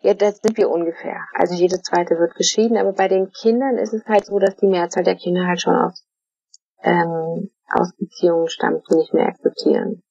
Ja, 0.00 0.14
da 0.14 0.30
sind 0.30 0.56
wir 0.56 0.70
ungefähr. 0.70 1.26
Also 1.34 1.54
jede 1.54 1.80
zweite 1.82 2.18
wird 2.18 2.34
geschieden, 2.34 2.76
aber 2.76 2.92
bei 2.92 3.08
den 3.08 3.30
Kindern 3.32 3.76
ist 3.76 3.92
es 3.92 4.04
halt 4.06 4.26
so, 4.26 4.38
dass 4.38 4.56
die 4.56 4.68
Mehrzahl 4.68 5.02
der 5.02 5.16
Kinder 5.16 5.46
halt 5.46 5.60
schon 5.60 5.74
aus, 5.74 6.06
ähm, 6.82 7.50
aus 7.70 7.92
Beziehungen 7.98 8.48
stammt, 8.48 8.84
die 8.90 8.96
nicht 8.96 9.12
mehr 9.12 9.28
existieren. 9.28 10.02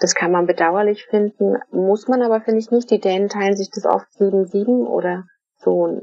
Das 0.00 0.14
kann 0.14 0.30
man 0.30 0.46
bedauerlich 0.46 1.06
finden, 1.06 1.56
muss 1.72 2.06
man 2.08 2.22
aber, 2.22 2.40
finde 2.40 2.60
ich 2.60 2.70
nicht. 2.70 2.90
Die 2.90 3.00
Dänen 3.00 3.28
teilen 3.28 3.56
sich 3.56 3.68
das 3.70 3.84
oft 3.84 4.06
7-7 4.18 4.86
oder 4.86 5.24
so 5.58 6.00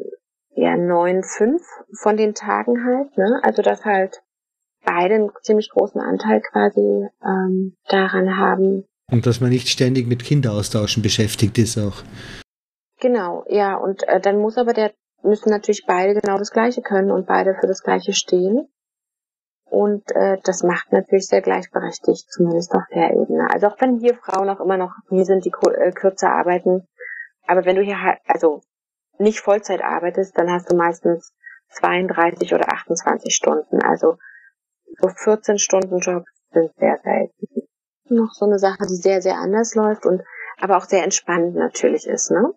ja 0.51 0.73
9-5 0.73 1.61
von 2.01 2.17
den 2.17 2.33
Tagen 2.33 2.85
halt, 2.85 3.17
ne? 3.17 3.39
Also 3.43 3.61
dass 3.61 3.85
halt 3.85 4.21
beide 4.85 5.15
einen 5.15 5.29
ziemlich 5.41 5.69
großen 5.69 5.99
Anteil 5.99 6.41
quasi 6.41 7.07
ähm, 7.23 7.75
daran 7.89 8.37
haben. 8.37 8.85
Und 9.11 9.25
dass 9.25 9.41
man 9.41 9.49
nicht 9.49 9.69
ständig 9.69 10.07
mit 10.07 10.23
Kinderaustauschen 10.23 11.03
beschäftigt 11.03 11.57
ist 11.57 11.77
auch. 11.77 12.03
Genau, 12.99 13.45
ja, 13.49 13.75
und 13.75 14.07
äh, 14.07 14.19
dann 14.19 14.39
muss 14.39 14.57
aber 14.57 14.73
der 14.73 14.93
müssen 15.25 15.49
natürlich 15.49 15.85
beide 15.85 16.19
genau 16.19 16.37
das 16.37 16.51
Gleiche 16.51 16.81
können 16.81 17.11
und 17.11 17.27
beide 17.27 17.55
für 17.55 17.67
das 17.67 17.81
Gleiche 17.81 18.13
stehen. 18.13 18.67
Und 19.65 20.03
äh, 20.11 20.37
das 20.43 20.63
macht 20.63 20.91
natürlich 20.91 21.27
sehr 21.27 21.41
gleichberechtigt, 21.41 22.31
zumindest 22.31 22.73
auf 22.73 22.83
der 22.93 23.11
Ebene. 23.11 23.47
Also 23.51 23.67
auch 23.67 23.81
wenn 23.81 23.99
hier 23.99 24.15
Frauen 24.15 24.49
auch 24.49 24.59
immer 24.59 24.77
noch 24.77 24.93
hier 25.09 25.25
sind, 25.25 25.43
die 25.43 25.51
äh, 25.51 25.91
kürzer 25.91 26.31
arbeiten. 26.31 26.87
Aber 27.47 27.65
wenn 27.65 27.75
du 27.75 27.81
hier 27.81 28.01
halt, 28.01 28.19
also 28.27 28.61
nicht 29.17 29.39
Vollzeit 29.39 29.81
arbeitest, 29.81 30.37
dann 30.37 30.51
hast 30.51 30.71
du 30.71 30.75
meistens 30.75 31.33
32 31.71 32.53
oder 32.53 32.71
28 32.71 33.33
Stunden. 33.33 33.81
Also 33.81 34.17
so 34.99 35.09
14 35.09 35.59
Stunden 35.59 35.99
Jobs 35.99 36.29
sind 36.51 36.71
sehr 36.77 36.99
selten. 37.03 37.67
Noch 38.09 38.31
so 38.33 38.45
eine 38.45 38.59
Sache, 38.59 38.85
die 38.87 38.95
sehr, 38.95 39.21
sehr 39.21 39.37
anders 39.37 39.75
läuft 39.75 40.05
und 40.05 40.21
aber 40.57 40.77
auch 40.77 40.85
sehr 40.85 41.03
entspannt 41.03 41.55
natürlich 41.55 42.07
ist, 42.07 42.31
ne? 42.31 42.53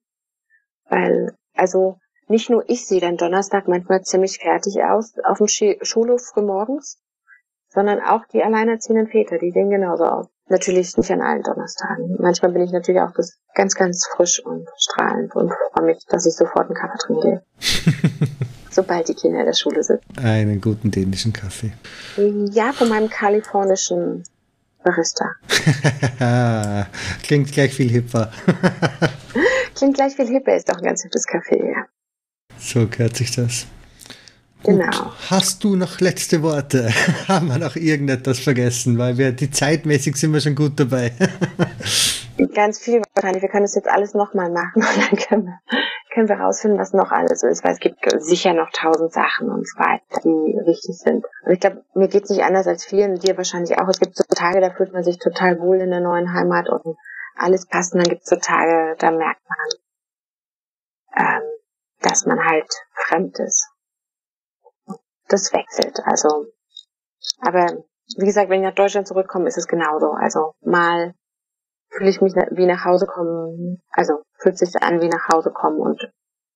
Weil, 0.89 1.35
also 1.55 1.99
nicht 2.29 2.51
nur 2.51 2.69
ich 2.69 2.87
sehe 2.87 3.01
dann 3.01 3.17
Donnerstag 3.17 3.69
manchmal 3.69 4.03
ziemlich 4.03 4.39
fertig 4.39 4.83
aus 4.83 5.15
auf 5.25 5.39
dem 5.39 5.49
Schulhof 5.49 6.23
frühmorgens, 6.23 7.01
sondern 7.69 8.01
auch 8.01 8.25
die 8.33 8.43
alleinerziehenden 8.43 9.09
Väter, 9.09 9.39
die 9.39 9.51
sehen 9.51 9.71
genauso 9.71 10.05
aus. 10.05 10.27
Natürlich 10.49 10.97
nicht 10.97 11.11
an 11.11 11.21
allen 11.21 11.43
Donnerstagen. 11.43 12.17
Manchmal 12.19 12.53
bin 12.53 12.63
ich 12.63 12.73
natürlich 12.73 13.01
auch 13.01 13.13
ganz, 13.55 13.75
ganz 13.75 14.07
frisch 14.07 14.45
und 14.45 14.67
strahlend 14.79 15.35
und 15.35 15.53
freue 15.73 15.87
mich, 15.87 16.05
dass 16.09 16.27
ich 16.27 16.35
sofort 16.35 16.67
einen 16.67 16.75
Kaffee 16.75 16.99
trinke. 16.99 17.43
sobald 18.70 19.09
die 19.09 19.15
Kinder 19.15 19.40
in 19.40 19.47
der 19.47 19.55
Schule 19.55 19.82
sind. 19.82 20.01
Einen 20.16 20.61
guten 20.61 20.90
dänischen 20.90 21.32
Kaffee. 21.32 21.73
Ja, 22.53 22.73
von 22.73 22.89
meinem 22.89 23.09
kalifornischen 23.09 24.24
Barista. 24.85 25.27
Klingt 27.23 27.53
gleich 27.53 27.74
viel 27.74 27.90
hipper. 27.90 28.31
Klingt 29.74 29.95
gleich 29.95 30.15
viel 30.15 30.28
hipper, 30.28 30.57
ist 30.57 30.69
doch 30.69 30.77
ein 30.77 30.85
ganz 30.85 31.05
hübsches 31.05 31.27
Kaffee, 31.27 31.73
ja. 31.73 31.86
So 32.59 32.86
gehört 32.89 33.16
sich 33.16 33.31
das. 33.35 33.66
Gut. 34.62 34.74
Genau. 34.74 35.12
Hast 35.31 35.62
du 35.62 35.77
noch 35.77 36.01
letzte 36.01 36.43
Worte? 36.43 36.93
Haben 37.28 37.49
wir 37.49 37.59
noch 37.59 37.77
irgendetwas 37.77 38.40
vergessen? 38.40 38.99
Weil 38.99 39.19
wir 39.19 39.32
die 39.32 39.51
zeitmäßig 39.51 40.16
sind 40.16 40.32
wir 40.32 40.40
schon 40.40 40.55
gut 40.57 40.73
dabei. 40.81 41.12
Ganz 42.55 42.78
viel 42.78 43.02
wahrscheinlich. 43.15 43.43
Wir 43.43 43.48
können 43.48 43.65
das 43.65 43.74
jetzt 43.74 43.89
alles 43.89 44.15
nochmal 44.15 44.51
machen 44.51 44.74
und 44.82 44.97
dann 44.97 45.19
können 45.19 45.47
wir, 45.47 45.60
können 46.15 46.28
wir 46.28 46.39
rausfinden, 46.39 46.78
was 46.78 46.93
noch 46.93 47.10
alles 47.10 47.40
so 47.40 47.48
ist, 47.48 47.65
weil 47.65 47.73
es 47.73 47.81
gibt 47.81 47.98
sicher 48.23 48.52
noch 48.52 48.70
tausend 48.70 49.12
Sachen 49.12 49.51
und 49.51 49.66
so 49.66 49.78
weiter, 49.78 50.20
die 50.23 50.55
wichtig 50.66 50.98
sind. 50.98 51.24
Und 51.44 51.52
ich 51.52 51.60
glaube, 51.60 51.85
mir 51.94 52.09
geht's 52.09 52.31
nicht 52.31 52.44
anders 52.44 52.66
als 52.66 52.85
vielen, 52.85 53.19
dir 53.19 53.36
wahrscheinlich 53.36 53.78
auch. 53.78 53.89
Es 53.89 53.98
gibt 53.98 54.16
so 54.16 54.24
Tage, 54.24 54.60
da 54.60 54.70
fühlt 54.70 54.93
man 54.93 55.02
sich 55.02 55.19
total 55.19 55.59
wohl 55.60 55.81
in 55.81 55.90
der 55.90 56.01
neuen 56.01 56.32
Heimat 56.32 56.69
und 56.69 56.97
alles 57.36 57.66
passt. 57.66 57.94
Und 57.94 58.05
dann 58.05 58.10
gibt's 58.10 58.31
so 58.31 58.36
Tage, 58.36 58.94
da 58.98 59.10
merkt 59.10 59.43
man, 59.48 61.27
ähm, 61.27 61.43
dass 62.01 62.24
man 62.24 62.44
halt 62.44 62.73
fremd 62.94 63.39
ist. 63.40 63.69
Das 65.27 65.52
wechselt. 65.52 66.01
Also, 66.05 66.47
aber 67.40 67.85
wie 68.16 68.24
gesagt, 68.24 68.48
wenn 68.48 68.62
ich 68.62 68.69
nach 68.69 68.74
Deutschland 68.74 69.09
zurückkomme, 69.09 69.48
ist 69.48 69.59
es 69.59 69.66
genauso. 69.66 70.12
Also 70.12 70.55
mal 70.62 71.15
fühle 71.90 72.10
ich 72.10 72.20
mich 72.20 72.35
wie 72.35 72.66
nach 72.66 72.85
Hause 72.85 73.06
kommen, 73.06 73.82
also 73.93 74.23
fühlt 74.39 74.59
sich 74.59 74.74
an 74.82 75.01
wie 75.01 75.09
nach 75.09 75.28
Hause 75.28 75.51
kommen 75.51 75.81
und 75.81 76.10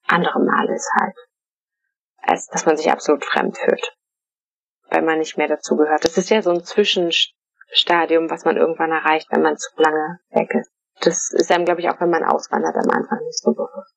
andere 0.06 0.40
Male 0.40 0.74
ist 0.74 0.90
halt, 0.98 1.16
als 2.18 2.46
dass 2.46 2.66
man 2.66 2.76
sich 2.76 2.90
absolut 2.90 3.24
fremd 3.24 3.56
fühlt, 3.58 3.96
weil 4.90 5.02
man 5.02 5.18
nicht 5.18 5.36
mehr 5.38 5.48
dazugehört. 5.48 6.04
Das 6.04 6.16
ist 6.18 6.30
ja 6.30 6.42
so 6.42 6.50
ein 6.50 6.64
Zwischenstadium, 6.64 8.30
was 8.30 8.44
man 8.44 8.56
irgendwann 8.56 8.92
erreicht, 8.92 9.28
wenn 9.30 9.42
man 9.42 9.56
zu 9.56 9.70
lange 9.76 10.20
weg 10.30 10.54
ist. 10.54 10.70
Das 11.00 11.32
ist 11.32 11.50
einem, 11.50 11.64
glaube 11.64 11.80
ich, 11.80 11.88
auch 11.88 12.00
wenn 12.00 12.10
man 12.10 12.24
auswandert, 12.24 12.76
am 12.76 12.90
Anfang 12.90 13.18
nicht 13.24 13.38
so 13.38 13.52
bewusst. 13.52 13.96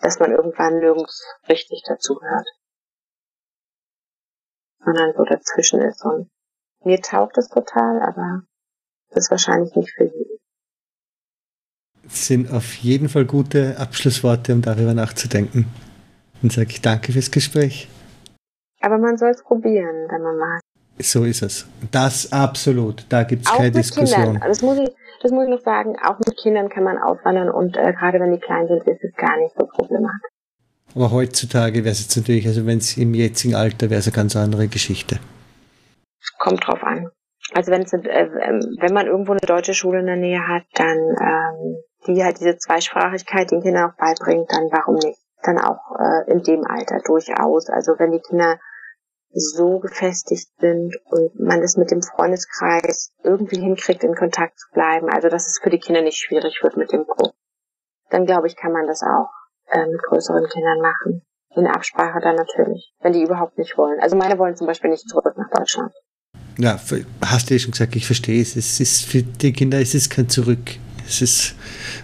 Dass 0.00 0.18
man 0.18 0.32
irgendwann 0.32 0.78
nirgends 0.78 1.24
richtig 1.48 1.82
dazugehört. 1.88 2.48
Sondern 4.84 5.14
so 5.16 5.24
dazwischen 5.24 5.80
ist 5.80 6.04
und 6.04 6.30
mir 6.84 7.00
taugt 7.00 7.38
es 7.38 7.48
total, 7.48 8.00
aber 8.02 8.42
das 9.10 9.24
ist 9.24 9.30
wahrscheinlich 9.30 9.74
nicht 9.74 9.90
für 9.90 10.04
jeden. 10.04 10.38
Das 12.04 12.26
sind 12.26 12.50
auf 12.50 12.74
jeden 12.74 13.08
Fall 13.08 13.26
gute 13.26 13.76
Abschlussworte, 13.78 14.54
um 14.54 14.62
darüber 14.62 14.94
nachzudenken. 14.94 15.66
Dann 16.40 16.50
sage 16.50 16.68
ich 16.70 16.80
danke 16.80 17.12
fürs 17.12 17.30
Gespräch. 17.30 17.88
Aber 18.80 18.98
man 18.98 19.18
soll 19.18 19.30
es 19.30 19.42
probieren, 19.42 20.08
wenn 20.08 20.22
man 20.22 20.38
mag. 20.38 20.60
So 20.98 21.24
ist 21.24 21.42
es. 21.42 21.66
Das 21.90 22.32
absolut. 22.32 23.04
Da 23.08 23.24
gibt 23.24 23.46
es 23.46 23.52
keine 23.52 23.70
Diskussion. 23.70 24.24
Kindern. 24.24 24.48
Das 24.48 24.62
muss, 24.62 24.78
ich, 24.78 24.90
das 25.22 25.30
muss 25.32 25.44
ich 25.44 25.50
noch 25.50 25.60
sagen. 25.60 25.96
Auch 26.04 26.18
mit 26.18 26.36
Kindern 26.38 26.68
kann 26.68 26.84
man 26.84 26.98
auswandern 26.98 27.50
und 27.50 27.76
äh, 27.76 27.92
gerade 27.92 28.20
wenn 28.20 28.32
die 28.32 28.40
klein 28.40 28.66
sind, 28.66 28.86
ist 28.86 29.02
es 29.02 29.14
gar 29.16 29.36
nicht 29.38 29.54
so 29.58 29.66
problematisch. 29.66 30.30
Aber 30.94 31.10
heutzutage 31.10 31.84
wäre 31.84 31.92
es 31.92 32.00
jetzt 32.00 32.16
natürlich, 32.16 32.46
also 32.46 32.66
wenn 32.66 32.78
es 32.78 32.96
im 32.96 33.14
jetzigen 33.14 33.54
Alter 33.54 33.90
wäre 33.90 34.00
es 34.00 34.06
eine 34.06 34.16
ganz 34.16 34.34
andere 34.34 34.68
Geschichte. 34.68 35.18
Kommt 36.38 36.66
drauf 36.66 36.82
an. 36.82 37.10
Also 37.54 37.72
wenn, 37.72 37.82
äh, 37.82 38.24
ähm, 38.42 38.60
wenn 38.80 38.92
man 38.92 39.06
irgendwo 39.06 39.32
eine 39.32 39.40
deutsche 39.40 39.74
Schule 39.74 40.00
in 40.00 40.06
der 40.06 40.16
Nähe 40.16 40.46
hat, 40.46 40.64
dann 40.74 40.98
ähm, 40.98 41.76
die 42.06 42.22
halt 42.22 42.40
diese 42.40 42.56
Zweisprachigkeit 42.56 43.50
den 43.50 43.62
Kindern 43.62 43.90
auch 43.90 43.96
beibringt, 43.96 44.52
dann 44.52 44.68
warum 44.70 44.96
nicht? 44.96 45.18
Dann 45.42 45.58
auch 45.58 45.80
äh, 45.98 46.30
in 46.30 46.42
dem 46.42 46.64
Alter 46.66 47.00
durchaus. 47.04 47.68
Also 47.68 47.92
wenn 47.98 48.12
die 48.12 48.20
Kinder 48.20 48.58
so 49.30 49.78
gefestigt 49.78 50.48
sind 50.58 50.96
und 51.10 51.38
man 51.38 51.62
es 51.62 51.76
mit 51.76 51.90
dem 51.90 52.02
Freundeskreis 52.02 53.12
irgendwie 53.22 53.60
hinkriegt, 53.60 54.02
in 54.02 54.14
Kontakt 54.14 54.58
zu 54.58 54.68
bleiben, 54.72 55.08
also 55.10 55.28
dass 55.28 55.46
es 55.46 55.60
für 55.62 55.70
die 55.70 55.78
Kinder 55.78 56.02
nicht 56.02 56.18
schwierig 56.18 56.60
wird 56.62 56.76
mit 56.76 56.92
dem 56.92 57.06
Pro, 57.06 57.32
dann 58.10 58.24
glaube 58.24 58.46
ich, 58.46 58.56
kann 58.56 58.72
man 58.72 58.86
das 58.86 59.02
auch 59.02 59.30
äh, 59.70 59.86
mit 59.86 60.02
größeren 60.02 60.46
Kindern 60.48 60.80
machen. 60.80 61.22
In 61.54 61.66
Absprache 61.66 62.20
dann 62.20 62.36
natürlich, 62.36 62.92
wenn 63.00 63.12
die 63.12 63.22
überhaupt 63.22 63.58
nicht 63.58 63.76
wollen. 63.76 64.00
Also 64.00 64.16
meine 64.16 64.38
wollen 64.38 64.56
zum 64.56 64.66
Beispiel 64.66 64.90
nicht 64.90 65.08
zurück 65.08 65.34
nach 65.36 65.50
Deutschland. 65.50 65.92
Ja, 66.58 66.80
hast 67.24 67.50
du 67.50 67.54
ja 67.54 67.60
schon 67.60 67.70
gesagt, 67.70 67.94
ich 67.94 68.04
verstehe 68.04 68.42
es. 68.42 68.56
Es 68.56 68.80
ist 68.80 69.04
für 69.04 69.22
die 69.22 69.52
Kinder 69.52 69.80
es 69.80 69.94
ist 69.94 70.10
kein 70.10 70.28
Zurück. 70.28 70.76
Es 71.06 71.22
ist 71.22 71.54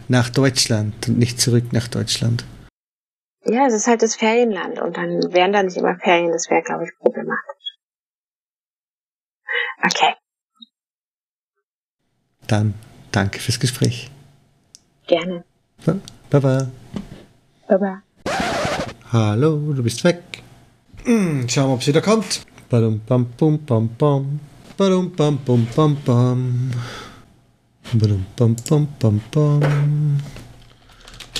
nach 0.09 0.31
Deutschland 0.31 1.09
und 1.09 1.19
nicht 1.19 1.41
zurück 1.41 1.73
nach 1.73 1.89
Deutschland. 1.89 2.45
Ja, 3.45 3.67
es 3.67 3.75
ist 3.75 3.89
halt 3.89 4.03
das 4.03 4.15
Ferienland 4.15 4.81
und 4.81 4.97
dann 4.97 5.33
wären 5.35 5.53
da 5.53 5.63
nicht 5.63 5.77
immer 5.77 5.99
Ferien, 5.99 6.33
das 6.33 6.49
wäre, 6.49 6.63
glaube 6.63 6.85
ich, 6.85 6.91
problematisch. 6.99 7.77
Okay. 9.83 10.15
Dann 12.47 12.75
danke 13.11 13.41
fürs 13.41 13.59
Gespräch. 13.59 14.11
Gerne. 15.07 15.45
Baba. 16.31 16.71
Baba. 17.69 18.03
Hallo, 19.13 19.73
du 19.75 19.83
bist 19.83 20.03
weg. 20.05 20.23
Hm, 21.05 21.49
schauen 21.49 21.69
wir, 21.69 21.75
ob 21.75 21.83
sie 21.83 21.89
wieder 21.89 22.01
kommt. 22.01 22.47
Padum 22.71 23.01
pam 23.07 23.25
pum 23.37 23.59
pam 23.59 23.89
pam. 23.89 24.41
Padum 24.77 25.11
pam 25.17 25.39
pum 25.39 25.67
pam 25.75 25.97
pam. 26.07 26.71
Badum 27.93 28.25
pam 28.37 28.55
pam 28.57 28.87
pam 28.99 29.21
pam. 29.31 30.19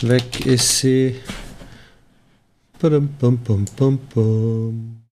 Weg 0.03 0.47
ist 0.47 0.79
sie. 0.79 1.21
Padum 2.79 3.09
pam 3.19 3.37
pam 3.39 3.65
pam 3.77 3.99
pam. 4.13 4.95